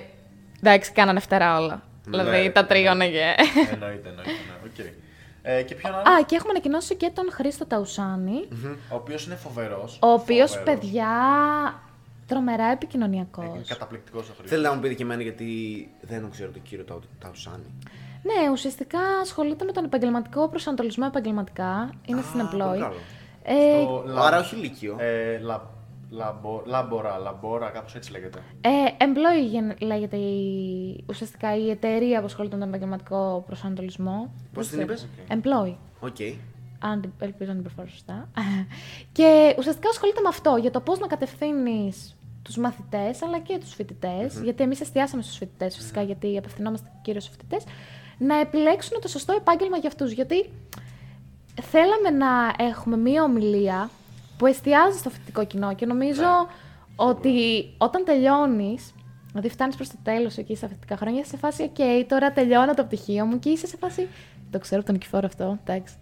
εντάξει, 0.62 0.92
κάνανε 0.92 1.20
φτερά 1.20 1.60
όλα. 1.60 1.82
Δηλαδή 2.06 2.42
Ναι, 2.42 2.50
τα 2.50 2.66
τρίγωνε 2.66 3.08
και. 3.08 3.24
Εννοείται, 3.72 4.10
εννοείται. 4.10 4.32
ναι, 4.32 4.84
οκ. 4.86 4.86
Ε, 5.42 5.62
και 5.62 5.76
ποιον 5.76 5.94
Α, 5.94 6.02
άλλο. 6.06 6.26
και 6.26 6.36
έχουμε 6.36 6.50
ανακοινώσει 6.52 6.96
και 6.96 7.12
τον 7.14 7.30
Χρήστο 7.32 7.66
Ταουσάνη, 7.66 8.48
Ο 8.90 8.96
οποίος 8.96 9.26
είναι 9.26 9.36
φοβερός. 9.36 10.00
ο 10.02 10.08
οποίος 10.08 10.60
παιδιά 10.64 11.08
τρομερά 12.28 12.66
επικοινωνιακός. 12.72 13.46
Είναι 13.46 13.64
καταπληκτικός 13.68 14.22
ο 14.22 14.26
Χρήστος. 14.26 14.50
Θέλετε 14.50 14.68
να 14.68 14.76
μου 14.76 14.82
πείτε 14.82 14.94
και 14.94 15.04
εμένα 15.04 15.22
γιατί 15.22 15.46
δεν 16.02 16.30
ξέρω 16.32 16.52
τον 16.52 16.62
κύριο 16.62 16.84
Ταου- 16.86 17.04
Ταουσάνη. 17.20 17.64
Ναι, 18.24 18.50
ουσιαστικά 18.52 19.00
ασχολείται 19.22 19.66
με 19.66 19.72
τον 19.72 19.84
επαγγελματικό 19.86 20.50
προσανατολισμό 20.50 21.06
επαγγελματικά. 21.08 21.90
Είναι 22.06 22.22
στην 22.22 22.40
Α, 22.42 22.46
πολύ 22.48 22.64
Employ. 22.64 22.80
καλό. 22.80 22.96
Ε, 23.44 23.86
Άρα 24.20 24.40
όχι 24.40 24.56
λύκειο. 24.56 24.96
Ε, 25.00 25.38
λα, 25.40 25.70
λαμπο, 26.10 26.62
λαμπορα, 26.66 27.18
λαμπόρα, 27.18 27.70
κάπως 27.70 27.96
έτσι 27.96 28.12
λέγεται. 28.12 28.40
ε, 28.62 28.70
Employ 29.06 29.48
γεν- 29.50 29.82
λέγεται 29.82 30.18
η, 30.18 31.04
ουσιαστικά 31.10 31.56
η 31.58 31.70
εταιρεία 31.70 32.20
που 32.20 32.26
ασχολείται 32.26 32.56
με 32.56 32.60
τον 32.62 32.70
επαγγελματικό 32.70 33.44
προσανατολισμό. 33.46 34.34
Πώς 34.54 34.70
Δεν 34.70 34.86
την 34.86 34.96
ξέρω. 34.96 35.10
είπες; 35.28 35.38
Employ. 35.44 35.76
OK. 36.86 36.92
αν 36.92 37.02
την- 37.02 37.12
ελπίζω 37.20 37.50
να 37.50 37.56
την 37.56 37.64
προφέρω 37.64 37.88
σωστά. 37.88 38.30
και 39.18 39.56
ουσιαστικά 39.58 39.90
ασχολείται 39.90 40.22
με 40.22 40.28
αυτό, 40.28 40.58
για 40.62 40.72
το 40.72 40.80
πώς 40.80 41.00
να 41.00 41.08
κατευθύνεις 41.08 42.16
τους 42.42 42.58
μαθητές 42.58 43.22
αλλά 43.22 43.40
και 43.40 43.58
τους 43.58 43.74
φοιτητές. 43.74 44.32
Γιατί 44.44 44.64
εμείς 44.64 44.82
εστιάσαμε 44.82 45.22
στους 45.22 45.38
φοιτητές, 45.38 45.76
φυσικά, 45.76 46.02
γιατί 46.02 46.38
απευθυνόμαστε 46.38 46.92
κυρίως 47.02 47.24
στους 47.24 47.36
φοιτητές, 47.36 47.64
να 48.18 48.40
επιλέξουν 48.40 49.02
το 49.02 49.08
σωστό 49.08 49.34
επάγγελμα 49.34 49.78
για 49.78 49.88
αυτούς. 49.88 50.12
Γιατί 50.12 50.50
θέλαμε 51.62 52.10
να 52.10 52.54
έχουμε 52.66 52.98
μία 52.98 53.24
ομιλία 53.24 53.90
που 54.38 54.46
εστιάζει 54.46 54.98
στο 54.98 55.10
φοιτητικό 55.10 55.46
κοινό 55.46 55.76
και 55.76 55.86
νομίζω 55.86 56.48
ότι 56.96 57.66
όταν 57.78 58.04
τελειώνεις, 58.06 58.94
δηλαδή 59.28 59.50
φτάνεις 59.50 59.76
προς 59.76 59.90
το 59.90 59.96
τέλος 60.04 60.38
εκεί 60.38 60.56
στα 60.56 60.68
φοιτητικά 60.68 60.98
χρόνια, 60.98 61.20
είσαι 61.20 61.30
σε 61.30 61.38
φάση, 61.38 61.72
OK, 61.76 61.82
τώρα 62.08 62.32
τελειώνω 62.32 62.74
το 62.74 62.84
πτυχίο 62.84 63.26
μου 63.26 63.40
και 63.40 63.50
είσαι 63.50 63.68
σε 63.68 63.78
φάση. 63.78 64.08
Το 64.52 64.60
ξέρω 64.60 64.78
από 64.78 64.86
τον 64.86 64.94
Νικηφόρο 64.94 65.26
αυτό, 65.26 65.58
εντάξει. 65.66 65.96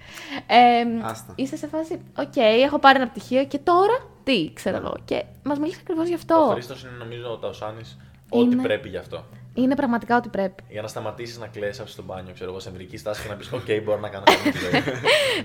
Ε, 0.48 1.06
Άστα. 1.06 1.34
είσαι 1.36 1.58
σε 1.58 1.68
φάση, 1.68 2.00
οκ, 2.18 2.36
έχω 2.66 2.80
πάρει 2.80 2.98
ένα 3.00 3.08
πτυχίο 3.10 3.46
και 3.46 3.58
τώρα 3.58 3.98
τι, 4.24 4.52
ξέρω 4.54 4.78
εγώ. 4.78 4.98
Και 5.06 5.24
μας 5.44 5.60
μιλήσει 5.60 5.78
ακριβώς 5.82 6.08
γι' 6.08 6.14
Ο 6.14 6.16
αυτό. 6.16 6.50
Χρήστος 6.52 6.82
είναι 6.84 6.92
νομίζω 7.00 7.32
ο 7.32 7.38
Ταουσάνης 7.38 7.98
ό,τι 8.30 8.44
Είναι. 8.52 8.62
πρέπει 8.62 8.90
γι' 8.90 8.98
αυτό. 8.98 9.24
Είναι 9.54 9.76
πραγματικά 9.76 10.18
ό,τι 10.18 10.30
πρέπει. 10.30 10.64
Για 10.70 10.82
να 10.82 10.88
σταματήσεις 10.88 11.40
να 11.40 11.48
κλαις 11.48 11.82
από 11.82 11.90
στο 11.90 12.04
μπάνιο, 12.04 12.34
ξέρω 12.34 12.50
εγώ, 12.50 12.60
σε 12.60 12.70
εμβρυϊκή 12.70 12.98
στάση 12.98 13.22
και 13.24 13.30
να 13.30 13.36
πεις: 13.36 13.52
Οκ, 13.52 13.84
μπορώ 13.84 14.00
να 14.00 14.10
κάνω 14.10 14.24
κάτι 14.26 14.40
με 14.46 14.52
τη 14.52 14.58
ζωή. 14.58 14.72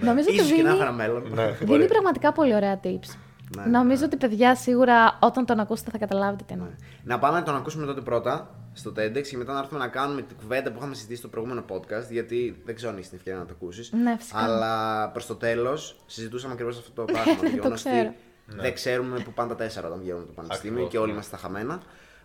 Νομίζω 0.08 0.26
ότι 0.28 0.37
Ίσως 0.37 0.46
και 0.46 0.52
να 0.52 0.56
δίνει, 0.62 0.68
έχω 0.74 0.82
ένα 0.82 0.92
μέλλον. 0.92 1.22
Ναι, 1.34 1.44
δίνει 1.46 1.64
μπορεί. 1.64 1.87
πραγματικά 1.87 2.32
πολύ 2.32 2.54
ωραία 2.54 2.80
tips. 2.84 3.08
Ναι, 3.56 3.62
Νομίζω 3.64 4.04
ότι 4.04 4.16
παιδιά 4.16 4.54
σίγουρα 4.54 5.18
όταν 5.20 5.46
τον 5.46 5.61
ακούσετε 5.61 5.90
θα 5.90 5.98
καταλάβετε 5.98 6.44
τι 6.46 6.52
εννοώ. 6.52 6.68
Να 7.02 7.18
πάμε 7.18 7.38
να 7.38 7.44
τον 7.44 7.56
ακούσουμε 7.56 7.87
τότε 7.87 8.00
πρώτα 8.00 8.50
στο 8.78 8.90
TEDx 8.96 9.22
και 9.28 9.36
μετά 9.36 9.52
να 9.52 9.58
έρθουμε 9.58 9.78
να 9.80 9.88
κάνουμε 9.88 10.22
την 10.22 10.36
κουβέντα 10.36 10.70
που 10.70 10.76
είχαμε 10.78 10.94
συζητήσει 10.94 11.18
στο 11.18 11.28
προηγούμενο 11.28 11.64
podcast. 11.68 12.10
Γιατί 12.10 12.62
δεν 12.64 12.74
ξέρω 12.74 12.92
αν 12.92 12.98
έχει 12.98 13.08
την 13.08 13.16
ευκαιρία 13.18 13.38
να 13.38 13.44
το 13.46 13.54
ακούσεις. 13.60 13.92
Ναι, 13.92 14.16
φυσικά. 14.18 14.38
Αλλά 14.38 15.08
προς 15.10 15.26
το 15.26 15.34
τέλος 15.34 16.00
συζητούσαμε 16.06 16.52
ακριβώς 16.52 16.78
αυτό 16.78 16.90
το 16.92 17.04
πράγμα. 17.04 17.36
Το 17.36 17.46
γεγονός 17.54 17.82
ξέρω. 17.82 17.98
ότι 18.50 18.60
Δεν 18.60 18.74
ξέρουμε 18.74 19.18
που 19.20 19.32
πάνε 19.32 19.48
τα 19.48 19.54
τέσσερα 19.54 19.86
όταν 19.86 19.98
βγαίνουμε 20.00 20.20
από 20.22 20.28
το 20.28 20.34
πανεπιστήμιο 20.36 20.72
Ακριβώς, 20.74 20.90
και 20.92 20.98
όλοι 20.98 21.06
ναι. 21.06 21.12
είμαστε 21.12 21.36
στα 21.36 21.46
χαμένα. 21.46 21.80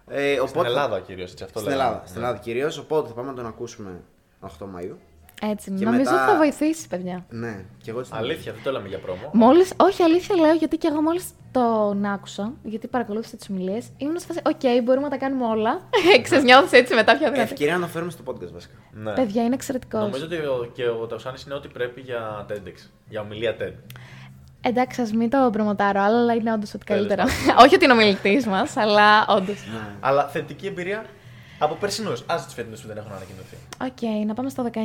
Ε, 0.07 0.33
οπότε 0.33 0.47
Στην 0.47 0.61
θα- 0.61 0.67
Ελλάδα 0.67 0.99
κυρίως, 0.99 1.31
έτσι 1.31 1.43
αυτό 1.43 1.59
Στην 1.59 1.71
λέγαμε. 1.71 1.89
Ελλάδα, 1.89 2.07
στην 2.07 2.21
Ελλάδα 2.21 2.37
κυρίως. 2.39 2.77
Οπότε 2.77 3.07
θα 3.07 3.13
πάμε 3.13 3.29
να 3.29 3.35
τον 3.35 3.45
ακούσουμε 3.45 4.01
8 4.39 4.47
Μαΐου. 4.75 4.95
Έτσι, 5.41 5.72
Και 5.72 5.86
νομίζω 5.86 6.12
μετά- 6.12 6.24
ότι 6.24 6.32
θα 6.32 6.38
βοηθήσει, 6.38 6.88
παιδιά. 6.88 7.26
Ναι, 7.30 7.63
και 7.84 7.89
εγώ 7.89 8.00
έτσι. 8.00 8.12
Αλήθεια, 8.15 8.52
δεν 8.54 8.62
το 8.63 8.72
λέμε 8.72 8.88
για 8.88 8.98
πρόμο. 9.00 9.30
Μόλις, 9.34 9.74
όχι 9.78 10.04
αλήθεια 10.04 10.36
λέω, 10.36 10.54
γιατί 10.54 10.78
και 10.78 10.88
εγώ 10.91 11.02
μόλις 11.02 11.26
τον 11.52 12.06
άκουσα, 12.06 12.54
γιατί 12.63 12.88
παρακολούθησα 12.88 13.38
τις 13.38 13.50
ομιλίες, 13.50 13.86
ήμουν 13.98 14.19
σε 14.19 14.26
φάση, 14.28 14.39
οκ, 14.46 14.84
μπορούμε 14.84 15.06
να 15.06 15.10
τα 15.12 15.17
κάνουμε 15.17 15.46
όλα. 15.46 15.82
Ξέρεις, 16.24 16.43
νιώθεις 16.43 16.72
έτσι 16.72 16.93
μετά 16.93 17.12
πιο 17.17 17.32
δυνατή. 17.32 17.39
Ευκαιρία 17.52 17.74
να 17.78 17.82
το 17.82 17.88
φέρουμε 17.88 18.12
στο 18.12 18.24
podcast 18.28 18.52
βασικά. 18.54 18.74
Ναι. 18.91 19.12
Παιδιά, 19.13 19.43
είναι 19.43 19.54
εξαιρετικός. 19.54 20.02
Νομίζω 20.02 20.26
ότι 20.26 20.36
ο, 20.36 20.69
και 20.74 20.88
ο 20.88 21.06
Ταουσάνη 21.08 21.38
είναι 21.46 21.56
ό,τι 21.56 21.67
πρέπει 21.67 22.02
για 22.02 22.46
TEDx. 22.50 22.89
Για 23.10 23.22
ομιλία 23.22 23.56
TED. 23.60 23.74
Εντάξει, 24.65 25.02
ας 25.02 25.12
μην 25.12 25.30
το 25.30 25.50
προμοτάρω, 25.52 26.02
αλλά 26.02 26.34
είναι 26.34 26.54
όντως 26.54 26.74
ό,τι 26.74 26.86
Τέλος 26.86 27.08
καλύτερο. 27.08 27.28
πάντων. 27.48 27.56
όχι 27.65 27.76
ότι 27.76 27.84
είναι 27.84 27.93
ομιλητής 27.93 28.46
μας, 28.48 28.78
αλλά 28.78 29.26
όντως. 29.28 29.65
Ναι. 29.74 29.80
Αλλά 30.00 30.28
θετική 30.28 30.67
εμπειρία 30.67 31.06
από 31.63 31.76
περσινούς. 31.76 32.21
Α 32.21 32.36
του 32.47 32.54
φετινού 32.54 32.76
που 32.82 32.88
δεν 32.88 32.97
έχουν 32.97 33.12
ανακοινωθεί. 33.12 33.56
Οκ, 33.82 34.26
να 34.28 34.34
πάμε 34.34 34.49
στο 34.49 34.63
19. 34.73 34.78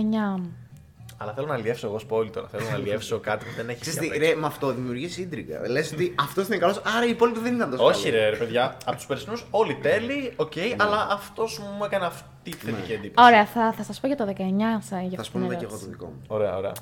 Αλλά 1.20 1.32
θέλω 1.32 1.46
να 1.46 1.54
αλλιεύσω 1.54 1.86
εγώ 1.86 1.96
spoil 1.96 2.30
τώρα. 2.32 2.48
Θέλω 2.48 2.64
να 2.68 2.74
αλλιεύσω 2.74 3.18
κάτι 3.18 3.44
που 3.44 3.50
δεν 3.56 3.68
έχει 3.68 3.80
Ξέρεις 3.80 3.98
για 3.98 4.08
τι, 4.12 4.18
παίξει. 4.18 4.32
ρε, 4.34 4.40
με 4.40 4.46
αυτό 4.46 4.72
δημιουργεί 4.72 5.22
ίντριγκα. 5.22 5.68
Λες 5.68 5.92
ότι 5.92 6.14
αυτό 6.18 6.42
είναι 6.42 6.56
καλός, 6.56 6.80
άρα 6.96 7.06
οι 7.06 7.10
υπόλοιποι 7.10 7.38
δεν 7.40 7.54
ήταν 7.54 7.70
τόσο 7.70 7.84
Όχι, 7.84 8.04
καλοί. 8.04 8.16
ρε, 8.16 8.28
ρε 8.30 8.36
παιδιά. 8.36 8.76
Από 8.84 8.96
τους 8.96 9.06
περσινούς 9.06 9.46
όλοι 9.50 9.74
τέλειοι, 9.74 10.32
οκ, 10.36 10.52
αλλά 10.76 11.08
αυτός 11.10 11.58
μου 11.58 11.84
έκανε 11.84 12.04
αυτή 12.06 12.24
τη 12.42 12.56
θετική 12.56 12.92
εντύπωση. 12.92 13.26
Ωραία, 13.28 13.46
θα, 13.46 13.72
θα 13.76 13.82
σας 13.82 14.00
πω 14.00 14.06
για 14.06 14.16
το 14.16 14.24
19 14.24 14.30
σαν 14.36 14.38
για 14.48 14.88
Θα 14.90 14.98
αυτή 14.98 15.24
σου 15.24 15.30
την 15.30 15.30
πούμε 15.32 15.46
μετά 15.46 15.58
και 15.58 15.64
εγώ 15.64 15.74
ερώτηση. 15.74 15.84
το 15.84 15.90
δικό 15.90 16.04
μου. 16.06 16.22
Ωραία, 16.26 16.56
ωραία. 16.56 16.72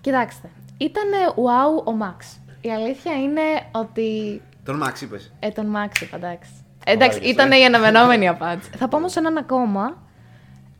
Κοιτάξτε, 0.00 0.50
ήταν 0.76 1.04
wow 1.36 1.84
ο 1.84 1.96
Max. 2.02 2.36
Η 2.60 2.72
αλήθεια 2.72 3.12
είναι 3.12 3.40
ότι. 3.72 4.40
Τον 4.64 4.76
Μαξ 4.76 5.00
είπες. 5.00 5.32
Ε, 5.38 5.48
τον 5.50 5.72
Max 5.76 6.00
είπα, 6.00 6.16
εντάξει. 6.16 6.50
Εντάξει, 6.88 7.18
Μάγες, 7.18 7.32
ήταν 7.32 7.52
ε. 7.52 7.56
η 7.58 7.64
αναμενόμενη 7.64 8.28
απάντηση. 8.28 8.70
θα 8.76 8.88
πω 8.88 8.96
όμως 8.96 9.16
έναν 9.16 9.36
ακόμα. 9.36 10.02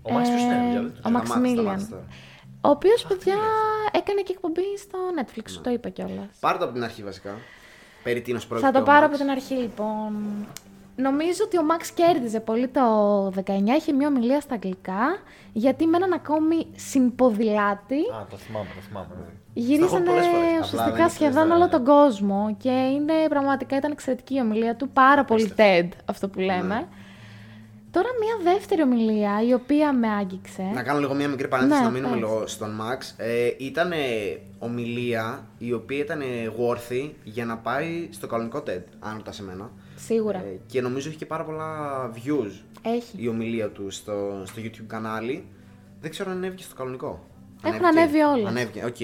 Ο 0.03 0.13
Μάξ 0.13 0.29
ποιος 0.29 0.43
είναι, 0.43 0.55
Ε, 0.55 0.59
παιδιά, 0.59 0.81
δεν 0.81 0.85
Ο 0.87 0.91
ξέρω. 0.91 0.99
Σταμάτησε, 1.01 1.33
Μαξιμίλιαν. 1.35 1.65
σταμάτησε 1.65 1.91
τώρα. 1.91 2.05
Ο 2.61 2.69
οποίος, 2.69 3.05
παιδιά, 3.09 3.35
έκανε 3.93 4.21
και 4.21 4.33
εκπομπή 4.33 4.79
στο 4.79 4.99
Netflix, 5.21 5.45
σου 5.51 5.61
το 5.61 5.71
είπα 5.71 5.89
κιόλας. 5.89 6.27
Πάρε 6.41 6.59
το 6.59 6.65
από 6.65 6.73
την 6.73 6.83
αρχή 6.85 7.03
βασικά. 7.03 7.35
Περί 8.03 8.21
τίνος 8.21 8.47
πρόκειται. 8.47 8.67
Θα 8.71 8.75
το 8.75 8.81
ο 8.81 8.83
πάρω 8.85 9.07
Max. 9.07 9.09
από 9.09 9.17
την 9.19 9.31
αρχή, 9.31 9.55
λοιπόν. 9.55 10.13
Νομίζω 10.97 11.41
ότι 11.45 11.59
ο 11.59 11.63
Μαξ 11.63 11.91
κέρδιζε 11.91 12.41
πολύ 12.41 12.69
το 12.69 12.83
19. 13.27 13.77
Είχε 13.79 13.93
μία 13.93 14.09
ομιλία 14.09 14.41
στα 14.41 14.55
αγγλικά, 14.55 15.19
γιατί 15.53 15.87
με 15.87 15.97
έναν 15.97 16.13
ακόμη 16.13 16.67
συμποδηλάτη 16.77 17.97
Α, 17.97 18.27
το 18.31 18.37
θυμάμαι, 18.37 18.69
το 18.75 18.81
θυμάμαι. 18.89 19.07
Γυρίσανε 19.61 20.05
πολλές 20.05 20.27
φορές. 20.27 20.47
Απλά 20.47 20.59
δεν 20.59 20.63
ουσιαστικά 20.63 20.99
είναι 21.01 21.09
σχεδόν 21.09 21.33
φορές, 21.35 21.53
όλο 21.53 21.65
ναι. 21.65 21.71
τον 21.71 21.85
κόσμο. 21.85 22.57
Και 22.63 22.71
είναι 22.71 23.13
πραγματικά 23.29 23.77
ήταν 23.77 23.91
εξαιρετική 23.93 24.35
η 24.35 24.41
ομιλία 24.41 24.77
του, 24.77 24.89
πάρα 24.89 25.25
πολύ 25.25 25.53
TED 25.57 25.89
αυτό 26.05 26.29
που 26.29 26.39
λέμε. 26.41 26.89
Τώρα 27.91 28.09
μια 28.21 28.53
δεύτερη 28.53 28.83
ομιλία 28.83 29.43
η 29.47 29.53
οποία 29.53 29.93
με 29.93 30.09
άγγιξε. 30.09 30.63
Να 30.75 30.83
κάνω 30.83 30.99
λίγο 30.99 31.15
μια 31.15 31.29
μικρή 31.29 31.49
παρένθεση 31.49 31.81
Ναι, 31.81 31.87
να 31.87 31.93
μείνουμε 31.93 32.13
πες. 32.13 32.23
λίγο 32.23 32.47
στον 32.47 32.81
Max. 32.81 33.13
Ε, 33.17 33.51
ήταν 33.59 33.93
ομιλία 34.59 35.47
η 35.59 35.73
οποία 35.73 35.99
ήταν 35.99 36.21
worthy 36.59 37.11
για 37.25 37.45
να 37.45 37.57
πάει 37.57 38.09
στο 38.11 38.27
κανονικό 38.27 38.63
TED, 38.67 38.83
αν 38.99 39.15
ρωτάς 39.17 39.41
εμένα. 39.41 39.71
Σίγουρα. 39.97 40.39
Ε, 40.39 40.59
και 40.67 40.81
νομίζω 40.81 41.09
έχει 41.09 41.19
και 41.19 41.27
πάρα 41.27 41.45
πολλά 41.45 41.71
views 42.15 42.53
Έχει. 42.83 43.17
η 43.17 43.29
ομιλία 43.29 43.69
του 43.69 43.91
στο, 43.91 44.43
στο 44.45 44.63
YouTube 44.65 44.87
κανάλι. 44.87 45.45
Δεν 46.01 46.11
ξέρω 46.11 46.31
αν 46.31 46.37
ανέβηκε 46.37 46.63
στο 46.63 46.75
κανονικό. 46.75 47.25
Έχουν 47.65 47.85
Ανέβηκε. 47.85 48.01
ανέβει 48.01 48.39
όλα. 48.39 48.49
Ανέβηκε, 48.49 48.85
οκ. 48.85 49.01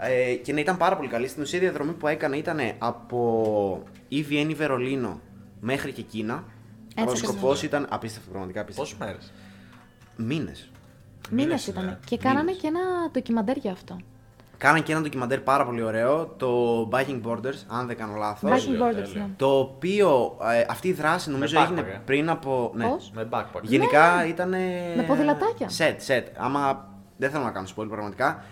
Ε, 0.00 0.34
και 0.34 0.52
ναι, 0.52 0.60
ήταν 0.60 0.76
πάρα 0.76 0.96
πολύ 0.96 1.08
καλή. 1.08 1.28
Στην 1.28 1.42
ουσία 1.42 1.58
η 1.58 1.62
διαδρομή 1.62 1.92
που 1.92 2.06
έκανε 2.06 2.36
ήταν 2.36 2.58
από 2.78 3.82
ή 4.08 4.22
Βιέννη 4.22 4.54
Βερολίνο 4.54 5.20
μέχρι 5.60 5.92
και 5.92 6.02
Κίνα. 6.02 6.44
Έτσι 6.94 7.08
ο 7.08 7.12
ακριβώς. 7.12 7.18
σκοπό 7.18 7.54
ήταν 7.66 7.86
απίστευτο, 7.90 8.30
πραγματικά 8.30 8.60
απίστευτο. 8.60 8.94
Πόσες 8.96 9.08
μέρες; 9.08 9.32
Μήνες. 10.16 10.70
Μήνες 11.30 11.44
Μήνες 11.46 11.66
ήταν. 11.66 11.82
είναι. 11.82 11.98
Και 12.06 12.16
κάνανε 12.16 12.52
και 12.52 12.66
ένα 12.66 12.80
ντοκιμαντέρ 13.12 13.56
για 13.56 13.72
αυτό. 13.72 13.96
Κάναν 14.58 14.82
και 14.82 14.92
ένα 14.92 15.00
ντοκιμαντέρ 15.00 15.40
πάρα 15.40 15.64
πολύ 15.64 15.82
ωραίο, 15.82 16.26
το 16.36 16.80
Biking 16.92 17.20
Borders, 17.26 17.64
αν 17.68 17.86
δεν 17.86 17.96
κάνω 17.96 18.14
λάθος. 18.16 18.50
Biking 18.50 18.64
τέλειο, 18.64 18.86
Borders, 18.86 18.92
τέλειο. 18.94 19.12
ναι. 19.14 19.28
Το 19.36 19.58
οποίο 19.58 20.36
ε, 20.52 20.64
αυτή 20.68 20.88
η 20.88 20.92
δράση 20.92 21.30
νομίζω 21.30 21.58
backpack, 21.58 21.64
έγινε 21.64 21.80
ε. 21.80 22.00
πριν 22.04 22.30
από. 22.30 22.72
Ναι. 22.74 22.88
Πώς; 22.88 23.10
Με 23.14 23.28
backpack. 23.30 23.62
Γενικά 23.62 24.26
ήταν. 24.26 24.48
Με 24.96 25.04
ποδηλατάκια. 25.06 25.68
Σετ, 25.68 26.00
σετ. 26.00 26.26
Άμα 26.36 26.88
δεν 27.16 27.30
θέλω 27.30 27.44
να 27.44 27.50
κάνω 27.50 27.66
spoil 27.76 27.88
πραγματικά. 27.88 28.44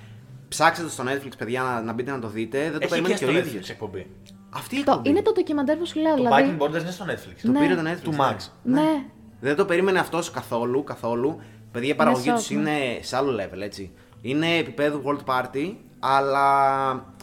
Ψάξτε 0.49 0.83
το 0.85 0.91
στο 0.91 1.05
Netflix, 1.07 1.31
παιδιά, 1.39 1.63
να, 1.63 1.83
να 1.83 1.93
μπείτε 1.93 2.11
να 2.11 2.19
το 2.19 2.29
δείτε. 2.29 2.59
Δεν 2.63 2.71
το 2.73 2.79
Έχει 2.81 2.89
περιμένει 2.89 3.15
και 3.15 3.25
και 3.25 3.31
στο 3.31 3.39
ο 3.39 3.41
Netflix 3.43 3.47
ίδιο. 3.47 3.61
εκπομπή. 3.69 4.07
Αυτή 4.51 4.77
η 4.77 4.83
Το, 4.85 4.91
εκπομπή. 4.91 5.09
είναι 5.09 5.23
το 5.23 5.33
ντοκιμαντέρ 5.33 5.77
που 5.77 5.87
σου 5.87 5.99
λέω. 6.01 6.11
Το 6.11 6.23
δηλαδή. 6.23 6.57
Biking 6.59 6.63
Borders 6.63 6.81
είναι 6.81 6.91
στο 6.91 7.05
Netflix. 7.09 7.39
Το 7.43 7.51
Ναι. 7.51 7.61
πήρε 7.61 7.75
το 7.75 7.83
Netflix. 7.91 8.01
Του 8.03 8.11
ναι. 8.11 8.17
Max. 8.21 8.37
Ναι. 8.63 9.05
Δεν 9.41 9.57
το 9.57 9.65
περίμενε 9.65 9.99
αυτός 9.99 10.31
καθόλου, 10.31 10.85
καθόλου. 10.85 11.41
Παιδιά, 11.73 11.89
η 11.93 11.95
παραγωγή 11.95 12.25
σοκ, 12.29 12.37
τους 12.37 12.51
ναι. 12.51 12.57
είναι 12.61 12.99
σε 13.03 13.17
άλλο 13.17 13.33
level, 13.43 13.61
έτσι. 13.61 13.91
Είναι 14.21 14.57
επίπεδο 14.57 15.03
World 15.05 15.25
Party, 15.35 15.75
αλλά 15.99 17.15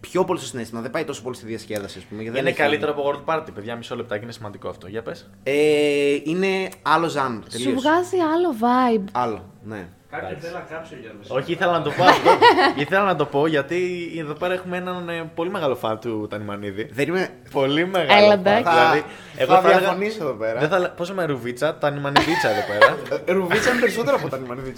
πιο 0.00 0.24
πολύ 0.24 0.38
στο 0.38 0.48
συνέστημα. 0.48 0.80
Δεν 0.80 0.90
πάει 0.90 1.04
τόσο 1.04 1.22
πολύ 1.22 1.36
στη 1.36 1.46
διασκέδαση, 1.46 1.98
ας 1.98 2.04
πούμε. 2.04 2.22
γιατί 2.22 2.36
δεν 2.36 2.46
Είναι 2.46 2.50
έχει- 2.50 2.62
καλύτερο 2.62 2.92
από 2.92 3.02
World 3.10 3.34
Party, 3.34 3.46
παιδιά. 3.54 3.76
Μισό 3.76 3.96
λεπτάκι 3.96 4.22
είναι 4.22 4.32
σημαντικό 4.32 4.68
αυτό. 4.68 4.88
Για 4.88 5.02
πες. 5.02 5.30
Ε, 5.42 6.18
είναι 6.24 6.68
άλλο 6.82 7.08
ζάνο. 7.08 7.40
Σου 7.58 7.70
βγάζει 7.74 8.16
άλλο 8.34 8.54
vibe. 8.60 9.04
Άλλο, 9.12 9.50
ναι. 9.64 9.88
Κάποιον 10.10 10.40
θέλει 10.40 10.52
να 10.52 10.60
κάψει 10.70 10.94
ο 10.94 10.96
Γιώργος. 11.00 11.30
Όχι, 11.30 11.52
ήθελα 11.52 11.72
να 11.72 11.82
το 11.82 11.90
πω 11.90 12.04
αυτό. 12.04 12.30
ήθελα 12.82 13.02
να 13.04 13.16
το 13.16 13.24
πω 13.24 13.46
γιατί 13.46 13.78
εδώ 14.18 14.32
πέρα 14.32 14.54
έχουμε 14.54 14.76
έναν 14.76 15.08
ε, 15.08 15.30
πολύ 15.34 15.50
μεγάλο 15.50 15.74
φαν 15.76 15.98
του 16.00 16.26
Τανιμανίδη. 16.30 16.88
Δεν 16.92 17.08
είμαι. 17.08 17.28
Πολύ 17.52 17.86
μεγάλο. 17.86 18.12
Έλα, 18.24 18.30
φαν. 18.30 18.38
εντάξει. 18.46 18.62
Δηλαδή, 18.76 19.02
εγώ 19.36 19.52
θα 19.54 19.60
θα 19.60 19.66
έλεγα- 19.68 19.78
διαφωνήσω 19.80 20.22
εδώ 20.22 20.32
πέρα. 20.32 20.60
Δεν 20.60 20.68
θα... 20.68 20.78
λέ- 20.78 20.90
Πώς 20.90 21.08
είμαι 21.08 21.24
Ρουβίτσα, 21.24 21.74
Τανιμανιδίτσα 21.78 22.48
εδώ 22.50 22.60
πέρα. 22.72 22.96
Ρουβίτσα 23.38 23.70
είναι 23.70 23.80
περισσότερο 23.80 24.16
από 24.20 24.28
τα 24.28 24.38
νημανίδια. 24.38 24.72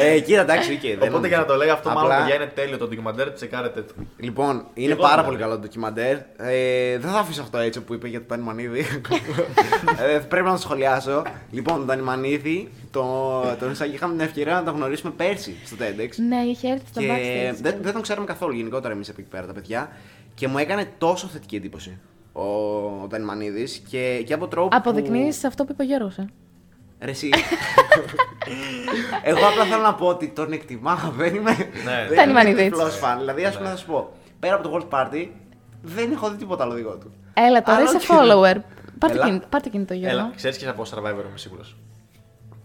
ε, 0.00 0.20
κοίτα, 0.20 0.40
εντάξει, 0.40 0.72
οκ. 0.72 0.80
δεν 0.80 0.92
Οπότε 0.94 1.10
νομίζω. 1.10 1.28
για 1.28 1.38
να 1.38 1.44
το 1.44 1.54
λέγα 1.56 1.72
αυτό, 1.72 1.88
μάλλον 1.88 2.02
Απλά- 2.10 2.18
παιδιά 2.18 2.34
είναι 2.34 2.46
τέλειο 2.54 2.78
το 2.78 2.86
ντοκιμαντέρ, 2.86 3.32
τσεκάρετε 3.32 3.80
το. 3.82 3.92
Λοιπόν, 4.16 4.64
είναι 4.74 4.92
εγώ 4.92 5.00
πάρα 5.00 5.10
δηλαδή. 5.12 5.28
πολύ 5.28 5.38
καλό 5.42 5.52
το 5.54 5.58
ντοκιμαντέρ. 5.60 6.14
Ε, 6.36 6.98
δεν 6.98 7.10
θα 7.10 7.18
αφήσω 7.18 7.42
αυτό 7.42 7.58
έτσι 7.58 7.80
που 7.80 7.94
είπε 7.94 8.08
για 8.08 8.18
το 8.20 8.26
Τανιμανίδη. 8.28 8.80
ε, 10.14 10.18
πρέπει 10.18 10.46
να 10.46 10.52
το 10.52 10.60
σχολιάσω. 10.60 11.22
Λοιπόν, 11.50 11.78
το 11.78 11.84
Τανιμανίδη, 11.84 12.70
το, 12.90 13.02
τον 13.58 13.70
Ισάκη 13.70 13.96
είχαμε 14.12 14.16
την 14.16 14.20
ευκαιρία 14.20 14.54
να 14.54 14.64
τον 14.64 14.74
γνωρίσουμε 14.74 15.12
πέρσι 15.16 15.56
στο 15.64 15.76
TEDx. 15.80 16.10
Ναι, 16.28 16.36
είχε 16.36 16.68
έρθει 16.68 16.86
στο 16.86 17.00
και 17.00 17.08
backstage. 17.08 17.56
δεν, 17.62 17.76
δεν 17.80 17.92
τον 17.92 18.02
ξέραμε 18.02 18.26
καθόλου 18.26 18.52
γενικότερα 18.52 18.94
εμείς 18.94 19.08
από 19.08 19.20
εκεί 19.20 19.30
πέρα 19.30 19.46
τα 19.46 19.52
παιδιά. 19.52 19.90
Και 20.34 20.48
μου 20.48 20.58
έκανε 20.58 20.88
τόσο 20.98 21.26
θετική 21.26 21.56
εντύπωση 21.56 21.98
ο, 22.32 22.42
ο 23.02 23.06
Τανιμανίδη 23.10 23.68
και, 23.88 24.22
και 24.26 24.34
από 24.34 24.48
τρόπο. 24.48 24.76
Αποδεικνύεις 24.76 25.44
αυτό 25.44 25.64
που 25.64 25.72
είπε 25.72 25.82
ο 25.82 25.86
Γιώργος, 25.86 26.18
ε. 26.18 26.26
Ρε 27.00 27.10
εσύ. 27.10 27.30
Εγώ 29.22 29.46
απλά 29.46 29.64
θέλω 29.64 29.82
να 29.82 29.94
πω 29.94 30.06
ότι 30.06 30.28
τον 30.28 30.52
εκτιμάω. 30.52 31.10
Δεν 31.16 31.34
είμαι. 31.34 31.50
Ναι. 31.84 32.06
δεν 32.08 32.16
Τα 32.16 32.22
είμαι 32.22 32.26
Νιμανιδίτς. 32.26 32.68
τυφλός 32.76 32.96
φαν. 32.98 33.18
Δηλαδή, 33.18 33.44
ας 33.44 33.56
πούμε, 33.56 33.68
να 33.68 33.76
σου 33.76 33.86
πω. 33.86 34.12
Πέρα 34.40 34.54
από 34.54 34.68
το 34.68 34.76
World 34.90 34.98
Party, 34.98 35.28
δεν 35.82 36.12
έχω 36.12 36.30
δει 36.30 36.36
τίποτα 36.36 36.62
άλλο 36.64 36.74
δικό 36.74 36.96
του. 36.96 37.12
Έλα, 37.34 37.62
τώρα 37.62 37.78
Αλλά 37.78 37.90
είσαι 37.90 37.96
οκ. 37.96 38.02
follower. 38.18 38.60
Πάρτε 38.98 39.16
Έλα. 39.16 39.24
κινητό, 39.26 39.46
πάρτε 39.50 39.68
κινητό 39.68 39.94
Γιώργο. 39.94 40.18
Έλα, 40.18 40.32
ξέρεις 40.36 40.56
και 40.56 40.68
από 40.68 40.82
Survivor 40.82 41.24
είμαι 41.28 41.38
σίγουρος. 41.38 41.76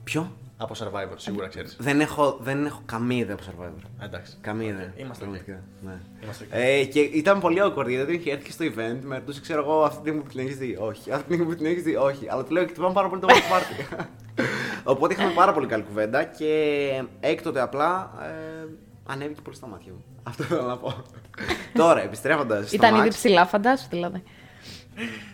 Ποιο; 0.03 0.31
Από 0.59 0.73
Survivor, 0.77 1.15
σίγουρα 1.15 1.47
ξέρεις. 1.47 1.75
Δεν 1.79 1.99
έχω, 1.99 2.37
δεν 2.41 2.65
έχω 2.65 2.81
καμία 2.85 3.17
ιδέα 3.17 3.35
από 3.35 3.43
Survivor. 3.51 4.03
Εντάξει. 4.03 4.37
Καμία 4.41 4.67
ιδέα. 4.67 4.93
Είμαστε 4.95 5.23
πραγματικά. 5.23 5.59
Ναι. 5.81 5.97
Είμαστε 6.23 6.43
οκ. 6.43 6.49
Ε, 6.53 6.83
και 6.83 6.99
ήταν 6.99 7.39
πολύ 7.39 7.61
awkward 7.63 7.87
γιατί 7.87 8.13
είχε 8.13 8.31
έρθει 8.31 8.43
και 8.43 8.51
στο 8.51 8.65
event, 8.65 8.99
με 9.01 9.15
ρωτούσε, 9.15 9.41
ξέρω 9.41 9.61
εγώ, 9.61 9.83
αυτή 9.83 9.95
τη 9.95 10.01
στιγμή 10.01 10.21
που 10.21 10.29
την 10.29 10.39
έχεις 10.39 10.57
δει. 10.57 10.77
Όχι. 10.79 11.11
Αυτή 11.11 11.27
τη 11.27 11.33
στιγμή 11.33 11.45
που 11.51 11.55
την 11.55 11.65
έχεις 11.65 11.83
δει. 11.83 11.95
Όχι. 11.95 12.29
Αλλά 12.29 12.43
του 12.43 12.51
λέω, 12.51 12.63
εκτιμάμε 12.63 12.93
πάρα 12.93 13.09
πολύ 13.09 13.21
το 13.21 13.27
World 13.29 13.53
Party. 13.53 14.05
Οπότε 14.93 15.13
είχαμε 15.13 15.31
πάρα 15.31 15.53
πολύ 15.53 15.67
καλή 15.67 15.83
κουβέντα 15.83 16.23
και 16.23 17.03
έκτοτε 17.19 17.61
απλά 17.61 18.11
ε, 18.21 18.67
ανέβηκε 19.05 19.41
πολύ 19.41 19.55
στα 19.55 19.67
μάτια 19.67 19.91
μου. 19.91 20.03
Αυτό 20.23 20.43
θέλω 20.43 20.61
να 20.61 20.77
πω. 20.77 20.93
Τώρα, 21.81 22.01
επιστρέφοντας. 22.01 22.71
Ήταν 22.71 22.95
ήδη 22.95 23.09
ψηλά, 23.09 23.45
φαντάσου 23.45 23.87
δηλαδή. 23.89 24.23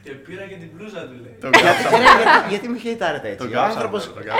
Και 0.03 0.09
πήρα 0.11 0.43
και 0.43 0.55
την 0.55 0.69
μπλούζα 0.73 0.99
του 1.07 1.13
λέει. 1.21 1.37
Το 1.41 1.49
Γιατί, 1.53 1.67
κάψαμε. 1.67 1.97
γιατί, 1.97 2.49
γιατί 2.49 2.67
με 2.69 2.77
χαιτάρετε 2.77 3.27
έτσι. 3.29 3.37
Το 3.37 3.43
Ο 3.45 3.47
κάψαμε. 3.51 3.73
άνθρωπος 3.73 4.05
το 4.05 4.13
κάψαμε. 4.13 4.39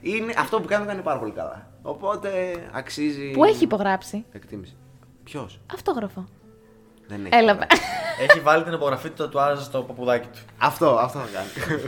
είναι, 0.00 0.32
αυτό 0.38 0.60
που 0.60 0.66
κάνει 0.66 0.82
το 0.84 0.90
κάνει 0.90 1.02
πάρα 1.02 1.18
πολύ 1.18 1.32
καλά. 1.32 1.70
Οπότε 1.82 2.30
αξίζει. 2.72 3.30
Που 3.30 3.44
έχει 3.44 3.64
υπογράψει; 3.64 4.24
Εκτίμηση. 4.32 4.76
Ποιος; 5.24 5.60
Αυτόγραφο. 5.74 6.28
Δεν 7.06 7.24
έχει. 7.24 7.34
Έλα, 7.36 7.50
υπογράψει. 7.52 7.80
Έχει 8.28 8.40
βάλει 8.40 8.64
την 8.64 8.72
υπογραφή 8.72 9.08
του 9.08 9.14
τατουάζ 9.22 9.60
στο 9.62 9.82
παπουδάκι 9.82 10.26
του. 10.32 10.38
Αυτό, 10.58 10.96
αυτό 11.00 11.18
θα 11.18 11.26
κάνει. 11.32 11.80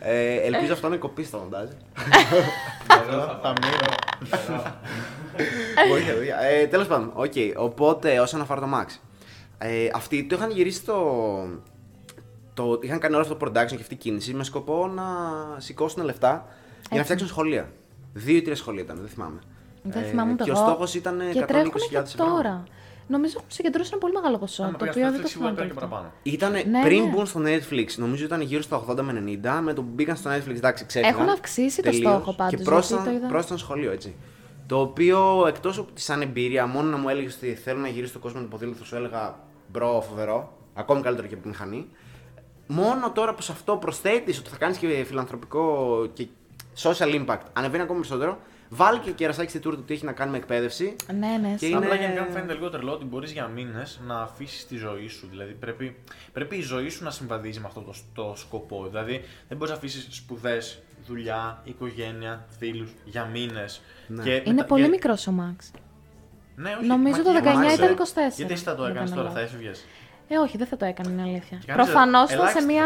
ε, 0.00 0.34
ελπίζω 0.36 0.72
αυτό 0.72 0.88
να 0.88 0.96
κοπεί 0.96 1.24
στο 1.24 1.38
μοντάζ. 1.38 1.68
Θα 3.42 3.52
μείνω. 3.62 3.94
Βοήθεια, 5.88 6.14
βοήθεια. 6.14 6.38
Ε, 6.40 6.66
Τέλος 6.66 6.86
πάντων, 6.86 7.10
οκ. 7.14 7.32
Οπότε, 7.56 8.20
όσον 8.20 8.40
αφορά 8.40 8.60
το 8.60 8.66
Max. 8.74 8.86
Ε, 9.58 9.88
αυτοί 9.94 10.24
το 10.24 10.34
είχαν 10.36 10.50
γυρίσει 10.50 10.84
το. 10.84 10.94
το 12.54 12.78
είχαν 12.82 12.98
κάνει 12.98 13.14
όλο 13.14 13.22
αυτό 13.22 13.36
το 13.36 13.46
production 13.46 13.66
και 13.66 13.74
αυτή 13.80 13.94
η 13.94 13.96
κίνηση 13.96 14.34
με 14.34 14.44
σκοπό 14.44 14.86
να 14.94 15.04
σηκώσουν 15.56 16.04
λεφτά 16.04 16.28
για 16.28 16.42
να 16.90 16.96
Έτσι. 16.96 17.02
φτιάξουν 17.04 17.28
σχολεία. 17.28 17.72
Δύο 18.12 18.36
ή 18.36 18.42
τρία 18.42 18.56
σχολεία 18.56 18.82
ήταν, 18.82 18.96
δεν 19.00 19.08
θυμάμαι. 19.08 19.38
Δεν 19.82 20.02
Ε, 20.02 20.06
θυμάμαι 20.06 20.32
ούτε 20.32 20.44
Και 20.44 20.50
ο 20.50 20.54
εγώ. 20.56 20.62
στόχος 20.66 20.94
ήταν 20.94 21.20
120.000 21.20 21.32
Και 21.32 21.44
τρέχουν 21.44 21.72
και 21.90 21.96
ευρώ. 21.96 22.24
τώρα. 22.26 22.62
Νομίζω 23.06 23.34
έχουν 23.36 23.50
συγκεντρώσει 23.50 23.88
ένα 23.92 24.00
πολύ 24.00 24.12
μεγάλο 24.12 24.38
ποσό. 24.38 24.62
Αν 24.62 24.70
το 24.70 24.76
πήγα 24.78 24.90
οποίο 24.90 25.02
στο 25.02 25.10
δεν 25.12 25.20
Netflix 25.20 25.22
το 25.22 25.28
σίγουρα 25.28 25.48
θυμάμαι. 25.50 25.68
πήρε 25.70 25.74
και 25.74 25.80
τώρα. 25.80 25.86
παραπάνω. 25.86 26.12
Ήτανε 26.22 26.62
Ναι, 26.70 26.82
πριν 26.82 27.02
ναι. 27.02 27.08
μπουν 27.10 27.26
στο 27.26 27.40
Netflix, 27.44 27.86
νομίζω 27.96 28.24
ήταν 28.24 28.40
γύρω 28.40 28.62
στα 28.62 28.84
80 28.88 29.00
με 29.02 29.12
90, 29.42 29.60
με 29.62 29.72
το 29.72 29.82
που 29.82 29.90
μπήκαν 29.94 30.16
στο 30.16 30.30
Netflix, 30.30 30.48
εντάξει, 30.56 30.84
ξέφυγαν. 30.86 31.14
Έχουν 31.18 31.28
αυξήσει 31.28 31.82
το 31.82 31.90
τελείως 31.90 32.10
στόχο 32.12 32.32
πάντως, 32.32 32.50
Και 32.50 32.56
γιατί 32.56 32.64
πρόσθεταν, 32.70 33.04
το 33.04 33.10
είδα. 33.10 33.26
πρόσθεταν 33.28 33.58
σχολείο, 33.58 33.90
έτσι. 33.92 34.14
Το 34.66 34.80
οποίο 34.80 35.44
εκτός 35.46 35.78
από 35.78 35.92
τη 35.92 36.00
σαν 36.00 36.20
εμπειρία, 36.20 36.66
μόνο 36.66 36.88
να 36.88 36.96
μου 36.96 37.08
έλεγε 37.08 37.28
ότι 37.36 37.54
θέλω 37.54 37.78
να 37.80 37.88
γυρίσω 37.88 38.08
τον 38.08 38.20
κόσμο 38.20 38.40
με 38.40 38.48
ποδήλατο, 38.48 38.84
σου 38.84 38.96
έλεγα 38.96 39.38
bro, 39.68 40.04
φοβερό, 40.08 40.52
ακόμη 40.74 41.02
καλύτερο 41.02 41.26
και 41.26 41.34
από 41.34 41.42
τη 41.42 41.48
μηχανή. 41.48 41.88
Μόνο 42.66 43.10
τώρα 43.12 43.34
που 43.34 43.42
σε 43.42 43.52
αυτό 43.52 43.76
προσθέτεις 43.76 44.38
ότι 44.38 44.50
θα 44.50 44.56
κάνεις 44.56 44.78
και 44.78 45.04
φιλανθρωπικό 45.04 46.06
και 46.12 46.26
social 46.82 47.24
impact, 47.24 47.40
ανεβαίνει 47.52 47.82
ακόμα 47.82 47.98
περισσότερο. 47.98 48.38
Βάλει 48.70 48.98
και 48.98 49.10
κερασάκι 49.10 49.50
στη 49.50 49.58
τούρτα 49.58 49.78
του 49.78 49.84
τι 49.84 49.94
έχει 49.94 50.04
να 50.04 50.12
κάνει 50.12 50.30
με 50.30 50.36
εκπαίδευση. 50.36 50.96
Ναι, 51.18 51.38
ναι. 51.40 51.50
Και 51.58 51.66
σ- 51.66 51.70
είναι- 51.70 51.76
Απλά 51.84 51.94
για 51.94 52.08
να 52.08 52.22
μου 52.22 52.30
φαίνεται 52.32 52.52
λίγο 52.54 52.68
τρελό 52.70 52.92
ότι 52.92 53.04
μπορείς 53.04 53.32
για 53.32 53.46
μήνες 53.46 54.00
να 54.06 54.20
αφήσεις 54.20 54.66
τη 54.66 54.76
ζωή 54.76 55.08
σου. 55.08 55.26
Δηλαδή 55.30 55.52
πρέπει, 55.52 55.96
πρέπει 56.32 56.56
η 56.56 56.60
ζωή 56.60 56.88
σου 56.88 57.04
να 57.04 57.10
συμβαδίζει 57.10 57.60
με 57.60 57.66
αυτό 57.66 57.80
το, 57.80 57.94
το 58.14 58.32
σκοπό. 58.36 58.86
Δηλαδή 58.88 59.20
δεν 59.48 59.56
μπορείς 59.56 59.72
να 59.72 59.78
αφήσεις 59.78 60.06
σπουδές, 60.10 60.82
δουλειά, 61.06 61.60
οικογένεια, 61.64 62.46
φίλους 62.58 62.90
για 63.04 63.24
μήνες. 63.24 63.80
Ναι. 64.06 64.42
Είναι 64.44 64.64
πολύ 64.64 64.88
μικρός 64.88 65.26
ο 65.26 65.30
Μαξ. 65.32 65.70
Ναι, 66.62 66.70
όχι, 66.78 66.86
Νομίζω 66.86 67.16
μα 67.16 67.22
το 67.22 67.32
και 67.32 67.38
19 67.48 67.50
εμάς, 67.52 67.74
ήταν 67.74 67.88
ε. 67.90 67.94
24, 68.30 68.32
Γιατί 68.36 68.52
εσύ 68.52 68.64
θα 68.64 68.74
το 68.74 68.82
δεν 68.82 68.90
έκανες 68.90 69.10
κάνω 69.10 69.22
τώρα, 69.22 69.34
θα 69.34 69.40
λάθος. 69.40 69.54
έφευγε. 69.54 69.70
Ε, 70.28 70.36
όχι, 70.38 70.56
δεν 70.56 70.66
θα 70.66 70.76
το 70.76 70.84
έκανε, 70.84 71.10
είναι 71.10 71.22
αλήθεια. 71.22 71.58
Προφανώς 71.72 72.30
ήταν 72.32 72.48
σε 72.48 72.62
μια. 72.64 72.84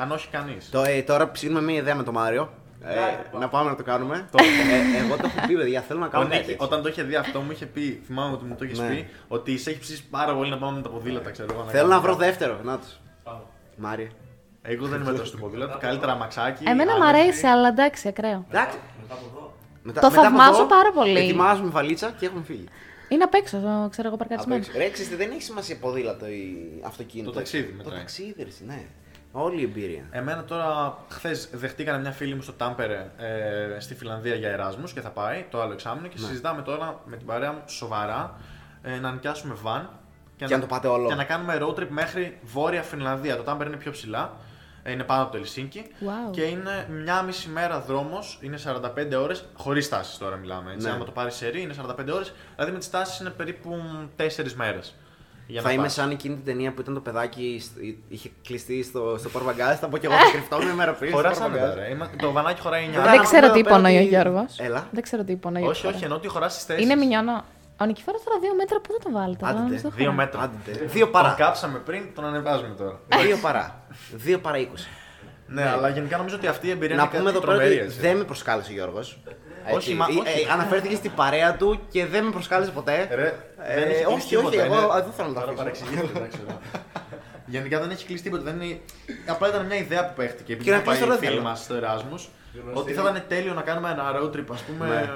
Αν 0.00 0.12
όχι 0.12 0.28
κανείς. 0.28 0.70
Το, 0.70 0.82
ε, 0.86 1.02
τώρα 1.02 1.30
ψήνουμε 1.30 1.62
μια 1.62 1.74
ιδέα 1.76 1.94
με 1.94 2.02
τον 2.02 2.14
Μάριο. 2.14 2.52
Ε, 2.84 3.38
να 3.38 3.48
πάμε 3.48 3.70
να 3.70 3.76
το 3.76 3.82
κάνουμε. 3.82 4.28
ε, 4.34 5.04
εγώ 5.04 5.16
το 5.16 5.22
έχω 5.36 5.46
πει, 5.46 5.54
παιδιά, 5.56 5.80
θέλω 5.80 6.00
να 6.00 6.08
κάνω 6.08 6.24
κάτι. 6.24 6.36
έτσι. 6.36 6.56
Όταν 6.58 6.82
το 6.82 6.88
είχε 6.88 7.02
δει 7.02 7.14
αυτό, 7.14 7.40
μου 7.40 7.50
είχε 7.50 7.66
πει, 7.66 8.02
θυμάμαι 8.06 8.32
ότι 8.34 8.44
μου 8.44 8.54
το 8.58 8.64
είχες 8.64 8.78
Ναι. 8.78 8.88
πει, 8.88 9.08
ότι 9.28 9.58
σε 9.58 9.70
έχει 9.70 9.78
ψήσει 9.78 10.04
πάρα 10.10 10.34
πολύ 10.34 10.50
να 10.50 10.58
πάμε 10.58 10.76
με 10.76 10.82
τα 10.82 10.88
ποδήλατα, 10.88 11.30
ξέρω 11.30 11.48
εγώ. 11.52 11.64
Θέλω 11.68 11.82
να 11.86 11.88
κάνουμε 11.88 12.00
βρω 12.08 12.12
κάτι. 12.16 12.24
δεύτερο. 12.24 12.58
Να 12.62 12.78
τους. 12.78 13.00
Μάρια. 13.76 14.08
Εγώ 14.62 14.86
δεν 14.86 15.00
είμαι 15.00 15.10
τόσο 15.10 15.24
στο 15.26 15.36
ποδήλατο. 15.36 15.78
Καλύτερα 15.80 16.14
μαξάκι. 16.14 16.64
Εμένα 16.66 16.96
μου 16.96 17.04
άνεση. 17.04 17.22
αρέσει, 17.22 17.46
αλλά 17.46 17.68
εντάξει, 17.68 18.08
ακραίο. 18.08 18.44
Εντάξει. 18.50 18.76
Μετά, 19.82 20.00
Το 20.00 20.10
μετά 20.10 20.26
από 20.28 20.36
θαυμάζω 20.36 20.58
εδώ, 20.58 20.66
πάρα 20.66 20.90
πολύ. 20.92 21.18
Ετοιμάζουμε 21.18 21.68
βαλίτσα 21.70 22.10
και 22.18 22.26
έχουμε 22.26 22.42
φύγει. 22.44 22.64
Είναι 23.12 23.24
απ' 23.24 23.34
έξω, 23.34 23.58
το 23.60 23.88
ξέρω 23.90 24.08
εγώ 24.08 24.16
παρκαρισμένο. 24.16 24.64
Ρε, 24.76 24.88
ξέρετε, 24.90 25.16
δεν 25.16 25.30
έχει 25.30 25.42
σημασία 25.42 25.76
ποδήλατο 25.80 26.26
ή 26.26 26.56
αυτοκίνητο. 26.82 27.30
Το 27.30 27.36
ταξίδι 27.36 27.68
Το 27.68 27.74
μετράει. 27.76 27.98
ταξίδι, 27.98 28.34
ρε, 28.42 28.50
ναι. 28.66 28.82
Όλη 29.32 29.60
η 29.60 29.64
εμπειρία. 29.64 30.04
Εμένα 30.10 30.44
τώρα, 30.44 30.98
χθες 31.08 31.48
δεχτήκανε 31.52 31.98
μια 32.00 32.10
φίλη 32.12 32.34
μου 32.34 32.42
στο 32.42 32.52
Τάμπερε 32.52 33.10
ε, 33.18 33.80
στη 33.80 33.94
Φιλανδία 33.94 34.34
για 34.34 34.48
Εράσμους 34.48 34.92
και 34.92 35.00
θα 35.00 35.10
πάει 35.10 35.44
το 35.50 35.60
άλλο 35.62 35.72
εξάμεινο 35.72 36.08
και 36.08 36.16
Ναι. 36.18 36.26
συζητάμε 36.26 36.62
τώρα 36.62 37.00
με 37.04 37.16
την 37.16 37.26
παρέα 37.26 37.52
μου 37.52 37.62
σοβαρά 37.66 38.40
ε, 38.82 38.98
να 38.98 39.12
νοικιάσουμε 39.12 39.56
van 39.64 39.82
Και 40.36 40.46
να 40.46 40.60
το 40.60 40.66
πάτε 40.66 40.88
όλο. 40.88 41.08
Και 41.08 41.14
να 41.14 41.24
κάνουμε 41.24 41.58
road 41.60 41.78
trip 41.78 41.86
μέχρι 41.88 42.38
βόρεια 42.42 42.82
Φινλανδία. 42.82 43.36
Το 43.36 43.42
Τάμπερε 43.42 43.68
είναι 43.68 43.78
πιο 43.78 43.90
ψηλά. 43.90 44.36
Ε, 44.82 44.92
Είναι 44.92 45.02
πάνω 45.02 45.22
από 45.22 45.32
το 45.32 45.36
Ελσίνκι. 45.38 45.82
Wow. 46.00 46.30
Και 46.32 46.42
είναι 46.42 46.86
μια 46.90 47.22
μισή 47.22 47.48
μέρα 47.48 47.80
δρόμος, 47.80 48.38
είναι 48.42 48.56
45 48.56 49.16
ώρες, 49.22 49.44
χωρίς 49.54 49.88
τάσεις 49.88 50.18
τώρα 50.18 50.36
μιλάμε. 50.36 50.72
Έτσι. 50.72 50.86
Ναι. 50.86 50.92
Άμα 50.92 51.04
το 51.04 51.10
πάρεις 51.10 51.34
σε 51.34 51.48
ρί, 51.48 51.60
είναι 51.60 51.72
45 51.72 52.12
ώρες, 52.14 52.32
δηλαδή 52.54 52.72
με 52.72 52.78
τις 52.78 52.90
τάσεις 52.90 53.20
είναι 53.20 53.30
περίπου 53.30 53.76
4 54.16 54.52
μέρες. 54.54 54.94
Θα 55.62 55.72
είμαι 55.72 55.88
σαν 55.88 56.10
εκείνη 56.10 56.34
την 56.34 56.44
ταινία 56.44 56.72
που 56.72 56.80
ήταν 56.80 56.94
το 56.94 57.00
παιδάκι, 57.00 57.62
σ- 57.64 57.96
είχε 58.08 58.30
κλειστεί 58.46 58.82
στο, 58.82 59.16
στο 59.18 59.28
πορβαγκάζ. 59.28 59.76
Θα 59.78 59.88
πω 59.88 59.98
και 59.98 60.06
εγώ 60.06 60.14
θα 60.16 60.30
κρυφτώ 60.32 60.58
μια 60.58 60.74
μέρα 60.74 60.92
πριν. 60.92 61.10
στο 61.10 61.20
Χωράς 61.20 61.38
πορβαγκάζ. 61.38 61.62
άνετα, 61.68 61.80
ρε. 61.80 61.90
Είμα- 61.90 62.10
Το 62.18 62.32
βανάκι 62.32 62.60
χωράει 62.60 62.84
9. 62.84 62.90
Βέβαια, 62.96 63.10
Δεν 63.10 63.22
ξέρω 63.22 63.44
εδώ 63.46 63.54
τι 63.54 63.62
πέρα 63.62 63.74
υπονοεί 63.76 63.96
ο 63.96 63.98
ότι- 64.00 64.08
Γιώργος. 64.08 64.58
Έλα. 64.58 64.88
Δεν 64.90 65.02
ξέρω 65.02 65.24
τι 65.24 65.32
υπονοεί. 65.32 65.62
Όχι, 65.66 65.82
τώρα. 65.82 65.94
όχι, 65.96 66.04
ενώ 66.04 66.14
ότι 66.14 66.28
χωράς 66.28 66.52
στις 66.52 66.64
4. 66.66 66.80
Είναι 66.80 66.94
μηνιανό. 66.94 67.44
Ο 67.80 67.84
Νικηφόρο 67.84 68.18
τώρα 68.24 68.38
δύο 68.40 68.54
μέτρα 68.54 68.80
πού 68.80 68.92
θα 68.92 68.98
το 68.98 69.10
βάλετε. 69.18 69.44
Άντε, 69.46 69.54
δεν 69.54 69.62
νομίζω 69.64 69.82
το 69.82 69.88
Δύο 69.96 70.10
χωράει. 70.10 70.16
μέτρα. 70.26 70.40
Άντε, 70.42 70.84
Δύο 70.86 71.04
Τον 71.04 71.12
παρά. 71.12 71.34
κάψαμε 71.38 71.78
πριν, 71.78 72.02
τον 72.14 72.24
ανεβάζουμε 72.24 72.74
τώρα. 72.74 73.00
Δύο 73.22 73.36
παρά. 73.36 73.84
Δύο 74.12 74.38
παρά 74.38 74.58
20. 74.58 74.64
ναι, 75.46 75.68
αλλά 75.68 75.88
γενικά 75.88 76.16
νομίζω 76.16 76.36
ότι 76.36 76.46
αυτή 76.46 76.66
η 76.66 76.70
εμπειρία 76.70 76.96
Να 76.96 77.02
είναι 77.02 77.10
πούμε 77.10 77.22
κάτι 77.24 77.36
εδώ 77.36 77.46
πέρα 77.46 77.52
τρομερή. 77.58 77.78
ότι 77.78 77.86
έτσι. 77.86 78.00
δεν 78.00 78.16
με 78.16 78.24
προσκάλεσε 78.24 78.70
ο 78.70 78.74
Γιώργος. 78.74 79.18
Όχι, 79.74 79.94
μα- 79.94 80.06
όχι. 80.06 80.46
αναφέρθηκε 80.52 80.94
στην 80.94 81.12
παρέα 81.14 81.56
του 81.56 81.80
και 81.90 82.06
δεν 82.06 82.24
με 82.24 82.30
προσκάλεσε 82.30 82.70
ποτέ. 82.70 83.08
Ρε, 83.14 83.34
Ε, 83.62 83.74
δεν 83.80 83.88
έχει 83.90 84.04
όχι, 84.04 84.14
κλείσει 84.14 84.36
όχι, 84.36 84.46
τίποτα, 84.50 84.62
εγώ 84.64 84.74
είναι- 84.74 84.98
εδώ 85.00 85.10
θέλω 85.16 85.28
να 85.28 85.34
τα 85.34 85.40
Τώρα 85.40 85.44
αφήσω. 85.52 85.62
παρεξηγήθηκα, 85.62 86.18
εντάξει, 86.18 86.38
ωραία. 86.44 86.58
Γενικά 87.46 87.80
δεν 87.80 87.90
έχει 87.90 88.04
κλείσει 88.06 88.22
τίποτα. 88.22 88.42
Δεν 88.42 88.60
είναι... 88.60 88.80
Απλά 89.26 89.48
ήταν 89.48 89.66
μια 89.66 89.76
ιδέα 89.76 90.06
που 90.06 90.12
παίχτηκε. 90.16 90.52
Επειδή 90.52 90.64
Και 90.64 90.70
να 90.70 90.76
είχαν 90.76 90.86
πάει 90.88 90.96
κλείσει 90.96 91.08
τώρα 91.10 91.14
οι 91.22 91.26
φίλοι 91.26 91.38
θέλω. 91.38 91.48
μας 91.48 91.60
στο 91.62 91.74
Erasmus, 91.82 92.22
ότι 92.74 92.92
θα 92.92 93.02
ήταν 93.02 93.22
τέλειο 93.28 93.52
να 93.54 93.62
κάνουμε 93.62 93.90
ένα 93.90 94.04
road 94.16 94.30
trip, 94.36 94.44
ας 94.52 94.60
πούμε. 94.62 95.12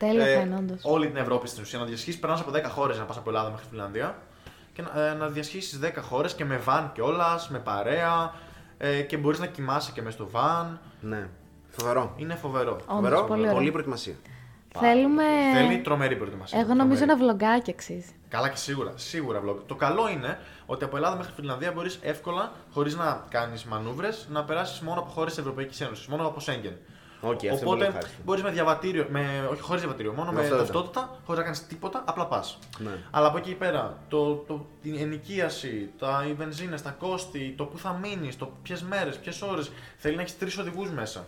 Ναι. 0.00 0.08
Τέλειο 0.08 0.24
θα 0.24 0.40
είναι, 0.40 0.56
όντως. 0.56 0.80
Όλη 0.82 1.06
την 1.06 1.16
Ευρώπη 1.16 1.48
στην 1.48 1.62
ουσία. 1.62 1.78
Να 1.78 1.84
διασχίσεις, 1.84 2.20
περνάς 2.20 2.40
από 2.40 2.50
10 2.50 2.62
χώρες 2.70 2.98
να 2.98 3.04
πας 3.04 3.16
από 3.16 3.30
Ελλάδα 3.30 3.50
μέχρι 3.50 3.66
Φιλανδία. 3.70 4.18
Και 4.72 4.82
να, 4.82 5.02
ε, 5.06 5.14
να 5.14 5.26
διασχίσεις 5.28 5.78
10 5.78 6.00
χώρες 6.02 6.34
και 6.34 6.44
με 6.44 6.60
van 6.66 6.84
κιόλας, 6.92 7.48
με 7.48 7.58
παρέα. 7.58 8.34
Ε, 8.78 9.02
και 9.02 9.16
μπορείς 9.16 9.38
να 9.38 9.46
κοιμάσαι 9.46 9.92
και 9.92 10.02
μέσα 10.02 10.16
στο 10.16 10.28
van. 10.32 10.78
Ναι. 11.00 11.28
Φοβερό. 11.70 12.12
Είναι 12.16 12.34
φοβερό. 12.34 12.70
Όντως, 12.72 12.84
Φοβερό. 12.88 13.24
πολύ 13.24 13.40
ωραία. 13.40 13.52
Πολλή 13.52 13.70
προετοιμασία. 13.70 14.14
Θέλουμε. 14.78 15.22
Θέλει 15.54 15.78
τρομερή 15.78 16.16
προετοιμασία. 16.16 16.58
Εγώ 16.58 16.74
νομίζω 16.74 17.04
Τρομερή. 17.04 17.22
ένα 17.22 17.36
βλογκάκι 17.38 17.70
αξίζει. 17.70 18.12
Καλά 18.28 18.48
και 18.48 18.56
σίγουρα, 18.56 18.92
σίγουρα 18.94 19.42
vlog. 19.46 19.56
Το 19.66 19.74
καλό 19.74 20.08
είναι 20.08 20.38
ότι 20.66 20.84
από 20.84 20.96
Ελλάδα 20.96 21.16
μέχρι 21.16 21.32
Φιλανδία 21.36 21.72
μπορείς 21.72 21.98
εύκολα, 22.02 22.52
χωρίς 22.72 22.96
να 22.96 23.24
κάνεις 23.28 23.64
μανούβρες, 23.64 24.26
να 24.30 24.44
περάσεις 24.44 24.80
μόνο 24.80 25.00
από 25.00 25.08
χώρες 25.10 25.32
της 25.32 25.40
Ευρωπαϊκής 25.42 25.80
Ένωσης, 25.80 26.06
μόνο 26.06 26.26
από 26.26 26.40
Σέγγεν. 26.40 26.76
Οκ, 27.20 27.30
αυτό 27.30 27.46
είναι 27.46 27.56
πολύ 27.58 27.64
Οπότε 27.70 27.86
ευχάριστο. 27.86 28.12
μπορείς 28.24 28.42
με 28.42 28.50
διαβατήριο, 28.50 29.06
με, 29.10 29.48
όχι 29.52 29.60
χωρίς 29.60 29.80
διαβατήριο, 29.82 30.12
μόνο 30.12 30.30
με 30.32 30.36
Ταυτότητα. 30.40 30.64
ταυτότητα, 30.72 31.18
χωρίς 31.24 31.38
να 31.38 31.44
κάνεις 31.44 31.66
τίποτα, 31.66 32.02
απλά 32.06 32.26
πας. 32.26 32.58
Ναι. 32.78 32.90
Αλλά 33.10 33.26
από 33.26 33.38
εκεί 33.38 33.54
πέρα, 33.54 33.96
το, 34.08 34.34
το, 34.34 34.66
την 34.82 34.94
ενοικίαση, 34.96 35.90
τα, 35.98 36.24
οι 36.28 36.32
βενζίνες, 36.32 36.82
τα 36.82 36.90
κόστη, 36.90 37.54
το 37.56 37.64
που 37.64 37.78
θα 37.78 37.92
μείνεις, 38.02 38.36
το 38.36 38.52
ποιες 38.62 38.82
μέρες, 38.82 39.16
ποιες 39.18 39.42
ώρες. 39.42 39.70
Θέλει 39.96 40.14
να 40.16 40.20
έχεις 40.22 40.38
τρεις 40.38 40.58
οδηγούς 40.58 40.90
μέσα. 40.90 41.26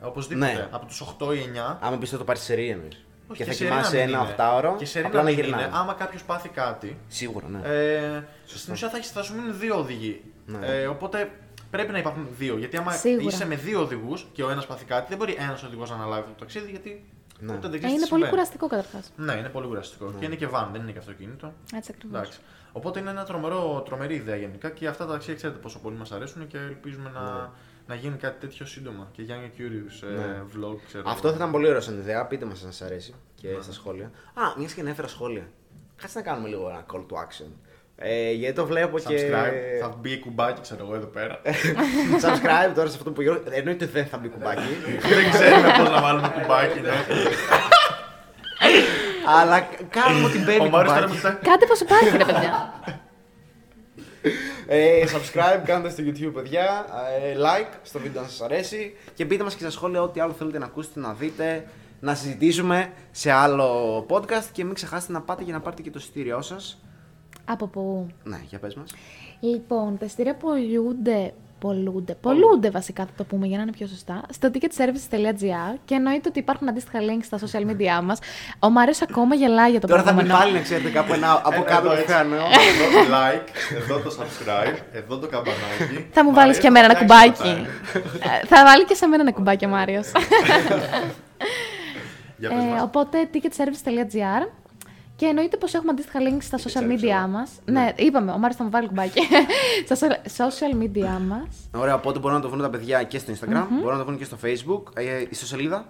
Οπωσδήποτε. 0.00 0.52
Ναι. 0.52 0.68
Από 0.70 0.86
τους 0.86 1.00
8 1.00 1.34
ή 1.34 1.38
9. 1.38 1.76
Άμα 1.80 1.96
πεις 1.96 2.08
ότι 2.08 2.18
το 2.18 2.24
πάρεις 2.24 2.42
σερί 2.42 2.68
εννοείς. 2.68 3.04
Όχι, 3.30 3.38
Και 3.38 3.44
θα 3.44 3.52
σερί 3.52 3.70
να 3.70 3.76
κοιμάσαι 3.76 3.96
μην 3.96 4.08
ένα 4.08 4.18
είναι. 4.22 4.34
8ωρο. 4.38 4.74
Και 4.78 4.84
σερί 4.84 5.06
Απλά 5.06 5.18
να 5.22 5.24
να 5.24 5.30
μην 5.34 5.40
γυρνάει. 5.44 5.64
είναι. 5.64 5.70
Άμα 5.76 5.92
κάποιος 5.92 6.22
πάθει 6.22 6.48
κάτι, 6.48 6.98
Σίγουρα, 7.08 7.46
ναι. 7.48 7.60
ε, 7.64 8.24
στην 8.44 8.72
ουσία 8.72 8.88
θα, 8.88 8.96
έχεις, 8.96 9.10
θα 9.10 9.22
σου 9.22 9.34
μείνουν 9.34 9.58
δύο 9.58 9.78
οδηγοί. 9.78 10.22
Ναι. 10.46 10.66
Ε, 10.66 10.86
οπότε 10.86 11.30
πρέπει 11.70 11.92
να 11.92 11.98
υπάρχουν 11.98 12.26
δύο. 12.38 12.56
Γιατί 12.58 12.76
άμα 12.76 12.92
Σίγουρα. 12.92 13.22
είσαι 13.24 13.46
με 13.46 13.54
δύο 13.56 13.80
οδηγούς 13.80 14.26
και 14.32 14.42
ο 14.42 14.50
ένας 14.50 14.66
πάθει 14.66 14.84
κάτι, 14.84 15.06
δεν 15.08 15.18
μπορεί 15.18 15.36
ένας 15.38 15.62
οδηγός 15.62 15.90
να 15.90 15.96
αναλάβει 15.96 16.22
το 16.28 16.34
ταξίδι 16.38 16.70
γιατί. 16.70 17.04
Ναι. 17.40 17.52
Ούτε 17.52 17.68
δεν 17.68 17.74
Ε, 17.74 17.78
ξέρεις 17.78 17.94
είναι 17.94 18.04
τι 18.04 18.08
πολύ 18.08 18.22
συμβαίνει. 18.24 18.30
κουραστικό 18.30 18.66
καταρχάς. 18.66 19.12
Ναι, 19.16 19.32
είναι 19.32 19.48
πολύ 19.48 19.66
κουραστικό. 19.66 20.14
Και 20.18 20.24
είναι 20.24 20.34
και 20.34 20.48
van, 20.52 20.66
δεν 20.72 20.80
είναι 20.82 20.92
και 20.92 20.98
αυτοκίνητο. 20.98 21.52
Έτσι 21.74 21.92
ακριβώς. 21.94 22.18
Εντάξει. 22.18 22.38
Οπότε 22.72 23.00
είναι 23.00 23.10
ένα 23.10 23.24
τρομερό, 23.24 23.82
τρομερή 23.86 24.14
ιδέα 24.14 24.36
γενικά 24.36 24.70
και 24.70 24.86
αυτά 24.88 25.04
τα 25.06 25.10
ταξίδια 25.12 25.34
ξέρετε 25.36 25.58
πόσο 25.58 25.78
πολύ 25.78 25.96
μας 25.96 26.12
αρέσουν 26.12 26.46
και 26.46 26.56
ελπίζουμε 26.58 27.10
να, 27.14 27.52
να 27.86 27.94
γίνει 27.94 28.16
κάτι 28.16 28.40
τέτοιο 28.46 28.66
σύντομα. 28.66 29.08
Και 29.12 29.22
Young 29.28 29.32
and 29.32 29.60
Curious 29.60 30.08
ε, 30.08 30.14
Ναι. 30.14 30.42
vlog, 30.54 30.76
ξέρω. 30.86 31.02
Αυτό 31.06 31.28
θα 31.30 31.34
ήταν 31.36 31.50
πολύ 31.50 31.68
ωραίο 31.68 31.80
σαν 31.80 31.98
ιδέα. 31.98 32.26
Πείτε 32.26 32.44
μας 32.44 32.64
αν 32.64 32.72
σας 32.72 32.82
αρέσει 32.86 33.14
και 33.34 33.56
στα 33.60 33.72
σχόλια. 33.72 34.06
Α, 34.34 34.42
μιας 34.58 34.72
και 34.72 34.80
ανέφερα 34.80 35.08
σχόλια. 35.08 35.48
Κάτσε 35.96 36.18
να 36.18 36.24
κάνουμε 36.24 36.48
λίγο 36.48 36.68
ένα 36.68 36.86
call 36.92 37.00
to 37.00 37.16
action. 37.16 37.50
Ε, 38.00 38.32
γιατί 38.32 38.54
το 38.54 38.66
βλέπω 38.66 38.98
και. 38.98 39.16
Subscribe, 39.16 39.80
θα 39.80 39.96
μπει 40.00 40.18
κουμπάκι, 40.18 40.60
ξέρω 40.60 40.84
εγώ 40.84 40.94
εδώ 40.94 41.06
πέρα. 41.06 41.40
Subscribe 42.24 42.72
τώρα 42.74 42.88
σε 42.88 42.96
αυτό 42.96 43.10
που 43.10 43.22
Γιώργο. 43.22 43.42
Εννοείται 43.50 43.86
δεν 43.86 44.06
θα 44.06 44.18
μπει 44.18 44.28
κουμπάκι. 44.28 44.62
δεν 45.14 45.30
ξέρουμε 45.30 45.72
πώς 45.78 45.90
να 45.90 46.00
βάλουμε 46.00 46.28
κουμπάκι, 46.28 46.80
ναι. 46.80 46.90
αλλά 49.40 49.68
κάνουμε 49.90 50.26
ότι 50.26 50.38
μπαίνει 50.38 50.66
Ο 50.66 50.68
Μάριος 50.68 50.94
τώρα 50.94 51.06
κουμπάκι. 51.06 51.08
μου 51.08 51.14
κοιτάει. 51.14 51.34
Κάτι 51.52 51.66
πώς 51.66 51.80
υπάρχει, 51.80 52.16
ρε 52.16 52.24
παιδιά. 52.24 52.72
Ε, 54.66 55.04
subscribe, 55.04 55.62
κάντε 55.64 55.90
στο 55.90 56.02
YouTube, 56.06 56.32
παιδιά. 56.34 56.86
Ε, 57.22 57.34
like 57.36 57.72
στο 57.82 57.98
βίντεο 57.98 58.22
αν 58.22 58.28
σας 58.28 58.40
αρέσει. 58.40 58.96
Και 59.14 59.26
πείτε 59.26 59.44
μας 59.44 59.54
και 59.54 59.60
στα 59.60 59.70
σχόλια 59.70 60.02
ό,τι 60.02 60.20
άλλο 60.20 60.32
θέλετε 60.32 60.58
να 60.58 60.64
ακούσετε, 60.64 61.00
να 61.00 61.12
δείτε, 61.12 61.66
να 62.00 62.14
συζητήσουμε 62.14 62.92
σε 63.10 63.30
άλλο 63.30 63.98
podcast. 64.08 64.44
Και 64.52 64.64
μην 64.64 64.74
ξεχάσετε 64.74 65.12
να 65.12 65.20
πάτε 65.20 65.42
για 65.42 65.52
να 65.52 65.60
πάρετε 65.60 65.82
και 65.82 65.90
το 65.90 65.98
εισιτήριό 65.98 66.42
σας. 66.42 66.82
Από 67.48 67.66
πού; 67.66 68.06
Ναι, 68.24 68.40
για 68.48 68.58
πες 68.58 68.74
μας. 68.74 68.94
Λοιπόν, 69.40 69.98
τα 69.98 70.04
εισιτήρια 70.04 70.34
πολλούνται. 70.34 71.32
Πολλούνται. 71.60 72.14
Πολλούνται 72.14 72.70
βασικά, 72.70 73.04
θα 73.04 73.10
το 73.16 73.24
πούμε 73.24 73.46
για 73.46 73.56
να 73.56 73.62
είναι 73.62 73.72
πιο 73.72 73.86
σωστά. 73.86 74.20
Στο 74.32 74.50
ticketservices.gr 74.54 75.76
και 75.84 75.94
εννοείται 75.94 76.28
ότι 76.28 76.38
υπάρχουν 76.38 76.68
αντίστοιχα 76.68 76.98
links 77.00 77.22
στα 77.24 77.38
social 77.38 77.70
media 77.70 78.02
μας. 78.02 78.18
Ο 78.58 78.70
Μάριο 78.70 78.94
ακόμα 79.08 79.34
γελάει 79.34 79.70
για 79.70 79.80
το 79.80 79.86
Τώρα 79.86 80.02
θα 80.02 80.12
μπει 80.12 80.16
προηγούμενο. 80.16 80.44
πάλι 80.44 80.56
να 80.58 80.64
ξέρετε 80.64 80.90
κάπου 80.90 81.12
ένα 81.12 81.32
από 81.32 81.54
Εδώ 81.54 81.62
κάτω 81.64 81.90
έτσι. 81.90 82.04
το 82.06 82.12
κάνω. 82.12 82.34
Εδώ 82.34 82.98
το 82.98 83.04
like, 83.14 83.48
εδώ 83.76 83.98
το 83.98 84.16
subscribe, 84.18 84.76
εδώ 84.92 85.18
το 85.18 85.26
καμπανάκι. 85.26 86.06
Θα 86.12 86.24
μου 86.24 86.30
Μ' 86.30 86.34
βάλεις 86.34 86.56
αρέσει 86.56 86.60
και 86.60 86.68
να 86.70 86.78
εμένα 86.78 86.94
ένα 86.94 87.12
φτιάξεις 87.12 87.38
κουμπάκι. 87.38 87.60
αυτά, 87.60 87.98
ε. 88.30 88.38
Ε, 88.42 88.46
θα 88.46 88.64
βάλει 88.64 88.84
και 88.84 88.94
σε 88.94 89.06
μένα 89.06 89.22
ένα 89.22 89.32
κουμπάκι 89.32 89.64
ο 89.64 89.68
Μάριος. 89.68 90.10
Για 92.38 92.48
πες 92.48 92.62
ε, 92.62 92.66
μας. 92.66 92.82
οπότε 92.82 93.28
ticketservice.gr 93.32 94.46
και 95.18 95.26
εννοείται 95.26 95.56
πως 95.56 95.74
έχουμε 95.74 95.90
αντίστοιχα 95.90 96.18
links 96.22 96.42
στα 96.42 96.58
social 96.58 96.82
Ticketservice, 96.82 96.92
media 96.92 97.02
ωραία. 97.02 97.26
μας. 97.26 97.50
Ναι, 97.64 97.92
είπαμε, 97.96 98.32
ο 98.32 98.38
Μάριο 98.38 98.56
θα 98.56 98.64
μου 98.64 98.70
βάλει 98.70 98.86
κουμπάκι. 98.88 99.20
στα 99.94 99.96
so- 99.96 100.46
social 100.46 100.82
media 100.82 101.20
μας. 101.28 101.46
Ωραία, 101.74 101.94
οπότε 101.94 102.18
μπορούν 102.18 102.36
να 102.36 102.42
το 102.42 102.48
βρουν 102.48 102.62
τα 102.62 102.70
παιδιά 102.70 103.02
και 103.02 103.18
στο 103.18 103.32
Instagram, 103.32 103.66
μπορούν 103.70 103.92
να 103.92 103.98
το 103.98 104.04
βρουν 104.04 104.18
και 104.18 104.24
στο 104.24 104.36
Facebook. 104.44 104.82
Ε, 104.94 105.24
ιστοσελίδα. 105.30 105.86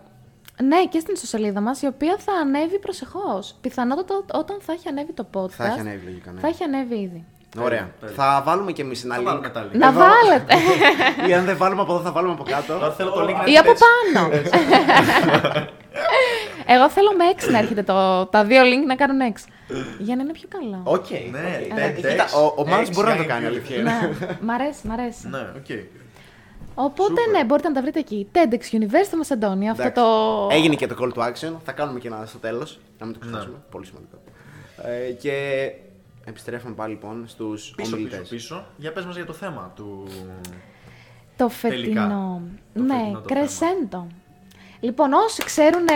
Ναι, 0.63 0.85
και 0.87 0.99
στην 0.99 1.15
ιστοσελίδα 1.15 1.61
μας, 1.61 1.83
η 1.83 1.87
οποία 1.87 2.17
θα 2.19 2.33
ανέβει 2.33 2.79
προσεχώς. 2.79 3.55
Πιθανότατα 3.61 4.15
όταν 4.33 4.59
θα 4.61 4.73
έχει 4.73 4.89
ανέβει 4.89 5.13
το 5.13 5.27
podcast. 5.35 5.49
Θα 5.51 5.67
έχει 5.67 5.81
ανέβει 5.81 6.05
λογικά. 6.05 6.33
Ναι. 6.33 6.41
Θα 6.41 6.47
έχει 6.49 6.63
ανέβει 6.63 6.95
ήδη. 6.95 7.25
Ωραία. 7.63 7.91
Τέλεια. 8.01 8.15
Θα 8.17 8.43
βάλουμε 8.45 8.73
κι 8.73 8.81
εμείς 8.81 9.05
ένα 9.05 9.15
Θα 9.15 9.21
link. 9.21 9.25
βάλουμε 9.25 9.49
τα 9.49 9.65
link. 9.65 9.69
Να 9.73 9.87
Εδώ. 9.89 9.99
βάλετε! 9.99 10.55
Ή 11.29 11.35
αν 11.35 11.45
δεν 11.45 11.57
βάλουμε 11.57 11.83
από 11.83 11.93
εδώ, 11.95 12.03
θα 12.03 12.13
βάλουμε 12.13 12.33
από 12.33 12.45
Τώρα 12.45 12.57
κάτω. 12.79 12.91
θέλω 12.93 13.11
το 13.11 13.21
link 13.21 13.33
να 13.35 13.43
Ή 13.45 13.45
είναι 13.47 13.59
από 13.59 13.71
έτσι. 13.71 13.85
πάνω. 14.13 14.29
Εγώ 16.71 16.91
θέλω 16.91 17.13
με 17.17 17.25
έξι 17.25 17.51
να 17.51 17.59
έρχεται 17.59 17.83
το, 17.83 18.27
τα 18.27 18.45
δύο 18.45 18.63
link 18.63 18.87
να 18.87 18.95
κάνουν 18.95 19.21
έξι. 19.21 19.45
Για 19.99 20.17
να 20.17 20.23
είναι 20.23 20.33
πιο 20.33 20.49
καλό. 20.49 20.81
Οκ. 20.85 21.11
Ναι, 21.11 21.61
οκ. 21.71 21.75
ναι, 21.75 21.85
Ε, 21.85 21.91
Κοίτα, 21.91 22.09
Dex, 22.09 22.43
ο, 22.43 22.55
ο 22.63 22.67
Μάριος 22.67 22.89
X, 22.89 22.93
μπορεί 22.95 23.09
να 23.09 23.17
το 23.17 23.23
Young 23.23 23.27
κάνει, 23.27 23.45
and 23.45 23.49
αλήθεια 23.49 23.77
είναι. 23.77 23.91
ναι, 23.91 24.11
μ' 24.47 24.51
αρέσει, 24.51 24.87
μ' 24.87 24.93
αρέσει. 24.93 25.29
Ναι, 25.29 25.39
οκ. 25.57 25.67
Οπότε 26.75 27.13
Super. 27.29 27.33
ναι, 27.33 27.45
μπορείτε 27.45 27.69
να 27.69 27.75
τα 27.75 27.81
βρείτε 27.81 27.99
εκεί. 27.99 28.29
TEDx 28.35 28.77
University 28.77 29.17
Macedonia, 29.23 29.67
αυτό 29.71 29.83
Εντάξει. 29.83 29.93
το. 29.93 30.49
Έγινε 30.51 30.75
και 30.75 30.87
το 30.87 30.97
call 31.01 31.19
to 31.19 31.23
action. 31.29 31.53
Θα 31.65 31.73
κάνουμε 31.73 31.99
και 31.99 32.07
ένα 32.09 32.23
στο 32.27 32.39
τέλος. 32.39 32.79
Να 32.99 33.07
μην 33.07 33.15
το 33.15 33.21
ξεχάσουμε. 33.21 33.53
Ναι. 33.55 33.63
Πολύ 33.71 33.87
σημαντικό. 33.87 34.17
Ε, 34.83 35.11
και 35.13 35.33
επιστρέφουμε 36.29 36.75
πάλι 36.75 36.93
λοιπόν 36.93 37.25
στους 37.29 37.73
Πίσω, 37.77 37.95
ομιλητές. 37.97 38.19
πίσω, 38.19 38.35
πίσω. 38.35 38.67
Για 38.77 38.93
πες 38.93 39.05
μας 39.05 39.15
για 39.17 39.27
το 39.27 39.33
θέμα 39.33 39.73
του... 39.77 40.05
Το 41.37 41.51
Τελικά. 41.61 42.01
φετινό. 42.03 42.43
Το 42.75 42.83
ναι, 42.83 42.95
φετινό 42.95 43.21
το 43.21 43.35
κρεσέντο. 43.35 44.07
Λοιπόν, 44.81 45.13
όσοι 45.13 45.45
ξέρουν. 45.45 45.87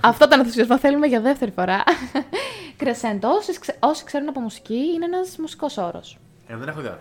αυτό 0.00 0.28
τον 0.28 0.38
ενθουσιασμό 0.38 0.78
θέλουμε 0.78 1.06
για 1.06 1.20
δεύτερη 1.20 1.50
φορά. 1.50 1.82
κρεσέντο. 2.76 3.28
Όσοι, 3.28 3.58
ξε- 3.58 3.76
όσοι 3.80 4.04
ξέρουν 4.04 4.28
από 4.28 4.40
μουσική, 4.40 4.74
είναι 4.94 5.04
ένας 5.04 5.36
μουσικός 5.38 5.76
όρος. 5.76 6.18
Ε, 6.46 6.56
δεν 6.56 6.68
έχω 6.68 6.80
ιδέα. 6.80 6.98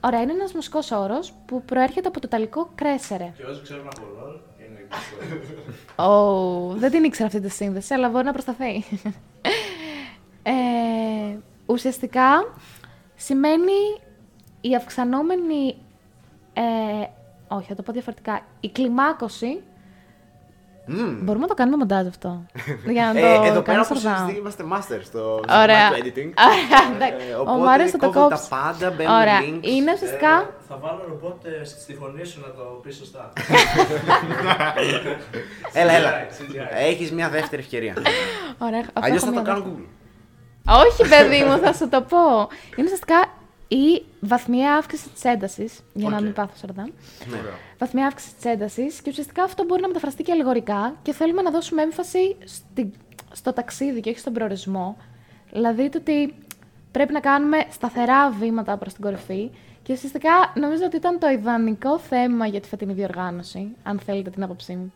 Ωραία, 0.00 0.20
είναι 0.20 0.32
ένας 0.32 0.52
μουσικός 0.52 0.90
όρος 0.90 1.32
που 1.46 1.62
προέρχεται 1.64 2.08
από 2.08 2.20
το 2.20 2.26
ιταλικό 2.30 2.70
κρέσερε. 2.74 3.32
Και 3.36 3.42
όσοι 3.44 3.62
ξέρουν 3.62 3.86
από 3.86 4.02
LOL, 4.02 4.40
είναι 4.66 4.86
Oh, 5.96 6.76
δεν 6.78 6.90
την 6.90 7.04
ήξερα 7.04 7.26
αυτή 7.26 7.40
τη 7.40 7.48
σύνδεση, 7.48 7.94
αλλά 7.94 8.08
μπορεί 8.08 8.24
να 8.24 8.32
προσταθεί. 8.32 8.84
ε, 10.42 10.52
ουσιαστικά 11.66 12.52
σημαίνει 13.14 13.72
η 14.60 14.74
αυξανόμενη. 14.76 15.76
Ε, 16.52 16.62
όχι, 17.48 17.66
θα 17.68 17.74
το 17.74 17.82
πω 17.82 17.92
διαφορετικά. 17.92 18.40
Η 18.60 18.68
κλιμάκωση. 18.70 19.62
Μπορούμε 20.86 21.38
να 21.38 21.46
το 21.46 21.54
κάνουμε 21.54 21.76
μοντάζ 21.76 22.06
αυτό; 22.06 22.42
για 22.92 23.04
να 23.06 23.12
το 23.12 23.18
Ε, 23.18 23.32
εδώ 23.34 23.40
πέρα 23.42 23.62
κάνουμε 23.62 23.84
όπως 23.90 24.00
σαρδάμ. 24.00 24.20
συζητή, 24.26 24.38
είμαστε 24.40 24.64
master 24.72 25.00
στο 25.02 25.40
Ωραία. 25.62 25.86
στο 25.88 25.96
editing. 26.02 26.30
Εντάξει, 26.94 27.26
Ε, 27.30 27.34
Ο 27.34 27.40
οπότε 27.40 27.58
Μάριος 27.64 27.90
θα 27.90 27.98
το 27.98 28.06
κόβουν 28.10 28.28
κόψει. 28.30 28.48
τα 28.50 28.56
πάντα, 28.56 28.90
μπαίνουν 28.90 29.14
Ωραία. 29.20 29.40
links. 29.40 29.66
Είναι 29.66 29.92
ουσιαστικά. 29.92 30.30
Ε, 30.40 30.46
θα 30.68 30.76
βάλω 30.76 31.04
ρομπότ 31.08 31.44
ε, 31.44 31.64
στη 31.64 31.94
φωνή 31.94 32.24
σου 32.24 32.40
να 32.40 32.46
το 32.52 32.62
πεις 32.82 32.96
σωστά. 32.96 33.32
Έλα, 35.72 35.92
έλα. 35.92 36.10
CGI. 36.38 36.66
Έχεις 36.74 37.12
μια 37.12 37.28
δεύτερη 37.28 37.62
ευκαιρία. 37.62 37.94
Ωραία, 38.58 38.80
αυτό 38.80 39.00
Αλλιώς 39.00 39.22
έχω 39.22 39.26
θα 39.26 39.30
μία 39.32 39.40
το 39.42 39.46
κάνω 39.50 39.62
δεύτερη. 39.62 39.86
Google. 39.88 40.01
Όχι, 40.68 41.08
παιδί 41.08 41.42
μου, 41.44 41.58
θα 41.58 41.72
σου 41.72 41.88
το 41.88 42.00
πω. 42.02 42.18
Είναι 42.76 42.84
ουσιαστικά 42.84 43.24
ή 43.68 44.04
βαθμιαία 44.20 44.74
αύξηση 44.76 45.08
της 45.08 45.24
έντασης, 45.24 45.80
για 45.92 46.08
να 46.08 46.16
Οκ. 46.16 46.22
μην 46.22 46.32
πάθω 46.32 46.52
σαρδάμ. 46.56 46.86
Ωραία. 47.28 47.52
Βαθμιαία 47.78 48.06
αύξηση 48.06 48.34
της 48.34 48.44
έντασης 48.44 49.00
και 49.02 49.10
ουσιαστικά 49.10 49.42
αυτό 49.42 49.64
μπορεί 49.64 49.80
να 49.80 49.86
μεταφραστεί 49.88 50.22
και 50.22 50.32
αλληγορικά 50.32 50.94
και 51.02 51.12
θέλουμε 51.12 51.42
να 51.42 51.50
δώσουμε 51.50 51.82
έμφαση 51.82 52.36
στη- 52.44 52.92
στο 53.32 53.52
ταξίδι 53.52 54.00
και 54.00 54.10
όχι 54.10 54.18
στον 54.18 54.32
προορισμό. 54.32 54.96
Δηλαδή 55.52 55.88
το 55.88 55.98
ότι 55.98 56.34
πρέπει 56.92 57.12
να 57.12 57.20
κάνουμε 57.20 57.56
σταθερά 57.70 58.30
βήματα 58.30 58.76
προς 58.76 58.92
την 58.92 59.02
κορυφή 59.02 59.50
και 59.82 59.92
ουσιαστικά 59.92 60.30
νομίζω 60.54 60.84
ότι 60.84 60.96
ήταν 60.96 61.18
το 61.18 61.28
ιδανικό 61.28 61.98
θέμα 61.98 62.46
για 62.46 62.60
τη 62.60 62.68
φετινή 62.68 62.92
διοργάνωση, 62.92 63.68
αν 63.82 63.98
θέλετε 63.98 64.30
την 64.30 64.42
άποψή 64.42 64.72
μου. 64.74 64.92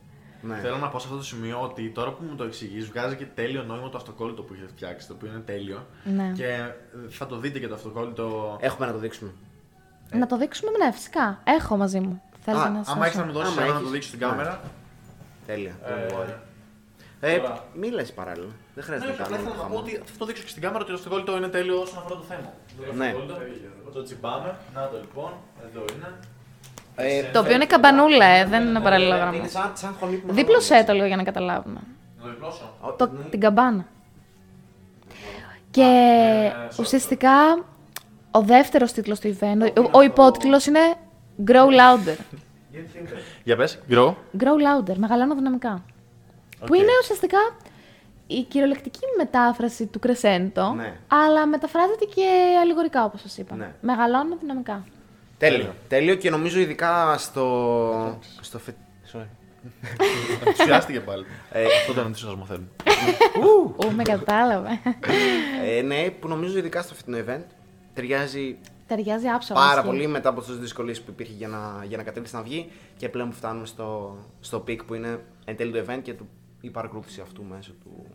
Ναι. 0.47 0.57
Θέλω 0.57 0.77
να 0.77 0.89
πω 0.89 0.99
σε 0.99 1.07
αυτό 1.07 1.19
το 1.19 1.25
σημείο 1.25 1.61
ότι 1.63 1.91
τώρα 1.91 2.11
που 2.13 2.25
μου 2.25 2.35
το 2.37 2.45
εξηγείς, 2.45 2.87
βγάζει 2.89 3.17
και 3.17 3.25
τέλειο 3.35 3.63
νόημα 3.63 3.89
το 3.89 3.97
αυτοκόλλητο 3.97 4.43
που 4.43 4.53
έχετε 4.53 4.69
φτιάξει, 4.69 5.07
το 5.09 5.15
οποίο 5.15 5.29
είναι 5.31 5.41
τέλειο. 5.41 5.87
Ναι. 6.05 6.33
Και 6.35 6.45
ε, 6.47 6.75
θα 7.09 7.27
το 7.27 7.37
δείτε 7.39 7.59
και 7.59 7.69
το 7.69 7.75
αυτοκόλλητο. 7.75 8.57
Έχουμε 8.61 8.87
να 8.87 8.93
το 8.93 8.99
δείξουμε. 8.99 9.31
Να 10.13 10.27
το 10.27 10.37
δείξουμε, 10.37 10.71
ναι, 10.85 10.93
φυσικά. 10.93 11.41
Έχω 11.45 11.77
μαζί 11.77 12.01
μου. 12.01 12.23
Θέλετε 12.45 12.65
Α, 12.65 12.71
να 12.71 12.85
σας 12.85 12.95
Άμα 12.95 13.07
έχεις 13.07 13.17
δώσω; 13.19 13.27
να 13.33 13.33
μου 13.33 13.39
δώσεις 13.39 13.53
Άμα 13.57 13.63
ένα 13.63 13.71
να 13.73 13.77
έχεις. 13.79 13.87
το 13.87 13.93
δείξεις 13.93 14.11
στην 14.13 14.27
Ναι. 14.27 14.33
κάμερα. 14.33 14.61
Τέλεια. 15.47 15.75
Ε, 15.85 16.07
Don't 16.09 16.13
worry. 16.15 16.35
Ε, 17.21 17.37
τώρα- 17.37 17.65
μη 17.75 17.91
λες 17.91 18.13
παράλληλα. 18.13 18.53
Δεν 18.75 18.85
χρειάζεται 18.85 19.11
Ναι, 19.11 19.17
να 19.17 19.25
απλά 19.25 19.37
κάνουμε 19.37 19.51
ήθελα 19.51 19.57
να 19.57 19.69
χαμό. 19.69 19.75
πω 19.75 19.81
ότι 19.81 19.93
θα 20.13 20.19
το 20.19 20.25
δείξω 20.27 20.43
και 20.43 20.49
στην 20.49 20.63
κάμερα 20.63 20.81
ότι 20.83 20.91
το 20.93 20.97
αυτοκόλλητο 20.99 21.37
είναι 21.37 21.49
τέλειο 21.49 21.81
όσον 21.81 21.99
αφορά 21.99 22.15
το 22.15 22.23
θέμα. 22.31 22.53
Ναι. 23.01 23.15
Το 23.93 24.03
τσιμπάμε. 24.03 24.57
Να 24.75 24.89
το 24.89 24.97
λοιπόν, 25.05 25.31
εδώ 25.69 25.85
είναι. 25.97 26.09
Ε, 26.97 27.23
Το 27.33 27.39
οποίο 27.41 27.55
είναι 27.55 27.67
καμπανούλα, 27.67 28.25
ε, 28.25 28.45
δεν 28.47 28.67
είναι 28.67 28.81
παραλληλόγραμμα. 28.81 29.37
Είναι 29.37 29.49
σαν, 29.49 29.71
σαν 29.75 29.97
χωνί 30.01 30.17
που 30.17 30.33
Δίπλωσέ 30.33 30.85
το 30.87 30.93
λίγο 30.93 31.07
για 31.07 31.17
να 31.17 31.23
καταλάβουμε. 31.23 31.81
Να 32.19 32.23
το 32.25 32.29
διπλώσω. 32.31 32.75
Το, 32.99 33.09
την 33.31 33.41
καμπάνα. 33.41 33.87
Και 35.71 35.83
ε, 35.83 36.69
ουσιαστικά 36.81 37.65
ο 38.31 38.41
δεύτερος 38.41 38.93
τίτλος 38.93 39.21
του 39.21 39.37
event, 39.41 39.71
ο, 39.79 39.89
ο 39.99 40.03
υπότιτλος 40.03 40.67
είναι 40.67 40.81
Grow 41.47 41.67
Louder. 41.67 42.17
Για 43.45 43.57
πες, 43.57 43.79
grow. 43.91 44.15
Grow 44.39 44.85
Louder, 44.89 44.95
μεγαλώνω 44.97 45.35
δυναμικά. 45.35 45.83
Που 46.59 46.67
Οκ. 46.71 46.77
είναι 46.77 46.91
ουσιαστικά 47.03 47.39
η 48.27 48.43
κυριολεκτική 48.43 49.01
μετάφραση 49.17 49.87
του 49.87 50.01
Crescendo, 50.07 50.75
Ναι. 50.77 50.93
αλλά 51.09 51.47
μεταφράζεται 51.47 52.05
και 52.15 52.25
αλληγορικά 52.61 53.05
όπως 53.05 53.21
σας 53.21 53.39
είπα. 53.39 53.55
Ναι. 53.57 53.73
Μεγαλώνω 53.81 54.37
δυναμικά. 54.41 54.85
Τέλειο. 55.39 55.59
Τέλειο. 55.59 55.75
Τέλειο 55.89 56.15
και 56.15 56.31
νομίζω 56.31 56.61
ειδικά 56.61 57.19
στο. 57.19 58.19
στο 58.41 58.59
φε... 58.59 58.75
Sorry. 59.13 59.27
Ενθουσιάστηκε 60.47 61.01
πάλι. 61.01 61.25
Ε, 61.51 61.65
αυτό 61.65 61.93
τον 61.93 62.07
ενθουσιασμό 62.07 62.45
θέλουμε. 62.45 62.67
Ου, 63.87 63.93
με 63.95 64.03
κατάλαβε. 64.03 64.69
ε, 65.65 65.83
ναι, 65.83 66.11
που 66.11 66.29
νομίζω 66.29 66.59
ειδικά 66.59 66.83
στο 66.83 66.95
φετινό 66.95 67.19
event 67.19 67.43
ταιριάζει 67.95 68.57
Ταιριάζει 68.87 69.29
άψογα. 69.29 69.61
πάρα 69.61 69.73
ισχύει. 69.73 69.87
πολύ 69.87 70.07
μετά 70.07 70.29
από 70.29 70.41
τις 70.43 70.59
δυσκολίες 70.59 71.01
που 71.01 71.11
υπήρχε 71.11 71.33
για 71.33 71.49
να, 71.49 71.85
για 71.89 71.97
να 71.97 72.03
κατέβεις 72.03 72.33
να 72.33 72.43
βγει 72.43 72.71
και 72.97 73.09
πλέον 73.09 73.29
που 73.31 73.35
φτάνουμε 73.37 73.67
στο, 73.67 74.17
στο 74.41 74.65
peak 74.69 74.79
που 74.87 74.95
είναι 74.95 75.21
εν 75.45 75.57
τέλει 75.57 75.73
το 75.73 75.85
event 75.89 76.01
και 76.03 76.15
του, 76.15 76.29
η 76.61 76.71
παρακολούθηση 76.71 77.21
αυτού 77.21 77.45
μέσω 77.45 77.73
του, 77.83 78.07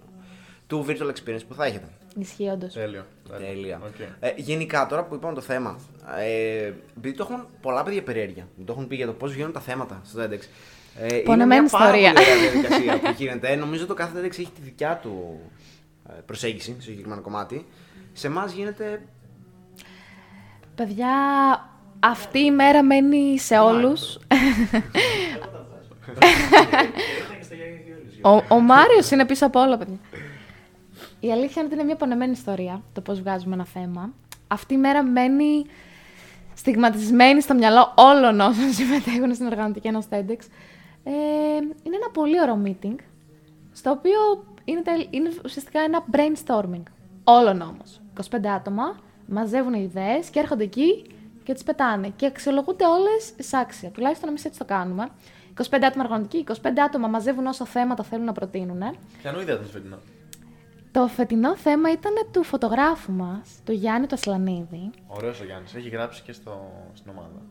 του 0.68 0.86
virtual 0.88 1.12
experience 1.12 1.42
που 1.48 1.54
θα 1.54 1.66
έχετε. 1.66 1.88
Ισχύει 2.20 2.48
όντως. 2.50 2.74
Τέλειο. 2.74 3.06
Τέλεια. 3.38 3.82
Οκ. 3.86 4.00
Ε, 4.20 4.34
γενικά 4.36 4.88
τώρα 4.88 5.04
που 5.04 5.16
είπαμε 5.16 5.34
το 5.34 5.42
θέμα, 5.42 5.80
ε, 6.20 6.72
επειδή 6.98 7.16
το 7.16 7.28
έχουν 7.30 7.46
πολλά 7.62 7.84
παιδιά 7.84 8.04
περιέργεια, 8.04 8.48
μου 8.56 8.66
το 8.66 8.74
έχουν 8.74 8.88
πει 8.88 8.96
για 8.96 9.06
το 9.06 9.12
πώς 9.14 9.32
βγαίνουν 9.34 9.52
τα 9.52 9.60
θέματα 9.60 10.02
στο 10.06 10.22
TEDx. 10.24 10.40
Ε, 11.00 11.06
είναι 11.14 11.22
Πονεμένη 11.24 11.62
μια 11.62 11.70
πάρα 11.70 11.98
ιστορία. 11.98 12.14
πολύ 12.14 12.26
ωραία 12.26 12.42
διαδικασία 12.52 13.00
που 13.00 13.14
γίνεται. 13.18 13.56
Νομίζω 13.56 13.86
το 13.86 13.94
κάθε 13.94 14.20
TEDx 14.20 14.26
έχει 14.26 14.52
τη 14.56 14.62
δικιά 14.62 15.00
του 15.02 15.40
ε, 16.10 16.14
προσέγγιση 16.26 16.72
στο 16.72 16.82
συγκεκριμένο 16.82 17.22
κομμάτι. 17.22 17.66
Σε 18.14 18.28
εμάς 18.28 18.52
γίνεται. 18.52 19.02
Παιδιά, 20.76 21.10
αυτή 22.00 22.40
η 22.40 22.52
μέρα 22.52 22.84
μένει 22.84 23.40
σε 23.40 23.58
όλους. 23.58 24.18
ο, 28.22 28.56
ο 28.56 28.60
Μάριος 28.60 29.12
είναι 29.12 29.26
πίσω 29.26 29.46
από 29.46 29.60
όλα, 29.60 29.78
παιδιά. 29.78 30.00
Η 31.24 31.32
αλήθεια 31.32 31.54
είναι 31.62 31.66
ότι 31.66 31.74
είναι 31.74 31.84
μια 31.84 31.96
πονεμένη 31.96 32.32
ιστορία 32.32 32.82
το 32.94 33.02
πώς 33.02 33.20
βγάζουμε 33.22 33.54
ένα 33.54 33.66
θέμα. 33.66 34.14
Αυτή 34.48 34.74
η 34.74 34.78
μέρα 34.78 35.04
μένει 35.04 35.66
στιγματισμένη 36.54 37.42
στο 37.42 37.54
μυαλό 37.54 37.94
όλων 37.96 38.40
όσων 38.40 38.72
συμμετέχουν 38.74 39.34
στην 39.34 39.46
οργανωτική 39.46 39.88
ενός 39.88 40.06
TEDx. 40.10 40.38
Ε, 41.04 41.12
είναι 41.84 41.96
ένα 41.96 42.10
πολύ 42.14 42.42
ωραίο 42.42 42.62
meeting, 42.66 42.96
στο 43.72 43.92
οποίο 43.92 44.46
είναι, 44.66 44.82
τελ- 44.82 45.08
είναι 45.14 45.32
ουσιαστικά 45.46 45.80
ένα 45.80 46.06
brainstorming. 46.12 46.84
Όλων 47.24 47.62
όμως. 47.62 48.02
25 48.32 48.48
άτομα 48.56 49.00
μαζεύουν 49.28 49.74
ιδέες 49.74 50.30
και 50.30 50.40
έρχονται 50.40 50.64
εκεί 50.64 51.06
και 51.44 51.54
τις 51.54 51.64
πετάνε. 51.64 52.14
Και 52.16 52.26
αξιολογούνται 52.26 52.86
όλες 52.86 53.34
εισάξια. 53.38 53.90
Τουλάχιστον 53.90 54.30
εμείς 54.30 54.46
έτσι 54.46 54.60
το 54.60 54.66
κάνουμε. 54.66 55.08
25 55.70 55.86
άτομα 55.86 56.04
οργανωτικοί, 56.04 56.38
25 56.64 56.82
άτομα 56.86 57.08
μαζεύουν 57.08 57.46
όσα 57.46 57.66
θέματα 57.66 58.04
θέλουν 58.04 58.26
να 58.26 58.32
προτείνουν. 58.32 58.78
Ποια 59.22 59.32
ιδέα 59.42 59.56
ήταν 59.56 59.66
φετινό; 59.72 59.98
Το 60.92 61.08
φετινό 61.08 61.56
θέμα 61.58 61.92
ήταν 61.92 62.14
του 62.32 62.44
φωτογράφου 62.44 63.12
μας, 63.12 63.50
του 63.66 63.72
Γιάννη 63.72 64.08
του 64.08 64.16
Ασλανίδη. 64.16 64.90
Ωραίος 65.08 65.40
ο 65.40 65.44
Γιάννης. 65.44 65.76
Έχει 65.76 65.90
γράψει 65.90 66.22
και 66.22 66.32
στο, 66.34 66.72
στην 66.94 67.12
ομάδα. 67.12 67.42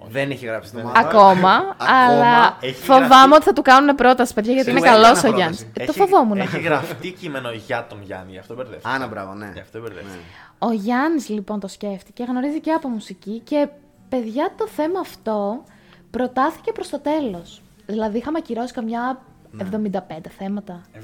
Όχι. 0.00 0.10
Δεν 0.12 0.30
έχει 0.30 0.46
γράψει 0.46 0.70
το 0.72 0.76
Δεν 0.76 0.86
μάτι. 0.86 0.98
Ακόμα, 0.98 1.76
αλλά 1.78 2.56
Έχει 2.60 2.74
φοβάμαι 2.82 3.06
γραφτεί- 3.08 3.32
ότι 3.34 3.44
θα 3.44 3.52
του 3.52 3.62
κάνουν 3.62 3.94
πρόταση, 3.94 4.34
παιδιά, 4.34 4.52
γιατί 4.52 4.70
είναι 4.70 4.78
Σίγουρα 4.80 5.00
καλός 5.02 5.18
έκανα 5.18 5.34
ο 5.34 5.36
Γιάννης. 5.36 5.58
πρόταση. 5.64 5.82
Ε, 5.82 5.86
το 5.86 5.92
φοβόμουν. 5.92 6.38
Έχει 6.38 6.58
γραφτεί 6.60 7.10
κείμενο 7.12 7.50
για 7.52 7.86
τον 7.88 8.02
Γιάννη, 8.02 8.32
γι' 8.32 8.38
αυτό 8.38 8.54
μπερδεύτηκε. 8.54 8.88
Άνα, 8.94 9.06
μπράβο, 9.06 9.34
ναι. 9.34 9.50
Γι' 9.54 9.60
αυτό 9.60 9.80
μπερδεύτηκε. 9.80 10.18
Ο 10.58 10.72
Γιάννης 10.72 11.28
λοιπόν 11.28 11.60
το 11.60 11.68
σκέφτηκε, 11.68 12.24
γνωρίζει 12.24 12.60
και 12.60 12.72
από 12.72 12.88
μουσική 12.88 13.38
και 13.44 13.68
παιδιά 14.08 14.52
το 14.56 14.66
θέμα 14.66 15.00
αυτό 15.00 15.64
προτάθηκε 16.10 16.72
προς 16.72 16.88
το 16.88 17.00
τέλος. 17.00 17.62
Δηλαδή 17.86 18.18
είχαμε 18.18 18.38
ακυρώσει 18.38 18.72
καμιά 18.72 19.22
75 19.56 20.28
θέματα. 20.38 20.80
75. 20.92 21.00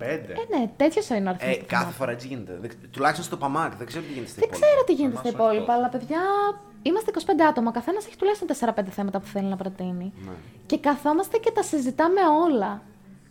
Ε, 0.00 0.56
ναι, 0.58 0.70
τέτοιος 0.76 1.08
είναι 1.08 1.26
ο 1.26 1.28
αριθμός 1.28 1.54
Ε, 1.54 1.58
των 1.58 1.66
κάθε 1.66 1.68
θεμάτων. 1.68 1.92
φορά 1.92 2.10
έτσι 2.12 2.26
γίνεται. 2.26 2.58
Δεν- 2.60 2.70
Τουλάχιστον 2.90 3.24
στο 3.24 3.36
Παμάκ, 3.36 3.72
δεν 3.76 3.86
ξέρω 3.86 4.04
τι 4.04 4.12
γίνεται 4.12 4.30
στα 4.30 4.40
Δεν 4.40 4.48
υπόλοιπα. 4.48 4.66
ξέρω 4.66 4.84
τι 4.88 4.92
γίνεται 4.92 5.16
στα 5.18 5.28
Εμάς 5.28 5.38
υπόλοιπα, 5.40 5.62
αυτό. 5.62 5.72
αλλά 5.72 5.88
παιδιά 5.94 6.20
είμαστε 6.82 7.10
25 7.10 7.44
άτομα. 7.50 7.68
Ο 7.68 7.72
καθένας 7.72 8.06
έχει 8.06 8.16
τουλάχιστον 8.16 8.46
4-5 8.48 8.90
θέματα 8.90 9.18
που 9.20 9.26
θέλει 9.26 9.46
να 9.46 9.56
προτείνει. 9.56 10.12
Ναι. 10.26 10.30
Και 10.66 10.78
καθόμαστε 10.78 11.36
και 11.44 11.50
τα 11.50 11.62
συζητάμε 11.62 12.20
όλα. 12.46 12.82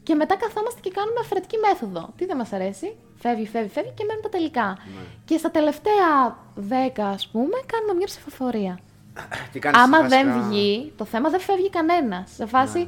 Και 0.03 0.15
μετά 0.15 0.36
καθόμαστε 0.38 0.80
και 0.86 0.91
κάνουμε 0.97 1.20
αφαιρετική 1.22 1.57
μέθοδο. 1.65 2.09
Τι 2.18 2.26
δεν 2.26 2.38
μας 2.38 2.53
αρέσει, 2.53 2.95
φεύγει, 3.24 3.47
φεύγει, 3.47 3.70
φεύγει 3.70 3.91
και 3.97 4.03
μένουν 4.07 4.22
τα 4.22 4.30
τελικά. 4.30 4.68
Ναι. 4.95 5.01
Και 5.26 5.38
στα 5.38 5.51
τελευταία 5.51 6.09
10, 6.55 7.01
ας 7.18 7.28
πούμε, 7.28 7.57
κάνουμε 7.72 7.93
μια 7.97 8.05
ψηφοφορία. 8.05 8.80
Και 9.51 9.59
κάνεις 9.59 9.80
Άμα 9.82 10.01
βασικά- 10.01 10.24
δεν 10.24 10.41
βγει, 10.49 10.93
το 10.97 11.05
θέμα 11.05 11.30
δεν 11.30 11.39
φεύγει 11.39 11.70
κανένας. 11.70 12.32
Σε 12.36 12.45
φάση. 12.45 12.88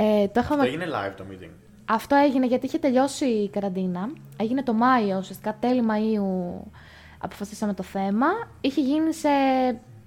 Ε, 0.00 0.26
το 0.28 0.40
είχαμε... 0.40 0.62
Αυτό 0.62 0.74
έγινε 0.74 0.86
live 0.86 1.14
το 1.16 1.24
meeting. 1.30 1.50
Αυτό 1.84 2.16
έγινε 2.16 2.46
γιατί 2.46 2.66
είχε 2.66 2.78
τελειώσει 2.78 3.24
η 3.24 3.48
καραντίνα. 3.48 4.10
Έγινε 4.36 4.62
το 4.62 4.72
Μάιο, 4.72 5.18
ουσιαστικά 5.18 5.56
τέλη 5.60 5.82
Μαΐου 5.88 6.66
αποφασίσαμε 7.18 7.74
το 7.74 7.82
θέμα. 7.82 8.26
Είχε 8.60 8.80
γίνει 8.80 9.14
σε 9.14 9.28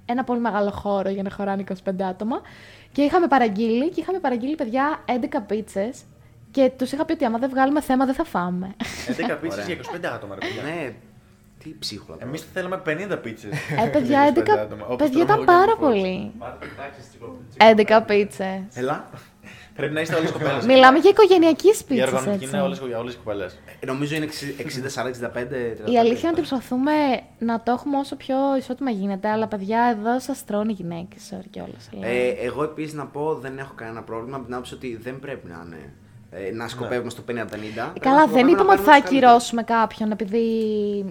ένα 0.05 0.23
πολύ 0.23 0.39
μεγάλο 0.39 0.71
χώρο 0.71 1.09
για 1.09 1.23
να 1.23 1.31
χωράνε 1.31 1.63
25 1.67 2.01
άτομα. 2.01 2.41
Και 2.91 3.01
είχαμε 3.01 3.27
παραγγείλει, 3.27 3.89
και 3.89 4.01
είχαμε 4.01 4.19
παραγγείλει 4.19 4.55
παιδιά 4.55 5.03
11 5.05 5.11
πίτσες. 5.47 6.03
Και 6.51 6.71
τους 6.77 6.91
είχα 6.91 7.05
πει 7.05 7.11
ότι 7.11 7.25
άμα 7.25 7.37
δεν 7.37 7.49
βγάλουμε 7.49 7.81
θέμα 7.81 8.05
δεν 8.05 8.13
θα 8.13 8.23
φάμε. 8.23 8.75
11 8.77 9.37
πίτσες 9.41 9.63
Ωραία. 9.63 9.75
για 9.75 10.09
25 10.11 10.15
άτομα, 10.15 10.35
ρε 10.35 10.39
παιδιά. 10.39 10.61
Ναι, 10.63 10.93
τι 11.63 11.75
ψίχουλα. 11.79 12.17
τώρα. 12.17 12.27
Εμείς 12.27 12.45
θέλαμε 12.53 12.81
50 12.85 13.17
πίτσες. 13.21 13.51
ε, 13.85 13.89
παιδιά, 13.91 14.33
11 14.91 14.95
παιδιά 14.97 15.23
ήταν 15.23 15.45
πάρα 15.45 15.75
πολύ. 15.75 16.31
11 17.57 18.01
πίτσες. 18.07 18.61
Έλα. 18.73 19.09
Πρέπει 19.81 19.93
να 19.93 20.01
είστε 20.01 20.15
όλες 20.15 20.31
κοπέλες. 20.31 20.65
Μιλάμε 20.65 20.97
για 20.97 21.09
οικογενειακής 21.09 21.79
Η 21.79 21.83
πίτσες, 21.85 22.05
οργανωτική 22.07 22.43
έτσι. 22.43 22.55
είναι 22.55 22.63
όλες 22.97 23.13
οι 23.13 23.17
κοπέλες. 23.17 23.59
Ε, 23.79 23.85
Νομίζω 23.85 24.15
είναι 24.15 24.27
60-40-65. 24.57 25.91
Η 25.91 25.97
αλήθεια 25.99 26.29
είναι 26.29 26.37
ότι 26.39 26.47
προσπαθούμε 26.47 26.91
να 27.39 27.61
το 27.61 27.71
έχουμε 27.71 27.97
όσο 27.97 28.15
πιο 28.15 28.35
ισότιμα 28.57 28.89
γίνεται, 28.91 29.29
αλλά 29.29 29.47
παιδιά 29.47 29.95
εδώ 29.97 30.19
σας 30.19 30.45
τρώνε 30.45 30.71
οι 30.71 30.75
γυναίκες, 30.75 31.21
sorry 31.31 31.45
κιόλας. 31.49 31.89
Ε, 32.01 32.27
εγώ 32.45 32.63
επίσης 32.63 32.93
να 32.93 33.05
πω 33.05 33.35
δεν 33.35 33.57
έχω 33.57 33.73
κανένα 33.75 34.01
πρόβλημα 34.01 34.37
με 34.37 34.43
την 34.45 34.53
άποψη 34.53 34.73
ότι 34.73 34.99
δεν 35.03 35.19
πρέπει 35.19 35.47
να 35.47 35.63
είναι. 35.65 35.93
ε, 36.31 36.51
να 36.53 36.67
σκοπεύουμε 36.67 37.09
στο 37.09 37.21
50-50. 37.27 37.33
Καλά, 37.99 38.15
Πρέπει 38.17 38.31
δεν 38.33 38.45
να 38.45 38.51
είπαμε 38.51 38.71
ότι 38.71 38.81
θα 38.81 38.91
παίρνουμε 38.91 39.01
τους 39.01 39.09
ακυρώσουμε 39.09 39.63
κάποιον 39.63 40.11
επειδή 40.11 40.43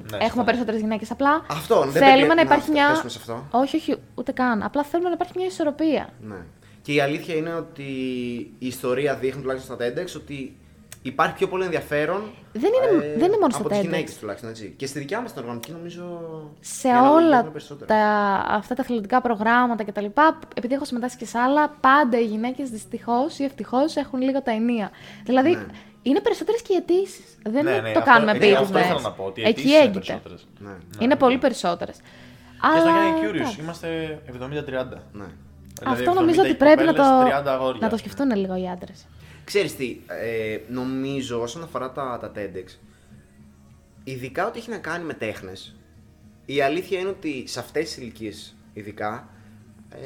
σωστά. 0.02 0.24
έχουμε 0.24 0.44
περισσότερες 0.44 0.80
γυναίκες. 0.80 1.10
Απλά 1.10 1.44
Αυτό, 1.50 1.80
δεν 1.80 1.90
θέλουμε 2.02 2.16
πρέπει 2.26 2.34
να 2.34 2.40
υπάρχει 2.40 2.66
να 2.70 2.72
μια. 2.72 2.88
πέσουμε 2.90 3.10
σε 3.10 3.18
αυτό. 3.20 3.46
Όχι, 3.50 3.76
όχι, 3.76 3.96
ούτε 4.14 4.32
καν. 4.32 4.62
Απλά 4.62 4.82
θέλουμε 4.82 5.08
να 5.08 5.14
υπάρχει 5.14 5.32
μια 5.36 5.46
ισορροπία. 5.46 6.08
Ναι. 6.20 6.36
Και 6.83 6.93
η 6.93 7.01
αλήθεια 7.01 7.35
είναι 7.35 7.55
ότι 7.55 7.83
η 8.59 8.66
ιστορία 8.66 9.14
δείχνει 9.14 9.41
τουλάχιστον 9.41 9.76
στα 9.76 9.87
TEDx 9.87 10.07
ότι 10.16 10.57
υπάρχει 11.03 11.35
πιο 11.35 11.49
πολύ 11.49 11.64
ενδιαφέρον. 11.64 12.22
Δεν 12.53 12.62
είναι- 12.62 12.99
δεν 13.07 13.12
είναι 13.26 13.39
μόνο 13.41 13.47
από 13.47 13.55
στα 13.55 13.68
τις 13.68 13.78
TEDx. 13.78 13.83
γυναίκες 13.83 14.18
τουλάχιστον 14.18 14.51
έτσι. 14.51 14.74
Και 14.76 14.87
στη 14.87 14.99
δικιά 14.99 15.20
μας 15.20 15.33
την 15.33 15.41
οργανωτική 15.43 15.72
νομίζω. 15.72 16.03
Σε 16.61 16.89
η 16.89 16.91
αναλογία 16.91 17.16
όλα 17.26 17.41
είναι 17.41 17.51
περισσότερο. 17.51 17.87
τα, 17.87 17.97
αυτά 18.49 18.74
τα 18.74 18.83
αθλητικά 18.83 19.20
προγράμματα 19.20 19.85
κτλ. 19.85 20.05
Επειδή 20.55 20.74
έχω 20.74 20.85
συμμετάσχει 20.85 21.18
και 21.18 21.24
σε 21.26 21.39
άλλα, 21.39 21.68
πάντα 21.81 22.18
οι 22.18 22.24
γυναίκες 22.24 22.70
δυστυχώς 22.70 23.39
ή 23.39 23.45
ευτυχώς 23.45 23.97
έχουν 23.97 24.20
λίγο 24.20 24.43
τα 24.43 24.51
ενία. 24.51 24.91
Δηλαδή, 25.24 25.51
Ναι. 25.51 25.64
είναι 26.03 26.20
περισσότερες 26.20 26.62
και 26.62 26.72
οι 26.72 26.76
αιτήσεις. 26.76 27.24
Δεν 27.43 27.64
Ναι, 27.64 27.70
είναι 27.70 27.81
ναι, 27.81 27.93
το 27.93 27.99
αυτό- 27.99 28.11
κάνουμε 28.11 28.33
ναι, 28.33 28.39
επίτηδε. 28.39 28.59
Αυτό 28.61 28.78
ήθελα 28.78 29.01
να 29.01 29.12
πω. 29.12 29.24
Ότι 29.24 29.41
οι 29.41 29.45
Εκεί 29.45 29.51
αιτήσεις 29.61 29.70
είναι 29.70 29.78
έγκυται. 29.83 29.99
περισσότερες. 30.01 30.47
Ναι. 30.59 31.05
Είναι 31.05 31.16
πολύ 31.16 31.39
περισσότερες. 31.39 31.97
Και 31.97 32.78
στο 32.81 32.89
Αλλά, 32.89 32.93
Young 33.01 33.24
and 33.24 33.28
Curious 33.31 33.35
εντάξει. 33.35 33.61
είμαστε 33.61 34.18
70-30. 34.26 35.03
Ναι. 35.12 35.24
Δηλαδή, 35.81 36.01
Αυτό 36.07 36.14
νομίζω 36.20 36.41
70 36.41 36.45
ότι 36.45 36.51
οι 36.51 36.55
πρέπει 36.55 36.83
να 36.85 36.93
κοπέλες, 36.93 37.33
30 37.41 37.45
το, 37.45 37.51
αγόρια. 37.51 37.81
να 37.81 37.89
το 37.89 37.97
σκεφτούν 37.97 38.31
λίγο 38.37 38.57
οι 38.57 38.68
άντρες. 38.68 39.07
Ξέρεις 39.45 39.76
τι, 39.76 40.01
ε, 40.07 40.59
νομίζω 40.68 41.41
όσον 41.41 41.62
αφορά 41.62 41.93
τα, 41.93 42.18
τα 42.20 42.33
TEDx, 42.37 42.78
ειδικά 44.05 44.47
ό,τι 44.47 44.59
έχει 44.59 44.70
να 44.70 44.78
κάνει 44.78 45.05
με 45.05 45.14
τέχνες, 45.14 45.76
η 46.47 46.62
αλήθεια 46.62 46.99
είναι 46.99 47.09
ότι 47.09 47.45
σε 47.47 47.59
αυτές 47.61 47.85
τις 47.85 47.97
ηλικίες 47.97 48.57
ειδικά, 48.72 49.28
ε, 49.91 49.99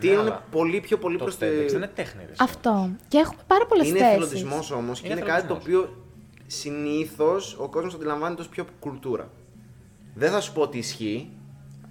τείνουν 0.00 0.18
αλλά 0.18 0.44
πολύ 0.50 0.80
πιο 0.80 0.98
πολύ 0.98 1.16
Το 1.18 1.24
προς 1.24 1.34
TEDx 1.36 1.38
δεν 1.66 1.76
είναι 1.76 1.90
τέχνη. 1.94 2.22
ρε, 2.24 2.30
εσύ. 2.30 2.40
Αυτό. 2.42 2.90
Και 3.08 3.18
έχουμε 3.18 3.42
πάρα 3.46 3.66
πολλές 3.66 3.88
Είναι 3.88 3.98
θέσεις. 3.98 4.12
εθελοντισμός 4.12 4.70
όμως 4.70 5.00
και 5.00 5.06
Είναι 5.06 5.16
είναι 5.16 5.26
κάτι 5.26 5.46
το 5.46 5.54
εθελοντισμός. 5.54 5.84
οποίο 5.84 6.02
συνήθως 6.46 7.56
ο 7.60 7.68
κόσμος 7.68 7.94
αντιλαμβάνεται 7.94 8.40
ως 8.40 8.48
πιο 8.48 8.64
κουλτούρα. 8.80 9.30
Δεν 10.14 10.30
θα 10.30 10.40
σου 10.40 10.52
πω 10.52 10.60
ότι 10.60 10.78
ισχύει, 10.78 11.30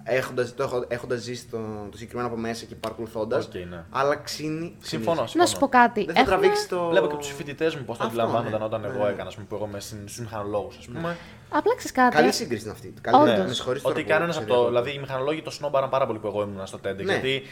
έχοντας, 0.04 0.54
το, 0.54 0.62
έχω- 0.62 0.84
έχοντας 0.88 1.20
ζήσει 1.20 1.46
το, 1.46 1.58
το 1.90 1.96
συγκεκριμένο 1.96 2.28
από 2.28 2.36
μέσα 2.36 2.64
και 2.64 2.74
παρακολουθώντας, 2.74 3.46
Οκ, 3.46 3.54
ναι. 3.54 3.84
αλλά 3.90 4.16
ξύνει. 4.16 4.76
Συμφωνώ, 4.82 5.20
Να 5.20 5.26
συμφωνώ. 5.26 5.46
σου 5.50 5.58
πω 5.58 5.68
κάτι. 5.68 6.04
Δεν 6.04 6.14
θα 6.14 6.20
Έχουμε- 6.20 6.36
τραβήξει 6.38 6.68
το. 6.68 6.88
Βλέπω 6.88 7.06
και 7.06 7.16
τους 7.16 7.28
φοιτητές 7.32 7.74
μου 7.76 7.84
πώς 7.84 7.98
το 7.98 8.04
Αυτό, 8.04 8.20
αντιλαμβάνονταν 8.20 8.58
ναι. 8.60 8.66
όταν 8.66 8.80
Ναι, 8.80 8.86
εγώ 8.86 9.04
ναι. 9.04 9.10
έκανα, 9.10 9.28
ας 9.28 9.34
πούμε, 9.34 9.46
που 9.48 9.54
εγώ 9.54 9.64
είμαι 9.66 9.80
στους 9.80 10.18
μηχανολόγους, 10.18 10.76
ας 10.78 10.86
πούμε. 10.86 11.16
Απλά 11.48 11.72
ξέρεις 11.74 11.92
κάτι. 11.92 12.16
Καλή 12.16 12.32
σύγκριση 12.32 12.62
είναι 12.62 12.72
αυτή. 12.72 12.86
Όντως. 12.88 13.00
Καλή, 13.26 13.38
Ναι. 13.40 13.46
με 13.46 13.52
συγχωρείς 13.54 13.82
τώρα 13.82 13.94
Ότι 13.94 14.04
που 14.04 14.08
κανένας 14.10 14.34
σε 14.34 14.40
από 14.40 14.48
το. 14.48 14.54
διακόπτω. 14.54 14.80
Δηλαδή, 14.80 14.96
οι 14.96 15.00
μηχανολόγοι 15.00 15.42
το 15.42 15.50
σνόμπαραν 15.50 15.88
πάρα 15.88 16.06
πολύ 16.06 16.18
που 16.18 16.26
εγώ 16.26 16.42
ήμουν 16.42 16.66
στο 16.66 16.78
TEDx. 16.84 16.94
Ναι. 16.96 17.02
Γιατί 17.02 17.42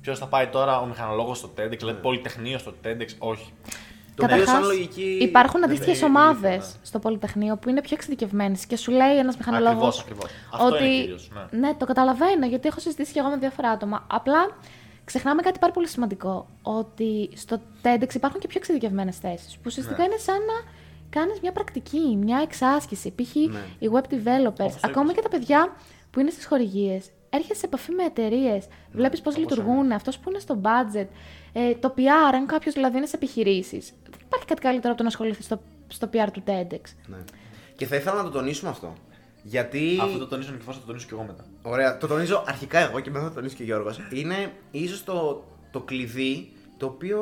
ποιος 0.00 0.18
θα 0.18 0.26
πάει 0.26 0.46
τώρα 0.46 0.80
ο 0.80 0.86
μηχανολόγος 0.86 1.38
στο 1.38 1.50
TEDx, 1.56 1.76
δηλαδή 1.78 2.00
πολυτεχνείο 2.00 2.58
στο 2.58 2.72
TEDx, 2.84 3.08
όχι. 3.18 3.52
Το 4.16 4.24
οποίο 4.24 4.36
Καταρχάς, 4.36 4.48
σαν 4.66 4.74
λογική. 4.76 5.18
υπάρχουν 5.22 5.60
δεν 5.60 5.68
αντίστοιχες 5.68 5.96
είναι 5.98 6.06
ομάδες 6.06 6.50
ηλίθιο, 6.52 6.72
ναι. 6.80 6.86
στο 6.86 6.98
Πολυτεχνείο 6.98 7.56
που 7.56 7.68
είναι 7.68 7.80
πιο 7.80 7.94
εξειδικευμένες 7.96 8.66
και 8.66 8.76
σου 8.76 8.90
λέει 8.90 9.16
ένας 9.18 9.36
μηχανολόγος. 9.36 10.00
Ακριβώς, 10.00 10.24
ακριβώς. 10.24 10.30
Αυτό 10.52 10.66
Ότι. 10.66 10.84
είναι 10.84 11.00
κυρίως, 11.00 11.30
ναι. 11.50 11.58
ναι, 11.58 11.74
το 11.74 11.84
καταλαβαίνω 11.86 12.46
γιατί 12.46 12.68
έχω 12.68 12.80
συζητήσει 12.80 13.12
και 13.12 13.18
εγώ 13.18 13.28
με 13.28 13.36
διάφορα 13.36 13.70
άτομα. 13.70 14.06
Απλά 14.10 14.56
ξεχνάμε 15.04 15.42
κάτι 15.42 15.58
πάρα 15.58 15.72
πολύ 15.72 15.88
σημαντικό. 15.88 16.46
Ότι 16.62 17.30
στο 17.34 17.60
TEDx 17.82 18.14
υπάρχουν 18.14 18.40
και 18.40 18.46
πιο 18.46 18.58
εξειδικευμένες 18.58 19.16
θέσεις. 19.18 19.54
Που 19.54 19.62
ουσιαστικά 19.66 19.98
Ναι. 19.98 20.04
είναι 20.04 20.16
σαν 20.16 20.34
να 20.36 20.70
κάνεις 21.20 21.40
μια 21.40 21.52
πρακτική, 21.52 22.16
μια 22.20 22.38
εξάσκηση. 22.42 23.10
Π.χ. 23.14 23.34
Ναι. 23.34 23.58
οι 23.78 23.88
web 23.92 24.12
developers, 24.14 24.60
Όπως 24.60 24.72
το 24.72 24.80
ακόμα 24.82 25.04
είπες. 25.10 25.14
και 25.14 25.22
τα 25.22 25.28
παιδιά 25.28 25.72
που 26.10 26.20
είναι 26.20 26.30
στις 26.30 26.46
χορηγίες. 26.46 27.10
Έρχεσαι 27.30 27.60
σε 27.60 27.66
επαφή 27.66 27.92
με 27.92 28.04
εταιρείες, 28.04 28.66
βλέπεις 28.92 29.20
πώς 29.20 29.34
όπως 29.36 29.48
λειτουργούν, 29.48 29.92
αυτός 29.92 30.18
που 30.18 30.30
είναι 30.30 30.38
στο 30.38 30.60
budget, 30.62 31.06
ε, 31.52 31.74
το 31.74 31.94
PR, 31.96 32.34
αν 32.34 32.46
κάποιος 32.46 32.74
δηλαδή 32.74 32.96
είναι 32.96 33.06
σε 33.06 33.16
επιχειρήσεις. 33.16 33.92
Δεν 34.28 34.38
υπάρχει 34.38 34.46
κάτι 34.46 34.60
καλύτερο 34.60 34.88
από 34.88 34.96
το 34.96 35.02
να 35.02 35.08
ασχοληθεί 35.08 35.42
στο, 35.42 35.62
στο 35.88 36.08
PR 36.12 36.28
του 36.32 36.42
TEDx. 36.46 36.80
Ναι. 37.06 37.16
Και 37.76 37.86
θα 37.86 37.96
ήθελα 37.96 38.16
να 38.16 38.22
το 38.22 38.30
τονίσουμε 38.30 38.70
αυτό. 38.70 38.94
Γιατί. 39.42 39.98
Αυτό 40.02 40.18
το 40.18 40.26
τονίζω 40.26 40.52
και 40.52 40.62
θα 40.64 40.72
το 40.72 40.86
τονίσω 40.86 41.06
και 41.06 41.14
εγώ 41.14 41.22
μετά. 41.22 41.44
Ωραία, 41.62 41.98
το 41.98 42.06
τονίζω 42.06 42.44
αρχικά 42.46 42.78
εγώ 42.78 43.00
και 43.00 43.10
μετά 43.10 43.22
θα 43.22 43.28
το 43.28 43.34
τονίσει 43.34 43.54
και 43.56 43.62
ο 43.62 43.64
Γιώργος. 43.64 43.98
Είναι 44.10 44.52
ίσως 44.70 45.04
το, 45.04 45.44
το 45.70 45.80
κλειδί 45.80 46.52
το 46.76 46.86
οποίο 46.86 47.20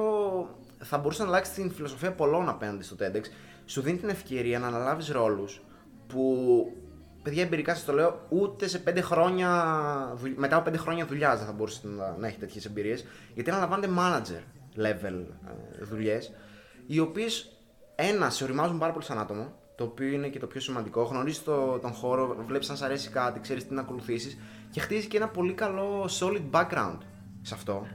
θα 0.79 0.99
μπορούσε 0.99 1.23
να 1.23 1.29
αλλάξει 1.29 1.53
την 1.53 1.71
φιλοσοφία 1.73 2.13
πολλών 2.13 2.49
απέναντι 2.49 2.83
στο 2.85 2.97
TEDx. 3.01 3.23
Σου 3.67 3.81
δίνει 3.81 3.99
την 3.99 4.09
ευκαιρία 4.09 4.59
να 4.59 4.67
αναλάβεις 4.67 5.09
ρόλους 5.09 5.61
που. 6.07 6.37
Παιδιά, 7.23 7.43
εμπειρικά 7.43 7.75
σας 7.75 7.85
το 7.85 7.93
λέω, 7.93 8.21
ούτε 8.29 8.69
σε 8.69 8.79
πέντε 8.79 9.01
χρόνια, 9.01 9.49
δουλ- 10.17 10.39
μετά 10.39 10.57
από 10.57 10.65
πέντε 10.65 10.77
χρόνια 10.77 11.07
δουλειάς 11.07 11.37
δεν 11.39 11.47
θα 11.47 11.53
μπορούσες 11.53 11.83
να, 11.83 12.17
να 12.19 12.27
έχεις 12.27 12.39
τέτοιες 12.39 12.65
εμπειρίες. 12.65 13.05
Γιατί 13.35 13.51
αναλαμβάνετε 13.51 13.93
manager 13.99 14.43
level 14.83 15.25
ε, 15.81 15.85
δουλειές, 15.85 16.33
οι 16.87 16.99
οποίες 16.99 17.49
ένα 17.95 18.30
σε 18.30 18.45
οριμάζουν 18.45 18.78
πάρα 18.78 18.93
πολύ 18.93 19.05
σαν 19.05 19.18
άτομο, 19.18 19.53
το 19.76 19.85
οποίο 19.85 20.09
είναι 20.09 20.28
και 20.28 20.39
το 20.39 20.47
πιο 20.47 20.61
σημαντικό. 20.61 21.03
Γνωρίζεις 21.03 21.43
το, 21.43 21.78
τον 21.78 21.93
χώρο, 21.93 22.37
βλέπεις 22.47 22.70
αν 22.70 22.76
σ' 22.76 22.82
αρέσει 22.82 23.11
κάτι, 23.11 23.41
ξέρεις 23.41 23.68
τι 23.68 23.74
να 23.74 23.80
ακολουθήσεις 23.80 24.39
και 24.70 24.80
χτίζεις 24.80 25.07
και 25.07 25.16
ένα 25.16 25.28
πολύ 25.28 25.53
καλό 25.53 26.09
solid 26.20 26.43
background 26.51 26.99
σε 27.43 27.55
αυτό. 27.55 27.87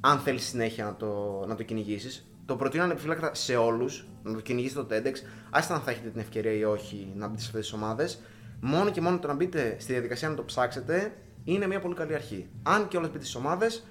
Αν 0.00 0.18
θέλεις 0.18 0.44
συνέχεια 0.44 0.84
να 0.84 0.96
το, 0.96 1.44
να 1.46 1.54
το 1.54 1.62
κυνηγήσεις. 1.62 2.24
Το 2.46 2.56
προτείνω 2.56 2.82
ανεπιφύλακτα 2.82 3.34
σε 3.34 3.56
όλους 3.56 4.06
να 4.22 4.34
το 4.34 4.40
κυνηγήσετε 4.40 4.82
το 4.82 5.08
TEDx, 5.08 5.14
άσχετα 5.50 5.74
αν 5.74 5.80
θα 5.80 5.90
έχετε 5.90 6.08
την 6.08 6.20
ευκαιρία 6.20 6.52
ή 6.52 6.64
όχι 6.64 7.12
να 7.16 7.26
μπείτε 7.26 7.40
σε 7.40 7.46
αυτές 7.46 7.60
τις 7.60 7.72
ομάδες. 7.72 8.20
Μόνο 8.60 8.90
και 8.90 9.00
μόνο 9.00 9.18
το 9.18 9.26
να 9.26 9.34
μπείτε 9.34 9.76
στη 9.78 9.92
διαδικασία 9.92 10.28
να 10.28 10.34
το 10.34 10.44
ψάξετε 10.44 11.16
είναι 11.44 11.66
μια 11.66 11.80
πολύ 11.80 11.94
καλή 11.94 12.14
αρχή. 12.14 12.48
Αν 12.62 12.88
και 12.88 12.96
όλε 12.96 13.06
μπείτε 13.06 13.24
στις 13.24 13.34
ομάδες, 13.34 13.84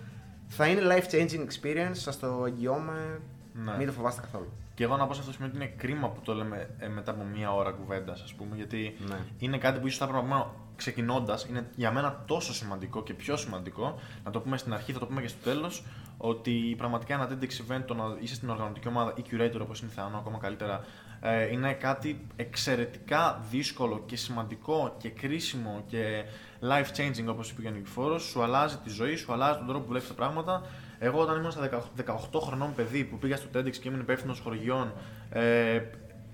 θα 0.47 0.67
είναι 0.67 0.81
life 0.83 1.13
changing 1.13 1.45
experience, 1.45 1.91
σας 1.91 2.19
το 2.19 2.43
εγγυώμαι. 2.47 3.21
Ναι. 3.53 3.77
Μην 3.77 3.87
το 3.87 3.93
φοβάστε 3.93 4.21
καθόλου. 4.21 4.51
Και 4.75 4.83
εγώ 4.83 4.97
να 4.97 5.07
πω 5.07 5.13
σε 5.13 5.19
αυτό 5.19 5.31
το 5.31 5.37
σημείο 5.37 5.51
ότι 5.53 5.63
είναι 5.63 5.73
κρίμα 5.77 6.09
που 6.09 6.21
το 6.23 6.33
λέμε 6.33 6.69
ε, 6.79 6.87
μετά 6.87 7.11
από 7.11 7.23
μία 7.23 7.53
ώρα 7.53 7.71
κουβέντας, 7.71 8.21
ας 8.21 8.33
πούμε, 8.33 8.55
γιατί 8.55 8.95
Ναι. 9.07 9.17
είναι 9.37 9.57
κάτι 9.57 9.79
που 9.79 9.87
ίσως 9.87 9.99
θα 9.99 10.05
έπρεπε 10.05 10.27
να 10.27 10.47
ξεκινώντας, 10.75 11.45
είναι 11.45 11.67
για 11.75 11.91
μένα 11.91 12.23
τόσο 12.27 12.53
σημαντικό 12.53 13.03
και 13.03 13.13
πιο 13.13 13.37
σημαντικό, 13.37 13.99
να 14.25 14.31
το 14.31 14.39
πούμε 14.39 14.57
στην 14.57 14.73
αρχή, 14.73 14.91
θα 14.93 14.99
το 14.99 15.05
πούμε 15.05 15.21
και 15.21 15.27
στο 15.27 15.43
τέλος, 15.43 15.83
ότι 16.17 16.75
πραγματικά 16.77 17.13
ένα 17.13 17.29
TEDx 17.29 17.71
event, 17.71 17.83
το 17.85 17.93
να 17.93 18.03
είσαι 18.19 18.35
στην 18.35 18.49
οργανωτική 18.49 18.87
ομάδα 18.87 19.13
ή 19.15 19.23
curator 19.31 19.59
όπως 19.61 19.81
είναι 19.81 19.91
Θεανό, 19.95 20.17
ακόμα 20.17 20.37
καλύτερα, 20.37 20.83
ε, 21.21 21.51
είναι 21.51 21.73
κάτι 21.73 22.27
εξαιρετικά 22.35 23.41
δύσκολο 23.49 24.03
και 24.05 24.15
σημαντικό 24.15 24.95
και 24.97 25.09
κρίσιμο 25.09 25.83
και 25.87 26.23
life 26.61 26.97
changing 26.97 27.27
όπως 27.29 27.49
είπε 27.51 27.61
και 27.61 27.67
ο 27.67 27.71
Νικηφόρος, 27.71 28.23
σου 28.23 28.43
αλλάζει 28.43 28.77
τη 28.77 28.89
ζωή, 28.89 29.15
σου 29.15 29.33
αλλάζει 29.33 29.57
τον 29.57 29.67
τρόπο 29.67 29.83
που 29.83 29.89
βλέπεις 29.89 30.07
τα 30.07 30.13
πράγματα. 30.13 30.61
Εγώ 30.99 31.19
όταν 31.21 31.37
ήμουν 31.37 31.51
στα 31.51 31.69
18 32.05 32.39
χρονών 32.41 32.75
παιδί 32.75 33.03
που 33.03 33.17
πήγα 33.17 33.35
στο 33.37 33.47
TEDx 33.55 33.71
και 33.71 33.87
ήμουν 33.87 33.99
υπεύθυνος 33.99 34.39
χορηγιών, 34.39 34.93
ε, 35.31 35.79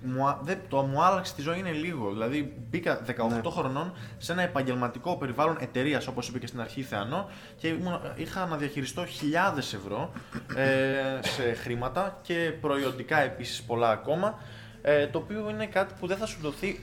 μου, 0.01 0.27
α- 0.27 0.39
δεν, 0.43 0.57
το 0.69 0.81
μου 0.81 1.03
άλλαξε 1.03 1.33
τη 1.35 1.41
ζωή 1.41 1.59
είναι 1.59 1.71
λίγο. 1.71 2.09
Δηλαδή 2.11 2.53
μπήκα 2.69 3.01
18 3.43 3.49
χρονών 3.49 3.93
σε 4.17 4.31
ένα 4.31 4.41
επαγγελματικό 4.41 5.17
περιβάλλον 5.17 5.57
εταιρείας, 5.59 6.07
όπως 6.07 6.27
είπε 6.27 6.39
και 6.39 6.47
στην 6.47 6.61
αρχή 6.61 6.81
Θεανό, 6.81 7.29
και 7.57 7.67
ήμουν, 7.67 7.99
είχα 8.15 8.45
να 8.45 8.57
διαχειριστώ 8.57 9.05
χιλιάδες 9.05 9.73
ευρώ 9.73 10.11
ε, 10.55 11.27
σε 11.27 11.53
χρήματα 11.53 12.19
και 12.21 12.51
προϊόντικά 12.61 13.17
επίσης 13.21 13.61
πολλά 13.63 13.89
ακόμα. 13.89 14.39
Ε, 14.81 15.07
το 15.07 15.17
οποίο 15.17 15.49
είναι 15.49 15.65
κάτι 15.65 15.93
που 15.99 16.07
δεν 16.07 16.17
θα 16.17 16.25
σου 16.25 16.37
δοθεί 16.41 16.79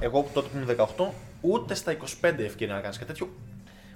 εγώ 0.00 0.22
που 0.22 0.30
τότε 0.34 0.48
που 0.48 0.56
ήμουν 0.58 0.86
18, 1.10 1.14
ούτε 1.40 1.74
στα 1.74 1.96
25 1.96 2.38
ευκαιρία 2.38 2.74
να 2.74 2.80
κάνεις 2.80 2.98
κάτι 2.98 3.10
τέτοιο, 3.12 3.28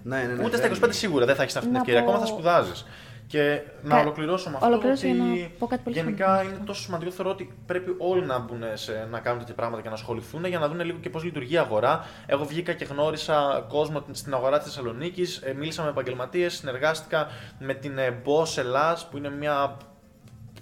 Ναι, 0.03 0.17
ναι, 0.17 0.33
ναι, 0.35 0.45
Ούτε 0.45 0.57
στα 0.57 0.69
δεν 0.69 0.79
25 0.85 0.89
σίγουρα 0.93 1.27
δεν 1.27 1.35
θα 1.37 1.43
έχεις 1.43 1.57
αυτή 1.57 1.69
την 1.69 1.77
Να 1.77 1.83
ευκαιρία. 1.83 2.03
πω- 2.05 2.09
Ακόμα 2.13 2.27
θα 2.27 2.33
σπουδάζεις. 2.33 2.87
Και 3.27 3.61
να 3.83 3.95
Κα- 3.95 4.01
ολοκληρώσω 4.01 4.49
με 4.51 4.55
αυτό. 4.57 4.69
Ολοκλήρωσε 4.69 5.07
ότι 5.07 5.17
για 5.17 5.25
να 5.43 5.49
πω 5.59 5.67
κάτι 5.67 5.83
πολύ 5.83 5.97
γενικά 5.97 6.27
σημαντικό. 6.27 6.55
είναι 6.55 6.65
τόσο 6.67 6.83
σημαντικό 6.83 7.11
θεωρώ 7.11 7.31
ότι 7.31 7.55
πρέπει 7.67 7.95
όλοι 7.99 8.27
να 8.27 8.39
μπουν 8.39 8.63
σε, 8.75 9.09
να 9.11 9.21
κάνουν 9.21 9.39
τέτοια 9.39 9.55
πράγματα 9.55 9.83
και 9.83 9.89
να 9.89 9.95
ασχοληθούν 9.95 10.45
για 10.45 10.59
να 10.59 10.69
δουν 10.69 10.81
λίγο 10.81 10.99
και 10.99 11.11
πώς 11.11 11.25
λειτουργεί 11.25 11.55
η 11.55 11.59
αγορά. 11.59 12.05
Εγώ 12.27 12.45
βγήκα 12.45 12.73
και 12.73 12.85
γνώρισα 12.85 13.65
κόσμο 13.69 14.05
στην 14.11 14.35
αγορά 14.35 14.57
της 14.59 14.67
Θεσσαλονίκης, 14.67 15.43
μίλησα 15.57 15.83
με 15.83 15.89
επαγγελματίες, 15.89 16.55
συνεργάστηκα 16.55 17.27
με 17.59 17.75
την 17.75 17.99
ε, 17.99 18.23
Boss 18.25 18.57
Ελλάς 18.59 19.09
που 19.09 19.17
είναι 19.17 19.31
μια 19.31 19.77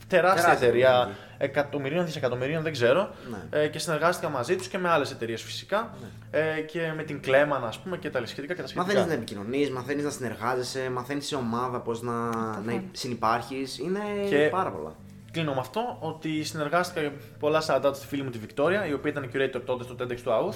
τεράστια 0.08 0.42
Τεράστια 0.42 0.66
εταιρεία 0.68 0.90
εταιρεία. 0.90 1.16
εκατομμυρίων, 1.38 2.04
δισεκατομμυρίων, 2.04 2.62
δεν 2.62 2.72
ξέρω. 2.72 3.10
Ναι. 3.30 3.60
Ε, 3.60 3.68
και 3.68 3.78
συνεργάστηκα 3.78 4.28
μαζί 4.28 4.56
τους 4.56 4.68
και 4.68 4.78
με 4.78 4.88
άλλες 4.88 5.10
εταιρείες 5.10 5.42
φυσικά. 5.42 5.94
Ε, 6.30 6.60
και 6.60 6.92
με 6.96 7.02
την 7.02 7.20
Κλέμαν, 7.20 7.64
ας 7.64 7.78
πούμε, 7.78 7.96
και 7.96 8.10
τα 8.10 8.26
σχετικά 8.26 8.54
και 8.54 8.60
τα 8.60 8.66
σχετικά. 8.68 8.86
Μαθαίνεις 8.86 9.08
να 9.08 9.14
επικοινωνείς, 9.14 9.70
μαθαίνεις 9.70 10.04
να 10.04 10.10
συνεργάζεσαι, 10.10 10.90
μαθαίνεις 10.90 11.26
σε 11.26 11.34
ομάδα 11.34 11.78
πώς 11.80 12.02
να, 12.02 12.28
να 12.64 12.82
συνεπάρχεις. 12.92 13.78
Είναι 13.78 14.00
Και- 14.28 14.48
πάρα 14.50 14.70
πολλά. 14.70 14.94
Κλείνω 15.30 15.52
με 15.54 15.60
αυτό 15.60 15.96
ότι 16.00 16.44
συνεργάστηκα 16.44 17.12
πολλά 17.38 17.62
shout 17.66 17.90
στη 17.94 18.06
φίλη 18.06 18.22
μου 18.22 18.30
τη 18.30 18.38
Βικτόρια, 18.38 18.86
η 18.86 18.92
οποία 18.92 19.10
ήταν 19.10 19.30
curator 19.34 19.62
τότε 19.64 19.84
στο 19.84 19.94
TEDx 20.00 20.20
του 20.20 20.30
AUTH 20.30 20.54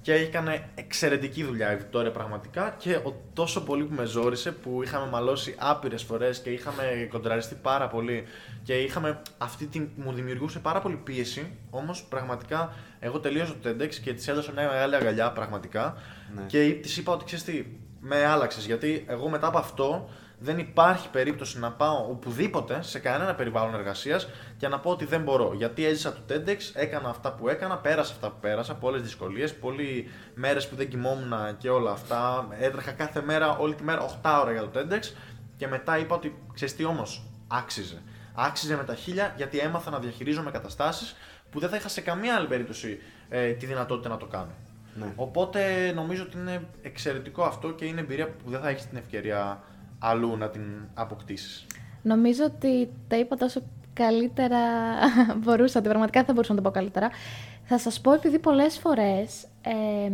και 0.00 0.12
έκανε 0.12 0.68
εξαιρετική 0.74 1.44
δουλειά 1.44 1.72
η 1.72 1.76
Βικτόρια 1.76 2.10
πραγματικά. 2.10 2.74
Και 2.78 2.94
ο 2.94 3.22
τόσο 3.32 3.62
πολύ 3.62 3.84
που 3.84 3.94
με 3.94 4.04
ζόρισε 4.04 4.52
που 4.52 4.82
είχαμε 4.82 5.06
μαλώσει 5.06 5.54
άπειρες 5.58 6.02
φορές 6.02 6.40
και 6.40 6.50
είχαμε 6.50 7.08
κοντραριστεί 7.10 7.54
πάρα 7.54 7.88
πολύ 7.88 8.24
και 8.62 8.74
είχαμε 8.74 9.22
αυτή 9.38 9.66
την, 9.66 9.88
μου 9.96 10.12
δημιουργούσε 10.12 10.58
πάρα 10.58 10.80
πολύ 10.80 10.96
πίεση. 10.96 11.56
Όμως 11.70 12.02
πραγματικά 12.08 12.72
εγώ 13.00 13.20
τελείωσα 13.20 13.54
το 13.62 13.70
TEDx 13.70 13.94
και 13.94 14.14
της 14.14 14.28
έδωσα 14.28 14.52
μια 14.52 14.68
μεγάλη 14.68 14.94
αγκαλιά 14.94 15.32
πραγματικά. 15.32 15.96
Ναι. 16.34 16.42
και 16.46 16.78
της 16.82 16.96
είπα 16.96 17.12
ότι 17.12 17.24
ξέρεις 17.24 17.44
τι, 17.44 17.64
με 18.00 18.24
άλλαξες 18.24 18.66
γιατί 18.66 19.04
εγώ 19.08 19.28
μετά 19.28 19.46
από 19.46 19.58
αυτό 19.58 20.10
δεν 20.38 20.58
υπάρχει 20.58 21.08
περίπτωση 21.08 21.58
να 21.58 21.72
πάω 21.72 22.06
οπουδήποτε 22.10 22.82
σε 22.82 22.98
κανένα 22.98 23.34
περιβάλλον 23.34 23.74
εργασίας 23.74 24.28
και 24.56 24.68
να 24.68 24.78
πω 24.80 24.90
ότι 24.90 25.04
δεν 25.04 25.22
μπορώ. 25.22 25.52
Γιατί 25.54 25.84
έζησα 25.84 26.12
το 26.12 26.20
TEDx, 26.28 26.56
έκανα 26.74 27.08
αυτά 27.08 27.32
που 27.32 27.48
έκανα, 27.48 27.76
πέρασα 27.76 28.12
αυτά 28.12 28.28
που 28.28 28.36
πέρασα, 28.40 28.74
πολλές 28.74 29.02
δυσκολίες, 29.02 29.54
πολλοί 29.54 30.10
μέρες 30.34 30.68
που 30.68 30.76
δεν 30.76 30.88
κοιμόμουν 30.88 31.32
και 31.58 31.70
όλα 31.70 31.90
αυτά. 31.90 32.48
Έτρεχα 32.58 32.92
κάθε 32.92 33.22
μέρα, 33.22 33.56
όλη 33.56 33.74
τη 33.74 33.82
μέρα 33.82 34.04
8 34.22 34.40
ώρα 34.42 34.52
για 34.52 34.68
το 34.68 34.80
TEDx 34.80 35.12
και 35.56 35.68
μετά 35.68 35.98
είπα 35.98 36.14
ότι 36.14 36.38
ξέρεις 36.54 36.76
τι 36.76 36.84
όμως, 36.84 37.22
άξιζε. 37.48 38.02
Άξιζε 38.34 38.76
με 38.76 38.84
τα 38.84 38.94
χίλια 38.94 39.34
γιατί 39.36 39.58
έμαθα 39.58 39.90
να 39.90 39.98
διαχειρίζομαι 39.98 40.50
καταστάσεις 40.50 41.16
που 41.50 41.60
δεν 41.60 41.68
θα 41.68 41.76
είχα 41.76 41.88
σε 41.88 42.00
καμία 42.00 42.34
άλλη 42.36 42.46
περίπτωση 42.46 43.00
ε, 43.28 43.50
τη 43.50 43.66
δυνατότητα 43.66 44.08
να 44.08 44.16
το 44.16 44.26
κάνω. 44.26 44.52
Ναι. 44.94 45.12
Οπότε 45.16 45.92
νομίζω 45.94 46.22
ότι 46.22 46.38
είναι 46.38 46.68
εξαιρετικό 46.82 47.42
αυτό 47.42 47.70
και 47.70 47.84
είναι 47.84 48.00
εμπειρία 48.00 48.28
που 48.28 48.50
δεν 48.50 48.60
θα 48.60 48.68
έχεις 48.68 48.86
την 48.86 48.96
ευκαιρία 48.96 49.62
αλλού 49.98 50.36
να 50.36 50.48
την 50.48 50.62
αποκτήσεις. 50.94 51.66
Νομίζω 52.02 52.44
ότι 52.44 52.90
τα 53.08 53.16
είπα 53.16 53.36
τόσο 53.36 53.62
καλύτερα 53.92 54.58
μπορούσα, 55.42 55.78
ότι 55.78 55.88
πραγματικά 55.88 56.18
δεν 56.18 56.28
θα 56.28 56.32
μπορούσα 56.32 56.54
να 56.54 56.62
το 56.62 56.68
πω 56.68 56.74
καλύτερα. 56.74 57.10
Θα 57.64 57.78
σας 57.78 58.00
πω 58.00 58.12
επειδή 58.12 58.38
πολλές 58.38 58.78
φορές 58.78 59.44
ε, 59.62 60.10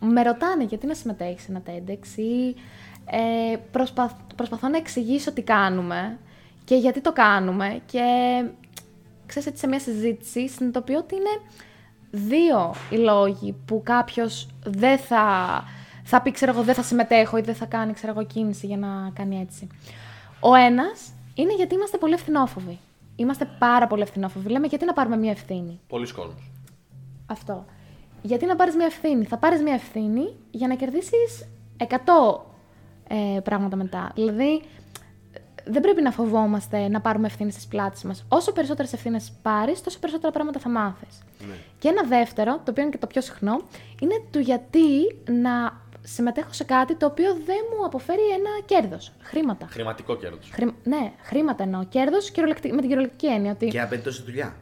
με 0.00 0.22
ρωτάνε 0.22 0.64
γιατί 0.64 0.86
να 0.86 0.94
συμμετέχεις 0.94 1.42
σε 1.42 1.50
ένα 1.50 1.62
TEDx 1.66 2.18
ή 2.18 2.54
ε, 3.06 3.56
προσπαθ, 3.70 4.12
προσπαθώ 4.36 4.68
να 4.68 4.76
εξηγήσω 4.76 5.32
τι 5.32 5.42
κάνουμε 5.42 6.18
και 6.64 6.74
γιατί 6.74 7.00
το 7.00 7.12
κάνουμε 7.12 7.80
και 7.86 8.02
ξέρεις 9.26 9.48
έτσι 9.48 9.60
σε 9.60 9.66
μια 9.66 9.80
συζήτηση 9.80 10.48
συνειδητοποιώ 10.48 10.98
ότι 10.98 11.14
είναι 11.14 11.40
δύο 12.10 12.74
οι 12.90 12.96
λόγοι 12.96 13.56
που 13.66 13.82
κάποιος 13.84 14.48
δεν 14.64 14.98
θα, 14.98 15.64
θα 16.04 16.22
πει 16.22 16.30
ξέρω 16.30 16.52
εγώ 16.52 16.62
δεν 16.62 16.74
θα 16.74 16.82
συμμετέχω 16.82 17.36
ή 17.36 17.40
δεν 17.40 17.54
θα 17.54 17.66
κάνει 17.66 17.92
ξέρω 17.92 18.12
εγώ 18.16 18.26
κίνηση 18.26 18.66
για 18.66 18.76
να 18.76 19.10
κάνει 19.14 19.40
έτσι. 19.40 19.66
Ο 20.40 20.54
ένας 20.54 21.12
είναι 21.34 21.54
γιατί 21.54 21.74
είμαστε 21.74 21.98
πολύ 21.98 22.12
ευθυνόφοβοι. 22.12 22.78
Είμαστε 23.16 23.48
πάρα 23.58 23.86
πολύ 23.86 24.02
ευθυνόφοβοι. 24.02 24.48
Λέμε 24.48 24.66
γιατί 24.66 24.84
να 24.84 24.92
πάρουμε 24.92 25.16
μια 25.16 25.30
ευθύνη; 25.30 25.80
Πολλοί 25.88 26.12
κόσμοι. 26.12 26.52
Αυτό. 27.26 27.64
Γιατί 28.22 28.46
να 28.46 28.56
πάρεις 28.56 28.74
μια 28.74 28.86
ευθύνη; 28.86 29.24
Θα 29.24 29.36
πάρεις 29.38 29.62
μια 29.62 29.74
ευθύνη 29.74 30.34
για 30.50 30.68
να 30.68 30.74
κερδίσεις 30.74 31.48
100 31.76 31.86
ε, 33.08 33.40
πράγματα 33.40 33.76
μετά. 33.76 34.10
Δηλαδή, 34.14 34.62
δεν 35.66 35.80
πρέπει 35.80 36.02
να 36.02 36.10
φοβόμαστε 36.10 36.88
να 36.88 37.00
πάρουμε 37.00 37.26
ευθύνη 37.26 37.50
στις 37.50 37.66
πλάτες 37.66 38.02
μας. 38.02 38.24
Όσο 38.28 38.52
περισσότερες 38.52 38.92
ευθύνες 38.92 39.32
πάρεις, 39.42 39.80
τόσο 39.80 39.98
περισσότερα 39.98 40.32
πράγματα 40.32 40.58
θα 40.58 40.68
μάθεις. 40.68 41.22
Και 41.78 41.88
ένα 41.88 42.02
δεύτερο, 42.02 42.52
το 42.52 42.70
οποίο 42.70 42.82
είναι 42.82 42.92
και 42.92 42.98
το 42.98 43.06
πιο 43.06 43.20
συχνό, 43.20 43.60
είναι 44.00 44.14
του 44.30 44.38
γιατί 44.38 45.16
να 45.30 45.82
συμμετέχω 46.06 46.52
σε 46.52 46.64
κάτι 46.64 46.94
το 46.94 47.06
οποίο 47.06 47.32
δεν 47.32 47.58
μου 47.76 47.84
αποφέρει 47.84 48.28
ένα 48.28 48.50
κέρδος. 48.64 49.12
Χρήματα. 49.20 49.66
Χρηματικό 49.70 50.16
κέρδος. 50.16 50.50
Χρη... 50.52 50.74
Ναι, 50.84 51.12
χρήματα 51.22 51.62
εννοώ. 51.62 51.84
Κέρδος 51.84 52.30
με 52.30 52.54
την 52.54 52.80
κυριολεκτική 52.80 53.26
έννοια. 53.26 53.52
Ότι 53.52 53.66
Και 53.66 53.80
απαιτεί 53.80 54.02
τόση 54.02 54.22
δουλειά. 54.22 54.56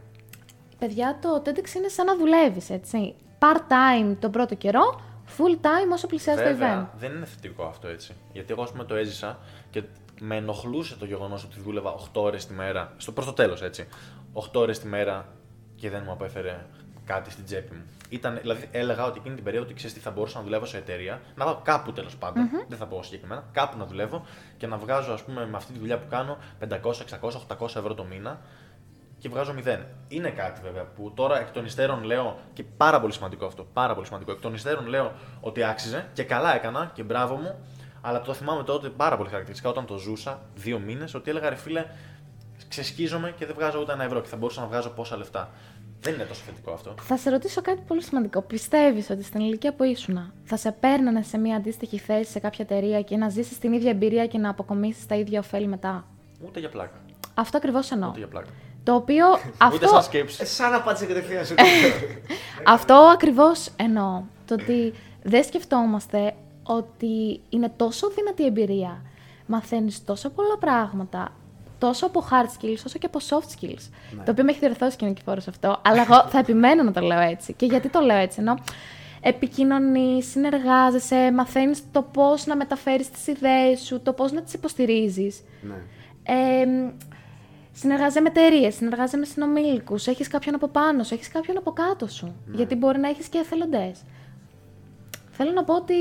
παιδιά, 0.79 1.19
το 1.23 1.43
TEDx 1.45 1.75
είναι 1.75 1.89
σαν 1.89 2.07
να 2.07 2.17
δουλεύεις, 2.17 2.71
έτσι. 2.71 3.15
Part-time 3.39 4.17
τον 4.19 4.31
πρώτο 4.31 4.55
καιρό, 4.55 5.01
full-time 5.39 5.93
όσο 5.93 6.07
πλησιάζει 6.07 6.43
το 6.43 6.49
event. 6.49 6.53
Βέβαια, 6.53 6.93
δεν 6.97 7.13
είναι 7.13 7.27
θετικό 7.27 7.65
αυτό 7.65 7.89
έτσι. 7.89 8.13
Γιατί 8.33 8.53
εγώ, 8.53 8.63
ας 8.63 8.71
πούμε, 8.71 8.85
το 8.85 8.95
έζησα 8.95 9.39
και 9.71 9.83
με 10.21 10.37
ενοχλούσε 10.37 10.97
το 10.97 11.05
γεγονός 11.05 11.45
ότι 11.45 11.61
δούλευα 11.61 11.95
8 11.95 12.23
ώρες 12.23 12.47
τη 12.47 12.55
μέρα. 12.55 12.95
Στο 12.97 13.13
προς 13.13 13.27
το 13.27 13.33
τέλος, 13.33 13.63
έτσι. 13.63 13.89
8 14.33 14.61
ώρες 14.61 14.79
τη 14.79 14.87
μέρα 14.87 15.29
και 15.77 15.91
δεν 15.91 16.03
μου 16.05 16.13
απέφερε 16.13 16.67
κάτι 17.05 17.31
στην 17.31 17.45
τσέπη 17.45 17.75
μου. 17.75 17.83
Ήταν, 18.09 18.39
δηλαδή, 18.41 18.69
έλεγα 18.71 19.05
ότι 19.05 19.19
εκείνη 19.19 19.35
την 19.35 19.45
περίοδο 19.45 19.67
ότι 19.67 19.75
ξέρεις 19.75 19.95
τι 19.95 20.01
θα 20.01 20.11
μπορούσα 20.11 20.39
να 20.39 20.45
δουλεύω 20.45 20.65
σε 20.65 20.77
εταιρεία, 20.77 21.21
να 21.35 21.45
πάω 21.45 21.61
κάπου 21.63 21.93
τέλος 21.93 22.17
πάντων, 22.17 22.51
δεν 22.69 22.79
θα 22.79 22.87
πω 22.87 23.03
συγκεκριμένα, 23.03 23.45
κάπου 23.53 23.79
να 23.79 23.87
δουλεύω 23.87 24.27
και 24.57 24.67
να 24.67 24.77
βγάζω, 24.77 25.13
ας 25.13 25.23
πούμε, 25.23 25.47
με 25.47 25.57
αυτή 25.57 25.73
τη 25.73 25.79
δουλειά 25.79 25.99
που 25.99 26.07
κάνω 26.11 26.39
500, 26.61 26.69
600, 27.21 27.57
800 27.59 27.67
ευρώ 27.77 27.95
το 27.95 28.05
μήνα 28.05 28.41
και 29.23 29.29
βγάζω 29.29 29.53
μηδέν. 29.53 29.87
Είναι 30.09 30.31
κάτι 30.31 30.61
βέβαια 30.63 30.85
που 30.85 31.13
τώρα 31.15 31.41
εκ 31.41 31.51
των 31.51 31.65
υστέρων 31.65 32.03
λέω 32.03 32.39
και 32.53 32.63
πάρα 32.63 33.01
πολύ 33.01 33.13
σημαντικό 33.13 33.47
αυτό. 33.47 33.67
Πάρα 33.73 33.95
πολύ 33.95 34.07
σημαντικό. 34.07 34.33
Εκ 34.33 34.41
των 34.41 34.55
υστέρων 34.55 34.87
λέω 34.87 35.13
ότι 35.41 35.65
άξιζε 35.65 36.09
και 36.13 36.23
καλά 36.23 36.55
έκανα 36.55 36.91
και 36.95 37.03
μπράβο 37.03 37.35
μου. 37.35 37.59
Αλλά 38.01 38.21
το 38.21 38.35
θυμάμαι 38.35 38.63
τότε 38.63 38.89
πάρα 38.89 39.17
πολύ 39.17 39.29
χαρακτηριστικά 39.29 39.71
όταν 39.71 39.87
το 39.87 39.97
ζούσα 39.97 40.41
δύο 40.55 40.79
μήνες 40.79 41.15
ότι 41.15 41.31
έλεγα 41.31 41.49
ρε 41.49 41.55
φίλε, 41.55 41.87
ξεσκίζομαι 42.69 43.31
και 43.31 43.47
δεν 43.47 43.55
βγάζω 43.55 43.81
ούτε 43.81 43.93
ένα 43.93 44.05
ευρώ 44.05 44.21
και 44.21 44.29
θα 44.29 44.37
μπορούσα 44.37 44.61
να 44.61 44.67
βγάζω 44.67 44.91
πόσα 44.91 45.17
λεφτά. 45.17 45.51
Δεν 46.03 46.15
είναι 46.15 46.25
τόσο 46.25 46.43
θετικό 46.47 46.73
αυτό. 46.73 46.95
Θα 47.01 47.17
σε 47.17 47.31
ρωτήσω 47.31 47.61
κάτι 47.61 47.83
πολύ 47.87 48.03
σημαντικό. 48.03 48.43
Πιστεύεις 48.43 49.11
ότι 49.11 49.23
στην 49.23 49.41
ηλικία 49.41 49.75
που 49.75 49.85
ήσουν 49.85 50.33
θα 50.45 50.57
σε 50.57 50.73
παίρνανε 50.73 51.23
σε 51.23 51.39
μια 51.39 51.57
αντίστοιχη 51.57 51.99
θέση 51.99 52.31
σε 52.31 52.39
κάποια 52.39 52.65
εταιρεία 52.71 53.03
και 53.03 53.17
να 53.17 53.29
ζήσεις 53.29 53.59
την 53.59 53.73
ίδια 53.73 53.91
εμπειρία 53.91 54.27
και 54.27 54.39
να 54.39 54.51
αποκομίσεις 54.51 55.07
τα 55.07 55.15
ίδια 55.15 55.39
ωφέλη 55.39 55.67
μετά; 55.67 56.07
Ούτε 56.47 56.61
για 56.61 56.69
πλάκα. 56.69 57.01
Αυτό 57.35 57.57
ακριβώς 57.57 57.91
εννοώ. 57.91 58.09
Ούτε 58.09 58.19
για 58.19 58.29
πλάκα. 58.29 58.49
Το 58.83 58.95
οποίο 58.95 59.27
Ούτε 59.31 59.53
αυτό, 59.59 59.87
σαν 59.89 60.03
σκέψη. 60.03 60.43
Ε, 60.43 60.45
Σαν 60.45 60.71
να 60.71 60.81
πάτησε 60.83 61.07
κατευθείαν 61.07 61.45
σε 61.45 61.55
αυτό 62.67 62.95
ακριβώς 62.95 63.71
εννοώ. 63.77 64.23
Το 64.47 64.55
ότι 64.55 64.95
δεν 65.23 65.45
σκεφτόμαστε 65.45 66.35
ότι 66.63 67.41
είναι 67.49 67.73
τόσο 67.77 68.11
δυνατή 68.11 68.47
εμπειρία. 68.47 69.03
Μαθαίνεις 69.47 70.05
τόσο 70.05 70.31
πολλά 70.31 70.59
πράγματα. 70.59 71.33
Τόσο 71.83 72.07
από 72.07 72.27
hard 72.31 72.65
skills 72.65 72.83
όσο 72.87 72.99
και 72.99 73.07
από 73.07 73.19
soft 73.29 73.65
skills. 73.65 73.91
Το 74.25 74.31
οποίο 74.31 74.45
με 74.45 74.51
έχει 74.51 74.59
διορθώσει 74.59 74.97
και 74.97 75.05
ο 75.05 75.33
αυτό. 75.33 75.81
Αλλά 75.85 76.03
εγώ 76.03 76.29
θα 76.29 76.39
επιμένω 76.39 76.83
να 76.83 76.93
το 76.93 77.01
λέω 77.01 77.21
έτσι. 77.21 77.53
Και 77.53 77.67
γιατί 77.67 77.89
το 77.89 78.01
λέω 78.01 78.17
έτσι, 78.17 78.41
ενώ 78.41 78.55
επικοινωνείς, 79.21 80.31
συνεργάζεσαι, 80.31 81.33
μαθαίνεις 81.33 81.83
το 81.93 82.03
πώς 82.03 82.47
να 82.47 82.57
μεταφέρεις 82.57 83.11
τις 83.11 83.27
ιδέες 83.27 83.81
σου, 83.81 84.01
το 84.01 84.13
πώς 84.13 84.33
να 84.33 84.43
τις 84.43 84.53
υποστηρίζεις. 84.53 85.43
Ναι. 85.61 85.75
Ε, 86.23 86.93
συνεργάζεσαι 87.73 88.21
με 88.21 88.29
εταιρείες, 88.29 88.75
συνεργάζεσαι 88.75 89.17
με 89.17 89.25
συνομήλικους, 89.25 90.07
έχεις 90.07 90.29
κάποιον 90.29 90.55
από 90.55 90.69
πάνω 90.69 91.03
σου, 91.03 91.15
έχεις 91.15 91.29
κάποιον 91.29 91.57
από 91.57 91.73
κάτω 91.73 92.09
σου. 92.09 92.35
Γιατί 92.53 92.75
μπορεί 92.75 92.99
να 92.99 93.09
έχεις 93.09 93.29
και 93.29 93.39
εθελοντές. 93.39 94.03
Θέλω 95.31 95.51
να 95.51 95.65
πω 95.65 95.75
ότι 95.75 95.95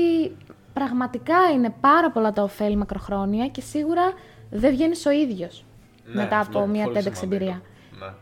πραγματικά 0.72 1.38
είναι 1.54 1.74
πάρα 1.80 2.10
πολλά 2.10 2.32
τα 2.32 2.42
ωφέλη 2.42 2.76
μακροχρόνια 2.76 3.48
και 3.48 3.60
σίγουρα 3.60 4.02
δεν 4.50 4.70
βγαίνεις 4.70 5.06
ο 5.06 5.10
ίδιος 5.10 5.64
Ναι, 6.04 6.22
μετά 6.22 6.38
αυτό 6.38 6.58
από 6.58 6.66
μια 6.66 6.84
πολύ 6.84 6.96
TEDx 6.98 7.02
σημαντικό. 7.02 7.24
εμπειρία. 7.34 7.62
Ναι. 7.98 8.12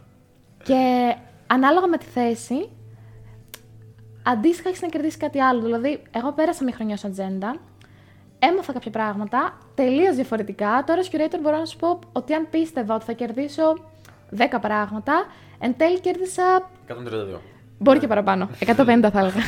Και 0.62 1.14
ανάλογα 1.46 1.86
με 1.86 1.96
τη 1.98 2.04
θέση, 2.04 2.68
αντίστοιχα 4.22 4.68
έχεις 4.68 4.80
να 4.82 4.88
κερδίσεις 4.88 5.16
κάτι 5.16 5.40
άλλο. 5.40 5.60
Δηλαδή, 5.60 6.02
εγώ 6.10 6.32
πέρασα 6.32 6.64
μια 6.64 6.74
χρονιά 6.74 6.96
στο 6.96 7.06
ατζέντα, 7.06 7.56
έμαθα 8.38 8.72
κάποια 8.72 8.90
πράγματα 8.90 9.58
τελείως 9.74 10.14
διαφορετικά. 10.14 10.84
Τώρα, 10.86 11.00
ως 11.00 11.10
curator, 11.12 11.38
μπορώ 11.42 11.56
να 11.58 11.64
σου 11.64 11.76
πω 11.76 11.98
ότι 12.12 12.34
αν 12.34 12.46
πίστευα 12.50 12.94
ότι 12.94 13.04
θα 13.04 13.12
κερδίσω 13.12 13.62
10 14.36 14.44
πράγματα, 14.60 15.12
εν 15.58 15.76
τέλει 15.76 16.00
κέρδισα. 16.00 16.70
132. 16.88 17.38
Μπορεί 17.78 17.98
και 17.98 18.06
παραπάνω. 18.06 18.48
150 18.66 19.08
θα 19.12 19.18
έλεγα. 19.18 19.40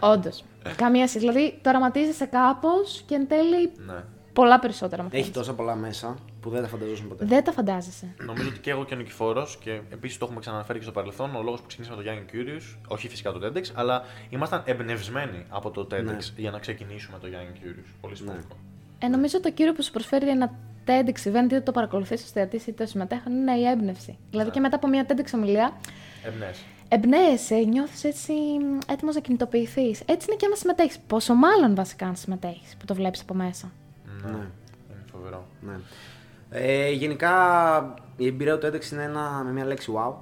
Όντως. 0.00 0.44
Καμία 0.76 1.06
σχέση. 1.08 1.18
Δηλαδή, 1.26 1.58
το 1.62 1.68
οραματίζεσαι 1.70 2.26
κάπως 2.26 3.02
και 3.06 3.14
εν 3.14 3.28
τέλει 3.28 3.72
Ναι. 3.86 3.94
Πολλά 4.36 4.58
περισσότερα 4.58 5.02
μαθαίνεις. 5.02 5.24
Έχει 5.24 5.34
τόσα 5.34 5.54
πολλά 5.54 5.74
μέσα 5.74 6.16
που 6.40 6.50
δεν 6.50 6.62
τα 6.62 6.68
φανταζόσουν 6.68 7.08
ποτέ. 7.08 7.24
Δεν 7.24 7.44
τα 7.44 7.52
φαντάζεσαι. 7.52 8.14
Νομίζω 8.24 8.48
ότι 8.48 8.58
και 8.58 8.70
εγώ 8.70 8.84
και 8.84 8.94
ο 8.94 8.96
Νικηφόρο, 8.96 9.46
και 9.60 9.80
επίσης 9.90 10.18
το 10.18 10.24
έχουμε 10.24 10.40
ξαναναφέρει 10.40 10.78
και 10.78 10.84
στο 10.84 10.92
παρελθόν, 10.92 11.36
ο 11.36 11.42
λόγος 11.42 11.60
που 11.60 11.66
ξεκινήσαμε 11.66 12.02
το 12.02 12.10
Young 12.10 12.18
and 12.18 12.34
Curious, 12.34 12.76
όχι 12.88 13.08
φυσικά 13.08 13.32
το 13.32 13.40
TEDx, 13.46 13.62
αλλά 13.74 14.02
ήμασταν 14.28 14.62
εμπνευσμένοι 14.64 15.44
από 15.48 15.70
το 15.70 15.86
TEDx 15.90 16.02
Ναι. 16.04 16.16
για 16.36 16.50
να 16.50 16.58
ξεκινήσουμε 16.58 17.18
το 17.18 17.26
Young 17.30 17.52
and 17.52 17.66
Curious. 17.66 17.90
Πολύ 18.00 18.16
σημαντικό. 18.16 18.56
Ε, 18.98 19.08
νομίζω 19.08 19.40
το 19.40 19.50
κύριο 19.52 19.72
που 19.72 19.82
σου 19.82 19.90
προσφέρει 19.90 20.28
ένα 20.28 20.54
TEDx 20.86 21.28
event, 21.28 21.44
είτε 21.44 21.60
το 21.60 21.72
παρακολουθείς 21.72 22.22
ω 22.22 22.26
θεατή 22.32 22.62
είτε 22.66 22.82
ω 22.82 22.86
συμμετέχον, 22.86 23.32
είναι 23.32 23.52
η 23.56 23.64
έμπνευση. 23.66 24.18
Δηλαδή 24.30 24.50
και 24.50 24.60
μετά 24.60 24.76
από 24.76 24.88
μια 24.88 25.06
TEDx 25.08 25.24
ομιλία, 25.34 25.72
Εμπνέεσαι. 26.24 26.62
εμπνέεσαι, 26.88 27.54
νιώθεις 27.54 28.04
έτσι 28.04 28.32
έτοιμος 28.90 29.14
να 29.14 29.20
κινητοποιηθείς. 29.20 30.00
Έτσι 30.00 30.26
είναι 30.28 30.36
και 30.36 30.46
άμα 30.46 30.56
συμμετέχεις. 30.56 30.98
Πόσο 31.06 31.34
μάλλον 31.34 31.74
βασικά 31.74 32.06
αν 32.06 32.16
συμμετέχεις, 32.16 32.76
που 32.78 32.84
το 32.84 32.94
βλέπεις 32.94 33.20
από 33.20 33.34
μέσα. 33.34 33.70
Ναι. 34.26 34.32
Ναι. 34.32 34.46
Είναι 34.90 35.04
φοβερό. 35.12 35.46
Ναι. 35.60 35.74
Ε, 36.50 36.90
γενικά 36.90 37.32
η 38.16 38.26
εμπειρία 38.26 38.58
του 38.58 38.66
TEDx 38.66 38.92
είναι 38.92 39.02
ένα, 39.02 39.42
με 39.44 39.52
μια 39.52 39.64
λέξη 39.64 39.92
wow. 39.96 40.12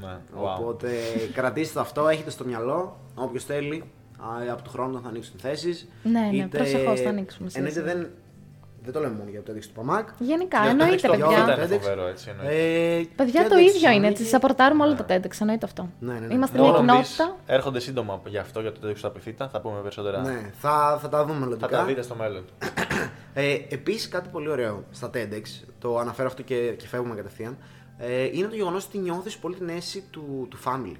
Ναι. 0.00 0.16
Wow. 0.36 0.58
Οπότε 0.58 0.88
κρατήστε 1.36 1.74
το 1.74 1.80
αυτό, 1.80 2.08
έχετε 2.08 2.30
στο 2.30 2.44
μυαλό. 2.44 2.96
Όποιος 3.14 3.44
θέλει, 3.44 3.84
α, 4.18 4.52
από 4.52 4.62
του 4.62 4.70
χρόνου 4.70 5.00
θα 5.02 5.08
ανοίξουν 5.08 5.38
θέσεις. 5.38 5.88
Ναι, 6.02 6.30
ναι, 6.32 6.46
προσεχώς 6.46 7.00
θα 7.00 7.08
ανοίξουμε 7.08 7.48
σιγά 7.50 7.66
Εννοείται 7.66 7.90
σιγά. 7.90 8.00
δεν, 8.02 8.10
δεν 8.92 8.92
το 8.92 9.00
λέμε 9.08 9.18
μόνο 9.18 9.30
για 9.30 9.42
το 9.42 9.52
TEDx 9.52 9.60
του 9.60 9.72
ΠΑΜΑΚ. 9.74 10.08
Γενικά, 10.18 10.58
Για 10.62 10.76
το 10.76 10.82
εννοείται, 10.84 10.94
TEDx 11.08 11.10
το 11.10 11.10
παιδιά. 11.10 11.26
αυτό 11.38 11.52
ήταν 11.52 11.64
TEDx. 11.64 11.80
φοβερό, 11.80 12.06
έτσι 12.06 12.28
εννοείται. 12.30 12.54
Ε, 12.98 13.04
Παιδιά, 13.16 13.44
TEDx 13.46 13.48
το 13.48 13.58
ίδιο 13.58 13.78
είναι. 13.78 13.88
ανοίγει- 13.88 14.10
Έτσι, 14.10 14.24
σαπορτάρουμε 14.24 14.84
όλα 14.84 14.94
τα 14.94 15.04
TEDx, 15.08 15.30
εννοείται 15.40 15.66
αυτό. 15.66 15.88
Ναι, 15.98 16.12
ναι, 16.12 16.26
ναι. 16.26 16.34
Είμαστε 16.34 16.58
Τώρα 16.58 16.82
μια 16.82 16.92
να 16.92 16.98
δεις, 16.98 17.08
κοινότητα. 17.16 17.36
Έρχονται 17.54 17.80
σύντομα 17.80 18.20
για 18.26 18.40
αυτό, 18.40 18.60
για 18.60 18.72
το 18.72 18.80
TEDx 18.88 18.94
του 19.00 19.06
Απιθύτα, 19.06 19.48
θα 19.48 19.60
πούμε 19.60 19.80
περισσότερα. 19.80 20.20
Ναι, 20.20 20.50
θα, 20.58 20.98
θα 21.02 21.08
τα 21.08 21.20
δούμε 21.22 21.32
Θα 21.34 21.38
μελλοντικά. 21.40 21.68
τα 21.68 21.84
δείτε 21.84 22.02
στο 22.02 22.14
μέλλον. 22.14 22.44
Ε, 23.34 23.52
Επίσης, 23.68 24.08
κάτι 24.08 24.28
πολύ 24.28 24.48
ωραίο 24.48 24.84
στα 24.90 25.10
TEDx, 25.14 25.42
το 25.78 25.98
αναφέρω 25.98 26.28
αυτό 26.28 26.42
και, 26.42 26.54
και 26.78 26.86
φεύγουμε 26.86 27.14
κατευθείαν, 27.14 27.56
ε, 27.98 28.24
είναι 28.32 28.46
το 28.46 28.54
γεγονός 28.54 28.84
ότι 28.84 28.98
νιώθεις 28.98 29.36
πολύ 29.36 29.54
την 29.54 29.68
αίσθηση 29.68 30.04
του, 30.10 30.46
του 30.50 30.58
family 30.64 30.96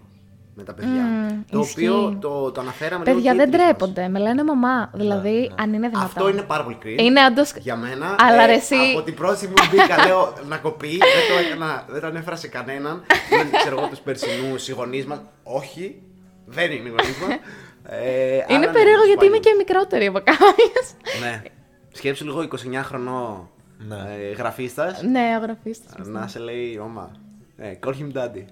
με 0.58 0.64
τα 0.64 0.74
παιδιά. 0.74 0.90
Μμμ, 1.02 1.42
το 1.50 1.58
ισχύει. 1.60 1.88
οποίο 1.88 2.18
το, 2.20 2.50
το 2.52 2.60
αναφέραμε 2.60 3.04
λίγο 3.04 3.16
Παιδιά 3.16 3.32
και 3.32 3.38
δεν 3.38 3.50
τρεις 3.50 3.60
μας. 3.62 3.68
τρέπονται. 3.76 4.08
Με 4.08 4.18
λένε 4.18 4.44
μαμά. 4.44 4.90
Δηλαδή, 4.94 5.52
αν 5.58 5.72
είναι 5.72 5.88
δυνατόν. 5.88 6.06
Αυτό 6.06 6.28
είναι 6.28 6.42
πάρα 6.42 6.62
πολύ 6.64 6.78
cringe. 6.84 7.00
Είναι 7.00 7.20
όντως. 7.26 7.52
Για 7.58 7.76
μένα, 7.76 8.16
Αλλά 8.18 8.42
ε, 8.42 8.46
ρε 8.46 8.52
εσύ- 8.52 8.74
από 8.94 9.02
την 9.02 9.14
πρώτη 9.14 9.36
στιγμή 9.36 9.54
που 9.54 9.66
μπήκα, 9.70 10.06
λέω 10.06 10.32
να 10.48 10.56
κοπεί, 10.56 10.88
δεν 10.88 11.24
το, 11.30 11.46
έκανα, 11.46 11.84
δεν 11.88 12.00
το 12.00 12.06
ανέφερα 12.06 12.36
σε 12.36 12.48
κανέναν. 12.48 13.02
Δεν 13.30 13.50
ξέρω 13.60 13.78
εγώ 13.78 13.88
τους 13.88 13.98
περσινούς 13.98 14.68
οι 14.68 14.72
γονείς 14.72 15.06
μας. 15.06 15.20
Όχι, 15.42 16.02
δεν 16.46 16.70
είναι 16.70 16.88
οι 16.88 16.92
γονείς 16.96 17.16
μας. 17.20 17.38
Ε, 17.90 18.34
Είναι 18.34 18.44
αλλά 18.48 18.58
ναι, 18.58 18.66
περίεργο 18.72 18.98
τους 19.00 19.06
γιατί 19.06 19.26
είμαι 19.26 19.36
παλιούς. 19.38 19.46
και 19.46 19.54
μικρότερη 19.56 20.06
από 20.06 20.18
κάποιες. 20.18 20.86
Ναι. 21.20 21.42
Σκέψου 21.92 22.24
λίγο 22.24 22.40
29 22.42 22.82
χρονών 22.82 23.48
Ναι. 23.88 23.96
ε, 23.96 24.32
γραφίστας, 24.32 25.02
ναι, 25.02 25.36
ο 25.40 25.42
γραφίστης. 25.42 26.06
να 26.06 26.26
σε 26.26 26.38
λέει 26.38 26.78
Ωμα. 26.82 27.10
Ε, 27.56 27.72
call 27.86 27.90
him 27.92 28.12
daddy. 28.18 28.44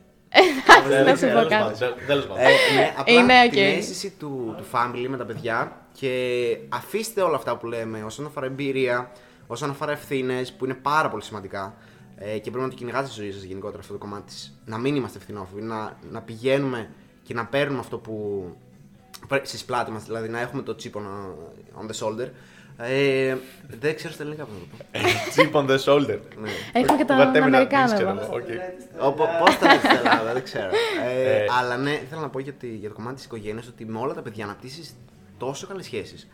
Να 1.04 1.16
σου 1.16 1.26
πω 1.26 1.26
Τέλος 1.26 1.48
κάτι. 1.48 1.78
πάντων, 1.78 1.94
τέλος 2.06 2.26
πάντων. 2.26 2.42
Ε, 2.42 2.74
ναι, 2.74 2.94
απλά 2.96 3.14
Είναι 3.14 3.42
οκ. 3.44 3.50
την 3.50 3.62
αίσθηση 3.62 4.10
του, 4.10 4.54
του 4.56 4.64
family 4.72 5.06
με 5.08 5.16
τα 5.16 5.24
παιδιά 5.24 5.86
και 5.92 6.56
αφήστε 6.68 7.20
όλα 7.22 7.36
αυτά 7.36 7.56
που 7.56 7.66
λέμε 7.66 8.02
όσον 8.02 8.26
αφορά 8.26 8.46
εμπειρία, 8.46 9.10
όσον 9.46 9.70
αφορά 9.70 9.92
ευθύνες 9.92 10.52
που 10.52 10.64
είναι 10.64 10.74
πάρα 10.74 11.08
πολύ 11.08 11.22
σημαντικά 11.22 11.76
ε, 12.16 12.38
και 12.38 12.50
πρέπει 12.50 12.64
να 12.64 12.70
το 12.70 12.76
κυνηγάτε 12.76 13.06
στη 13.06 13.20
ζωή 13.20 13.32
σας 13.32 13.42
γενικότερα 13.42 13.78
αυτό 13.80 13.92
το 13.92 13.98
κομμάτι 13.98 14.22
της. 14.26 14.58
Να 14.64 14.78
μην 14.78 14.96
είμαστε 14.96 15.18
ευθυνόφοβοι, 15.18 15.62
να, 15.62 15.96
να 16.10 16.20
πηγαίνουμε 16.20 16.90
και 17.22 17.34
να 17.34 17.46
παίρνουμε 17.46 17.78
αυτό 17.80 17.98
που, 17.98 18.44
Στις 19.42 19.64
πλάτες 19.64 19.90
μας, 19.90 20.04
δηλαδή 20.04 20.28
να 20.28 20.40
έχουμε 20.40 20.62
το 20.62 20.76
chip 20.82 20.90
on, 20.96 21.02
on 21.82 21.90
the 21.90 22.06
shoulder. 22.06 22.28
Ε, 22.78 23.36
δεν 23.80 23.94
ξέρω 23.96 24.12
στα 24.12 24.22
ελληνικά 24.22 24.44
πώς 24.44 24.54
να 24.54 24.60
το 24.60 24.66
πω. 24.78 24.84
Chip 25.36 25.52
on 25.66 25.70
the 25.70 25.78
shoulder. 25.84 26.18
Ναι. 26.40 26.50
Έχουμε 26.72 26.96
και 26.96 27.04
τον 27.04 27.16
Whatever 27.18 27.34
that 27.34 27.38
means, 27.38 27.42
Αμερικάνο 27.42 27.94
ξέρω 27.94 28.08
εδώ. 28.10 28.20
εγώ. 28.20 28.34
Οκ. 28.36 29.16
Πώς 29.16 29.54
θα 29.56 29.72
είναι 29.72 29.78
στην 29.84 29.96
Ελλάδα, 29.96 30.32
δεν 30.32 30.42
ξέρω. 30.42 30.70
Ε, 31.06 31.34
Ε. 31.42 31.44
αλλά 31.60 31.76
ναι, 31.76 31.90
ήθελα 31.90 32.20
να 32.20 32.28
πω 32.28 32.38
για, 32.38 32.52
τη- 32.52 32.74
για 32.76 32.88
το 32.88 32.94
κομμάτι 32.94 33.14
της 33.16 33.24
οικογένειας 33.24 33.66
ότι 33.68 33.84
με 33.84 33.98
όλα 33.98 34.14
τα 34.14 34.22
παιδιά 34.22 34.44
αναπτύσσεις 34.44 34.96
τόσο 35.38 35.66
καλές 35.66 35.84
σχέσεις. 35.84 36.28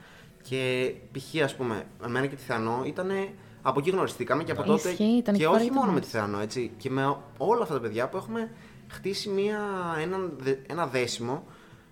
Και 0.48 0.92
π.χ. 1.12 1.42
ας 1.42 1.54
πούμε, 1.54 1.82
εμένα 2.04 2.26
και 2.26 2.34
τη 2.34 2.42
Θεανώ 2.42 2.82
ήταν. 2.86 3.10
Από 3.62 3.78
εκεί 3.80 3.90
γνωριστήκαμε 3.90 4.44
και 4.44 4.52
από 4.52 4.62
τότε. 4.62 4.88
Ισχύει, 4.88 5.22
τον 5.24 5.34
και 5.34 5.42
έχει 5.42 5.50
πάρει 5.52 5.56
όχι 5.56 5.64
και 5.64 5.68
το 5.68 5.74
μόνο 5.74 5.86
με 5.86 5.92
μάτι. 5.92 6.06
τη 6.06 6.12
Θεανώ, 6.12 6.40
έτσι. 6.40 6.70
Και 6.76 6.90
με 6.90 7.16
όλα 7.36 7.62
αυτά 7.62 7.74
τα 7.74 7.80
παιδιά 7.80 8.08
που 8.08 8.16
έχουμε 8.16 8.50
χτίσει 8.88 9.28
μια, 9.28 9.58
ένα, 10.02 10.16
ένα 10.66 10.86
δέσιμο 10.86 11.44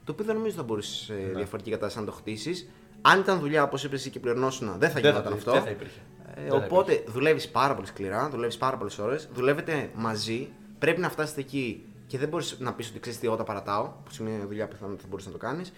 το 0.05 0.13
οποίο 0.13 0.25
δεν 0.25 0.35
νομίζω 0.37 0.57
θα 0.57 0.63
μπορούσε 0.63 1.05
σε 1.05 1.13
Ναι. 1.13 1.19
διαφορετική 1.35 1.71
κατάσταση 1.71 1.99
να 1.99 2.11
το 2.11 2.17
χτίσεις. 2.19 2.69
Αν 3.03 3.21
ήταν 3.21 3.39
δουλειά, 3.39 3.63
όπως 3.63 3.85
είπες 3.85 4.01
εσύ 4.01 4.11
και 4.11 4.21
πληρωνόσουν, 4.21 4.69
δεν 4.79 4.91
θα 4.91 5.01
Δεν 5.01 5.11
γινόταν 5.11 5.31
θα- 5.33 5.37
αυτό. 5.39 5.53
δεν 5.53 5.63
θα 5.63 5.71
υπήρχε. 5.71 6.01
Ε, 6.37 6.41
Δεν 6.41 6.51
θα 6.51 6.57
οπότε 6.65 7.05
δουλεύεις 7.07 7.49
πάρα 7.49 7.75
πολύ 7.75 7.87
σκληρά, 7.87 8.29
δουλεύεις 8.29 8.57
πάρα 8.57 8.77
πολλές 8.77 8.99
ώρες, 8.99 9.29
δουλεύετε 9.35 9.91
μαζί, 9.95 10.49
πρέπει 10.79 11.01
να 11.01 11.11
φτάσετε 11.11 11.41
εκεί 11.41 11.85
και 12.07 12.19
δεν 12.19 12.29
μπορείς 12.29 12.57
να 12.59 12.73
πεις 12.75 12.89
ότι 12.91 13.01
ξέρεις 13.01 13.19
τι, 13.19 13.27
εγώ 13.27 13.37
τα 13.37 13.45
παρατάω, 13.45 13.83
που 13.85 14.11
είναι 14.21 14.31
μια 14.31 14.47
δουλειά 14.47 14.69
που 14.69 14.77
θα, 14.77 14.87
θα 14.99 15.07
μπορείς 15.09 15.27
να 15.27 15.33
το 15.33 15.39
κάνεις. 15.39 15.73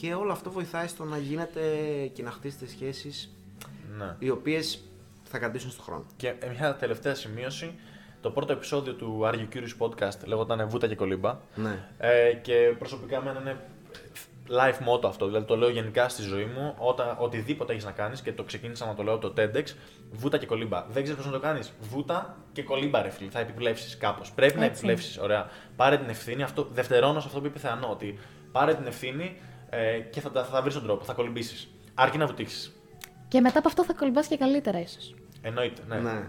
Και 0.00 0.14
όλο 0.14 0.32
αυτό 0.32 0.50
βοηθάει 0.50 0.86
στο 0.86 1.04
να 1.04 1.18
γίνετε 1.18 1.60
και 2.12 2.22
να 2.22 2.30
χτίσετε 2.30 2.66
σχέσεις 2.66 3.36
Ναι. 3.98 4.14
οι 4.18 4.30
οποίες 4.30 4.80
θα 5.24 5.38
κρατήσουν 5.38 5.70
στον 5.70 5.84
χρόνο. 5.84 6.04
Και 6.16 6.34
μια 6.58 6.74
τελευταία 6.74 7.14
σημείωση. 7.14 7.74
Το 8.20 8.30
πρώτο 8.30 8.52
επεισόδιο 8.52 8.94
του 8.94 9.20
Are 9.24 9.34
You 9.34 9.48
Curious 9.56 9.86
Podcast 9.86 10.24
λέγονταν 10.24 10.68
Βούτα 10.68 10.86
και 10.86 10.94
Κολύμπα. 10.94 11.38
Ναι. 11.54 11.84
Ε, 11.98 12.32
και 12.32 12.74
προσωπικά 12.78 13.16
εμένα 13.16 13.40
είναι 13.40 13.60
life 14.50 14.78
motto 14.88 15.04
αυτό. 15.08 15.26
Δηλαδή 15.26 15.46
το 15.46 15.56
λέω 15.56 15.68
γενικά 15.68 16.08
στη 16.08 16.22
ζωή 16.22 16.44
μου. 16.44 16.74
Όταν 16.78 17.16
οτιδήποτε 17.18 17.72
έχεις 17.72 17.84
να 17.84 17.90
κάνεις 17.90 18.20
και 18.20 18.32
το 18.32 18.42
ξεκίνησα 18.42 18.86
να 18.86 18.94
το 18.94 19.02
λέω 19.02 19.14
από 19.14 19.30
το 19.30 19.42
TEDx, 19.42 19.64
βούτα 20.12 20.38
και 20.38 20.46
κολύμπα. 20.46 20.84
Δεν 20.88 21.02
ξέρεις 21.02 21.22
πώς 21.22 21.26
να 21.32 21.38
το 21.38 21.40
κάνεις. 21.46 21.72
Βούτα 21.80 22.36
και 22.52 22.62
κολύμπα, 22.62 23.02
ρε 23.02 23.10
φίλε. 23.10 23.30
Θα 23.30 23.38
επιπλέψεις 23.38 23.96
κάπως. 23.96 24.30
Πρέπει 24.32 24.58
να 24.58 24.64
Έτσι. 24.64 24.76
επιπλέψεις. 24.76 25.18
Ωραία. 25.18 25.50
Πάρε 25.76 25.96
την 25.98 26.08
ευθύνη. 26.08 26.42
Αυτό, 26.42 26.68
δευτερώνω 26.72 27.20
σε 27.20 27.26
αυτό 27.26 27.40
που 27.40 27.46
είπε 27.46 27.58
Θεανό. 27.58 27.88
Ότι 27.90 28.18
πάρε 28.52 28.74
την 28.74 28.86
ευθύνη 28.86 29.36
ε, 29.70 29.98
και 29.98 30.20
θα, 30.20 30.30
τα- 30.30 30.44
θα 30.44 30.62
βρεις 30.62 30.74
τον 30.74 30.82
τρόπο. 30.82 31.04
Θα 31.04 31.12
κολυμπήσεις. 31.12 31.68
Αρκεί 31.94 32.18
να 32.18 32.26
βουτήξεις. 32.26 32.72
Και 33.28 33.40
μετά 33.40 33.58
από 33.58 33.68
αυτό 33.68 33.84
θα 33.84 33.92
κολυμπάς 33.92 34.26
και 34.26 34.36
καλύτερα 34.36 34.80
ίσως. 34.80 35.14
Εννοείται. 35.42 35.82
Ναι. 35.88 35.96
ναι. 36.00 36.26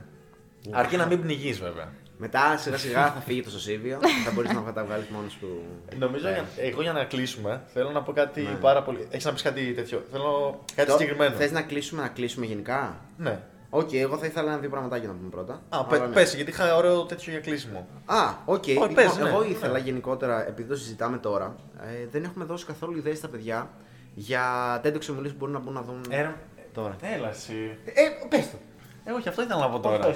Αρκεί 0.71 0.97
να 0.97 1.05
μην 1.05 1.21
πνιγείς 1.21 1.59
βέβαια. 1.59 1.93
Μετά 2.19 2.57
σιγά 2.57 2.77
σιγά 2.77 3.11
θα 3.11 3.19
φύγει 3.19 3.41
το 3.43 3.49
σωσίβιο, 3.49 3.99
θα 4.25 4.31
μπορείς 4.31 4.51
να 4.53 4.73
τα 4.73 4.83
βγάλεις 4.85 5.07
μόνος 5.07 5.31
σου. 5.31 5.61
Νομίζω, 5.97 6.29
για, 6.29 6.45
εγώ 6.57 6.81
για 6.81 6.91
να 6.93 7.03
κλείσουμε, 7.03 7.61
θέλω 7.73 7.89
να 7.91 8.01
πω 8.01 8.11
κάτι 8.13 8.41
Ναι. 8.41 8.49
πάρα 8.49 8.83
πολύ. 8.83 9.07
Έχεις 9.09 9.25
να 9.25 9.33
πεις 9.33 9.41
κάτι 9.41 9.73
τέτοιο; 9.73 10.03
Θέλω 10.11 10.59
κάτι 10.75 10.91
συγκεκριμένο. 10.91 11.35
Θες 11.35 11.51
να 11.51 11.61
κλείσουμε, 11.61 12.01
να 12.01 12.07
κλείσουμε 12.07 12.45
γενικά; 12.45 12.95
Ναι. 13.17 13.39
Οκ, 13.69 13.93
εγώ 13.93 14.17
θα 14.17 14.25
ήθελα 14.25 14.51
ένα-δύο 14.51 14.69
πραγματάκια 14.69 15.07
να 15.07 15.13
πούμε 15.13 15.29
πρώτα. 15.29 15.53
Α, 15.53 15.59
Αλλά 15.69 15.85
πε, 15.85 15.97
ναι. 15.99 16.05
πες, 16.05 16.35
γιατί 16.35 16.49
είχα 16.51 16.75
ωραίο 16.75 17.03
τέτοιο 17.03 17.31
για 17.31 17.41
κλείσιμο. 17.41 17.87
Α, 18.05 18.33
οκ. 18.45 18.67
Λοιπόν, 18.67 18.93
πες, 18.93 19.17
ναι, 19.17 19.29
εγώ 19.29 19.39
ναι. 19.39 19.47
ήθελα 19.47 19.77
γενικότερα, 19.77 20.47
επειδή 20.47 20.69
το 20.69 20.75
συζητάμε 20.75 21.17
τώρα, 21.17 21.55
ε, 21.81 22.07
δεν 22.11 22.23
έχουμε 22.23 22.45
δώσει 22.45 22.65
καθόλου 22.65 22.97
ιδέες 22.97 23.17
στα 23.17 23.27
παιδιά 23.27 23.69
για 24.13 24.43
τέτοιες 24.83 25.11
ομιλίες 25.13 25.31
που 25.31 25.37
μπορούν 25.37 25.53
να 25.53 25.59
μπουν 25.59 25.73
να 25.73 25.81
δουν 25.81 26.01
Ε, 26.09 26.29
τώρα. 26.73 26.95
Έλα 27.15 27.29
εσύ. 27.29 27.77
Ε, 27.85 28.01
πες 28.29 28.49
το. 28.51 28.57
Ε, 29.03 29.11
όχι, 29.11 29.29
αυτό 29.29 29.41
ήθελα 29.41 29.59
να 29.59 29.69
πω 29.69 29.79
τώρα. 29.79 30.15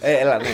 Ε, 0.00 0.12
έλα, 0.18 0.36
ναι. 0.38 0.44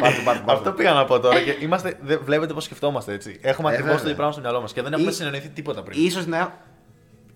πάρτε, 0.00 0.20
πάρτε, 0.24 0.52
Αυτό 0.52 0.72
πήγα 0.72 0.92
να 0.92 1.04
πω 1.04 1.20
τώρα 1.20 1.40
και 1.40 1.56
είμαστε, 1.60 1.98
δεν 2.02 2.20
βλέπετε 2.24 2.52
πώς 2.52 2.64
σκεφτόμαστε 2.64 3.12
έτσι. 3.12 3.38
Έχουμε 3.42 3.70
Ε, 3.70 3.72
ακριβώς 3.72 3.76
βέβαια. 3.76 3.96
το 3.96 4.02
ίδιο 4.02 4.14
πράγμα 4.14 4.32
στο 4.32 4.40
μυαλό 4.40 4.60
μας 4.60 4.72
και 4.72 4.82
δεν 4.82 4.92
έχουμε 4.92 5.10
Ή- 5.10 5.14
συνεννοηθεί 5.14 5.48
τίποτα 5.48 5.82
πριν. 5.82 6.04
Ίσως 6.04 6.26
να... 6.26 6.66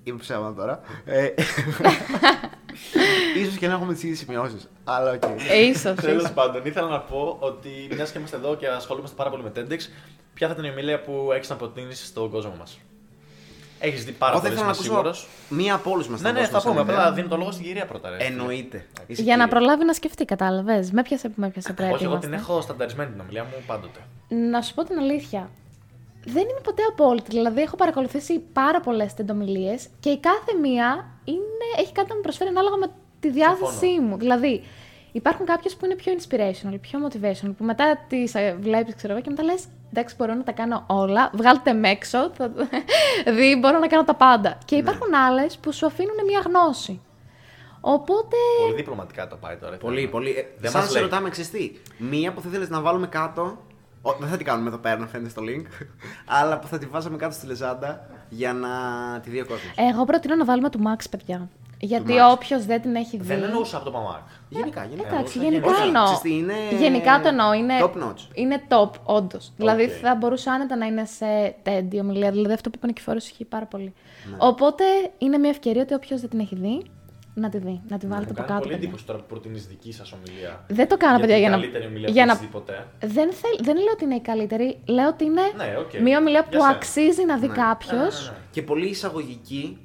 Είμαι 0.05 0.19
ψέματα 0.19 0.55
τώρα. 0.55 0.81
Ε, 1.05 1.29
ίσως 3.43 3.57
και 3.57 3.67
να 3.67 3.73
έχουμε 3.73 3.93
τις 3.93 4.03
ίδιες 4.03 4.19
σημειώσεις. 4.19 4.69
Αλλά 4.85 5.11
οκ. 5.13 5.23
Ίσως, 5.61 5.95
Τέλος 5.95 6.23
ίσως. 6.23 6.33
πάντων, 6.33 6.65
ήθελα 6.65 6.89
να 6.89 7.01
πω 7.01 7.37
ότι 7.41 7.69
μιας 7.95 8.11
και 8.11 8.19
είμαστε 8.19 8.37
εδώ 8.37 8.57
και 8.57 8.69
ασχολούμαστε 8.69 9.17
πάρα 9.17 9.31
πολύ 9.31 9.43
με 9.43 9.53
TEDx, 9.57 9.79
ποια 10.35 10.47
θα 10.47 10.53
ήταν 10.53 10.65
η 10.65 10.71
ομιλία 10.71 11.01
που 11.01 11.31
έχεις 11.35 11.49
να 11.49 11.57
προτείνεις 11.57 12.07
στον 12.07 12.31
κόσμο 12.31 12.55
μας; 12.59 12.79
Έχεις 13.85 14.05
δει 14.05 14.13
πάρα 14.13 14.33
Εγώ 14.33 14.41
θα 14.43 14.49
πολύ, 14.49 14.61
ήθελα 14.61 14.73
να 14.73 14.77
είμαι 14.77 14.79
ακούσω 14.79 14.83
σίγουρος. 14.93 15.29
μία 15.49 15.75
από 15.75 15.91
όλους 15.91 16.09
μας. 16.09 16.21
Ναι, 16.21 16.29
να 16.29 16.33
ναι, 16.35 16.41
δώσουμε 16.47 16.61
θα 16.61 16.69
πούμε. 16.69 16.81
σαν 16.81 16.89
ιδέα. 16.89 16.99
Απλά 17.03 17.13
δίνω 17.15 17.29
το 17.29 17.37
λόγο 17.37 17.51
στην 17.51 17.65
κυρία 17.65 17.87
πρώτα. 17.87 18.09
ρε. 18.11 18.17
Εννοείται. 18.25 18.87
Είσαι 19.07 19.23
Για 19.23 19.37
να 19.37 19.45
κύριε. 19.45 19.59
προλάβει 19.59 19.85
να 19.85 19.93
σκεφτεί, 19.93 20.25
κατάλαβες. 20.25 20.91
Με 20.91 21.03
πιάσε 21.03 21.29
που 21.29 21.35
με 21.41 21.49
πιάσε 21.51 21.73
πρέπει. 21.73 21.93
Όχι, 21.93 22.03
εγώ 22.03 22.13
είμαστε. 22.13 22.31
την 22.31 22.39
έχω 22.39 22.61
στανταρισμένη 22.61 23.11
την 23.11 23.21
ομιλία 23.21 23.45
μου 23.45 23.51
πάντοτε. 23.67 24.01
Να 24.51 24.63
σου 24.63 24.75
πω 24.75 24.85
την 24.85 24.99
αλήθεια. 24.99 25.51
Δεν 26.25 26.43
είμαι 26.43 26.61
ποτέ 26.63 26.83
απόλυτη. 26.91 27.31
Δηλαδή, 27.31 27.61
έχω 27.61 27.77
παρακολουθήσει 27.77 28.39
πάρα 28.53 28.81
πολλές 28.81 29.15
τεντομιλίες 29.15 29.87
και 30.01 30.11
η 30.11 30.19
κάθε 30.19 30.59
μία 30.61 31.07
είναι, 31.25 31.67
έχει 31.79 31.93
κάτι 31.93 32.09
να 32.09 32.15
μου 32.15 32.21
προσφέρει 32.21 32.51
ανάλογα 32.51 32.77
με 32.77 32.87
τη 33.21 33.31
διάθεσή 33.31 33.79
Συμφωνώ. 33.79 34.09
μου. 34.09 34.17
Δηλαδή, 34.17 34.63
υπάρχουν 35.13 35.47
κάποιες 35.47 35.75
που 35.77 35.85
είναι 35.85 35.95
πιο 35.95 36.13
inspirational, 36.19 36.75
πιο 36.81 36.99
motivational, 37.09 37.53
που 37.59 37.65
μετά 37.65 37.99
τις 38.09 38.33
βλέπεις, 38.61 38.95
ξέρω 38.95 39.13
εγώ, 39.13 39.23
και 39.23 39.31
μετά 39.31 39.43
λες: 39.43 39.65
Εντάξει, 39.95 40.15
μπορώ 40.19 40.35
να 40.35 40.43
τα 40.43 40.53
κάνω 40.53 40.85
όλα. 40.87 41.31
Βγάλτε 41.35 41.73
με 41.73 41.89
έξω. 41.89 42.31
Θα... 42.37 42.51
δει, 43.37 43.57
μπορώ 43.61 43.79
να 43.79 43.87
κάνω 43.87 44.05
τα 44.05 44.15
πάντα. 44.15 44.59
Και 44.65 44.77
υπάρχουν 44.77 45.15
άλλες 45.15 45.59
που 45.59 45.73
σου 45.73 45.87
αφήνουν 45.87 46.15
μια 46.27 46.43
γνώση. 46.47 47.01
Οπότε. 47.81 48.37
Πολύ 48.63 48.75
διπλωματικά 48.75 49.27
το 49.29 49.37
πάει 49.37 49.57
τώρα. 49.57 49.77
Πολύ, 49.77 50.09
πολύ. 50.09 50.31
Ε, 50.31 50.45
Δεν 50.59 50.71
σαν 50.71 50.81
μας 50.81 50.91
σε 50.91 50.95
λέει. 50.99 51.03
ρωτάμε 51.09 51.29
ξεστή. 51.31 51.81
Μία 51.99 52.33
που 52.33 52.41
θα 52.41 52.49
ήθελες 52.49 52.69
να 52.69 52.81
βάλουμε 52.81 53.07
κάτω. 53.07 53.59
Ο, 54.03 54.13
δεν 54.21 54.29
θα 54.29 54.37
την 54.37 54.47
κάνουμε 54.47 54.69
εδώ 54.69 54.79
πέρα 54.79 54.99
να 54.99 55.07
φαίνεται 55.07 55.31
στο 55.31 55.43
link. 55.45 55.65
αλλά 56.41 56.59
που 56.59 56.67
θα 56.67 56.79
τη 56.79 56.87
βάζαμε 56.87 57.17
κάτω 57.17 57.35
στη 57.35 57.47
λεζάντα 57.47 58.07
για 58.29 58.53
να 58.53 58.69
τη 59.23 59.31
δει 59.31 59.41
ο 59.41 59.47
κόσμος. 59.47 59.73
Εγώ 59.77 60.05
προτείνω 60.05 60.35
να 60.35 60.45
βάλουμε 60.45 60.71
του 60.71 60.81
Max, 60.83 61.05
παιδιά. 61.11 61.49
Γιατί 61.85 62.13
Max. 62.17 62.33
όποιος 62.33 62.65
δεν 62.67 62.81
την 62.83 62.95
έχει 62.95 63.17
δει. 63.17 63.27
Δεν 63.27 63.43
εννοούσα 63.43 63.77
από 63.77 63.85
το 63.85 63.91
ΠΑΜΑΚ. 63.91 64.21
γενικά, 64.49 64.85
γενικά. 64.85 65.09
Εντάξει, 65.09 65.39
Εγώ 65.39 65.49
γενικά 65.51 65.69
όχι, 65.71 65.83
εννοώ. 65.87 66.03
ξέρεις 66.05 66.21
τι, 66.21 66.37
είναι 66.37 66.55
Γενικά 66.81 67.21
το 67.21 67.29
εννοώ. 67.29 67.53
Είναι 67.53 67.75
top 67.81 68.03
notch. 68.03 68.21
Είναι 68.35 68.63
top, 68.69 68.91
όντως. 69.05 69.53
Δηλαδή 69.57 69.89
θα 69.89 70.15
μπορούσε 70.15 70.51
άνετα 70.51 70.77
να 70.77 70.87
είναι 70.87 71.05
σε 71.05 71.55
TED 71.65 71.87
η 71.95 71.99
ομιλία. 72.01 72.31
Δηλαδή 72.31 72.53
αυτό 72.53 72.71
που 72.71 72.75
είπαν 72.79 72.93
και 72.93 73.01
οι 73.01 73.05
φορές 73.05 73.25
ισχύει 73.25 73.45
πάρα 73.45 73.67
πολύ. 73.67 73.95
Ναι. 74.31 74.37
Οπότε 74.39 74.85
είναι 75.19 75.39
μια 75.39 75.51
ευκαιρία 75.51 75.83
ότι 75.83 75.95
όποιος 75.95 76.21
δεν 76.21 76.31
την 76.31 76.41
έχει 76.41 76.55
δει, 76.57 76.83
να 77.35 77.49
τη 77.49 77.59
δει. 77.59 77.81
Να 77.89 77.99
τη 77.99 78.07
βάλετε 78.07 78.33
Μου 78.33 78.39
από 78.39 78.49
κάνει 78.49 78.49
κάτω. 78.49 78.61
πολύ 78.61 78.73
παιδιά. 78.73 78.77
εντύπωση 78.77 79.05
τώρα 79.07 79.19
που 79.19 79.25
προτείνεις 79.29 79.67
δική 79.67 79.93
σας 79.93 80.13
ομιλία. 80.13 80.65
Δεν 80.69 80.89
το 80.89 80.97
κάνω, 80.97 81.19
παιδιά, 81.19 81.37
για 81.37 81.49
να. 81.51 81.57
καλύτερη 81.57 81.87
ομιλία 81.87 82.09
για 82.11 82.23
που 82.23 82.27
να... 82.29 82.33
έχεις 82.35 82.47
δει 82.47 82.53
ποτέ. 82.53 82.87
Δεν, 83.01 83.33
θέλ... 83.33 83.59
δεν 83.65 83.75
λέω 83.77 83.93
ότι 83.93 84.05
είναι 84.05 84.15
η 84.15 84.21
καλύτερη. 84.21 84.79
Λέω 84.87 85.09
ότι 85.09 85.25
είναι 85.25 85.43
Ναι, 85.57 85.77
οκ. 85.79 86.01
μια 86.01 86.19
ομιλία 86.19 86.41
Για 86.41 86.49
που 86.59 86.65
σένα. 86.65 86.69
αξίζει 86.77 87.25
να 87.25 87.37
δει 87.37 87.47
Ναι. 87.47 87.55
κάποιος. 87.55 87.93
Ναι, 88.25 88.31
ναι, 88.31 88.37
ναι. 88.39 88.45
Και 88.51 88.63
πολύ 88.63 88.87
εισαγωγική 88.87 89.79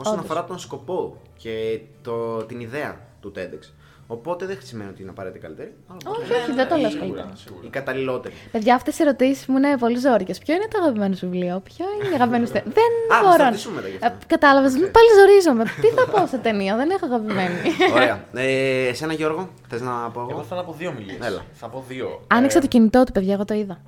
όσον 0.00 0.12
Όντως. 0.12 0.24
αφορά 0.24 0.44
τον 0.44 0.58
σκοπό 0.58 1.16
και 1.36 1.80
το, 2.02 2.36
την 2.44 2.60
ιδέα 2.60 3.00
του 3.20 3.32
TEDx. 3.36 3.70
Οπότε 4.06 4.46
δεν 4.46 4.58
σημαίνει 4.62 4.90
ότι 4.90 5.02
είναι 5.02 5.10
απαραίτητα 5.10 5.46
καλύτερη. 5.46 5.74
αλλά 5.88 5.98
Όχι, 6.20 6.32
όχι, 6.32 6.52
δεν 6.52 6.68
το 6.68 6.76
λέω 6.76 6.90
Σίγουρα, 6.90 7.06
καλύτερα. 7.06 7.36
σίγουρα. 7.36 7.66
Η 7.66 7.68
καταλληλότερη. 7.68 8.34
Παιδιά, 8.52 8.74
αυτές 8.74 8.98
οι 8.98 9.02
ερωτήσεις 9.02 9.46
μου 9.46 9.56
είναι 9.56 9.76
πολύ 9.78 9.98
ζώρικε. 9.98 10.34
Ποιο 10.44 10.54
είναι 10.54 10.66
το 10.70 10.78
αγαπημένο 10.82 11.14
σου 11.14 11.28
βιβλίο, 11.30 11.60
Ποιο 11.64 11.84
είναι 12.00 12.10
η 12.10 12.14
αγαπημένη 12.14 12.46
σου 12.46 12.52
ταινία; 12.52 12.72
Δεν 12.74 12.90
θα 13.08 13.20
μπορώ. 13.22 13.32
σταματήσουμε 13.34 13.74
μετά 13.74 13.88
γι' 13.88 13.96
αυτό. 14.02 14.16
Κατάλαβες, 14.26 14.72
μην 14.72 14.90
πάλι 14.90 15.08
ζορίζομαι. 15.18 15.64
Τι 15.80 15.86
θα 15.86 16.06
πω 16.10 16.26
σε 16.26 16.38
ταινία, 16.38 16.76
δεν 16.76 16.90
έχω 16.90 17.04
αγαπημένη. 17.04 17.54
Ωραία. 17.94 18.24
Ε, 18.34 18.86
εσένα 18.88 19.12
Γιώργο, 19.12 19.48
θες 19.68 19.80
να 19.80 19.92
πω 20.12 20.20
Εγώ; 20.20 20.30
Εγώ. 20.30 20.42
θέλω 20.42 20.60
να 20.60 20.66
πω 20.66 20.72
δύο 20.72 20.88
ομιλίε. 20.88 21.18
Έλα. 21.22 21.42
Θα 21.52 21.68
πω 21.68 21.84
δύο. 21.88 22.20
Άνοιξα 22.26 22.58
Ε, 22.58 22.60
το 22.60 22.66
κινητό 22.66 23.04
του, 23.04 23.12
παιδιά, 23.12 23.32
εγώ 23.34 23.44
το 23.44 23.54
είδα. 23.54 23.80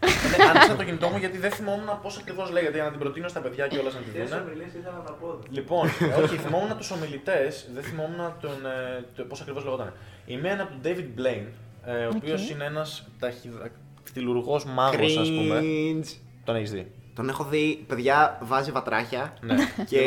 Ναι, 0.00 0.44
Άνοιξα 0.48 0.76
το 0.76 0.84
κινητό 0.84 1.08
μου 1.08 1.16
γιατί 1.18 1.38
δεν 1.38 1.50
θυμόμουν 1.50 1.88
πώς 2.02 2.18
ακριβώς 2.18 2.50
λέγεται 2.50 2.74
για 2.74 2.84
να 2.84 2.90
την 2.90 2.98
προτείνω 2.98 3.28
στα 3.28 3.40
παιδιά 3.40 3.66
και 3.68 3.78
όλα 3.78 3.90
να 3.90 3.98
τη 4.00 4.10
Ποιες 4.10 4.30
δουν. 4.30 4.38
ομιλίες 4.40 4.72
ήθελα 4.78 5.02
να 5.06 5.12
πω. 5.12 5.38
Λοιπόν, 5.50 5.86
ε, 5.86 6.22
όχι, 6.22 6.36
θυμόμουν 6.36 6.76
τους 6.76 6.90
ομιλητές, 6.90 7.68
δεν 7.74 7.82
θυμόμουν 7.82 8.32
τον, 8.40 8.66
ε, 8.66 9.04
το, 9.16 9.24
πώς 9.24 9.40
ακριβώς 9.40 9.64
λεγόταν. 9.64 9.92
Η 10.26 10.36
μία 10.36 10.52
είναι 10.52 10.62
από 10.62 10.72
τον 10.72 10.80
David 10.84 11.20
Blaine, 11.20 11.48
ε, 11.84 12.04
ο 12.04 12.10
οποίος 12.16 12.50
είναι 12.50 12.64
ένας 12.64 13.08
ταχυδακτηλουργό 13.18 14.60
μάγος, 14.74 15.16
ας 15.16 15.28
πούμε. 15.28 15.60
Cringe. 15.62 16.16
Τον 16.44 16.56
έχεις 16.56 16.70
δει. 16.70 16.90
Τον 17.14 17.28
έχω 17.28 17.44
δει, 17.44 17.84
παιδιά, 17.88 18.38
βάζει 18.42 18.70
βατράχια. 18.70 19.34
Ναι. 19.40 19.54
Και 19.86 19.98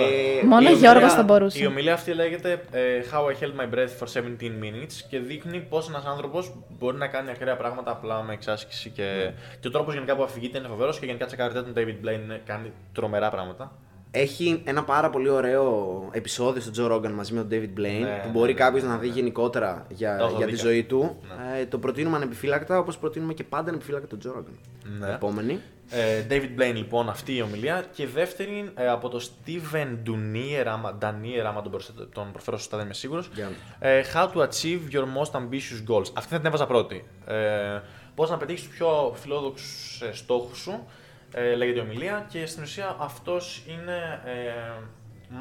Μόνο 0.46 0.70
Η 0.70 0.74
ο 0.74 0.76
Γιώργος 0.76 0.90
ομιλία- 1.02 1.10
θα 1.10 1.24
μπορούσε. 1.24 1.64
Η 1.64 1.66
ομιλία 1.66 1.94
αυτή 1.94 2.14
λέγεται 2.14 2.62
ε, 2.72 3.02
How 3.12 3.20
I 3.26 3.44
held 3.44 3.62
my 3.62 3.74
breath 3.76 3.90
for 4.00 4.08
17 4.22 4.22
minutes 4.42 4.94
και 5.10 5.20
δείχνει 5.20 5.60
πώς 5.60 5.88
ένας 5.90 6.06
άνθρωπος 6.06 6.52
μπορεί 6.80 6.98
να 6.98 7.08
κάνει 7.08 7.30
ακραία 7.30 7.56
πράγματα 7.58 7.92
απλά 7.92 8.22
με 8.24 8.34
εξάσκηση 8.34 8.90
και, 8.90 9.04
Ναι. 9.04 9.34
και 9.60 9.68
ο 9.68 9.72
τρόπος 9.72 9.94
γενικά 9.94 10.16
που 10.16 10.24
αφηγείται 10.24 10.58
είναι 10.58 10.68
φοβερός 10.68 11.00
και 11.00 11.06
γενικά 11.06 11.26
τσεκάρετε 11.26 11.62
τον 11.62 11.74
David 11.76 12.06
Blaine 12.08 12.22
είναι- 12.24 12.42
κάνει 12.46 12.72
τρομερά 12.94 13.30
πράγματα. 13.30 13.72
Έχει 14.16 14.62
ένα 14.66 14.84
πάρα 14.84 15.10
πολύ 15.10 15.30
ωραίο 15.30 16.08
επεισόδιο 16.12 16.62
στο 16.62 16.72
Joe 16.78 16.92
Rogan 16.96 17.12
μαζί 17.12 17.34
με 17.34 17.40
τον 17.44 17.50
David 17.52 17.80
Blaine 17.80 18.02
Ναι, 18.02 18.20
που 18.22 18.26
ναι, 18.28 18.32
μπορεί 18.32 18.54
ναι, 18.54 18.60
κάποιος 18.60 18.84
ναι, 18.84 18.90
να 18.90 18.96
ναι, 18.96 19.02
δει 19.02 19.08
ναι. 19.08 19.14
γενικότερα 19.14 19.86
για, 19.90 20.18
Το 20.18 20.26
έχω 20.26 20.38
για 20.38 20.46
δει 20.46 20.52
τη 20.52 20.58
και 20.58 20.64
ζωή 20.66 20.84
του. 20.84 21.18
Ναι. 21.52 21.60
Ε, 21.60 21.66
το 21.66 21.78
προτείνουμε 21.80 22.16
ανεπιφύλακτα 22.16 22.80
όπως 22.80 22.98
προτείνουμε 22.98 23.34
και 23.34 23.44
πάντα 23.44 23.70
ανεπιφύλακτα 23.70 24.18
τον 24.18 24.20
Joe 24.24 24.38
Rogan. 24.40 24.54
Ναι. 25.00 25.10
Επόμενη. 25.14 25.60
Ε, 25.90 26.26
David 26.30 26.60
Blaine 26.62 26.74
λοιπόν 26.76 27.10
αυτή 27.10 27.36
η 27.36 27.42
ομιλία 27.42 27.86
και 27.94 28.04
η 28.04 28.06
δεύτερη 28.06 28.72
ε, 28.76 28.88
από 28.90 29.10
το 29.10 29.20
Steven 29.30 29.98
Dunier, 30.08 30.66
άμα, 30.68 30.98
Danier, 31.02 31.44
άμα 31.48 31.62
τον, 31.62 31.72
προσθέτω- 31.72 32.08
τον 32.14 32.32
προφέρω 32.32 32.58
σωστά 32.58 32.76
δεν 32.78 32.86
είμαι 32.86 32.94
σίγουρος. 32.96 33.30
Για 33.34 33.50
να 33.82 33.88
Ε, 33.90 34.04
how 34.14 34.28
to 34.28 34.38
achieve 34.48 34.80
your 34.96 35.04
most 35.04 35.32
ambitious 35.40 35.92
goals. 35.94 36.06
Αυτή 36.14 36.30
θα 36.34 36.38
την 36.38 36.46
έβαζα 36.46 36.66
πρώτη. 36.66 37.06
Ε, 37.28 37.80
πώς 38.16 38.30
να 38.30 38.38
πετύχεις 38.38 38.64
τους 38.64 38.76
πιο 38.76 39.16
φιλόδοξους 39.22 40.02
ε, 40.02 40.14
στόχους 40.14 40.58
σου 40.58 40.88
ε, 41.34 41.56
λέγεται 41.56 41.80
η 41.80 41.82
ομιλία 41.82 42.26
και 42.30 42.46
στην 42.46 42.64
ουσία 42.64 42.96
αυτός 43.00 43.64
είναι 43.68 44.22
ε, 44.26 44.52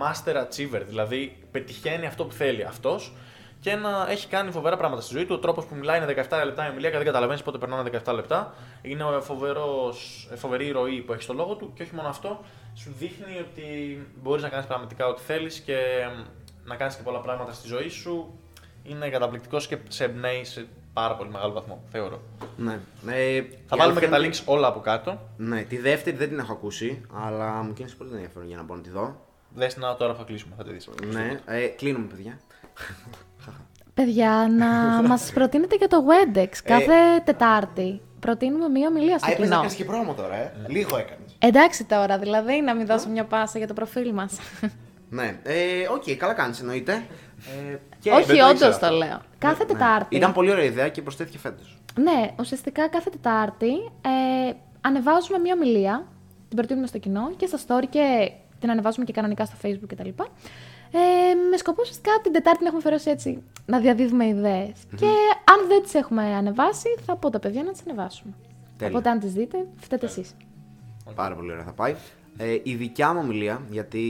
master 0.01 0.35
achiever, 0.35 0.83
δηλαδή 0.87 1.37
πετυχαίνει 1.51 2.07
αυτό 2.07 2.25
που 2.25 2.33
θέλει 2.33 2.65
αυτός 2.65 3.13
και 3.61 3.75
να 3.75 4.07
έχει 4.11 4.29
κάνει 4.29 4.51
φοβερά 4.51 4.77
πράγματα 4.77 5.03
στη 5.03 5.15
ζωή 5.15 5.27
του. 5.27 5.35
Ο 5.35 5.39
τρόπος 5.39 5.65
που 5.65 5.75
μιλάει 5.75 6.03
είναι 6.03 6.27
17 6.31 6.43
λεπτά 6.45 6.67
η 6.67 6.71
ομιλία 6.71 6.91
και 6.91 6.97
δεν 6.97 7.07
καταλαβαίνεις 7.07 7.43
πότε 7.43 7.59
περνάνε 7.59 7.91
17 8.05 8.15
λεπτά. 8.15 8.55
Είναι 8.83 9.05
ο 9.05 9.21
φοβερός, 9.21 10.29
ε, 10.33 10.37
φοβερή 10.37 10.71
ροή 10.71 11.01
που 11.01 11.13
έχει 11.13 11.23
στο 11.23 11.33
λόγο 11.33 11.55
του 11.55 11.73
και 11.75 11.83
όχι 11.83 11.95
μόνο 11.95 12.09
αυτό, 12.09 12.41
σου 12.75 12.95
δείχνει 12.99 13.39
ότι 13.39 13.99
μπορείς 14.23 14.43
να 14.43 14.49
κάνεις 14.49 14.67
πραγματικά 14.67 15.07
ό,τι 15.07 15.23
θέλεις 15.23 15.61
και 15.61 15.77
μ, 16.17 16.21
να 16.69 16.77
κάνεις 16.77 16.97
και 16.97 17.03
πολλά 17.03 17.21
πράγματα 17.21 17.53
στη 17.53 17.69
ζωή 17.69 17.89
σου. 17.89 18.39
Είναι 18.83 19.09
καταπληκτικός 19.09 19.67
και 19.67 19.79
σε 19.89 20.05
εμπνέει 20.05 20.45
σε 20.45 20.67
πάρα 20.93 21.17
πολύ 21.17 21.31
μεγάλο 21.31 21.53
βαθμό, 21.53 21.83
θεωρώ. 21.91 22.21
Ναι. 22.57 22.73
Ε, 23.07 23.43
Θα 23.67 23.77
η 23.77 23.79
βάλουμε 23.79 24.01
και 24.01 24.07
αλήθεια 24.07 24.09
τα 24.11 24.19
είναι 24.19 24.29
links 24.29 24.43
όλα 24.45 24.67
από 24.67 24.81
κάτω. 24.81 25.19
Ναι, 25.37 25.63
τη 25.63 25.79
δεύτερη 25.79 26.17
δεν 26.17 26.29
την 26.29 26.39
έχω 26.39 26.53
ακούσει, 26.53 27.01
αλλά 27.25 27.63
μου 27.63 27.73
κίνησε 27.73 27.95
πολύ 27.97 28.11
ενδιαφέρον 28.13 28.49
για 28.49 28.57
να 28.57 28.63
μπορώ 28.63 28.79
να 28.79 28.85
τη 28.85 28.91
δω. 28.91 29.17
Δες 29.55 29.75
την 29.75 29.83
τώρα 29.99 30.13
που 30.13 30.19
θα 30.19 30.25
κλείσουμε, 30.25 30.55
θα 30.57 30.65
τη 30.65 30.73
δεις. 30.73 30.89
Ναι, 31.13 31.41
ε, 31.47 31.67
κλείνουμε, 31.67 32.07
παιδιά. 32.07 32.39
Παιδιά, 33.95 34.47
να 34.59 34.67
μας 35.09 35.31
προτείνετε 35.35 35.77
και 35.77 35.87
το 35.87 36.05
WebEx 36.09 36.49
κάθε 36.65 36.95
Τετάρτη. 37.25 38.01
Προτείνουμε 38.21 38.69
μία 38.69 38.89
ομιλία 38.89 39.19
στο 39.19 39.29
Α, 39.29 39.33
έπαιζε 39.33 39.49
να 39.49 39.55
κοινό. 39.55 39.61
κάνεις 39.61 39.75
και 39.77 39.85
πρόμο 39.85 40.15
τώρα, 40.15 40.35
ε. 40.35 40.53
Λίγο 40.69 40.97
έκανες. 40.97 41.37
Εντάξει 41.39 41.85
τώρα, 41.85 42.19
δηλαδή, 42.19 42.61
να 42.61 42.75
μην 42.75 42.87
δώσω 42.87 43.09
μια 43.09 43.25
πάσα 43.25 43.59
για 43.59 43.67
το 43.67 43.75
προφίλ 43.75 44.13
μας. 44.13 44.39
Ναι, 45.15 45.39
ε, 45.43 45.55
οκ, 45.91 46.17
καλά 46.19 46.33
κάνεις 46.33 46.61
εννοείται. 46.61 46.93
Ε, 47.73 47.77
και 48.01 48.11
Όχι, 48.11 48.25
δεν 48.25 48.37
το 48.39 48.45
όντως 48.45 48.53
ήξερα 48.53 48.79
το 48.79 48.87
αυτό. 48.87 48.97
λέω. 48.97 49.21
Κάθε 49.39 49.65
Ναι. 49.65 49.73
Τετάρτη. 49.73 50.17
Ήταν 50.17 50.33
πολύ 50.33 50.51
ωραία 50.51 50.65
ιδέα 50.65 50.89
και 50.89 51.03
προσθέθηκε 51.03 51.39
φέτος. 51.39 51.79
Ναι, 52.01 52.31
ουσιαστικά 52.39 52.89
κάθε 52.89 53.11
Τετάρτη 53.11 53.73
ε, 54.49 54.53
ανεβάζουμε 54.81 55.39
μία 55.39 55.55
ομιλία, 55.55 56.07
την 56.49 56.57
προτείνουμε 56.57 56.87
στο 56.87 56.99
κοινό 56.99 57.31
και 57.37 57.47
στα 57.47 57.59
story 57.67 57.85
και 57.91 58.33
την 58.61 58.71
ανεβάζουμε 58.71 59.05
και 59.05 59.13
κανονικά 59.13 59.45
στο 59.45 59.57
facebook 59.63 59.87
κτλ. 59.87 60.09
Ε, 60.95 61.35
με 61.51 61.57
σκοπό 61.57 61.79
ουσιαστικά 61.83 62.11
την 62.23 62.33
Τετάρτη 62.33 62.61
να 62.63 62.67
έχουμε 62.67 62.79
αφιερώσει 62.85 63.11
έτσι 63.11 63.43
να 63.67 63.79
διαδίδουμε 63.81 64.27
ιδέες. 64.27 64.73
Και 64.97 65.07
αν 65.53 65.69
δεν 65.69 65.83
τις 65.83 65.95
έχουμε 65.95 66.23
ανεβάσει, 66.23 66.89
θα 67.07 67.17
πω 67.17 67.31
τα 67.31 67.39
παιδιά 67.39 67.63
να 67.63 67.73
τις 67.73 67.81
ανεβάσουμε. 67.89 68.33
Τέλεια. 68.79 68.93
Οπότε 68.97 69.09
αν 69.11 69.19
τις 69.19 69.33
δείτε, 69.33 69.67
φταίτε 69.77 70.07
εσείς. 70.07 70.35
Πάρα 71.15 71.35
πολύ 71.35 71.53
ωραία 71.53 71.65
θα 71.65 71.73
πάει. 71.73 71.95
Ε, 72.37 72.59
η 72.63 72.75
δικιά 72.75 73.13
μου 73.13 73.21
ομιλία, 73.23 73.63
γιατί 73.71 74.01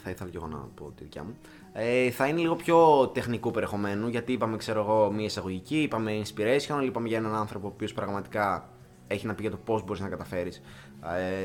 θα 0.00 0.10
ήθελα 0.10 0.30
κι 0.30 0.36
εγώ 0.36 0.46
να 0.46 0.56
πω 0.74 0.92
τη 0.96 1.02
δικιά 1.02 1.24
μου, 1.24 1.36
ε, 1.72 2.10
θα 2.10 2.26
είναι 2.26 2.40
λίγο 2.40 2.56
πιο 2.56 3.08
τεχνικού 3.08 3.50
περιεχομένου, 3.50 4.08
γιατί 4.08 4.32
είπαμε, 4.32 4.56
ξέρω 4.56 4.80
εγώ, 4.80 5.10
μία 5.12 5.24
εισαγωγική, 5.24 5.82
είπαμε 5.82 6.22
inspiration, 6.24 6.84
είπαμε 6.84 7.08
για 7.08 7.18
έναν 7.18 7.34
άνθρωπο 7.34 7.66
ο 7.66 7.70
οποίος 7.74 7.92
πραγματικά 7.92 8.68
έχει 9.06 9.26
να 9.26 9.34
πει 9.34 9.42
για 9.42 9.50
το 9.50 9.56
πώς 9.56 9.84
μπορείς 9.84 10.00
να 10.00 10.08
καταφέρεις 10.08 10.62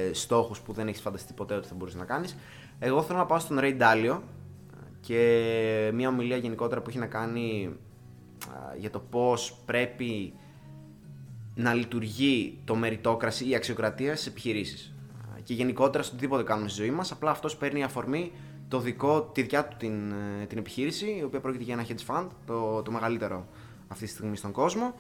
ε, 0.10 0.14
στόχους 0.14 0.60
που 0.62 0.74
δεν 0.74 0.88
έχεις 0.88 1.02
φανταστεί 1.02 1.34
ποτέ 1.34 1.54
ότι 1.56 1.68
θα 1.68 1.76
μπορούσε 1.76 1.98
να 1.98 2.06
κάνεις. 2.06 2.38
Εγώ 2.80 3.02
θέλω 3.02 3.18
να 3.18 3.26
πάω 3.26 3.40
στον 3.40 3.58
Ray 3.62 3.78
Dalio 3.80 4.20
και 5.00 5.92
μία 5.94 6.08
ομιλία 6.08 6.38
γενικότερα 6.38 6.82
που 6.82 6.90
έχει 6.90 7.00
να 7.00 7.06
κάνει 7.08 7.76
α, 8.50 8.76
για 8.78 8.90
το 8.90 9.00
πώς 9.00 9.58
πρέπει 9.66 10.34
να 11.56 11.74
λειτουργεί 11.74 12.60
το 12.64 12.76
μεριτόκραση 12.76 13.46
ή 13.46 13.50
η 13.50 13.56
αξιοκρατία 13.56 14.16
στις 14.16 14.28
επιχειρήσεις. 14.28 14.95
Και 15.46 15.54
γενικότερα 15.54 16.04
στο 16.04 16.14
οτιδήποτε 16.16 16.44
κάνουμε 16.44 16.70
στη 16.70 16.82
ζωή 16.82 16.92
μας, 16.92 17.12
απλά 17.12 17.32
αυτός 17.32 17.58
παίρνει 17.58 17.84
αφορμή 17.84 18.32
το 18.68 18.80
δικό, 18.80 19.22
τη 19.22 19.42
δικιά 19.42 19.68
του 19.68 19.76
την, 19.80 20.12
ε, 20.12 20.46
την 20.46 20.58
επιχείρηση, 20.58 21.16
η 21.20 21.24
οποία 21.24 21.40
πρόκειται 21.40 21.64
για 21.64 21.74
ένα 21.74 21.86
hedge 21.88 22.14
fund, 22.14 22.28
το, 22.46 22.82
το 22.82 22.92
μεγαλύτερο 22.92 23.48
αυτή 23.88 24.06
τη 24.06 24.12
στιγμή 24.12 24.38
στον 24.38 24.52
κόσμο, 24.52 24.94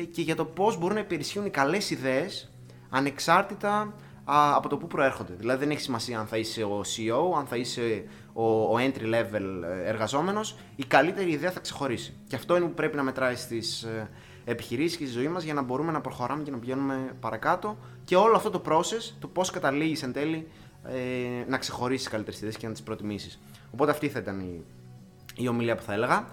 ε, 0.00 0.04
και 0.04 0.22
για 0.22 0.36
το 0.36 0.44
πώς 0.44 0.78
μπορούν 0.78 0.94
να 0.94 1.00
υπηρεσιούν 1.00 1.46
οι 1.46 1.50
καλές 1.50 1.90
ιδέες 1.90 2.52
ανεξάρτητα 2.90 3.94
α, 4.24 4.54
από 4.56 4.68
το 4.68 4.76
πού 4.76 4.86
προέρχονται. 4.86 5.32
Δηλαδή 5.38 5.58
δεν 5.58 5.70
έχει 5.70 5.80
σημασία 5.80 6.18
αν 6.18 6.26
θα 6.26 6.36
είσαι 6.36 6.62
ο 6.62 6.80
CEO, 6.80 7.38
αν 7.38 7.46
θα 7.46 7.56
είσαι 7.56 8.04
ο, 8.32 8.44
ο 8.62 8.76
entry 8.78 9.14
level 9.14 9.62
ε, 9.64 9.88
εργαζόμενος, 9.88 10.56
η 10.76 10.84
καλύτερη 10.84 11.30
ιδέα 11.30 11.50
θα 11.50 11.60
ξεχωρίσει. 11.60 12.14
Και 12.26 12.36
αυτό 12.36 12.56
είναι 12.56 12.66
που 12.66 12.74
πρέπει 12.74 12.96
να 12.96 13.02
μετράει 13.02 13.34
στις 13.34 13.82
ε, 13.82 14.10
επιχειρήσεις 14.44 14.96
και 14.96 15.04
στη 15.04 15.14
ζωή 15.14 15.28
μας 15.28 15.42
για 15.42 15.54
να 15.54 15.62
μπορούμε 15.62 15.92
να 15.92 16.00
προχωράμε 16.00 16.42
και 16.42 16.50
να 16.50 16.58
πηγαίνουμε 16.58 17.16
παρακάτω 17.20 17.78
και 18.04 18.16
όλο 18.16 18.36
αυτό 18.36 18.50
το 18.50 18.62
process, 18.66 19.12
το 19.20 19.28
πώς 19.28 19.50
καταλήγεις 19.50 20.02
εν 20.02 20.12
τέλει 20.12 20.48
ε, 20.84 21.44
να 21.48 21.58
ξεχωρίσεις 21.58 22.02
τις 22.02 22.12
καλύτερες 22.12 22.40
ιδέες 22.40 22.56
και 22.56 22.66
να 22.66 22.72
τις 22.72 22.82
προτιμήσεις. 22.82 23.40
Οπότε 23.70 23.90
αυτή 23.90 24.08
θα 24.08 24.18
ήταν 24.18 24.40
η, 24.40 24.64
η 25.36 25.48
ομιλία 25.48 25.76
που 25.76 25.82
θα 25.82 25.92
έλεγα. 25.92 26.26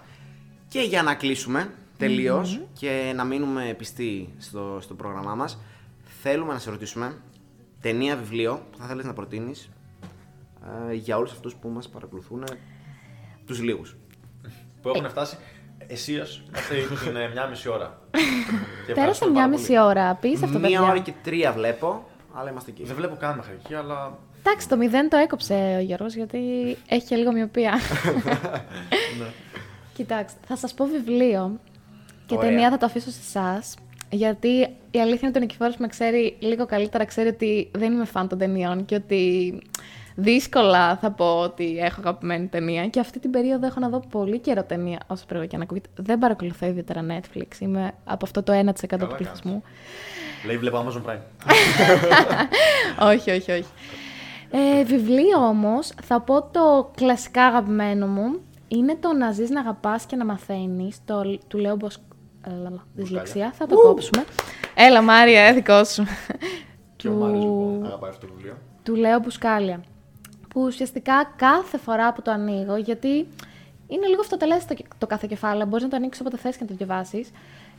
Και 0.68 0.80
για 0.80 1.02
να 1.02 1.14
κλείσουμε 1.14 1.74
τελείως 1.96 2.60
και 2.72 3.12
να 3.14 3.24
μείνουμε 3.24 3.74
πιστοί 3.78 4.34
στο, 4.38 4.78
στο 4.80 4.94
πρόγραμμά 4.94 5.34
μας, 5.34 5.58
θέλουμε 6.22 6.52
να 6.52 6.58
σε 6.58 6.70
ρωτήσουμε 6.70 7.16
ταινία, 7.80 8.16
βιβλίο 8.16 8.66
που 8.70 8.78
θα 8.78 8.86
θέλεις 8.86 9.04
να 9.04 9.12
προτείνεις 9.12 9.70
ε, 10.90 10.94
για 10.94 11.16
όλους 11.16 11.32
αυτούς 11.32 11.54
που 11.54 11.68
μας 11.68 11.88
παρακολουθούν, 11.88 12.42
ε, 12.42 12.58
τους 13.46 13.60
λίγους. 13.60 13.96
Που 14.82 14.88
έχουν 14.88 15.08
φτάσει 15.08 15.36
αισίω 15.92 16.26
μέχρι 16.50 16.96
την 17.06 17.16
ε, 17.16 17.28
μια 17.32 17.46
μισή 17.46 17.68
ώρα. 17.68 17.98
Και 18.10 18.18
Πέρασε 18.86 19.00
ευχαριστούμε 19.00 19.30
μια 19.30 19.40
πάρα 19.40 19.56
μισή 19.56 19.66
πολύ. 19.66 19.78
ώρα. 19.80 20.10
Απίστευτο, 20.10 20.58
Μία 20.58 20.68
παιδιά. 20.68 20.82
ώρα 20.82 20.98
και 20.98 21.12
τρία 21.22 21.52
βλέπω, 21.52 22.04
αλλά 22.34 22.50
είμαστε 22.50 22.70
εκεί. 22.70 22.84
Δεν 22.84 22.96
βλέπω 22.96 23.16
καν 23.16 23.36
μέχρι 23.36 23.52
εκεί, 23.64 23.74
αλλά. 23.74 24.18
Εντάξει, 24.42 24.68
το 24.68 24.76
μηδέν 24.76 25.08
το 25.08 25.16
έκοψε 25.16 25.74
ο 25.78 25.80
Γιώργος 25.82 26.14
γιατί 26.14 26.38
έχει 26.88 27.06
και 27.06 27.16
λίγο 27.16 27.32
μοιοπία. 27.32 27.72
ναι. 29.18 29.26
Κοιτάξτε, 29.94 30.38
θα 30.46 30.56
σας 30.56 30.74
πω 30.74 30.84
βιβλίο 30.84 31.60
και 32.26 32.34
Ωραία. 32.36 32.48
ταινία 32.48 32.70
θα 32.70 32.76
το 32.78 32.86
αφήσω 32.86 33.10
σε 33.10 33.20
εσάς. 33.26 33.74
Γιατί 34.10 34.48
η 34.90 35.00
αλήθεια 35.00 35.18
είναι 35.18 35.28
ότι 35.28 35.38
ο 35.38 35.40
Νικηφόρος 35.40 35.74
που 35.74 35.82
με 35.82 35.88
ξέρει 35.88 36.36
λίγο 36.40 36.66
καλύτερα 36.66 37.04
ξέρει 37.04 37.28
ότι 37.28 37.70
δεν 37.74 37.92
είμαι 37.92 38.04
φαν 38.04 38.28
των 38.28 38.38
ταινιών 38.38 38.84
και 38.84 38.94
ότι 38.94 39.52
δύσκολα 40.20 40.96
θα 40.96 41.10
πω 41.10 41.40
ότι 41.40 41.78
έχω 41.78 42.00
αγαπημένη 42.00 42.46
ταινία. 42.46 42.86
Και 42.88 43.00
αυτή 43.00 43.18
την 43.18 43.30
περίοδο 43.30 43.66
έχω 43.66 43.80
να 43.80 43.88
δω 43.88 44.02
πολύ 44.10 44.38
καιρό 44.38 44.62
ταινία, 44.64 45.00
όσο 45.06 45.24
πρέπει 45.26 45.46
και 45.46 45.56
να 45.56 45.62
ακούγεται. 45.62 45.88
Δεν 45.94 46.18
παρακολουθώ 46.18 46.66
ιδιαίτερα 46.66 47.06
Netflix. 47.08 47.60
Είμαι 47.60 47.92
από 48.04 48.24
αυτό 48.24 48.42
το 48.42 48.52
1% 48.52 48.64
του 48.78 48.86
κάνεις. 48.86 49.14
πληθυσμού. 49.16 49.62
Λέει, 50.46 50.58
βλέπω 50.58 50.84
Amazon 50.86 51.10
Prime. 51.10 51.20
όχι, 53.12 53.30
όχι, 53.30 53.52
όχι. 53.52 53.68
Ε, 54.50 54.84
βιβλίο 54.84 55.38
όμως, 55.38 55.92
θα 56.02 56.20
πω 56.20 56.42
το 56.42 56.90
κλασικά 56.96 57.44
αγαπημένο 57.46 58.06
μου. 58.06 58.40
Είναι 58.68 58.96
το 59.00 59.12
«Να 59.12 59.30
ζεις, 59.32 59.50
να 59.50 59.60
αγαπάς 59.60 60.04
και 60.04 60.16
να 60.16 60.24
μαθαίνεις» 60.24 60.98
το, 61.04 61.38
του 61.48 61.58
Λέο 61.58 61.76
Μποσ... 61.76 61.98
Έλα, 62.46 62.86
δυσλεξία, 62.94 63.52
θα 63.54 63.66
το 63.66 63.74
κόψουμε. 63.76 64.24
Έλα 64.74 65.02
Μάρια, 65.02 65.40
ε, 65.42 65.52
δικό 65.52 65.84
σου. 65.84 66.04
Και 66.96 67.08
ο 67.08 67.12
Μάριος 67.12 67.44
λοιπόν 67.44 67.84
αγαπάει 67.84 68.10
αυτό 68.10 68.26
το 68.26 68.32
βιβλίο. 68.36 68.56
του 68.82 68.94
Λέο 68.94 69.18
Μπουσκάλια. 69.18 69.80
Που 70.54 70.62
ουσιαστικά 70.62 71.32
κάθε 71.36 71.78
φορά 71.78 72.12
που 72.12 72.22
το 72.22 72.30
ανοίγω, 72.30 72.76
γιατί 72.76 73.08
είναι 73.88 74.06
λίγο 74.06 74.20
αυτοτελές 74.20 74.64
το, 74.64 74.74
το 74.98 75.06
κάθε 75.06 75.26
κεφάλαιο, 75.26 75.66
μπορείς 75.66 75.84
να 75.84 75.90
το 75.90 75.96
ανοίξεις 75.96 76.20
όποτε 76.20 76.36
θες 76.36 76.56
και 76.56 76.62
να 76.62 76.68
το 76.68 76.74
διαβάσεις. 76.76 77.30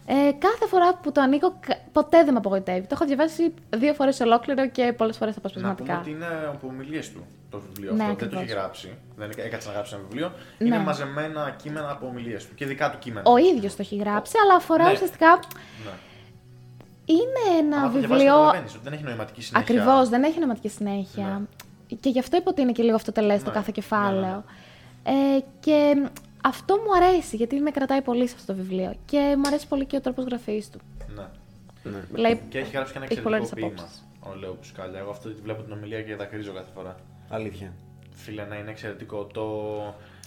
Ε, 0.06 0.14
κάθε 0.32 0.68
φορά 0.68 0.96
που 0.96 1.12
το 1.12 1.22
ανοίγω, 1.22 1.54
κα- 1.60 1.78
ποτέ 1.92 2.24
δεν 2.24 2.34
με 2.34 2.38
απογοητεύει. 2.40 2.82
Το 2.82 2.88
έχω 2.92 3.06
διαβάσει 3.06 3.54
δύο 3.70 3.94
φορές 3.94 4.20
ολόκληρο 4.20 4.70
και 4.70 4.94
πολλές 4.98 5.18
φορές 5.18 5.36
Να 5.36 5.42
πούμε 5.42 5.54
αποσπασματικά. 5.54 6.00
ότι 6.00 6.10
είναι 6.10 6.26
από 6.48 6.68
ομιλίες 6.68 7.12
του 7.12 7.26
το 7.50 7.60
βιβλίο 7.68 7.94
Ναι, 7.94 8.04
αυτό. 8.04 8.16
Δεν 8.16 8.30
το 8.30 8.36
έχει 8.36 8.36
ακριβώς. 8.44 8.62
γράψει. 8.62 8.98
Δεν 9.18 9.30
έκατσε 9.38 9.68
να 9.68 9.74
γράψει 9.74 9.94
ένα 9.96 10.04
βιβλίο. 10.10 10.32
Ναι. 10.58 10.68
Είναι 10.68 10.80
μαζεμένα 10.80 11.56
κείμενα 11.64 11.92
από 11.92 12.08
ομιλίες 12.08 12.48
του 12.48 12.54
και 12.56 12.66
δικά 12.66 12.92
του 12.92 12.98
κείμενα. 13.00 13.30
Ο 13.32 13.38
ίδιος 13.38 13.72
το 13.76 13.82
έχει 13.82 13.96
γράψει, 13.96 14.34
αλλά 14.44 14.56
αφορά 14.56 14.86
Ναι. 14.86 14.92
ουσιαστικά. 14.92 15.40
Ναι. 15.86 15.92
Είναι 17.06 17.60
ένα 17.60 17.76
Αν 17.78 17.84
το 17.84 17.90
διαβάσεις, 17.90 18.08
βιβλίο. 18.10 18.26
καταλαβαίνεις 18.34 18.74
ότι 18.74 18.84
δεν 18.84 18.94
έχει 18.94 19.04
νοηματική 19.04 19.42
συνέχεια. 19.42 19.76
Ακριβώς, 19.76 20.10
δεν 20.10 20.24
έχει 20.24 20.40
νοηματική 20.40 20.70
συνέχεια. 20.70 21.42
Και 22.00 22.10
γι' 22.10 22.20
αυτό 22.20 22.38
είπα 22.38 22.50
ότι 22.52 22.62
είναι 22.62 22.72
και 22.72 22.84
λίγο 22.84 22.96
αυτοτελέ 22.96 23.38
το 23.38 23.44
Ναι, 23.46 23.52
κάθε 23.52 23.66
ναι, 23.66 23.72
κεφάλαιο. 23.72 24.44
Ε, 25.04 25.12
και 25.60 25.94
αυτό 26.44 26.76
μου 26.76 27.06
αρέσει, 27.06 27.36
γιατί 27.36 27.56
με 27.60 27.72
κρατάει 27.72 28.02
πολύ 28.02 28.28
σε 28.28 28.36
αυτό 28.38 28.54
το 28.54 28.60
βιβλίο. 28.60 28.94
Και 29.06 29.36
μου 29.38 29.48
αρέσει 29.48 29.68
πολύ 29.68 29.86
και 29.86 29.96
ο 29.96 30.02
τρόπος 30.02 30.26
γραφής 30.26 30.70
του. 30.70 30.80
Ναι. 31.16 31.24
Ναι. 31.84 32.00
Λέει, 32.12 32.42
Και 32.50 32.58
έχει 32.60 32.72
γράψει 32.72 32.92
και 32.92 32.98
ένα 32.98 33.08
έχει 33.12 33.22
πολλές 33.22 33.40
εξαιρετικό 33.40 33.68
ποίημα. 33.74 33.82
απόψεις. 33.82 34.06
Ο 34.20 34.40
Λέο 34.40 34.52
Πουσκάλια. 34.54 35.00
Εγώ 35.00 35.10
αυτό 35.12 35.30
τη 35.30 35.42
βλέπω 35.42 35.62
την 35.62 35.72
ομιλία 35.74 36.02
και 36.02 36.16
δακρύζω 36.16 36.52
κάθε 36.54 36.72
φορά. 36.76 36.96
Αλήθεια. 37.30 37.74
Φίλε, 38.12 38.44
ναι, 38.44 38.56
είναι 38.56 38.70
εξαιρετικό. 38.70 39.24
Το. 39.26 39.46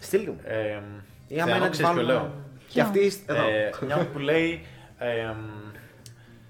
Στείλ 0.00 0.24
του. 0.24 0.36
Ε, 0.44 0.80
Ή 1.28 1.40
άμα 1.40 1.44
Θεανό, 1.44 1.54
είναι 1.54 1.64
να 1.64 1.68
ξέρεις 1.70 1.92
ποιο 1.92 2.02
λέω. 2.02 2.32
Και 2.68 2.80
αυτή 2.80 3.12
εδώ. 3.26 3.42
Ε, 3.48 3.70
μια 3.86 4.08
που 4.12 4.18
λέει 4.18 4.66
ε, 4.98 5.34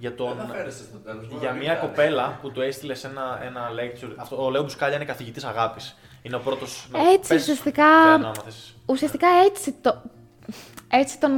για 0.05 0.15
τον. 0.15 0.37
Δεν 0.37 0.47
θα 0.47 0.55
φέρεσαι 0.55 0.83
στο 0.85 0.99
τέλος. 0.99 1.27
Για 1.27 1.37
μπορεί 1.37 1.47
να 1.47 1.53
μια 1.53 1.73
μην 1.73 1.81
κοπέλα 1.81 2.39
που 2.41 2.51
του 2.53 2.61
έστειλε 2.61 2.95
σε 2.95 3.07
ένα, 3.07 3.41
ένα 3.49 3.63
lecture. 3.79 4.13
Αυτό, 4.17 4.45
ο 4.45 4.51
Λέο 4.51 4.63
Μπουσκάλια 4.63 4.97
είναι 4.97 5.05
καθηγητής 5.05 5.45
αγάπης. 5.45 5.97
Είναι 6.23 6.37
ο 6.37 6.39
πρώτο. 6.39 6.67
Έτσι, 7.15 7.35
ουσιαστικά- 7.35 8.33
ουσιαστικά 8.87 9.29
έτσι 9.47 9.73
το. 9.81 10.03
Έτσι 10.91 11.19
τον. 11.19 11.33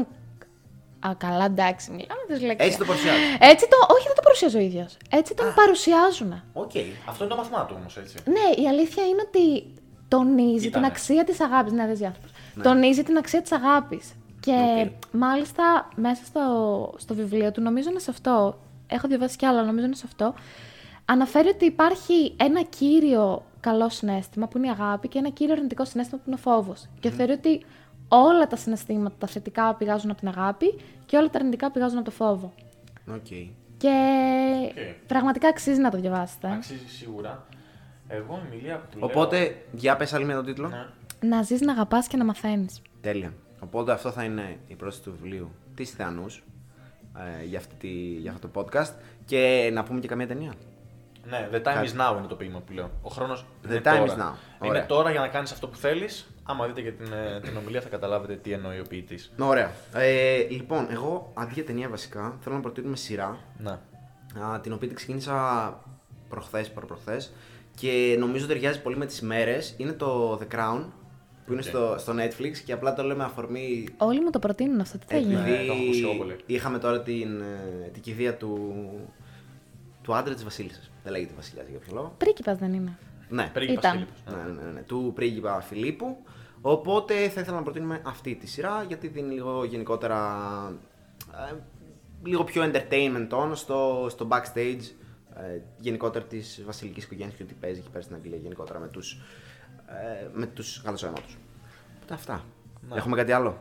Α, 1.07 1.15
καλά, 1.19 1.45
εντάξει, 1.45 1.91
μιλάμε 1.91 2.23
τις 2.27 2.41
λέξεις. 2.43 2.67
Έτσι 2.67 2.79
το 2.79 2.85
παρουσιάζεις. 2.85 3.25
Έτσι 3.41 3.69
το. 3.69 3.77
Όχι, 3.95 4.07
δεν 4.07 4.17
το 4.17 4.23
παρουσιάζει 4.23 4.57
ο 4.57 4.61
ίδιος. 4.61 4.97
Έτσι 5.11 5.35
τον 5.35 5.47
παρουσιάζουν. 5.55 6.43
Οκ. 6.53 6.71
Αυτό 7.11 7.25
είναι 7.25 7.33
το 7.35 7.39
μάθημά 7.41 7.65
του 7.67 7.75
όμως, 7.81 7.97
έτσι. 7.97 8.17
Ναι, 8.25 8.63
η 8.63 8.69
αλήθεια 8.69 9.03
είναι 9.07 9.23
ότι 9.29 9.75
τονίζει 10.09 10.67
Ήτανε. 10.67 10.71
την 10.71 10.85
αξία 10.85 11.25
της 11.25 11.41
αγάπης. 11.41 11.73
Ναι, 11.73 11.87
δεν 11.87 11.97
διάφορος. 11.97 12.31
Τονίζει 12.63 13.03
την 13.03 13.17
αξία 13.17 13.43
της 13.43 13.53
αγάπης. 13.53 14.07
Και 14.47 14.87
Οκ. 14.87 14.93
μάλιστα 15.13 15.89
μέσα 15.97 16.25
στο, 16.25 16.41
στο 16.97 17.15
βιβλίο 17.15 17.53
του, 17.53 17.61
νομίζω 17.61 17.91
είναι 17.91 17.99
σε 17.99 18.11
αυτό, 18.11 18.59
έχω 18.87 19.09
διαβάσει 19.09 19.37
κι 19.37 19.47
άλλα, 19.47 19.63
νομίζω 19.63 19.87
είναι 19.87 19.95
σε 19.95 20.05
αυτό, 20.07 20.35
αναφέρει 21.05 21.49
ότι 21.49 21.65
υπάρχει 21.65 22.35
ένα 22.37 22.63
κύριο 22.63 23.45
καλό 23.61 23.89
συναίσθημα 23.89 24.49
που 24.49 24.59
είναι 24.59 24.67
η 24.67 24.71
αγάπη 24.71 25.09
και 25.09 25.19
ένα 25.19 25.29
κύριο 25.29 25.55
αρνητικό 25.55 25.85
συναίσθημα 25.85 26.19
που 26.19 26.31
είναι 26.31 26.37
ο 26.39 26.51
φόβος. 26.51 26.87
Και 27.01 27.11
θεωρεί 27.11 27.33
ότι 27.33 27.65
όλα 28.09 28.47
τα 28.47 28.57
συναισθήματα, 28.57 29.15
τα 29.19 29.27
θετικά 29.27 29.75
πηγάζουν 29.75 30.11
από 30.11 30.19
την 30.19 30.29
αγάπη 30.29 30.79
και 31.07 31.17
όλα 31.17 31.31
τα 31.31 31.39
αρνητικά 31.39 31.71
πηγάζουν 31.71 31.97
από 31.99 32.05
το 32.05 32.11
φόβο. 32.11 32.53
Οκ. 33.15 33.27
Και 33.77 33.93
Οκ. 34.69 35.07
πραγματικά 35.07 35.49
αξίζει 35.49 35.81
να 35.81 35.91
το 35.91 35.99
διαβάσετε. 36.01 36.49
Αξίζει 36.53 36.89
σίγουρα. 36.89 37.47
Εγώ 38.09 38.43
η 38.47 38.57
ομιλία 38.57 38.77
που 38.91 38.99
Οπότε, 39.01 39.57
για 39.73 39.97
πες 39.97 40.13
άλλη 40.13 40.25
μία 40.25 40.35
τον 40.35 40.45
τίτλο. 40.45 40.69
Ναι. 40.69 40.87
Να 41.29 41.43
ζεις, 41.43 41.61
να 41.61 41.73
αγαπάς 41.73 42.07
και 42.07 42.17
να 42.17 42.25
μαθαίνεις. 42.25 42.83
Τέλεια. 43.01 43.33
Οπότε 43.61 43.93
αυτό 43.93 44.11
θα 44.11 44.25
είναι 44.25 44.59
η 44.67 44.75
πρόσθεση 44.75 45.05
του 45.09 45.17
βιβλίου 45.21 45.51
της 45.75 45.91
Θεανώς 45.91 46.43
ε, 47.41 47.45
για, 47.45 47.59
αυτή 47.59 47.75
τη, 47.75 47.89
για 48.21 48.31
αυτό 48.31 48.49
το 48.49 48.61
podcast. 48.61 48.93
Και 49.25 49.71
να 49.73 49.83
πούμε 49.83 50.01
και 50.01 50.09
καμία 50.09 50.27
ταινία. 50.27 50.53
Ναι, 51.29 51.49
the 51.53 51.57
time 51.57 51.63
Κάτι. 51.63 51.91
is 51.95 52.01
now 52.01 52.17
είναι 52.19 52.27
το 52.27 52.35
ποίημα 52.35 52.61
που 52.61 52.73
λέω. 52.73 52.91
Ο 53.03 53.09
χρόνος 53.11 53.45
The 53.65 53.67
είναι 53.71 53.79
time 53.79 53.83
τώρα. 53.83 54.05
is 54.05 54.11
now. 54.11 54.61
Είναι 54.61 54.69
Ωραία. 54.71 54.87
τώρα 54.87 55.11
για 55.11 55.21
να 55.21 55.29
κάνεις 55.29 55.53
αυτό 55.53 55.69
που 55.69 55.77
θέλεις. 55.77 56.27
Άμα 56.43 56.67
δείτε 56.67 56.81
και 56.83 56.91
την, 56.93 57.13
ε, 57.13 57.41
την 57.41 57.57
ομιλία 57.57 57.81
θα 57.81 57.89
καταλάβετε 57.89 58.35
τι 58.37 58.53
εννοεί 58.53 58.79
ο 58.79 58.85
ποιητής. 58.89 59.33
Ωραία. 59.39 59.71
Ε, 59.93 60.37
λοιπόν, 60.51 60.87
εγώ 60.91 61.31
αντί 61.35 61.53
για 61.55 61.65
ταινία 61.65 61.89
βασικά 61.89 62.37
θέλω 62.41 62.55
να 62.55 62.61
προτείνουμε 62.61 62.97
σειρά 62.97 63.39
Να. 63.59 63.81
α, 64.45 64.61
την 64.61 64.73
οποία 64.73 64.87
την 64.89 64.97
ξεκίνησα 64.97 65.35
προχθές, 66.29 66.71
παραπροχθές 66.71 67.33
και 67.75 68.17
νομίζω 68.19 68.47
ταιριάζει 68.47 68.83
πολύ 68.83 68.97
με 68.97 69.07
τις 69.07 69.21
μέρες. 69.23 69.75
Είναι 69.77 69.93
το 69.93 70.41
The 70.43 70.55
Crown 70.57 70.85
που 71.47 71.53
είναι 71.53 71.61
Οκ. 71.61 71.69
στο, 71.69 71.95
στο 71.99 72.13
Netflix 72.13 72.57
και 72.65 72.73
απλά 72.73 72.95
το 72.95 73.03
λέμε 73.03 73.25
αφορμή 73.25 73.89
Όλοι 73.97 74.21
μου 74.21 74.31
το 74.31 74.39
προτείνουν 74.39 74.81
αυτό. 74.81 74.99
Τι 74.99 75.05
θα 75.09 75.17
γίνει. 75.17 75.35
επειδή 75.35 75.51
Ναι, 75.51 75.57
το 75.57 75.73
έχω 75.73 75.83
ακούσει 75.83 76.01
εγώ 76.01 76.15
πολύ. 76.15 76.37
είχαμε 76.47 76.79
τώρα 76.79 77.03
την, 77.03 77.41
ε, 77.41 77.89
την 77.93 78.03
κηδεία 78.03 78.37
του, 78.37 78.75
του 80.03 80.15
άντρα 80.15 80.35
της 80.35 80.45
βασίλισσας. 80.45 80.91
Δεν 81.03 81.13
λέγεται 81.13 81.33
βασιλιάς 81.37 81.67
για 81.69 81.79
ποιο 81.79 81.95
λόγο. 81.95 82.15
Πρίγκιπας 82.19 82.59
δεν 82.59 82.73
είναι. 82.73 82.99
Ναι, 83.29 83.51
Πρίγκιπας 83.53 83.85
Ήταν. 83.85 83.93
Φίλιππος, 83.93 84.23
ναι. 84.35 84.53
ναι, 84.53 84.61
ναι, 84.61 84.63
ναι, 84.67 84.71
ναι, 84.73 84.81
του 84.81 85.13
πρίγκιπα 85.15 85.61
Φιλίππου. 85.61 86.17
Οπότε 86.61 87.15
θα 87.29 87.41
ήθελα 87.41 87.57
να 87.57 87.63
προτείνουμε 87.63 88.01
αυτή 88.07 88.35
τη 88.35 88.47
σειρά 88.47 88.85
γιατί 88.89 89.09
δίνει 89.09 89.35
λίγο 89.35 89.65
γενικότερα. 89.65 90.19
ε, 91.51 91.55
λίγο 92.25 92.45
πιο 92.45 92.71
entertainment 92.73 93.29
tone 93.31 93.51
στο, 93.53 94.07
στο 94.11 94.29
backstage 94.31 94.81
ε, 95.37 95.61
γενικότερα 95.79 96.25
της 96.25 96.63
βασιλικής 96.67 97.05
οικογένειας 97.05 97.37
και 97.37 97.43
ότι 97.43 97.55
παίζει 97.61 97.79
εκεί 97.79 97.89
πέρα 97.91 98.03
στην 98.05 98.17
Αγγλία 98.17 98.37
γενικότερα 98.37 98.79
με 98.79 98.89
τους 98.89 99.21
ε, 99.87 100.27
με 100.33 100.47
τους 100.47 100.83
γαλαζοαιμότους. 100.85 101.37
Οπότε 101.97 102.15
αυτά. 102.15 102.45
Ναι. 102.89 102.97
Έχουμε 102.97 103.17
κάτι 103.17 103.33
άλλο; 103.33 103.57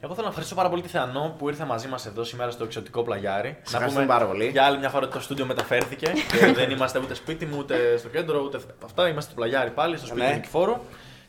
Εγώ 0.00 0.10
θέλω 0.12 0.22
να 0.22 0.28
ευχαριστήσω 0.28 0.54
πάρα 0.54 0.68
πολύ 0.68 0.82
τη 0.82 0.88
Θεανό 0.88 1.34
που 1.38 1.48
ήρθε 1.48 1.64
μαζί 1.64 1.88
μας 1.88 2.06
εδώ 2.06 2.24
σήμερα 2.24 2.50
στο 2.50 2.64
εξωτικό 2.64 3.02
πλαγιάρι. 3.02 3.56
Σε 3.62 3.74
ευχαριστούμε 3.74 4.06
πάρα 4.06 4.26
πολύ. 4.26 4.46
Για 4.48 4.64
άλλη 4.64 4.78
μια 4.78 4.88
φορά 4.88 5.04
ότι 5.04 5.14
το 5.14 5.20
στούντιο 5.20 5.46
μεταφέρθηκε 5.46 6.12
και 6.38 6.52
δεν 6.52 6.70
είμαστε 6.70 6.98
ούτε 6.98 7.14
σπίτι 7.14 7.46
μου, 7.46 7.56
ούτε 7.58 7.96
στο 7.96 8.08
κέντρο, 8.08 8.40
ούτε 8.40 8.60
αυτά. 8.84 9.08
Είμαστε 9.08 9.30
στο 9.30 9.34
πλαγιάρι 9.34 9.70
πάλι, 9.70 9.96
στο 9.96 10.06
σπίτι 10.06 10.20
Ναι. 10.22 10.28
του 10.30 10.34
Νικηφόρου. 10.34 10.76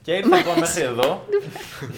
Και 0.01 0.13
ήρθα 0.13 0.37
λοιπόν 0.37 0.59
μέχρι 0.59 0.81
εδώ. 0.81 1.25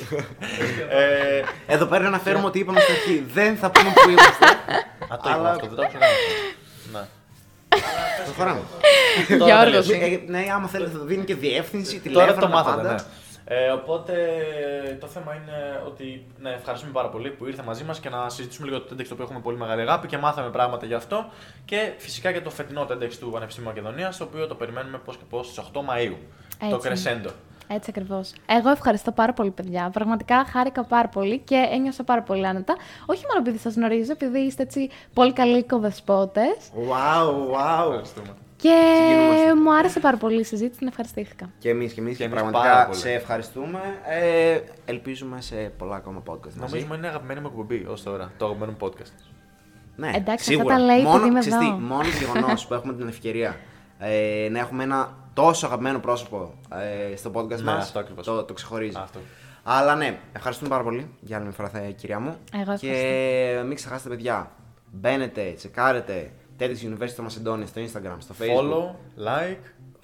ε, 0.89 1.41
Εδώ 1.67 1.85
πέρα 1.85 2.09
να 2.09 2.19
φέρουμε 2.19 2.45
ότι 2.45 2.59
είπαμε 2.59 2.79
στην 2.79 2.93
αρχή. 2.93 3.25
Δεν 3.33 3.57
θα 3.57 3.71
πούμε 3.71 3.89
που 3.95 4.09
είμαστε. 4.09 4.45
Α, 4.45 5.17
το 5.17 5.29
είπαμε 5.29 5.35
Αλλά- 5.35 5.49
αυτό, 5.51 5.67
δεν 5.67 5.75
το 5.75 5.81
έχω 5.81 5.91
κάνει. 5.91 6.03
αυτό. 6.03 6.97
Ναι. 6.99 7.05
Προχωράμε. 8.25 8.59
Τώρα 9.39 9.63
Γιώργος. 9.63 9.87
τελείωσε. 9.87 10.13
Ε, 10.27 10.31
ναι, 10.31 10.45
άμα 10.55 10.67
θέλετε 10.67 10.97
θα 10.97 11.03
δίνει 11.03 11.23
και 11.23 11.35
διεύθυνση, 11.35 11.99
Τώρα 11.99 12.25
τηλέφωνο. 12.25 12.39
το 12.45 12.47
μάθατε, 12.51 12.75
πάντα. 12.81 12.93
ναι. 12.93 12.99
Ε, 13.47 13.69
οπότε 13.69 14.13
το 14.99 15.07
θέμα 15.07 15.33
είναι 15.35 15.81
ότι 15.85 16.25
ναι, 16.41 16.49
ευχαριστούμε 16.49 16.91
πάρα 16.93 17.09
πολύ 17.09 17.29
που 17.29 17.47
ήρθε 17.47 17.63
μαζί 17.63 17.83
μας 17.83 17.99
και 17.99 18.09
να 18.09 18.29
συζητήσουμε 18.29 18.67
λίγο 18.67 18.81
το 18.81 18.87
TEDx 18.93 19.03
το 19.07 19.13
οποίο 19.13 19.23
έχουμε 19.23 19.39
πολύ 19.39 19.57
μεγάλη 19.57 19.81
αγάπη 19.81 20.07
και 20.07 20.17
μάθαμε 20.17 20.49
πράγματα 20.49 20.85
γι' 20.85 20.93
αυτό. 20.93 21.25
Και 21.65 21.91
φυσικά 21.97 22.31
και 22.31 22.41
το 22.41 22.49
φετινό 22.49 22.87
TEDx 22.89 23.11
του 23.19 23.29
Πανεπιστημίου 23.29 23.69
Μακεδονίας, 23.69 24.17
το 24.17 24.23
οποίο 24.23 24.47
το 24.47 24.55
περιμένουμε 24.55 24.97
πώς 25.05 25.17
και 25.17 25.23
πώς 25.29 25.45
στις 25.47 25.57
8 25.73 25.81
Μαου. 25.83 26.17
Το 26.69 26.81
Έτσι. 26.85 27.03
Crescendo. 27.03 27.29
Έτσι 27.67 27.89
ακριβώς. 27.95 28.33
Εγώ 28.45 28.69
ευχαριστώ 28.69 29.11
πάρα 29.11 29.33
πολύ, 29.33 29.51
παιδιά. 29.51 29.89
Πραγματικά 29.93 30.45
χάρηκα 30.45 30.83
πάρα 30.83 31.07
πολύ 31.07 31.37
και 31.39 31.67
ένιωσα 31.71 32.03
πάρα 32.03 32.21
πολύ 32.21 32.47
άνετα. 32.47 32.75
Όχι 33.05 33.23
μόνο 33.27 33.39
επειδή 33.39 33.57
σας 33.57 33.75
γνωρίζω, 33.75 34.11
επειδή 34.11 34.39
είστε 34.39 34.63
έτσι 34.63 34.89
πολύ 35.13 35.33
καλοί 35.33 35.63
κοδεσπότες. 35.63 36.55
Wow, 36.89 37.27
wow. 37.55 37.87
Ευχαριστούμε. 37.89 38.27
Και 38.57 38.71
Συγκινούμαστε. 39.07 39.55
μου 39.55 39.75
άρεσε 39.75 39.99
πάρα 39.99 40.17
πολύ 40.17 40.39
η 40.39 40.43
συζήτηση, 40.43 40.77
την 40.79 40.87
ευχαριστήθηκα. 40.87 41.49
Και 41.59 41.69
εμείς 41.69 41.93
και 41.93 41.99
εμείς 41.99 42.17
Και 42.17 42.17
και, 42.17 42.23
εμείς 42.29 42.35
πάρα 42.41 42.51
πραγματικά 42.51 42.85
πολύ. 42.85 42.97
σε 42.99 43.11
ευχαριστούμε. 43.11 43.79
Ε, 44.09 44.59
ελπίζουμε 44.85 45.41
σε 45.41 45.55
πολλά 45.55 45.95
ακόμα 45.95 46.23
podcast. 46.27 46.53
μαζί. 46.59 46.75
Νομίζω 46.77 46.95
είναι 46.95 47.07
αγαπημένη 47.07 47.39
μου 47.39 47.47
εκπομπή 47.47 47.85
ως 47.89 48.03
τώρα, 48.03 48.31
το 48.37 48.45
αγαπημένο 48.45 48.71
μου 48.79 48.87
podcast. 48.87 49.11
Ναι, 49.95 50.07
Εντάξει, 50.07 50.23
αυτά 50.31 50.43
σίγουρα. 50.51 50.75
τα 50.75 50.81
λέει 50.81 50.95
επειδή 50.95 51.09
μόνο, 51.11 51.25
είμαι 51.25 51.39
ξέρεις 51.39 51.57
τι, 51.59 51.65
εδώ. 51.65 51.75
μόνος 51.77 52.11
το 52.11 52.17
γεγονός 52.33 52.65
που 52.67 52.73
έχουμε 52.73 52.93
την 52.93 53.07
ευκαιρία 53.07 53.55
ε, 53.99 54.47
να 54.51 54.59
έχουμε 54.59 54.83
ένα 54.83 55.17
τόσο 55.35 55.65
αγαπημένο 55.65 55.99
πρόσωπο 55.99 56.53
ε, 57.11 57.15
στο 57.15 57.31
podcast 57.33 57.57
Ναι, 57.57 57.63
μας. 57.71 57.83
αυτό 57.83 57.99
ακριβώς. 57.99 58.25
Το, 58.25 58.43
το 58.43 58.53
ξεχωρίζει. 58.53 58.97
Αυτό. 58.97 59.19
Αλλά 59.63 59.95
ναι, 59.95 60.17
ευχαριστούμε 60.33 60.69
πάρα 60.69 60.83
πολύ 60.83 61.09
για 61.21 61.35
άλλη 61.35 61.45
μια 61.45 61.53
φορά, 61.55 61.69
θα- 61.69 61.79
κυρία 61.79 62.19
μου. 62.19 62.35
Εγώ 62.63 62.77
και 62.77 63.61
μην 63.65 63.75
ξεχάσετε, 63.75 64.09
παιδιά, 64.09 64.51
μπαίνετε, 64.91 65.53
τσεκάρετε 65.57 66.31
TEDx 66.59 66.63
University 66.63 67.21
of 67.21 67.25
Macedonia 67.25 67.63
στο 67.67 67.81
Instagram, 67.81 68.15
στο 68.19 68.35
Facebook. 68.39 68.59
Follow, 68.59 68.95
like, 69.27 69.57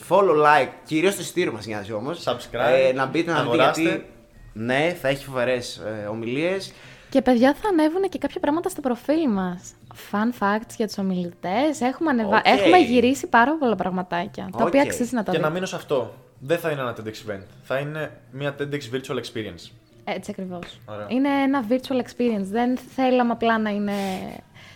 Follow, 0.10 0.36
like, 0.46 0.70
κυρίως 0.86 1.16
το 1.16 1.22
ειστήριο 1.22 1.52
μας 1.52 1.66
νοιάζει 1.66 1.92
όμως. 1.94 2.24
Subscribe, 2.28 2.94
να 2.96 3.06
μπείτε 3.06 3.32
να 3.32 3.38
δείτε 3.38 3.50
αγοράστε. 3.54 3.82
γιατί. 3.82 4.06
Ναι, 4.54 4.98
θα 5.02 5.08
έχει 5.08 5.26
φοβερές 5.26 5.78
ε, 5.78 6.06
ομιλίες. 6.08 6.74
Και 7.10 7.22
παιδιά 7.22 7.54
θα 7.62 7.70
ανέβουν 7.70 8.02
και 8.10 8.18
κάποια 8.18 8.40
πράγματα 8.40 8.70
στο 8.70 8.82
προφίλ 8.82 9.30
μας. 9.30 9.72
Fun 10.12 10.44
facts 10.44 10.74
για 10.78 10.86
τους 10.88 10.98
ομιλητές. 10.98 11.82
Έχουμε, 11.82 12.10
ανεβα... 12.10 12.38
Οκ. 12.38 12.48
Έχουμε 12.48 12.78
γυρίσει 12.78 13.28
πάρα 13.28 13.58
πολλά 13.60 13.76
πραγματάκια. 13.76 14.50
Τα 14.58 14.64
οποία 14.66 14.82
Οκ. 14.82 14.88
αξίζει 14.88 15.16
να 15.16 15.24
τα 15.24 15.32
Και 15.32 15.38
δείτε. 15.38 15.48
να 15.50 15.54
μείνω 15.54 15.66
σε 15.66 15.76
αυτό. 15.76 16.14
Δεν 16.40 16.58
θα 16.58 16.70
είναι 16.72 16.82
ένα 16.82 16.96
TEDx 16.96 17.32
event. 17.32 17.44
Θα 17.64 17.78
είναι 17.78 18.12
μια 18.32 18.56
TEDx 18.60 18.96
virtual 18.96 19.16
experience. 19.16 19.72
Έτσι 20.04 20.32
ακριβώς. 20.32 20.80
Ωραία. 20.86 21.06
Είναι 21.10 21.30
ένα 21.30 21.64
virtual 21.70 21.96
experience. 22.02 22.44
Δεν 22.52 22.78
θέλαμε 22.96 23.32
απλά 23.32 23.60
να 23.60 23.70
είναι. 23.70 23.94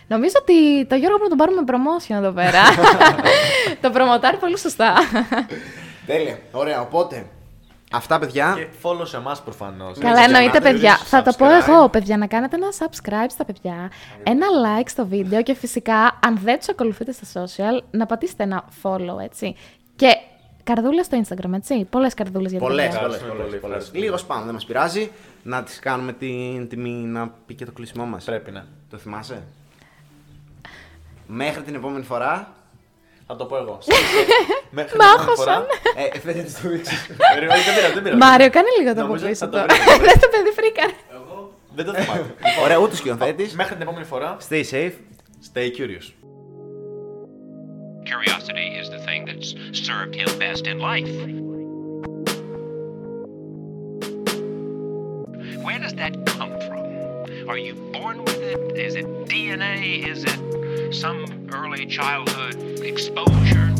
Νομίζω 0.06 0.34
ότι 0.40 0.86
το 0.86 0.94
Γιώργο 0.94 1.18
πρέπει 1.18 1.30
να 1.30 1.36
τον 1.36 1.38
πάρουμε 1.38 1.62
promotion 1.66 2.14
εδώ 2.14 2.30
πέρα. 2.32 2.60
το 3.82 3.90
προμοτάρει 3.90 4.36
πολύ 4.36 4.58
σωστά. 4.58 4.94
Τέλεια. 6.06 6.38
Ωραία, 6.52 6.80
οπότε. 6.80 7.26
Αυτά, 7.92 8.18
παιδιά. 8.18 8.54
Και 8.56 8.66
follow 8.82 9.06
σε 9.06 9.16
εμάς 9.16 9.42
προφανώς. 9.42 9.98
Καλά, 9.98 10.20
εννοείται, 10.22 10.60
παιδιά. 10.60 10.96
Θα 10.96 11.22
το 11.22 11.32
πω 11.38 11.46
Subscribe. 11.46 11.68
εγώ, 11.68 11.88
παιδιά, 11.88 12.16
να 12.16 12.26
κάνετε 12.26 12.56
ένα 12.56 12.66
subscribe 12.78 13.26
στα 13.30 13.44
παιδιά, 13.44 13.90
ένα 14.22 14.46
like 14.64 14.86
στο 14.88 15.06
βίντεο 15.06 15.42
και 15.42 15.54
φυσικά, 15.54 16.18
αν 16.26 16.38
δεν 16.42 16.58
τους 16.58 16.68
ακολουθείτε 16.68 17.12
στα 17.12 17.42
social, 17.44 17.82
να 17.90 18.06
πατήσετε 18.06 18.42
ένα 18.42 18.64
follow, 18.82 19.18
έτσι. 19.22 19.54
Και 19.96 20.08
καρδούλες 20.64 21.06
στο 21.06 21.20
Instagram, 21.24 21.52
έτσι. 21.52 21.84
Πολλές 21.90 22.14
καρδούλες 22.14 22.50
για 22.50 22.60
τα 22.60 22.66
Πολλές, 22.66 22.84
παιδιά. 22.84 23.00
πολλές, 23.00 23.16
Ευχαριστούμε 23.16 23.44
πολύ, 23.48 23.60
πολλέ. 23.60 23.72
ευχαριστούμε. 23.72 24.04
Λίγο 24.04 24.16
σπάνω, 24.16 24.44
δεν 24.44 24.54
μας 24.54 24.64
πειράζει. 24.64 25.10
Να 25.42 25.62
τις 25.62 25.78
κάνουμε 25.78 26.12
την 26.12 26.68
τιμή 26.68 26.90
να 26.90 27.28
πει 27.46 27.54
και 27.54 27.64
το 27.64 27.72
κλεισμό 27.72 28.04
μας. 28.04 28.24
Πρέπει, 28.24 28.50
ναι. 28.50 28.62
Το 28.90 28.96
θυμάσαι; 28.96 29.42
Μέχρι 31.26 31.62
την 31.62 31.74
επόμενη 31.74 32.04
φορά. 32.04 32.48
Θα 33.26 33.36
το 33.36 33.44
πω 33.44 33.56
εγώ. 33.56 33.78
Μέχρι 34.76 34.90
την 34.90 35.00
επόμενη 35.00 35.36
φορά. 35.36 35.66
ε, 36.14 36.18
θέλετε 36.18 36.42
να 36.42 36.60
το 36.62 36.68
δείξω. 36.68 36.94
Περίμενε, 37.34 37.60
δεν 37.66 37.74
πειράζει, 37.74 37.92
δεν 37.94 38.02
πειράζει. 38.02 38.20
Μάριο, 38.20 38.50
κάνε 38.50 38.68
λίγο 38.78 38.94
το 38.94 39.00
από 39.00 39.06
Νομίζω 39.08 39.26
πίσω 39.26 39.38
θα 39.44 39.48
το 39.48 39.56
τώρα. 39.58 39.66
βρει, 39.74 39.78
θα 39.78 39.90
το 39.92 39.98
βρει. 39.98 40.06
Δεν 40.08 40.20
το 40.20 40.28
παιδί 40.32 40.50
φρίκαρε. 40.58 40.92
Δεν 41.74 41.84
το 41.84 41.92
θυμάμαι. 41.94 42.34
Ωραία, 42.64 42.76
ούτε 42.78 42.96
σκηνοθέτης. 42.96 43.54
Μέχρι 43.54 43.72
την 43.72 43.82
επόμενη 43.82 44.04
φορά, 44.04 44.36
Stay 44.48 44.62
safe. 44.72 44.92
stay 45.52 45.68
curious. 45.78 46.06
Curiosity 48.12 48.66
is 48.82 48.88
the 48.94 49.00
thing 49.06 49.20
that's 49.28 49.48
served 49.86 50.14
him 50.20 50.28
best 50.44 50.62
in 50.72 50.76
life. 50.90 51.14
Where 55.66 55.78
does 55.84 55.94
that 56.00 56.12
come 56.36 56.54
from? 56.66 56.84
Are 57.50 57.58
you 57.66 57.74
born 57.96 58.16
with 58.26 58.40
it? 58.52 58.60
Is 58.86 58.94
it 59.00 59.06
DNA? 59.30 59.76
Is 60.12 60.20
it 60.32 60.38
some 60.92 61.48
early 61.52 61.86
childhood 61.86 62.80
exposure? 62.80 63.72